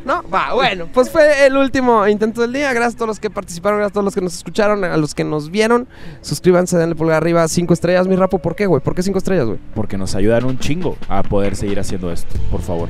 ¿No? 0.08 0.24
Va, 0.34 0.54
bueno, 0.54 0.88
pues 0.94 1.10
fue 1.10 1.46
el 1.46 1.58
último 1.58 2.08
intento 2.08 2.40
del 2.40 2.54
día. 2.54 2.72
Gracias 2.72 2.94
a 2.94 2.98
todos 3.00 3.10
los 3.10 3.20
que 3.20 3.30
participaron, 3.30 3.80
gracias 3.80 3.92
a 3.92 3.94
todos 3.96 4.06
los 4.06 4.16
que 4.16 4.22
nos 4.22 4.36
escucharon, 4.36 4.86
a 4.86 4.96
los 4.96 5.14
que 5.14 5.26
nos 5.26 5.52
vieron. 5.52 5.86
Suscríbanse, 6.22 6.78
denle 6.78 6.96
pulgar 6.96 7.18
arriba, 7.18 7.46
cinco 7.50 7.74
estrellas, 7.74 8.08
mi 8.08 8.16
rapo. 8.16 8.40
¿Por 8.40 8.56
qué, 8.56 8.68
güey? 8.68 8.82
¿Por 8.82 8.96
qué 8.96 9.04
cinco 9.04 9.18
estrellas, 9.18 9.48
güey? 9.48 9.60
Porque 9.76 9.98
nos 9.98 10.16
ayudan 10.16 10.46
un 10.46 10.60
chingo 10.60 10.96
a 11.10 11.24
poder 11.24 11.58
seguir 11.58 11.78
haciendo 11.78 12.10
esto, 12.10 12.34
por 12.50 12.62
favor. 12.62 12.88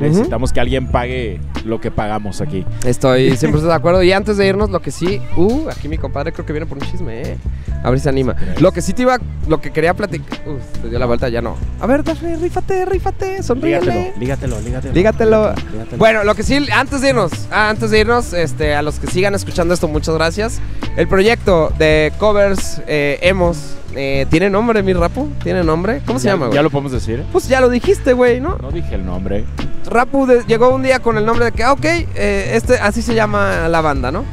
Necesitamos 0.00 0.52
que 0.52 0.60
alguien 0.60 0.88
pague 0.88 1.40
lo 1.64 1.80
que 1.80 1.90
pagamos 1.90 2.40
aquí. 2.40 2.64
Estoy 2.84 3.30
100% 3.36 3.60
de 3.60 3.72
acuerdo. 3.72 4.02
Y 4.02 4.12
antes 4.12 4.36
de 4.36 4.46
irnos, 4.46 4.70
lo 4.70 4.80
que 4.82 4.90
sí. 4.90 5.20
Uh, 5.36 5.68
aquí 5.68 5.88
mi 5.88 5.98
compadre 5.98 6.32
creo 6.32 6.44
que 6.44 6.52
viene 6.52 6.66
por 6.66 6.78
un 6.78 6.84
chisme, 6.84 7.22
eh. 7.22 7.36
A 7.82 7.90
ver 7.90 7.98
si 7.98 8.04
se 8.04 8.08
anima. 8.08 8.34
Lo 8.60 8.72
que 8.72 8.82
sí 8.82 8.92
te 8.92 9.02
iba. 9.02 9.18
Lo 9.46 9.60
que 9.60 9.70
quería 9.70 9.94
platicar. 9.94 10.40
Uh, 10.48 10.58
te 10.82 10.88
dio 10.88 10.98
la 10.98 11.06
vuelta, 11.06 11.28
ya 11.28 11.40
no. 11.40 11.54
A 11.80 11.86
ver, 11.86 12.02
Dafne, 12.02 12.36
rífate, 12.36 12.84
rífate, 12.86 13.42
sonríele. 13.42 14.14
Lígatelo, 14.18 14.60
lígatelo, 14.60 14.60
lígatelo. 14.60 14.94
Dígatelo. 14.94 15.54
Lígatelo. 15.72 15.98
Bueno, 15.98 16.24
lo 16.24 16.34
que 16.34 16.42
sí, 16.42 16.53
antes 16.72 17.00
de 17.00 17.08
irnos, 17.10 17.32
ah, 17.50 17.68
antes 17.70 17.90
de 17.90 18.00
irnos, 18.00 18.32
este, 18.32 18.74
a 18.74 18.82
los 18.82 18.98
que 18.98 19.06
sigan 19.08 19.34
escuchando 19.34 19.74
esto, 19.74 19.88
muchas 19.88 20.14
gracias. 20.14 20.60
El 20.96 21.08
proyecto 21.08 21.72
de 21.78 22.12
covers 22.18 22.80
eh, 22.86 23.18
Emos 23.22 23.58
eh, 23.96 24.26
tiene 24.30 24.50
nombre, 24.50 24.82
mi 24.82 24.92
rapo, 24.92 25.28
tiene 25.42 25.62
nombre. 25.64 26.00
¿Cómo 26.06 26.18
se 26.18 26.26
Ya- 26.26 26.32
llama, 26.32 26.46
güey? 26.46 26.56
¿Ya 26.56 26.62
lo 26.62 26.70
podemos 26.70 26.92
decir? 26.92 27.24
Pues 27.32 27.48
ya 27.48 27.60
lo 27.60 27.68
dijiste, 27.68 28.12
güey, 28.12 28.40
¿no? 28.40 28.56
No 28.60 28.70
dije 28.70 28.94
el 28.96 29.04
nombre. 29.06 29.44
Rapu 29.86 30.26
de- 30.26 30.42
llegó 30.46 30.70
un 30.74 30.82
día 30.82 30.98
con 31.00 31.16
el 31.18 31.24
nombre 31.26 31.46
de 31.46 31.52
que, 31.52 31.62
ah, 31.62 31.72
ok, 31.72 31.84
eh, 31.84 32.52
este, 32.54 32.74
así 32.78 33.02
se 33.02 33.14
llama 33.14 33.68
la 33.68 33.80
banda, 33.80 34.10
¿no? 34.10 34.24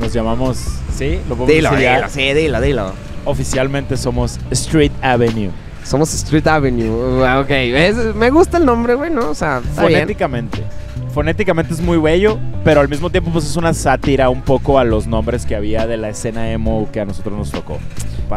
Nos 0.00 0.12
llamamos. 0.12 0.58
¿Sí? 0.96 1.18
Lo 1.28 1.36
podemos 1.36 1.48
Dilo, 1.48 1.70
decir 1.70 1.88
dilo, 1.96 2.08
sí, 2.08 2.32
dilo, 2.34 2.60
dilo. 2.60 2.92
Oficialmente 3.24 3.96
somos 3.96 4.38
Street 4.50 4.92
Avenue. 5.00 5.50
Somos 5.84 6.12
Street 6.14 6.46
Avenue. 6.46 6.88
Uh, 6.90 7.40
Ok, 7.40 7.50
es- 7.50 8.14
me 8.14 8.30
gusta 8.30 8.58
el 8.58 8.64
nombre, 8.64 8.94
güey, 8.94 9.10
¿no? 9.10 9.30
O 9.30 9.34
sea, 9.34 9.60
está 9.68 9.86
bien. 9.86 10.08
Fonéticamente. 11.12 11.74
Es 11.74 11.80
muy 11.80 11.98
bello, 11.98 12.38
pero 12.64 12.80
al 12.80 12.88
mismo 12.88 13.10
tiempo 13.10 13.30
pues 13.30 13.44
es 13.44 13.56
una 13.56 13.74
sátira 13.74 14.28
un 14.30 14.42
poco 14.42 14.78
a 14.78 14.84
los 14.84 15.06
nombres 15.06 15.44
que 15.46 15.54
había 15.54 15.86
de 15.86 15.96
la 15.96 16.08
escena 16.08 16.50
emo 16.50 16.88
que 16.92 17.00
a 17.00 17.04
nosotros 17.04 17.36
nos 17.36 17.50
tocó. 17.50 17.78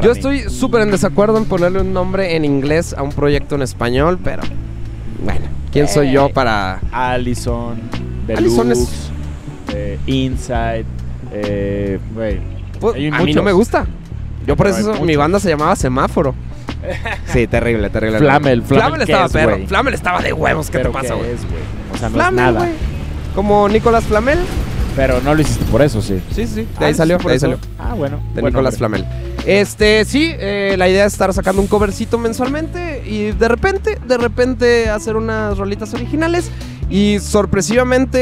Yo 0.01 0.11
mí. 0.11 0.17
estoy 0.17 0.39
súper 0.49 0.81
en 0.81 0.91
desacuerdo 0.91 1.37
en 1.37 1.45
ponerle 1.45 1.79
un 1.81 1.93
nombre 1.93 2.35
en 2.35 2.43
inglés 2.43 2.93
a 2.93 3.01
un 3.01 3.11
proyecto 3.11 3.55
en 3.55 3.61
español, 3.61 4.19
pero 4.21 4.43
bueno, 5.23 5.45
¿quién 5.71 5.87
soy 5.87 6.11
yo 6.11 6.27
Eh, 6.27 6.31
para...? 6.33 6.81
Allison, 6.91 7.75
Deluxe, 8.27 8.59
Allison 8.59 8.71
es- 8.73 9.09
eh, 9.73 9.97
Inside, 10.05 10.85
eh, 11.31 11.99
güey. 12.13 12.39
Pues, 12.79 12.95
Hay 12.95 13.07
a 13.07 13.19
mí 13.21 13.33
no 13.33 13.41
me 13.43 13.53
gusta. 13.53 13.85
Yo 14.45 14.55
por 14.57 14.67
Pero 14.67 14.77
eso 14.77 15.01
mi 15.05 15.15
banda 15.15 15.39
se 15.39 15.49
llamaba 15.49 15.75
Semáforo. 15.75 16.35
Sí, 17.27 17.47
terrible, 17.47 17.89
terrible. 17.89 18.19
Flamel, 18.19 18.61
Flamel, 18.61 18.97
¿qué 19.05 19.11
estaba 19.11 19.25
es, 19.25 19.31
perro. 19.31 19.57
Flamel 19.67 19.93
estaba 19.93 20.21
de 20.21 20.33
huevos, 20.33 20.69
¿qué 20.69 20.79
te 20.79 20.89
pasa, 20.89 21.15
güey? 21.15 21.31
Sea, 22.09 22.09
no 22.09 22.15
Flamel, 22.31 22.45
es 22.47 22.53
nada. 22.53 22.69
Como 23.35 23.67
Nicolás 23.69 24.03
Flamel. 24.05 24.39
Pero 24.95 25.19
no 25.21 25.35
lo 25.35 25.41
hiciste 25.41 25.65
por 25.65 25.81
eso, 25.81 26.01
sí. 26.01 26.21
Sí, 26.33 26.47
sí, 26.47 26.61
de 26.61 26.67
Ah, 26.79 26.85
ahí 26.85 26.93
sí, 26.93 26.97
salió, 26.99 27.17
de 27.17 27.31
ahí 27.31 27.39
salió. 27.39 27.59
Ah, 27.77 27.93
bueno. 27.95 28.19
De 28.33 28.41
Nicolás. 28.41 28.77
Flamel. 28.77 29.05
Este, 29.45 30.05
sí, 30.05 30.31
eh, 30.39 30.75
la 30.77 30.87
idea 30.87 31.05
es 31.05 31.13
estar 31.13 31.31
sacando 31.33 31.61
un 31.61 31.67
covercito 31.67 32.17
mensualmente 32.17 33.03
y 33.05 33.31
de 33.31 33.47
repente, 33.47 33.99
de 34.07 34.17
repente 34.17 34.89
hacer 34.89 35.17
unas 35.17 35.57
rolitas 35.57 35.93
originales. 35.93 36.49
Y 36.89 37.17
sorpresivamente, 37.19 38.19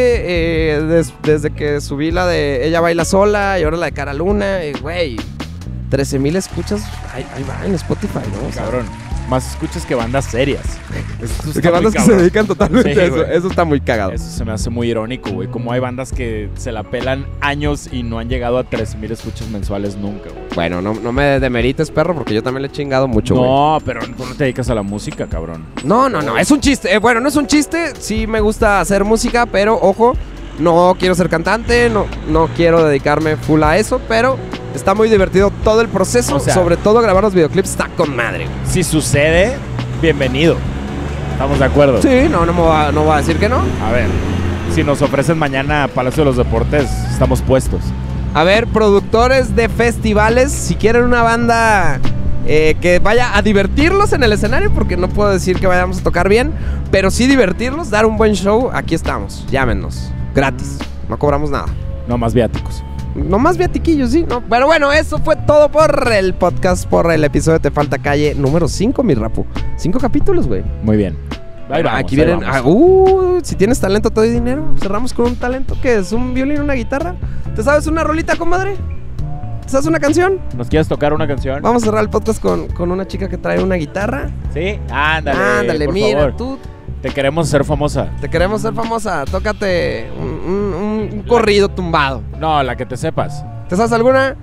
eh, 0.77 0.81
des- 0.81 1.13
desde 1.21 1.51
que 1.51 1.79
subí 1.81 2.11
la 2.11 2.25
de 2.25 2.65
Ella 2.67 2.81
Baila 2.81 3.05
Sola 3.05 3.59
y 3.59 3.63
ahora 3.63 3.77
la 3.77 3.85
de 3.87 3.91
Cara 3.91 4.13
Luna, 4.13 4.63
eh, 4.63 4.73
güey, 4.81 5.17
13 5.89 6.17
mil 6.17 6.35
escuchas, 6.35 6.81
ahí, 7.13 7.25
ahí 7.35 7.43
va 7.43 7.65
en 7.65 7.75
Spotify, 7.75 8.19
¿no? 8.41 8.47
O 8.47 8.51
sea, 8.51 8.63
Cabrón. 8.63 8.85
Más 9.33 9.49
escuchas 9.49 9.83
que 9.83 9.95
bandas 9.95 10.25
serias. 10.25 10.61
Está 11.19 11.59
que 11.59 11.69
bandas 11.71 11.91
que 11.91 12.01
se 12.01 12.15
dedican 12.15 12.45
totalmente 12.45 12.93
Sí, 12.93 12.99
a 12.99 13.03
eso. 13.05 13.25
Eso 13.25 13.47
está 13.47 13.65
muy 13.65 13.81
cagado. 13.81 14.11
Eso 14.11 14.29
se 14.29 14.45
me 14.45 14.51
hace 14.51 14.69
muy 14.69 14.91
irónico, 14.91 15.31
güey. 15.31 15.47
Como 15.47 15.71
hay 15.71 15.79
bandas 15.79 16.11
que 16.11 16.51
se 16.55 16.71
la 16.71 16.83
pelan 16.83 17.25
años 17.41 17.89
y 17.91 18.03
no 18.03 18.19
han 18.19 18.29
llegado 18.29 18.59
a 18.59 18.69
13.000 18.69 19.09
escuchas 19.09 19.49
mensuales 19.49 19.97
nunca, 19.97 20.29
güey. 20.29 20.43
Bueno, 20.53 20.83
no, 20.83 20.93
no 20.93 21.11
me 21.11 21.39
demerites, 21.39 21.89
perro, 21.89 22.13
porque 22.13 22.35
yo 22.35 22.43
también 22.43 22.61
le 22.61 22.67
he 22.67 22.71
chingado 22.71 23.07
mucho, 23.07 23.33
güey. 23.33 23.49
No, 23.49 23.79
pero 23.83 24.01
tú 24.01 24.23
no 24.23 24.35
te 24.35 24.43
dedicas 24.43 24.69
a 24.69 24.75
la 24.75 24.83
música, 24.83 25.25
cabrón. 25.25 25.65
No, 25.83 26.09
no, 26.09 26.21
no, 26.21 26.37
es 26.37 26.51
un 26.51 26.61
chiste. 26.61 26.93
Eh, 26.93 26.99
bueno, 26.99 27.19
no 27.19 27.27
es 27.27 27.35
un 27.35 27.47
chiste. 27.47 27.93
Sí 27.97 28.27
me 28.27 28.39
gusta 28.39 28.81
hacer 28.81 29.03
música, 29.03 29.47
pero 29.47 29.79
ojo, 29.81 30.15
no 30.59 30.95
quiero 30.99 31.15
ser 31.15 31.27
cantante, 31.27 31.89
no, 31.89 32.05
no 32.29 32.49
quiero 32.55 32.83
dedicarme 32.85 33.35
full 33.35 33.63
a 33.63 33.79
eso, 33.79 33.99
pero 34.07 34.37
está 34.75 34.93
muy 34.93 35.09
divertido 35.09 35.51
todo 35.63 35.81
el 35.81 35.87
proceso. 35.87 36.35
O 36.37 36.39
sea- 36.39 36.53
sobre 36.53 36.77
todo 36.77 37.01
grabar 37.01 37.23
los 37.23 37.33
videoclips 37.33 37.69
está 37.71 37.87
con 37.95 38.15
madre. 38.15 38.47
Si 38.65 38.83
sucede, 38.83 39.55
bienvenido. 40.01 40.57
¿Estamos 41.33 41.59
de 41.59 41.65
acuerdo? 41.65 42.01
Sí, 42.01 42.27
no, 42.29 42.45
no 42.45 42.53
me 42.53 42.61
va, 42.61 42.91
no 42.91 43.03
voy 43.03 43.13
a 43.13 43.17
decir 43.17 43.37
que 43.37 43.49
no. 43.49 43.61
A 43.85 43.91
ver, 43.91 44.07
si 44.73 44.83
nos 44.83 45.01
ofrecen 45.01 45.37
mañana 45.37 45.87
Palacio 45.93 46.21
de 46.23 46.25
los 46.29 46.37
Deportes, 46.37 46.89
estamos 47.11 47.41
puestos. 47.41 47.81
A 48.35 48.43
ver, 48.43 48.67
productores 48.67 49.55
de 49.55 49.69
festivales, 49.69 50.51
si 50.51 50.75
quieren 50.75 51.03
una 51.03 51.21
banda 51.23 51.99
eh, 52.45 52.75
que 52.81 52.99
vaya 52.99 53.37
a 53.37 53.41
divertirlos 53.41 54.11
en 54.13 54.23
el 54.23 54.33
escenario, 54.33 54.71
porque 54.73 54.97
no 54.97 55.07
puedo 55.07 55.29
decir 55.31 55.59
que 55.59 55.67
vayamos 55.67 55.99
a 55.99 56.03
tocar 56.03 56.29
bien, 56.29 56.51
pero 56.91 57.09
sí 57.11 57.27
divertirlos, 57.27 57.89
dar 57.89 58.05
un 58.05 58.17
buen 58.17 58.33
show, 58.33 58.69
aquí 58.73 58.95
estamos. 58.95 59.45
Llámenos, 59.51 60.11
gratis, 60.35 60.77
no 61.09 61.17
cobramos 61.17 61.49
nada. 61.51 61.65
No 62.07 62.17
más 62.17 62.33
viáticos. 62.33 62.83
No 63.15 63.37
más 63.39 63.57
viatiquillos, 63.57 64.11
sí. 64.11 64.25
No. 64.27 64.41
Pero 64.49 64.65
bueno, 64.65 64.91
eso 64.91 65.19
fue 65.19 65.35
todo 65.35 65.69
por 65.69 66.11
el 66.11 66.33
podcast, 66.33 66.87
por 66.87 67.11
el 67.11 67.23
episodio 67.23 67.59
de 67.59 67.63
Te 67.63 67.71
Falta 67.71 67.97
Calle 67.99 68.33
número 68.35 68.67
5, 68.67 69.03
mi 69.03 69.13
rapu. 69.13 69.45
Cinco 69.77 69.99
capítulos, 69.99 70.47
güey. 70.47 70.63
Muy 70.83 70.97
bien. 70.97 71.17
Ahí 71.69 71.81
vamos, 71.83 71.99
Aquí 71.99 72.15
ahí 72.19 72.25
vienen. 72.25 72.39
vamos. 72.41 72.55
ah, 72.55 72.67
uh, 72.67 73.39
si 73.43 73.55
tienes 73.55 73.79
talento, 73.79 74.09
te 74.09 74.19
doy 74.21 74.29
dinero. 74.31 74.73
Cerramos 74.79 75.13
con 75.13 75.27
un 75.27 75.35
talento 75.35 75.75
que 75.81 75.95
es 75.95 76.11
un 76.11 76.33
violín, 76.33 76.61
una 76.61 76.73
guitarra. 76.73 77.15
¿Te 77.55 77.61
sabes 77.63 77.87
una 77.87 78.03
rolita, 78.03 78.35
comadre? 78.35 78.75
¿Te 79.63 79.69
sabes 79.69 79.85
una 79.87 79.99
canción? 79.99 80.39
¿Nos 80.57 80.67
quieres 80.67 80.87
tocar 80.87 81.13
una 81.13 81.27
canción? 81.27 81.61
Vamos 81.61 81.83
a 81.83 81.85
cerrar 81.85 82.03
el 82.03 82.09
podcast 82.09 82.41
con, 82.41 82.67
con 82.69 82.91
una 82.91 83.07
chica 83.07 83.29
que 83.29 83.37
trae 83.37 83.63
una 83.63 83.75
guitarra. 83.75 84.29
Sí, 84.53 84.79
ándale. 84.91 85.39
Ándale, 85.39 85.85
por 85.85 85.93
mira, 85.93 86.19
favor. 86.19 86.35
tú 86.35 86.57
Te 87.03 87.09
queremos 87.11 87.47
ser 87.49 87.63
famosa. 87.65 88.07
te 88.21 88.29
queremos 88.29 88.61
ser 88.61 88.73
famosa. 88.73 89.25
Tócate 89.25 90.09
un, 90.17 90.25
un- 90.25 90.73
un- 90.73 91.09
un 91.13 91.23
corrido 91.23 91.67
tumbado. 91.69 92.23
No, 92.39 92.63
la 92.63 92.75
que 92.75 92.85
te 92.85 92.97
sepas. 92.97 93.43
¿Te 93.69 93.75
sabes 93.75 93.91
alguna? 93.91 94.35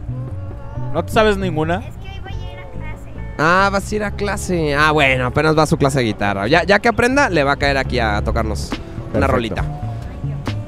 ¿No 0.93 1.05
te 1.05 1.13
sabes 1.13 1.37
ninguna? 1.39 1.77
Es 1.79 1.97
que 1.97 2.11
hoy 2.11 2.21
voy 2.21 2.33
a 2.33 2.53
ir 2.53 2.59
a 2.59 2.71
clase. 2.71 3.11
Ah, 3.39 3.69
vas 3.73 3.91
a 3.91 3.95
ir 3.97 4.05
a 4.05 4.11
clase. 4.13 4.75
Ah, 4.75 4.93
bueno, 4.93 5.27
apenas 5.27 5.57
va 5.57 5.63
a 5.63 5.67
su 5.67 5.77
clase 5.79 5.99
de 6.01 6.05
guitarra. 6.05 6.47
Ya, 6.49 6.63
ya 6.65 6.79
que 6.81 6.89
aprenda, 6.89 7.31
le 7.31 7.43
va 7.45 7.53
a 7.53 7.57
caer 7.57 7.79
aquí 7.79 7.99
a 7.99 8.23
tocarnos 8.23 8.71
una 9.15 9.27
rolita. 9.27 9.65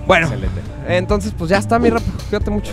Bueno, 0.07 0.27
Excelente. 0.27 0.61
entonces 0.89 1.33
pues 1.37 1.51
ya 1.51 1.59
está 1.59 1.79
mi 1.79 1.91
rap. 1.91 2.03
Cuídate 2.31 2.51
mucho. 2.51 2.73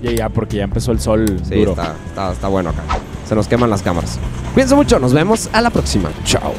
Ya, 0.00 0.12
ya, 0.12 0.28
porque 0.28 0.56
ya 0.58 0.64
empezó 0.64 0.92
el 0.92 1.00
sol 1.00 1.40
Sí, 1.42 1.56
duro. 1.56 1.72
está, 1.72 1.94
está, 2.06 2.32
está 2.32 2.48
bueno 2.48 2.70
acá. 2.70 2.82
Se 3.26 3.34
nos 3.34 3.48
queman 3.48 3.68
las 3.68 3.82
cámaras. 3.82 4.18
Cuídense 4.54 4.74
mucho, 4.76 4.98
nos 5.00 5.12
vemos 5.12 5.50
a 5.52 5.60
la 5.60 5.70
próxima. 5.70 6.08
Chao. 6.24 6.52